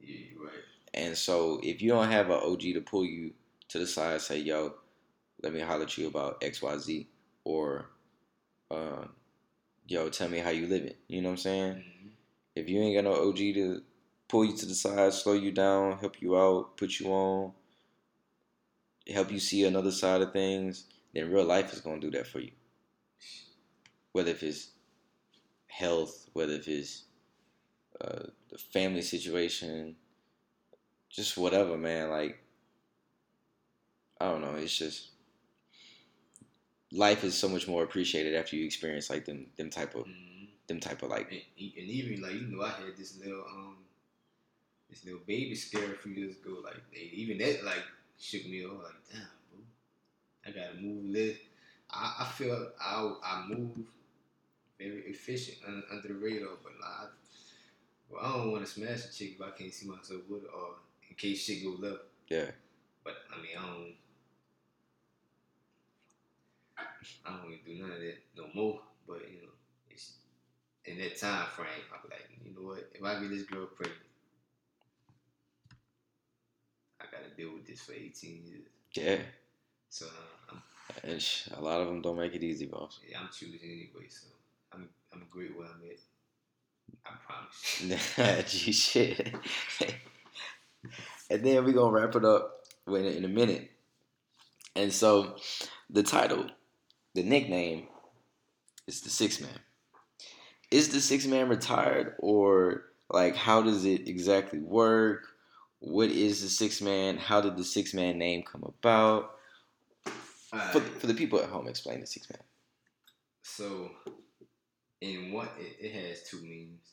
Yeah, 0.00 0.16
you're 0.32 0.44
right. 0.44 0.52
and 0.94 1.16
so 1.16 1.60
if 1.62 1.82
you 1.82 1.90
don't 1.90 2.10
have 2.10 2.26
an 2.30 2.40
OG 2.42 2.72
to 2.74 2.80
pull 2.80 3.04
you 3.04 3.32
to 3.68 3.78
the 3.78 3.86
side, 3.86 4.20
say, 4.20 4.38
"Yo, 4.38 4.74
let 5.42 5.52
me 5.52 5.60
holler 5.60 5.84
at 5.84 5.98
you 5.98 6.08
about 6.08 6.42
X, 6.42 6.62
Y, 6.62 6.78
Z," 6.78 7.08
or, 7.44 7.90
uh, 8.70 9.06
"Yo, 9.88 10.10
tell 10.10 10.28
me 10.28 10.38
how 10.38 10.50
you 10.50 10.66
living." 10.66 10.94
You 11.08 11.22
know 11.22 11.30
what 11.30 11.34
I'm 11.34 11.38
saying? 11.38 11.74
Mhm. 11.76 12.10
If 12.56 12.68
you 12.68 12.80
ain't 12.80 12.96
got 12.96 13.04
no 13.10 13.14
OG 13.14 13.54
to 13.54 13.82
pull 14.30 14.44
you 14.46 14.56
to 14.56 14.66
the 14.66 14.74
side, 14.74 15.12
slow 15.14 15.34
you 15.34 15.52
down, 15.52 15.98
help 15.98 16.22
you 16.22 16.38
out, 16.38 16.76
put 16.78 17.00
you 17.00 17.08
on, 17.12 17.52
help 19.08 19.30
you 19.30 19.38
see 19.38 19.64
another 19.64 19.90
side 19.90 20.22
of 20.22 20.32
things, 20.32 20.86
then 21.14 21.30
real 21.30 21.44
life 21.44 21.72
is 21.72 21.80
gonna 21.82 22.00
do 22.00 22.10
that 22.10 22.26
for 22.26 22.40
you. 22.40 22.52
Whether 24.12 24.30
if 24.30 24.44
it's 24.44 24.70
health, 25.68 26.28
whether 26.34 26.54
if 26.54 26.68
it's 26.68 27.04
uh, 28.00 28.26
the 28.50 28.58
family 28.58 29.02
situation, 29.02 29.96
just 31.10 31.36
whatever, 31.36 31.76
man. 31.76 32.10
Like 32.10 32.42
I 34.20 34.26
don't 34.30 34.40
know. 34.42 34.54
It's 34.54 34.76
just 34.76 35.10
life 36.92 37.24
is 37.24 37.36
so 37.36 37.48
much 37.48 37.68
more 37.68 37.82
appreciated 37.84 38.34
after 38.34 38.56
you 38.56 38.64
experience 38.64 39.10
like 39.10 39.24
them 39.24 39.46
them 39.56 39.70
type 39.70 39.94
of 39.94 40.06
Mhm. 40.06 40.48
them 40.66 40.80
type 40.80 41.02
of 41.02 41.10
like 41.10 41.30
And, 41.30 41.42
and 41.58 41.88
even 41.88 42.20
like 42.22 42.34
you 42.34 42.48
know, 42.48 42.62
I 42.62 42.70
had 42.70 42.96
this 42.96 43.16
little 43.18 43.44
um 43.46 43.76
this 44.90 45.04
little 45.04 45.20
baby 45.26 45.54
scare 45.54 45.92
a 45.92 45.96
few 45.96 46.12
years 46.12 46.36
ago. 46.36 46.58
Like 46.64 46.76
they, 46.92 47.10
even 47.12 47.38
that 47.38 47.64
like 47.64 47.82
shook 48.18 48.44
me 48.46 48.64
off. 48.64 48.82
Like 48.82 48.92
damn, 49.12 49.28
bro, 49.50 49.60
I 50.46 50.50
gotta 50.50 50.80
move 50.80 51.12
this. 51.12 51.38
I, 51.90 52.16
I 52.20 52.24
feel 52.26 52.68
I 52.80 53.14
I 53.24 53.46
move 53.48 53.70
very 54.78 55.02
efficient 55.06 55.58
un, 55.66 55.82
under 55.92 56.08
the 56.08 56.14
radar, 56.14 56.56
but 56.62 56.72
like, 56.80 56.90
I, 56.90 57.06
well, 58.10 58.20
I 58.24 58.36
don't 58.38 58.52
want 58.52 58.64
to 58.64 58.70
smash 58.70 59.04
a 59.04 59.12
chick 59.12 59.36
if 59.38 59.42
I 59.42 59.50
can't 59.50 59.72
see 59.72 59.86
myself 59.86 60.22
with 60.28 60.42
her, 60.42 60.48
or 60.48 60.74
in 61.08 61.16
case 61.16 61.44
shit 61.44 61.62
go 61.62 61.76
left. 61.78 62.02
yeah. 62.28 62.50
But 63.04 63.14
I 63.32 63.40
mean, 63.40 63.56
I 63.58 63.62
don't. 63.66 63.94
I 67.26 67.30
don't 67.36 67.52
even 67.52 67.58
do 67.64 67.82
none 67.82 67.92
of 67.92 68.00
that 68.00 68.18
no 68.36 68.44
more. 68.54 68.80
But 69.06 69.20
you 69.30 69.42
know, 69.42 69.52
it's 69.90 70.12
in 70.84 70.98
that 70.98 71.18
time 71.18 71.46
frame. 71.54 71.68
I'm 71.92 72.08
like, 72.10 72.28
you 72.44 72.52
know 72.54 72.68
what? 72.68 72.90
If 72.94 73.02
I 73.02 73.20
get 73.20 73.30
this 73.30 73.44
girl 73.44 73.66
pregnant, 73.66 74.00
I 77.12 77.16
gotta 77.16 77.34
deal 77.36 77.52
with 77.54 77.66
this 77.66 77.80
for 77.82 77.92
18 77.92 78.42
years. 78.46 78.62
Yeah. 78.94 79.18
So 79.88 80.06
I'm, 80.50 80.62
And 81.04 81.20
sh- 81.20 81.48
a 81.56 81.60
lot 81.60 81.80
of 81.80 81.88
them 81.88 82.00
don't 82.02 82.16
make 82.16 82.34
it 82.34 82.42
easy, 82.44 82.66
boss. 82.66 83.00
yeah, 83.08 83.18
I'm 83.20 83.28
choosing 83.28 83.58
anyway. 83.62 84.08
So 84.08 84.26
I'm 84.72 84.88
I'm 85.12 85.22
a 85.22 85.24
great 85.30 85.56
where 85.56 85.66
I'm 85.66 85.82
at. 85.90 85.98
I 87.06 87.16
promise. 87.26 88.50
Gee, 88.52 88.72
shit. 88.72 89.34
and 91.30 91.44
then 91.44 91.64
we're 91.64 91.72
going 91.72 91.94
to 91.94 92.00
wrap 92.00 92.14
it 92.16 92.24
up 92.24 92.64
in 92.86 92.94
in 93.04 93.24
a 93.24 93.28
minute. 93.28 93.70
And 94.76 94.92
so 94.92 95.36
the 95.88 96.02
title, 96.02 96.46
the 97.14 97.22
nickname 97.22 97.88
is 98.86 99.00
the 99.00 99.10
Six 99.10 99.40
Man. 99.40 99.58
Is 100.70 100.88
the 100.90 101.00
Six 101.00 101.26
Man 101.26 101.48
retired 101.48 102.14
or 102.18 102.84
like 103.10 103.34
how 103.36 103.62
does 103.62 103.84
it 103.84 104.08
exactly 104.08 104.60
work? 104.60 105.26
What 105.80 106.10
is 106.10 106.42
the 106.42 106.48
Six 106.48 106.80
Man? 106.82 107.16
How 107.16 107.40
did 107.40 107.56
the 107.56 107.64
Six 107.64 107.94
Man 107.94 108.18
name 108.18 108.42
come 108.42 108.62
about? 108.62 109.32
For, 110.04 110.80
for 110.80 111.06
the 111.06 111.14
people 111.14 111.40
at 111.40 111.48
home, 111.48 111.68
explain 111.68 112.00
the 112.00 112.06
Six 112.06 112.28
Man. 112.30 112.42
So, 113.42 113.90
in 115.00 115.32
what 115.32 115.50
it, 115.58 115.84
it 115.86 115.92
has 115.92 116.22
two 116.22 116.42
meanings. 116.42 116.86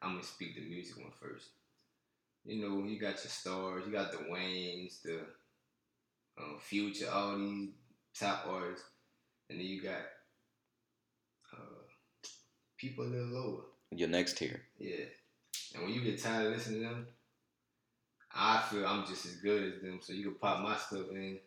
I'm 0.00 0.12
gonna 0.12 0.24
speak 0.24 0.54
the 0.54 0.62
music 0.62 0.96
one 0.96 1.12
first. 1.20 1.48
You 2.44 2.62
know, 2.62 2.86
you 2.86 2.98
got 2.98 3.22
your 3.22 3.30
stars, 3.30 3.84
you 3.86 3.92
got 3.92 4.12
the 4.12 4.18
Waynes, 4.18 5.02
the 5.02 5.20
um, 6.38 6.58
Future, 6.60 7.10
all 7.12 7.36
these 7.36 7.70
top 8.18 8.46
artists, 8.48 8.86
and 9.50 9.58
then 9.58 9.66
you 9.66 9.82
got 9.82 10.00
uh, 11.52 11.82
people 12.78 13.04
a 13.04 13.08
little 13.08 13.26
lower. 13.26 13.62
Your 13.90 14.08
next 14.08 14.38
tier. 14.38 14.62
Yeah, 14.78 15.04
and 15.74 15.84
when 15.84 15.92
you 15.92 16.02
get 16.02 16.22
tired 16.22 16.46
of 16.46 16.52
listening 16.52 16.82
to 16.82 16.88
them, 16.88 17.06
I 18.36 18.62
feel 18.68 18.86
I'm 18.86 19.06
just 19.06 19.24
as 19.26 19.36
good 19.36 19.72
as 19.72 19.82
them. 19.82 20.00
So 20.02 20.12
you 20.12 20.24
can 20.24 20.34
pop 20.34 20.60
my 20.60 20.76
stuff 20.76 21.10
in, 21.10 21.38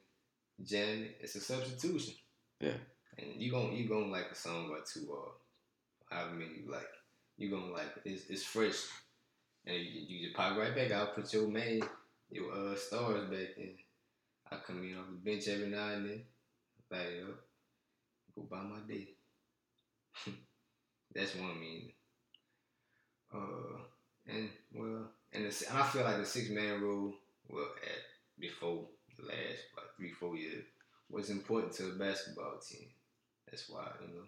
jam 0.64 1.04
it. 1.04 1.18
It's 1.22 1.36
a 1.36 1.40
substitution. 1.40 2.16
Yeah. 2.60 2.74
And 3.18 3.42
you 3.42 3.52
gon' 3.52 3.74
you 3.74 3.88
gonna 3.88 4.08
like 4.08 4.28
a 4.32 4.36
song 4.36 4.70
or 4.72 4.80
two 4.92 5.08
or 5.10 5.32
however 6.10 6.36
many 6.36 6.62
you 6.66 6.72
like. 6.72 6.88
You 7.38 7.52
gonna 7.52 7.72
like 7.72 7.94
it. 7.98 8.10
it's 8.10 8.30
it's 8.30 8.44
fresh, 8.44 8.86
and 9.66 9.76
you, 9.76 10.02
you 10.08 10.26
just 10.26 10.36
pop 10.36 10.58
right 10.58 10.76
back 10.76 10.92
out. 10.92 11.16
Put 11.16 11.34
your 11.34 11.48
main 11.48 11.82
your 12.32 12.52
uh 12.52 12.76
stars 12.76 13.30
back 13.30 13.58
in. 13.58 13.76
I 14.52 14.58
come 14.66 14.84
in 14.84 14.98
off 14.98 15.06
the 15.10 15.30
bench 15.30 15.48
every 15.48 15.68
now 15.68 15.90
and 15.90 16.10
then, 16.10 16.22
light 16.92 17.08
it 17.08 17.24
up, 17.24 17.40
go 18.36 18.42
by 18.50 18.62
my 18.62 18.80
day. 18.88 19.10
That's 21.14 21.36
one 21.36 21.60
meaning. 21.60 21.92
Uh, 23.34 23.78
and 24.28 24.50
well, 24.74 25.12
and, 25.34 25.46
the, 25.46 25.66
and 25.70 25.78
I 25.78 25.84
feel 25.86 26.04
like 26.04 26.18
the 26.18 26.26
six 26.26 26.50
man 26.50 26.82
rule, 26.82 27.14
well, 27.50 27.68
at 27.84 28.40
before 28.40 28.86
the 29.18 29.26
last 29.26 29.60
like 29.76 29.96
three 29.98 30.12
four 30.12 30.36
years, 30.36 30.64
was 31.10 31.30
important 31.30 31.74
to 31.74 31.84
the 31.84 32.04
basketball 32.04 32.58
team. 32.60 32.88
That's 33.50 33.70
why 33.70 33.88
you 34.02 34.08
know 34.16 34.24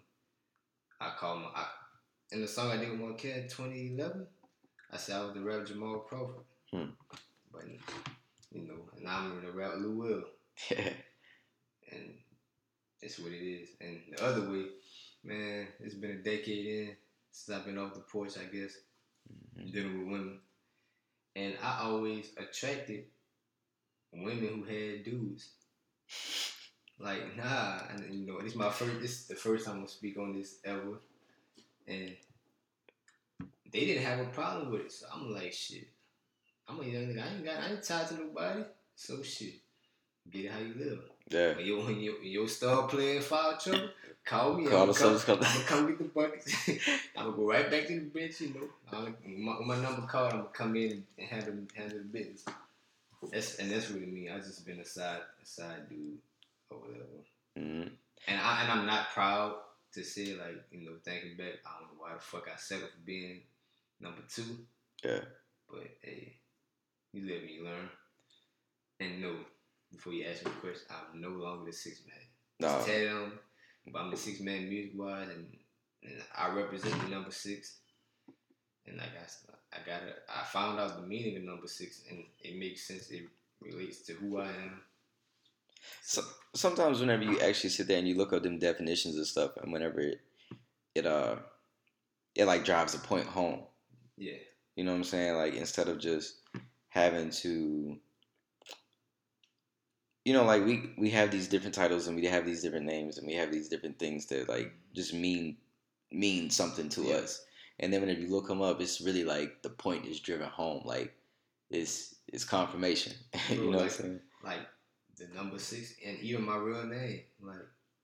I 1.00 1.12
call 1.18 1.36
my 1.38 1.46
I, 1.54 1.66
in 2.32 2.40
the 2.42 2.48
song 2.48 2.70
I 2.70 2.76
did 2.76 2.90
with 2.90 3.00
my 3.00 3.14
kid 3.16 3.48
2011. 3.48 4.26
I 4.92 4.96
said 4.98 5.16
I 5.16 5.24
was 5.24 5.34
the 5.34 5.40
rap 5.40 5.66
Jamal 5.66 6.00
Crawford, 6.00 6.44
Hmm. 6.70 6.90
but 7.52 7.62
you 8.52 8.62
know, 8.66 8.88
and 8.96 9.08
I'm 9.08 9.38
in 9.38 9.44
the 9.46 9.52
rap 9.52 9.72
Lou 9.78 9.96
Will, 9.96 10.22
Yeah, 10.70 10.90
and 11.92 12.10
it's 13.00 13.18
what 13.18 13.32
it 13.32 13.42
is. 13.42 13.70
And 13.80 14.00
the 14.10 14.22
other 14.22 14.50
way, 14.50 14.66
man, 15.24 15.68
it's 15.80 15.94
been 15.94 16.10
a 16.10 16.22
decade 16.22 16.66
in 16.66 16.96
since 17.30 17.56
I've 17.58 17.64
been 17.64 17.78
off 17.78 17.94
the 17.94 18.00
porch, 18.00 18.32
I 18.38 18.44
guess, 18.54 18.72
Mhm. 19.56 19.72
dealing 19.72 19.98
with 19.98 20.08
women. 20.08 20.40
And 21.34 21.54
I 21.62 21.80
always 21.82 22.30
attracted 22.36 23.04
women 24.12 24.48
who 24.48 24.64
had 24.64 25.04
dudes. 25.04 25.50
Like, 26.98 27.36
nah, 27.36 27.80
and 27.90 28.14
you 28.14 28.26
know, 28.26 28.40
this 28.40 28.54
my 28.54 28.70
first 28.70 29.00
this 29.00 29.20
is 29.20 29.26
the 29.26 29.34
first 29.34 29.64
time 29.64 29.74
I'm 29.74 29.80
gonna 29.80 29.88
speak 29.88 30.18
on 30.18 30.34
this 30.34 30.58
ever. 30.64 31.00
And 31.88 32.14
they 33.72 33.86
didn't 33.86 34.04
have 34.04 34.20
a 34.20 34.26
problem 34.26 34.70
with 34.70 34.82
it. 34.82 34.92
So 34.92 35.06
I'm 35.12 35.32
like, 35.32 35.52
shit. 35.52 35.88
I'm 36.68 36.80
a 36.80 36.84
young 36.84 37.08
nigga. 37.08 37.24
I 37.24 37.34
ain't 37.34 37.44
got. 37.44 37.58
I 37.58 37.70
ain't 37.70 37.82
tied 37.82 38.08
to 38.08 38.14
nobody. 38.14 38.62
So 38.94 39.22
shit. 39.22 39.54
Get 40.30 40.44
it 40.44 40.52
how 40.52 40.60
you 40.60 40.74
live. 40.74 41.00
Yeah. 41.28 41.56
When 41.56 41.64
you 41.64 41.80
when 41.80 42.00
you 42.00 42.16
when 42.20 42.30
your 42.30 42.48
star 42.48 42.86
playing 42.88 43.22
foul 43.22 43.56
trouble, 43.56 43.88
call 44.24 44.54
me. 44.54 44.66
Call 44.66 44.82
I'm 44.82 44.88
the 44.88 44.92
gonna 44.92 45.18
come, 45.18 45.36
I'm 45.36 45.42
gonna 45.42 45.64
come 45.64 45.86
get 45.88 45.98
the 45.98 46.04
buckets. 46.04 46.68
I'm 47.16 47.24
gonna 47.24 47.36
go 47.36 47.48
right 47.48 47.70
back 47.70 47.86
to 47.86 48.00
the 48.00 48.06
bench. 48.06 48.40
You 48.40 48.54
know, 48.54 48.68
I'm, 48.92 49.16
my, 49.42 49.58
my 49.64 49.82
number 49.82 50.06
called. 50.06 50.32
I'm 50.32 50.38
gonna 50.38 50.50
come 50.52 50.76
in 50.76 51.04
and 51.18 51.28
handle 51.28 51.54
handle 51.74 51.98
the 51.98 52.04
business. 52.04 52.44
That's 53.30 53.56
and 53.58 53.70
that's 53.70 53.90
really 53.90 54.06
me. 54.06 54.28
I 54.30 54.38
just 54.38 54.66
been 54.66 54.80
a 54.80 54.84
side 54.84 55.20
a 55.42 55.46
side 55.46 55.88
dude 55.88 56.18
or 56.70 56.78
whatever. 56.78 57.04
hmm 57.56 57.88
And 58.28 58.40
I 58.40 58.62
and 58.62 58.72
I'm 58.72 58.86
not 58.86 59.10
proud 59.10 59.54
to 59.94 60.02
say 60.02 60.34
like 60.34 60.64
you 60.72 60.84
know 60.84 60.96
thinking 61.04 61.36
back. 61.36 61.60
I 61.64 61.78
don't 61.80 61.88
know 61.92 61.98
why 61.98 62.14
the 62.14 62.20
fuck 62.20 62.48
I 62.52 62.56
settled 62.56 62.90
for 62.90 63.06
being 63.06 63.40
number 64.00 64.22
two. 64.28 64.58
Yeah. 65.04 65.20
But 65.70 65.86
hey, 66.02 66.34
you 67.12 67.26
live 67.26 67.42
and 67.42 67.50
you 67.50 67.64
learn. 67.64 67.88
And 69.00 69.20
no, 69.22 69.34
before 69.92 70.12
you 70.12 70.24
ask 70.24 70.44
me 70.44 70.50
the 70.50 70.60
question, 70.60 70.86
I'm 70.90 71.20
no 71.20 71.28
longer 71.28 71.66
the 71.66 71.72
six 71.72 72.00
man. 72.06 72.16
No. 72.60 72.76
Just 72.76 72.88
tell 72.88 73.04
them, 73.04 73.38
but 73.86 74.00
I'm 74.00 74.10
the 74.10 74.16
six 74.16 74.40
man 74.40 74.68
music 74.68 74.92
wise, 74.94 75.28
and, 75.28 75.46
and 76.02 76.22
I 76.36 76.52
represent 76.54 77.00
the 77.02 77.08
number 77.08 77.30
six. 77.30 77.78
And 78.86 78.96
like 78.96 79.10
I, 79.16 79.76
I 79.76 79.86
got. 79.86 80.02
I 80.28 80.44
found 80.44 80.80
out 80.80 81.00
the 81.00 81.06
meaning 81.06 81.36
of 81.36 81.44
number 81.44 81.68
six, 81.68 82.02
and 82.10 82.24
it 82.40 82.58
makes 82.58 82.86
sense. 82.86 83.10
It 83.10 83.22
relates 83.60 84.00
to 84.06 84.14
who 84.14 84.38
I 84.38 84.46
am. 84.46 84.80
So, 86.02 86.22
sometimes 86.54 87.00
whenever 87.00 87.24
you 87.24 87.40
actually 87.40 87.70
sit 87.70 87.88
there 87.88 87.98
and 87.98 88.06
you 88.06 88.16
look 88.16 88.32
up 88.32 88.42
them 88.42 88.58
definitions 88.58 89.16
and 89.16 89.26
stuff, 89.26 89.52
and 89.62 89.72
whenever 89.72 90.00
it, 90.00 90.20
it 90.94 91.06
uh, 91.06 91.36
it 92.34 92.44
like 92.44 92.64
drives 92.64 92.94
a 92.94 92.98
point 92.98 93.26
home. 93.26 93.60
Yeah, 94.16 94.34
You 94.76 94.84
know 94.84 94.92
what 94.92 94.98
I'm 94.98 95.04
saying? 95.04 95.36
Like 95.36 95.54
instead 95.54 95.88
of 95.88 95.98
just 95.98 96.36
having 96.88 97.30
to, 97.30 97.96
you 100.24 100.32
know, 100.32 100.44
like 100.44 100.64
we 100.64 100.92
we 100.98 101.10
have 101.10 101.30
these 101.30 101.48
different 101.48 101.74
titles 101.74 102.06
and 102.06 102.16
we 102.16 102.26
have 102.26 102.44
these 102.46 102.62
different 102.62 102.86
names 102.86 103.18
and 103.18 103.26
we 103.26 103.34
have 103.34 103.50
these 103.50 103.68
different 103.68 103.98
things 103.98 104.26
that 104.26 104.48
like 104.48 104.72
just 104.94 105.12
mean 105.14 105.56
mean 106.10 106.50
something 106.50 106.88
to 106.90 107.02
Yeah. 107.02 107.14
us. 107.16 107.44
And 107.80 107.92
then 107.92 108.02
when 108.02 108.10
you 108.20 108.28
look 108.28 108.46
them 108.48 108.62
up, 108.62 108.80
it's 108.80 109.00
really 109.00 109.24
like 109.24 109.62
the 109.62 109.70
point 109.70 110.06
is 110.06 110.20
driven 110.20 110.48
home. 110.48 110.82
Like 110.84 111.12
it's 111.70 112.14
it's 112.28 112.44
confirmation. 112.44 113.12
you 113.50 113.56
know 113.56 113.64
what 113.66 113.74
I'm 113.76 113.82
Like- 113.82 113.90
saying? 113.90 114.20
like 114.44 114.60
the 115.16 115.26
number 115.34 115.58
six, 115.58 115.94
and 116.04 116.18
even 116.20 116.42
my 116.44 116.56
real 116.56 116.84
name, 116.84 117.20
like 117.40 117.58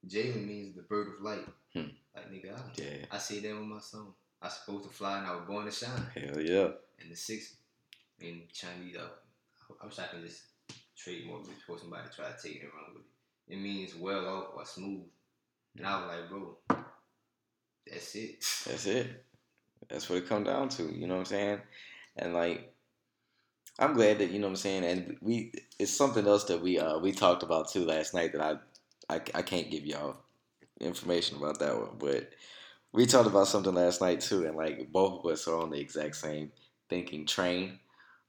Jalen 0.07 0.47
means 0.47 0.77
the 0.77 0.83
bird 0.83 1.09
of 1.09 1.23
light. 1.23 1.47
Hmm. 1.73 1.89
Like 2.15 2.31
nigga, 2.33 2.55
I, 2.57 2.61
Yeah. 2.77 3.07
I 3.11 3.19
say 3.19 3.41
that 3.41 3.53
on 3.53 3.69
my 3.69 3.81
song. 3.81 4.15
I 4.41 4.49
supposed 4.49 4.85
to 4.89 4.91
fly 4.95 5.19
and 5.19 5.27
I 5.27 5.35
was 5.35 5.45
born 5.47 5.67
to 5.67 5.71
shine. 5.73 6.07
Hell 6.15 6.41
yeah. 6.41 6.69
And 7.01 7.11
the 7.11 7.17
six 7.17 7.57
in 8.21 8.43
Chinese, 8.53 8.97
uh, 8.97 9.09
I 9.83 9.87
wish 9.87 9.99
I 9.99 10.05
could 10.07 10.25
just 10.25 10.43
trademark 10.99 11.45
before 11.45 11.79
somebody 11.79 12.09
try 12.15 12.27
to 12.27 12.43
take 12.43 12.63
it 12.63 12.71
run 12.75 12.95
with 12.95 13.03
it. 13.03 13.55
It 13.55 13.61
means 13.61 13.95
well 13.95 14.27
off 14.27 14.49
or 14.57 14.67
smooth. 14.67 15.05
And 15.77 15.87
I 15.87 16.01
was 16.01 16.09
like, 16.09 16.29
bro, 16.29 16.57
that's 17.87 18.15
it. 18.15 18.45
That's 18.67 18.87
it. 18.87 19.25
That's 19.89 20.11
what 20.11 20.19
it 20.19 20.29
come 20.29 20.45
down 20.45 20.69
to. 20.71 20.83
You 20.83 21.07
know 21.07 21.15
what 21.15 21.21
I'm 21.21 21.27
saying? 21.27 21.61
And 22.17 22.35
like, 22.35 22.75
I'm 23.79 23.95
glad 23.95 24.19
that 24.19 24.31
you 24.31 24.39
know 24.41 24.49
what 24.49 24.53
I'm 24.53 24.57
saying. 24.57 24.85
And 24.85 25.17
we, 25.21 25.53
it's 25.79 25.93
something 25.93 26.27
else 26.27 26.45
that 26.45 26.61
we 26.61 26.79
uh 26.79 26.99
we 26.99 27.13
talked 27.13 27.43
about 27.43 27.71
too 27.71 27.85
last 27.85 28.13
night 28.13 28.33
that 28.33 28.43
I 28.43 28.57
I, 29.15 29.21
I 29.35 29.43
can't 29.43 29.71
give 29.71 29.87
y'all 29.87 30.17
information 30.81 31.39
about 31.39 31.59
that 31.61 31.79
one, 31.79 31.97
but 31.99 32.31
we 32.93 33.07
talked 33.07 33.29
about 33.29 33.49
something 33.49 33.75
last 33.75 34.01
night 34.01 34.21
too, 34.21 34.47
and 34.47 34.57
like 34.57 34.91
both 34.93 35.25
of 35.25 35.31
us 35.31 35.47
are 35.49 35.59
on 35.59 35.71
the 35.71 35.79
exact 35.79 36.17
same 36.17 36.53
thinking 36.89 37.27
train, 37.27 37.79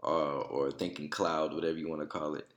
uh, 0.03 0.41
or 0.41 0.71
thinking 0.71 1.09
cloud, 1.09 1.53
whatever 1.53 1.77
you 1.77 1.89
want 1.89 2.01
to 2.01 2.07
call 2.07 2.35
it, 2.35 2.47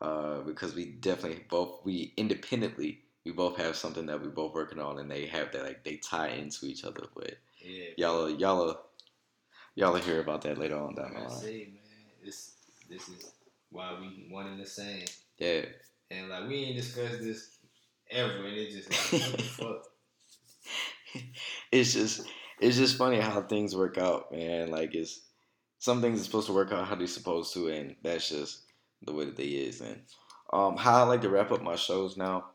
uh, 0.00 0.40
because 0.40 0.74
we 0.74 0.86
definitely 0.86 1.44
both 1.48 1.84
we 1.84 2.12
independently 2.16 3.02
we 3.24 3.32
both 3.32 3.56
have 3.58 3.76
something 3.76 4.06
that 4.06 4.20
we're 4.22 4.30
both 4.30 4.54
working 4.54 4.80
on, 4.80 4.98
and 4.98 5.10
they 5.10 5.26
have 5.26 5.52
that 5.52 5.62
like 5.64 5.84
they 5.84 5.96
tie 5.96 6.28
into 6.28 6.66
each 6.66 6.84
other, 6.84 7.02
but 7.14 7.34
Yeah. 7.62 7.90
y'all 7.96 8.24
are, 8.26 8.30
y'all 8.30 8.70
are, 8.70 8.76
y'all 9.74 9.92
will 9.92 10.00
hear 10.00 10.20
about 10.20 10.42
that 10.42 10.58
later 10.58 10.76
on 10.78 10.94
down 10.94 11.12
the 11.12 11.20
I 11.20 11.22
line. 11.24 11.30
say, 11.30 11.68
man, 11.74 11.82
this 12.24 12.52
this 12.88 13.08
is 13.08 13.32
why 13.70 13.96
we 14.00 14.26
one 14.30 14.46
and 14.46 14.60
the 14.60 14.66
same. 14.66 15.04
Yeah, 15.38 15.66
And 16.10 16.28
like 16.30 16.48
we 16.48 16.56
ain't 16.64 16.76
discussed 16.76 17.20
this 17.20 17.58
ever, 18.10 18.46
and 18.46 18.56
it 18.56 18.70
just 18.70 18.90
like 18.90 19.22
what 19.30 19.38
the 19.38 19.42
fuck. 19.44 19.82
it's 21.72 21.92
just 21.92 22.22
it's 22.60 22.76
just 22.76 22.96
funny 22.96 23.20
how 23.20 23.42
things 23.42 23.76
work 23.76 23.98
out, 23.98 24.32
man. 24.32 24.70
Like 24.70 24.94
it's 24.94 25.20
some 25.78 26.00
things 26.00 26.20
are 26.20 26.24
supposed 26.24 26.46
to 26.48 26.52
work 26.52 26.72
out 26.72 26.86
how 26.88 26.94
they're 26.94 27.06
supposed 27.06 27.52
to, 27.54 27.68
and 27.68 27.96
that's 28.02 28.28
just 28.28 28.62
the 29.02 29.12
way 29.12 29.24
that 29.24 29.36
they 29.36 29.44
is. 29.44 29.80
And 29.80 30.00
um, 30.52 30.76
how 30.76 31.04
I 31.04 31.06
like 31.06 31.22
to 31.22 31.30
wrap 31.30 31.52
up 31.52 31.62
my 31.62 31.76
shows 31.76 32.16
now, 32.16 32.46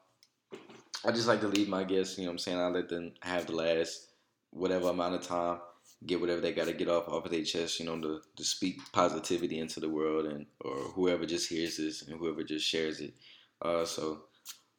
I 1.04 1.12
just 1.12 1.28
like 1.28 1.42
to 1.42 1.48
leave 1.48 1.70
my 1.70 1.84
guests. 1.84 2.18
You 2.18 2.26
know 2.26 2.32
what 2.32 2.34
I'm 2.34 2.40
saying? 2.40 2.60
I 2.60 2.68
let 2.68 2.90
them 2.90 3.14
have 3.22 3.48
the 3.48 3.56
last 3.56 4.08
whatever 4.52 4.90
amount 4.90 5.16
of 5.16 5.22
time, 5.22 5.60
get 6.06 6.20
whatever 6.20 6.42
they 6.42 6.54
got 6.54 6.68
to 6.68 6.74
get 6.74 6.90
off 6.90 7.08
off 7.08 7.26
of 7.26 7.32
their 7.32 7.44
chest. 7.44 7.80
You 7.80 7.86
know, 7.86 8.00
to 8.02 8.22
to 8.36 8.44
speak 8.44 8.80
positivity 8.92 9.60
into 9.60 9.80
the 9.80 9.90
world, 9.90 10.26
and 10.26 10.46
or 10.62 10.76
whoever 10.76 11.26
just 11.26 11.50
hears 11.50 11.78
this 11.78 12.02
and 12.02 12.18
whoever 12.20 12.44
just 12.44 12.68
shares 12.68 13.02
it. 13.02 13.14
Uh, 13.62 13.86
so 13.86 14.24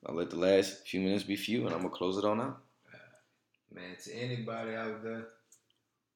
I'll 0.07 0.15
let 0.15 0.31
the 0.31 0.37
last 0.37 0.87
few 0.87 1.01
minutes 1.01 1.25
be 1.25 1.37
few, 1.37 1.67
and 1.67 1.75
I'm 1.75 1.83
gonna 1.83 1.91
close 1.91 2.19
it 2.19 2.25
on 2.25 2.41
out. 2.41 2.63
Man, 3.73 3.97
to 4.05 4.15
anybody 4.15 4.75
out 4.75 5.03
there, 5.03 5.27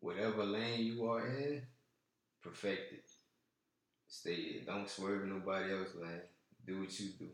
whatever 0.00 0.44
lane 0.44 0.80
you 0.80 1.04
are 1.06 1.26
in, 1.26 1.62
perfect 2.42 2.92
it. 2.92 3.09
Stay 4.10 4.34
it. 4.34 4.66
Don't 4.66 4.90
swerve 4.90 5.26
nobody 5.26 5.72
else's 5.72 5.96
lane. 5.96 6.22
Do 6.66 6.80
what 6.80 7.00
you 7.00 7.10
do. 7.18 7.28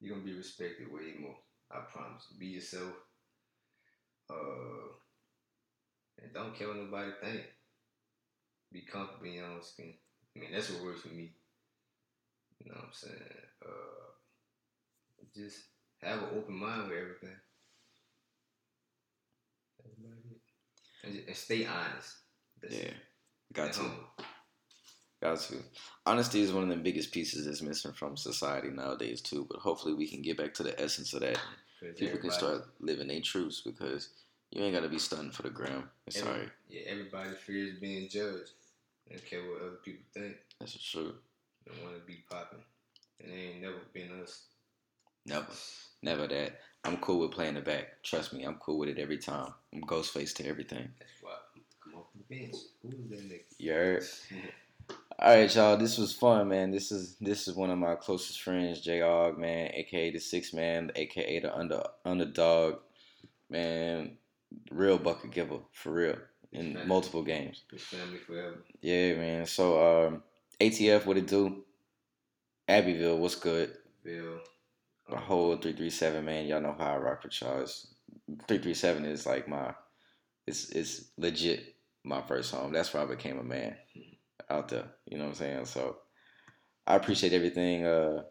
You're 0.00 0.14
gonna 0.14 0.24
be 0.26 0.34
respected 0.36 0.92
way 0.92 1.14
more. 1.20 1.36
I 1.72 1.80
promise. 1.92 2.26
Be 2.38 2.46
yourself. 2.48 2.94
Uh 4.30 4.88
and 6.22 6.32
don't 6.34 6.54
care 6.54 6.68
what 6.68 6.76
nobody 6.76 7.10
think. 7.22 7.42
Be 8.72 8.80
comfortable 8.80 9.26
in 9.26 9.34
your 9.34 9.46
own 9.46 9.62
skin. 9.62 9.94
I 10.34 10.38
mean 10.38 10.52
that's 10.52 10.70
what 10.70 10.82
works 10.82 11.02
for 11.02 11.08
me. 11.08 11.34
You 12.60 12.70
know 12.70 12.76
what 12.76 12.86
I'm 12.86 12.92
saying? 12.92 13.22
Uh 13.64 14.12
just 15.34 15.60
have 16.02 16.22
an 16.22 16.28
open 16.36 16.54
mind 16.56 16.88
with 16.88 16.98
everything. 16.98 17.36
That's 19.78 19.98
about 19.98 20.18
it. 20.30 20.40
And, 21.04 21.14
ju- 21.14 21.24
and 21.26 21.36
stay 21.36 21.66
honest. 21.66 22.16
That's 22.62 22.74
Yeah, 22.74 22.90
got 23.52 23.72
to. 23.74 23.80
humble. 23.80 24.27
Got 25.20 25.40
to. 25.40 25.56
Honesty 26.06 26.40
is 26.42 26.52
one 26.52 26.62
of 26.64 26.68
the 26.68 26.76
biggest 26.76 27.12
pieces 27.12 27.46
that's 27.46 27.60
missing 27.62 27.92
from 27.92 28.16
society 28.16 28.68
nowadays 28.68 29.20
too. 29.20 29.46
But 29.50 29.58
hopefully 29.60 29.94
we 29.94 30.06
can 30.08 30.22
get 30.22 30.36
back 30.38 30.54
to 30.54 30.62
the 30.62 30.80
essence 30.80 31.12
of 31.12 31.20
that. 31.20 31.38
People 31.96 32.18
can 32.18 32.30
start 32.30 32.62
living 32.80 33.08
their 33.08 33.20
truths 33.20 33.62
because 33.64 34.10
you 34.50 34.62
ain't 34.62 34.74
gotta 34.74 34.88
be 34.88 34.98
stunting 34.98 35.32
for 35.32 35.42
the 35.42 35.50
gram. 35.50 35.90
every- 36.08 36.20
Sorry, 36.20 36.48
Yeah, 36.68 36.82
everybody 36.86 37.34
fears 37.34 37.78
being 37.80 38.08
judged. 38.08 38.52
They 39.08 39.16
don't 39.16 39.26
care 39.26 39.40
what 39.50 39.62
other 39.62 39.76
people 39.84 40.04
think. 40.12 40.36
that's 40.60 40.72
truth. 40.90 41.14
They 41.66 41.82
want 41.82 41.94
to 41.96 42.00
be 42.06 42.24
popping. 42.30 42.62
And 43.20 43.32
they 43.32 43.36
ain't 43.36 43.62
never 43.62 43.78
been 43.92 44.20
us. 44.22 44.44
Never, 45.26 45.46
never 46.02 46.26
that. 46.28 46.60
I'm 46.84 46.96
cool 46.98 47.20
with 47.20 47.32
playing 47.32 47.54
the 47.54 47.60
back. 47.60 48.02
Trust 48.04 48.32
me, 48.32 48.44
I'm 48.44 48.54
cool 48.56 48.78
with 48.78 48.88
it 48.88 48.98
every 48.98 49.18
time. 49.18 49.52
I'm 49.74 49.80
ghost 49.80 50.12
face 50.12 50.32
to 50.34 50.46
everything. 50.46 50.88
That's 50.98 51.10
why 51.20 51.32
off 51.94 52.06
the 52.14 52.34
bench. 52.36 52.54
Who 52.82 52.88
is 52.90 53.10
that 53.10 53.28
nigga? 53.28 53.42
You? 54.30 54.40
All 55.20 55.34
right, 55.34 55.52
y'all. 55.52 55.76
This 55.76 55.98
was 55.98 56.12
fun, 56.12 56.46
man. 56.48 56.70
This 56.70 56.92
is 56.92 57.16
this 57.20 57.48
is 57.48 57.56
one 57.56 57.70
of 57.70 57.78
my 57.78 57.96
closest 57.96 58.40
friends, 58.40 58.80
J. 58.80 59.00
Aug, 59.00 59.36
man, 59.36 59.72
aka 59.74 60.12
the 60.12 60.20
six 60.20 60.52
man, 60.54 60.92
aka 60.94 61.40
the 61.40 61.56
under 61.56 61.82
Underdaug, 62.06 62.78
man. 63.50 64.16
Real 64.70 64.96
bucket 64.96 65.32
giver 65.32 65.58
for 65.72 65.92
real 65.92 66.16
in 66.52 66.72
Family. 66.74 66.86
multiple 66.86 67.24
games. 67.24 67.64
His 67.72 67.82
family 67.82 68.18
forever. 68.18 68.62
Yeah, 68.80 69.14
man. 69.14 69.46
So 69.46 70.06
um, 70.06 70.22
ATF, 70.60 71.04
what 71.04 71.16
it 71.16 71.26
do? 71.26 71.64
Abbeville, 72.68 73.18
what's 73.18 73.34
good? 73.34 73.72
Bill. 74.04 74.38
The 75.10 75.16
whole 75.16 75.56
three 75.56 75.72
three 75.72 75.90
seven, 75.90 76.26
man. 76.26 76.46
Y'all 76.46 76.60
know 76.60 76.76
how 76.78 76.94
I 76.94 76.96
rock 76.98 77.24
with 77.24 77.40
y'all. 77.42 77.66
Three 78.46 78.58
three 78.58 78.74
seven 78.74 79.04
is 79.04 79.26
like 79.26 79.48
my, 79.48 79.74
it's 80.46 80.70
it's 80.70 81.06
legit 81.16 81.74
my 82.04 82.22
first 82.22 82.54
home. 82.54 82.72
That's 82.72 82.94
where 82.94 83.02
I 83.02 83.06
became 83.06 83.40
a 83.40 83.42
man 83.42 83.74
out 84.50 84.68
there. 84.68 84.86
You 85.06 85.18
know 85.18 85.24
what 85.24 85.30
I'm 85.30 85.36
saying? 85.36 85.64
So 85.66 85.98
I 86.86 86.96
appreciate 86.96 87.32
everything. 87.32 87.84
Uh, 87.84 88.22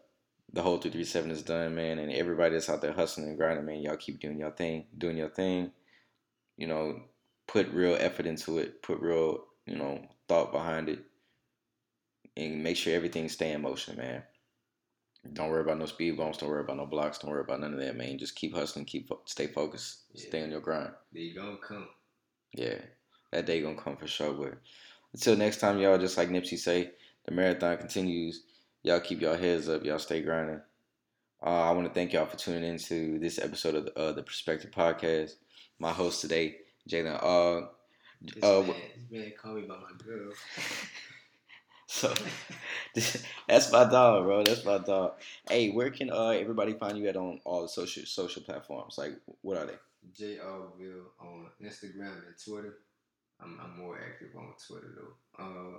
the 0.52 0.62
whole 0.62 0.78
three 0.78 0.90
three 0.90 1.04
seven 1.04 1.30
is 1.30 1.42
done, 1.42 1.74
man, 1.74 1.98
and 1.98 2.12
everybody 2.12 2.54
that's 2.54 2.68
out 2.70 2.80
there 2.80 2.92
hustling 2.92 3.28
and 3.28 3.36
grinding, 3.36 3.66
man. 3.66 3.82
Y'all 3.82 3.96
keep 3.96 4.20
doing 4.20 4.38
your 4.38 4.50
thing, 4.50 4.86
doing 4.96 5.16
your 5.16 5.28
thing. 5.28 5.72
You 6.56 6.66
know, 6.66 7.02
put 7.46 7.68
real 7.72 7.96
effort 7.98 8.26
into 8.26 8.58
it. 8.58 8.82
Put 8.82 9.00
real, 9.00 9.44
you 9.66 9.76
know, 9.76 10.00
thought 10.28 10.52
behind 10.52 10.88
it, 10.88 11.00
and 12.36 12.62
make 12.62 12.76
sure 12.76 12.94
everything 12.94 13.28
stay 13.28 13.52
in 13.52 13.62
motion, 13.62 13.96
man. 13.96 14.22
Don't 15.32 15.50
worry 15.50 15.62
about 15.62 15.78
no 15.78 15.86
speed 15.86 16.16
bumps. 16.16 16.38
Don't 16.38 16.48
worry 16.48 16.62
about 16.62 16.76
no 16.76 16.86
blocks. 16.86 17.18
Don't 17.18 17.30
worry 17.30 17.42
about 17.42 17.60
none 17.60 17.74
of 17.74 17.80
that, 17.80 17.96
man. 17.96 18.18
Just 18.18 18.36
keep 18.36 18.54
hustling. 18.54 18.86
Keep 18.86 19.08
fo- 19.08 19.20
stay 19.26 19.48
focused. 19.48 20.04
Yeah. 20.14 20.28
Stay 20.28 20.42
on 20.42 20.50
your 20.50 20.60
grind. 20.60 20.92
They 21.12 21.30
gonna 21.30 21.58
come. 21.58 21.88
Yeah, 22.54 22.78
that 23.32 23.44
day 23.44 23.60
gonna 23.60 23.80
come 23.80 23.96
for 23.96 24.06
sure. 24.06 24.32
But 24.32 24.58
until 25.14 25.36
next 25.36 25.58
time, 25.58 25.78
y'all. 25.78 25.98
Just 25.98 26.16
like 26.16 26.28
Nipsey 26.28 26.58
say, 26.58 26.90
The 27.26 27.32
marathon 27.32 27.76
continues. 27.78 28.42
Y'all 28.82 29.00
keep 29.00 29.20
y'all 29.20 29.36
heads 29.36 29.68
up. 29.68 29.84
Y'all 29.84 29.98
stay 29.98 30.22
grinding. 30.22 30.60
Uh, 31.44 31.62
I 31.68 31.70
want 31.72 31.86
to 31.86 31.94
thank 31.94 32.12
y'all 32.12 32.26
for 32.26 32.36
tuning 32.36 32.64
in 32.64 32.78
to 32.78 33.18
this 33.18 33.38
episode 33.38 33.74
of 33.76 33.84
the, 33.86 33.98
uh, 33.98 34.12
the 34.12 34.22
Perspective 34.22 34.70
Podcast. 34.70 35.32
My 35.78 35.92
host 35.92 36.20
today, 36.20 36.56
Jalen. 36.88 37.18
Uh, 37.22 37.68
This, 38.20 38.42
uh, 38.42 38.62
man, 38.62 38.74
this 38.96 39.10
man 39.10 39.32
called 39.40 39.56
me 39.56 39.62
by 39.62 39.76
my 39.76 39.92
girl. 40.04 40.32
so 41.86 42.12
that's 43.48 43.70
my 43.72 43.84
dog, 43.84 44.24
bro. 44.24 44.42
That's 44.42 44.64
my 44.64 44.78
dog. 44.78 45.12
Hey, 45.48 45.70
where 45.70 45.90
can 45.90 46.10
uh 46.10 46.30
everybody 46.30 46.72
find 46.74 46.98
you 46.98 47.06
at 47.08 47.16
on 47.16 47.40
all 47.44 47.62
the 47.62 47.68
social 47.68 48.04
social 48.06 48.42
platforms? 48.42 48.96
Like, 48.98 49.12
what 49.42 49.56
are 49.56 49.66
they? 49.66 49.78
JayAugville 50.18 51.04
on 51.20 51.46
Instagram 51.62 52.12
and 52.26 52.34
Twitter. 52.44 52.78
I'm, 53.40 53.58
I'm 53.62 53.78
more 53.78 53.98
active 53.98 54.28
on 54.36 54.52
Twitter 54.66 54.94
though. 54.96 55.42
Uh, 55.42 55.78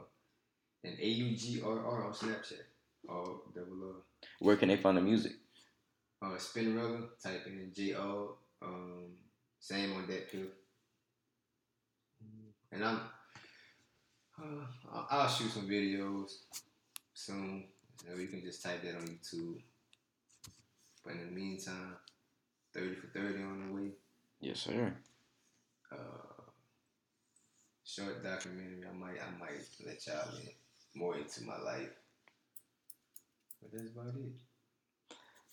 and 0.84 0.98
A 1.00 1.08
U 1.08 1.36
G 1.36 1.62
R 1.64 1.86
R 1.86 2.06
on 2.06 2.14
Snapchat. 2.14 2.64
All 3.08 3.44
double 3.54 3.88
R. 3.88 3.96
Where 4.40 4.58
can 4.58 4.70
they 4.70 4.78
find 4.78 4.98
the 4.98 5.02
music? 5.02 5.34
Uh, 6.22 6.36
Spinrilla, 6.38 7.08
type 7.22 7.46
in 7.48 7.72
J 7.74 7.94
Aug. 7.94 8.36
Um, 8.62 9.06
same 9.60 9.94
on 9.94 10.08
that 10.08 10.30
too. 10.32 10.48
And 12.72 12.84
I'm, 12.86 13.00
uh, 14.38 14.66
I'll, 14.94 15.08
I'll 15.10 15.30
shoot 15.30 15.52
some 15.52 15.68
videos 15.68 16.32
soon. 17.14 17.66
So 18.06 18.16
you 18.16 18.28
can 18.28 18.42
just 18.42 18.64
type 18.64 18.84
that 18.84 18.96
on 18.96 19.02
YouTube. 19.02 19.62
But 21.04 21.14
in 21.14 21.26
the 21.26 21.32
meantime, 21.32 21.96
30 22.74 22.96
for 22.96 23.08
30 23.08 23.44
on 23.44 23.68
the 23.68 23.74
way. 23.74 23.90
Yes, 24.42 24.60
sir. 24.60 24.94
Uh, 25.92 26.39
short 27.90 28.24
documentary. 28.24 28.84
I 28.88 28.98
might, 28.98 29.20
I 29.20 29.40
might 29.40 29.68
let 29.86 30.06
y'all 30.06 30.36
in 30.38 30.50
more 30.96 31.18
into 31.18 31.44
my 31.44 31.58
life. 31.58 31.90
But 33.62 33.72
that's 33.72 33.92
about 33.92 34.16
it. 34.16 34.32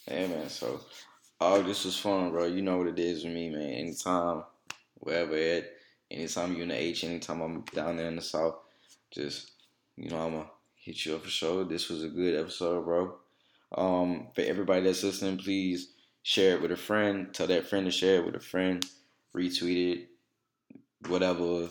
Hey 0.07 0.29
man, 0.29 0.49
so 0.49 0.81
oh, 1.41 1.63
this 1.63 1.85
was 1.85 1.99
fun, 1.99 2.31
bro. 2.31 2.47
You 2.47 2.63
know 2.63 2.79
what 2.79 2.89
it 2.89 2.99
is 2.99 3.25
with 3.25 3.33
me, 3.33 3.51
man. 3.51 3.71
Anytime, 3.73 4.45
wherever 4.95 5.35
at, 5.35 5.65
anytime 6.11 6.55
you 6.55 6.63
in 6.63 6.69
the 6.69 6.81
H, 6.81 7.05
anytime 7.05 7.41
I'm 7.41 7.63
down 7.75 7.97
there 7.97 8.09
in 8.09 8.17
the 8.17 8.23
South, 8.23 8.57
just 9.11 9.53
you 9.97 10.11
know 10.11 10.27
I'ma 10.27 10.45
hit 10.77 11.05
you 11.05 11.17
up 11.17 11.25
for 11.25 11.31
sure. 11.31 11.65
This 11.65 11.89
was 11.89 12.05
a 12.05 12.09
good 12.09 12.39
episode, 12.39 12.85
bro. 12.85 13.17
Um, 13.77 14.29
for 14.35 14.43
everybody 14.43 14.83
that's 14.83 15.03
listening, 15.03 15.39
please 15.39 15.93
share 16.23 16.55
it 16.55 16.63
with 16.63 16.71
a 16.71 16.77
friend. 16.77 17.35
Tell 17.35 17.49
that 17.49 17.67
friend 17.67 17.87
to 17.87 17.91
share 17.91 18.17
it 18.17 18.27
with 18.27 18.37
a 18.37 18.41
friend. 18.41 18.85
Retweet 19.35 19.97
it, 19.97 20.09
whatever. 21.09 21.69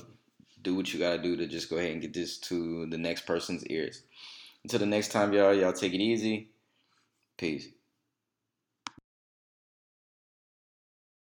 Do 0.66 0.74
what 0.74 0.92
you 0.92 1.00
gotta 1.00 1.22
do 1.22 1.38
to 1.38 1.46
just 1.46 1.70
go 1.70 1.78
ahead 1.78 1.92
and 1.92 2.02
get 2.02 2.16
this 2.16 2.40
to 2.40 2.88
the 2.88 2.98
next 2.98 3.28
person's 3.28 3.64
ears. 3.68 4.02
Until 4.64 4.80
the 4.80 4.88
next 4.88 5.12
time, 5.12 5.32
y'all. 5.32 5.54
Y'all 5.54 5.72
take 5.72 5.94
it 5.94 6.02
easy. 6.02 6.50
Peace. 7.38 7.68